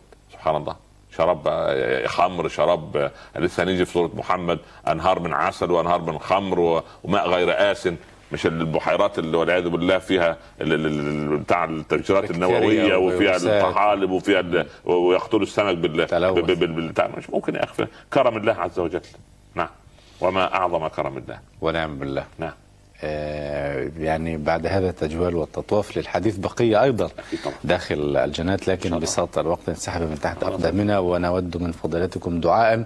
سبحان 0.46 0.62
الله. 0.62 0.76
شراب 1.18 1.48
آه، 1.48 2.08
خمر 2.08 2.48
شراب 2.48 2.98
آه، 2.98 3.12
لسه 3.40 3.64
هنيجي 3.64 3.86
في 3.86 3.92
سورة 3.92 4.12
محمد. 4.14 4.60
أنهار 4.88 5.20
من 5.20 5.34
عسل 5.34 5.72
وأنهار 5.72 6.02
من 6.02 6.20
خمر 6.20 6.84
وماء 7.04 7.30
غير 7.30 7.72
آسن. 7.72 7.96
مش 8.32 8.46
البحيرات 8.46 9.20
اللي 9.20 9.38
والعياذ 9.38 9.70
بالله 9.70 9.98
فيها 9.98 10.38
بتاع 10.62 11.64
التفجيرات 11.64 12.32
النووية 12.32 12.96
وفيها. 12.96 13.36
الطحالب 13.36 14.12
وفيها 14.12 14.66
ويقتلوا 14.86 15.44
السمك 15.44 15.78
بال 15.78 17.12
مش 17.18 17.30
ممكن 17.30 17.56
يا 17.56 17.64
أخي. 17.64 17.88
كرم 18.14 18.38
الله 18.38 18.54
عز 18.54 18.80
وجل. 18.80 19.02
نعم. 19.56 19.70
وما 20.22 20.54
أعظم 20.54 20.88
كرم 20.88 21.18
الله. 21.18 21.40
ونعم 21.62 22.00
بالله. 22.00 22.26
نعم. 22.38 22.54
يعني 24.00 24.38
بعد 24.38 24.68
هذا 24.68 24.90
التجوال 24.90 25.36
والتطواف 25.36 25.98
للحديث 25.98 26.38
بقية 26.38 26.84
أيضا. 26.84 27.10
داخل 27.64 28.18
الجنات 28.18 28.68
لكن 28.68 29.00
بساط 29.00 29.38
الوقت 29.38 29.70
انسحب 29.70 30.02
من 30.02 30.20
تحت 30.22 30.44
أقدامنا 30.44 31.00
ونود 31.00 31.58
من 31.58 31.72
فضيلتكم 31.72 32.40
دعاء 32.42 32.86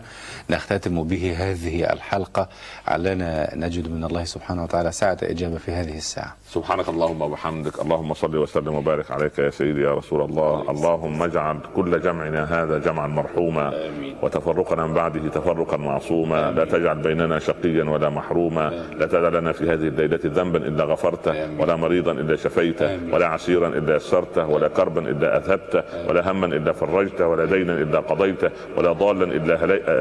نختتم 0.50 1.04
به 1.04 1.36
هذه 1.38 1.94
الحلقة 1.94 2.50
علنا 2.88 3.56
نجد 3.56 3.88
من 3.88 4.04
الله 4.04 4.24
سبحانه 4.24 4.64
وتعالى 4.64 4.92
ساعة 4.92 5.18
إجابة 5.24 5.58
في 5.58 5.72
هذه 5.72 5.98
الساعة. 5.98 6.36
سبحانك 6.50 6.90
اللهم 6.90 7.22
وبحمدك 7.22 7.82
اللهم 7.82 8.14
صل 8.14 8.38
وسلم 8.38 8.74
وبارك 8.76 9.12
عليك 9.12 9.40
يا 9.40 9.50
سيدي 9.50 9.82
يا 9.82 9.94
رسول 9.94 10.22
الله. 10.22 10.72
اللهم 10.72 11.24
اجعل 11.24 11.58
كل 11.76 12.02
جمعنا 12.02 12.44
هذا 12.44 12.78
جمعا 12.78 13.08
مرحوما 13.08 13.74
وتفرقنا 14.22 14.88
من 14.88 14.94
بعده 14.94 15.30
تفرقا 15.30 15.78
معصوما. 15.78 16.52
لا 16.52 16.66
تجعل 16.66 16.98
بيننا 16.98 17.40
شقيا 17.40 17.84
ولا 17.84 18.10
محروما. 18.10 18.66
لا 18.98 19.06
تدع 19.06 19.30
لنا 19.40 19.52
في 19.52 19.64
هذه 19.64 19.88
الليلة 19.88 20.20
ذنبا 20.26 20.58
إلا 20.58 20.84
غفرته 20.84 21.62
ولا 21.62 21.76
مريضا 21.76 22.12
إلا 22.12 22.36
شفيته 22.36 23.00
ولا 23.14 23.28
عسيرا 23.28 23.68
إلا 23.68 23.96
يسرته 23.96 24.46
ولا 24.48 24.68
كربا 24.68 25.02
إلا 25.02 25.38
أذهبته 25.38 25.84
ولا 26.10 26.32
هما 26.32 26.46
إلا 26.46 26.72
فرجته 26.72 27.28
ولا 27.28 27.46
دينا 27.46 27.74
إلا 27.74 28.00
قضيته 28.00 28.50
ولا 28.78 28.92
ضالا 28.92 29.26
إلا 29.26 29.54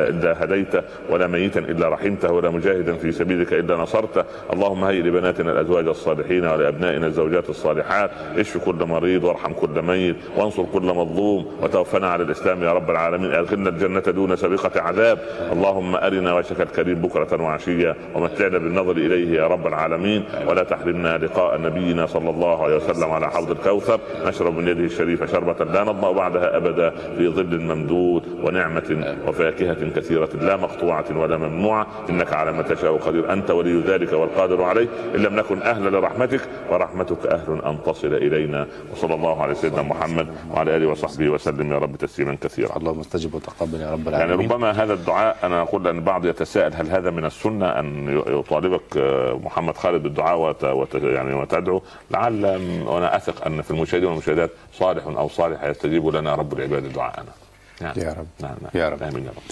إلا 0.09 0.45
هديته 0.45 0.83
ولا 1.11 1.27
ميتا 1.27 1.61
إلا 1.61 1.89
رحمته 1.89 2.33
ولا 2.33 2.51
مجاهدا 2.51 2.95
في 2.95 3.13
سبيلك 3.13 3.53
إلا 3.53 3.77
نصرته. 3.77 4.25
اللهم 4.53 4.85
هيئ 4.85 5.03
لبناتنا 5.03 5.53
الأزواج 5.53 5.87
الصالحين 5.89 6.38
ولأبنائنا 6.47 7.07
الزوجات 7.07 7.51
الصالحات. 7.51 8.11
اشف 8.37 8.65
كل 8.65 8.85
مريض 8.85 9.25
وارحم 9.25 9.53
كل 9.53 9.83
ميت 9.83 10.17
وانصر 10.37 10.63
كل 10.63 10.83
مظلوم 10.83 11.47
وتوفنا 11.63 12.09
على 12.09 12.23
الإسلام 12.23 12.63
يا 12.63 12.73
رب 12.73 12.91
العالمين. 12.91 13.33
أدخلنا 13.33 13.69
الجنة 13.69 14.01
دون 14.01 14.37
سابقة 14.37 14.81
عذاب. 14.81 15.19
اللهم 15.53 15.97
أرنا 15.97 16.35
وجهك 16.35 16.61
الكريم 16.61 16.95
بكرة 16.95 17.43
وعشية 17.43 17.97
ومتعنا 18.15 18.59
بالنظر 18.59 18.93
إليه 18.93 19.39
يا 19.39 19.47
رب 19.47 19.67
العالمين. 19.67 19.79
العالمين 19.79 20.25
ولا 20.49 20.63
تحرمنا 20.63 21.19
لقاء 21.19 21.61
نبينا 21.61 22.07
صلى 22.07 22.31
الله 22.31 22.65
عليه 22.65 22.77
وسلم 22.77 23.11
على 23.11 23.31
حوض 23.31 23.51
الكوثر. 23.51 24.01
نشرب 24.27 24.57
من 24.57 24.69
يده 24.69 24.85
الشريفة 24.85 25.27
شربة 25.27 25.65
لا 25.65 25.85
نظما 25.85 26.13
بعدها 26.13 26.57
أبدا 26.57 26.91
في 26.91 27.29
ظل 27.29 27.61
ممدود 27.61 28.23
ونعمة 28.45 29.17
وفاكهة 29.27 29.91
كثيرة 29.97 30.29
لا 30.41 30.57
مقطوعة 30.57 31.05
ولا 31.17 31.37
ممنوعة. 31.37 31.87
إنك 32.11 32.33
على 32.33 32.53
ما 32.53 32.63
تشاء 32.63 32.97
قدير 32.97 33.33
أنت 33.33 33.51
ولي 33.51 33.81
ذلك 33.81 34.13
والقادر 34.13 34.63
عليه. 34.63 34.89
إن 35.15 35.21
لم 35.21 35.37
نكن 35.37 35.63
أهلا 35.63 35.97
لرحمتك 35.97 36.28
ورحمتك 36.71 37.27
أهل 37.27 37.63
أن 37.65 37.79
تصل 37.87 38.15
إلينا 38.15 38.67
وصلى 38.93 39.15
الله 39.15 39.43
على 39.43 39.55
سيدنا 39.55 39.83
محمد 39.83 40.29
وعلى 40.53 40.77
آله 40.77 40.87
وصحبه 40.87 41.29
وسلم 41.29 41.73
يا 41.73 41.79
رب 41.79 41.97
تسليما 41.97 42.37
كثيرا 42.41 42.77
اللهم 42.77 43.01
استجب 43.01 43.35
وتقبل 43.35 43.81
يا 43.81 43.93
رب 43.93 44.07
يعني 44.09 44.25
العالمين 44.25 44.51
ربما 44.51 44.71
هذا 44.71 44.93
الدعاء 44.93 45.37
أنا 45.43 45.63
أقول 45.63 45.87
ان 45.89 45.97
البعض 45.97 46.27
يتساءل 46.27 46.75
هل 46.75 46.91
هذا 46.91 47.11
من 47.11 47.25
السنة 47.25 47.67
أن 47.67 48.19
يطالبك 48.29 48.97
آه، 48.97 49.41
محمد 49.45 49.77
خالد 49.77 50.03
بالدعاء 50.03 50.39
وت... 50.39 50.65
وت... 50.65 50.95
يعني 50.95 51.35
وتدعو 51.35 51.83
لعل 52.11 52.45
وأنا 52.87 53.17
أثق 53.17 53.47
أن 53.47 53.63
في 53.63 53.71
المشاهدين 53.71 54.09
والمشاهدات 54.09 54.51
صالح 54.73 55.07
أو 55.07 55.29
صالحة 55.29 55.69
يستجيب 55.69 56.09
لنا 56.09 56.35
رب 56.35 56.53
العباد 56.53 56.93
دعاءنا 56.93 57.33
نعم. 57.81 57.93
يا 57.97 58.13
رب. 58.13 58.27
نعم. 58.41 58.57
نعم. 58.63 58.71
يا 58.75 58.89
رب. 58.89 59.03
آمين 59.03 59.25
يا 59.25 59.31
رب 59.31 59.43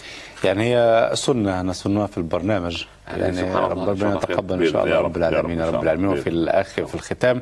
يعني 0.44 0.74
هي 0.74 1.10
سنة 1.14 1.62
نسنوها 1.62 2.06
في 2.06 2.18
البرنامج 2.18 2.84
يعني 3.08 3.54
ربنا. 3.54 4.14
يتقبل 4.16 4.58
بإذن 4.58 4.72
شاء 4.72 4.84
الله 4.84 5.00
رب 5.00 5.16
العالمين 5.16 5.60
رب. 5.60 5.82
العالمين 5.82 6.08
وفي 6.08 6.28
الآخر 6.30 6.86
في 6.86 6.94
الختام 6.94 7.40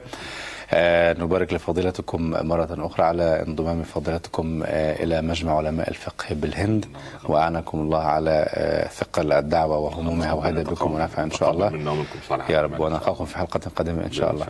نبارك 1.23 1.53
لفضيلتكم 1.53 2.31
مرة 2.31 2.69
أخرى 2.86 3.07
على 3.07 3.45
انضمام 3.47 3.82
فضيلتكم 3.82 4.62
آه 4.66 5.03
إلى 5.03 5.23
مجمع 5.23 5.57
علماء 5.57 5.89
الفقه 5.89 6.27
بالهند. 6.31 6.85
وأعنكم 7.28 7.78
الله 7.78 7.99
على 7.99 8.47
آه 8.49 8.89
ثقل 8.89 9.32
الدعوة 9.32 9.78
وهمومها 9.78 10.32
وهدى 10.32 10.65
بكم 10.65 10.93
ونفع 10.93 11.23
إن 11.23 11.31
شاء 11.31 11.51
الله. 11.51 11.73
يا 12.49 12.62
رب. 12.62 12.81
ونلقاكم 12.81 13.24
في 13.24 13.39
حلقة 13.39 13.61
قادمة 13.77 14.07
إن 14.07 14.12
شاء 14.12 14.31
الله. 14.31 14.47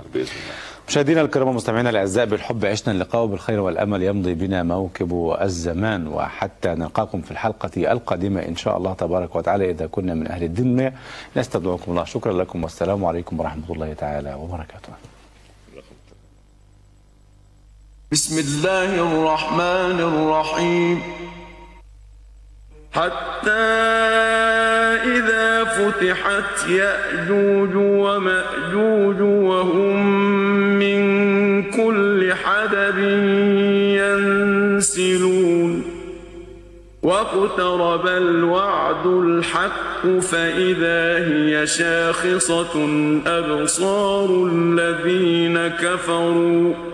مشاهدينا 0.89 1.21
الكرام 1.21 1.49
ومستمعينا 1.49 1.91
الأعزاء 1.91 2.27
بالحب 2.27 2.65
عشنا 2.65 2.93
اللقاء 2.93 3.23
وبالخير 3.23 3.61
والأمل 3.61 4.03
يمضي 4.03 4.35
بنا 4.35 4.63
موكب 4.63 5.37
الزمان. 5.41 6.07
وحتى 6.07 6.69
نلقاكم 6.69 7.21
في 7.21 7.31
الحلقة 7.31 7.93
القادمة 7.93 8.41
إن 8.41 8.57
شاء 8.57 8.77
الله 8.77 8.93
تبارك 8.93 9.37
وتعالى 9.37 9.71
إذا 9.71 9.87
كنا 9.87 10.15
من 10.15 10.29
أهل 10.29 10.43
الدنيا 10.43 10.93
نستودعكم 11.37 11.91
الله. 11.91 12.05
شكرا 12.05 12.33
لكم 12.33 12.63
والسلام 12.63 13.05
عليكم 13.05 13.41
ورحمة 13.41 13.71
الله 13.71 13.93
تعالى 13.93 14.35
وبركاته. 14.35 14.93
بسم 18.15 18.39
الله 18.39 18.91
الرحمن 18.95 20.01
الرحيم. 20.01 21.03
حتى 22.93 23.51
إذا 25.17 25.65
فتحت 25.65 26.69
يأجوج 26.69 27.75
ومأجوج 27.75 29.21
وهم 29.21 30.07
من 30.79 31.01
كل 31.71 32.35
حدب 32.35 32.99
ينسلون. 34.79 35.83
واقترب 37.03 38.07
الوعد 38.07 39.07
الحق 39.07 40.07
فإذا 40.21 41.19
هي 41.35 41.67
شاخصة 41.67 42.89
أبصار 43.27 44.49
الذين 44.53 45.69
كفروا. 45.69 46.94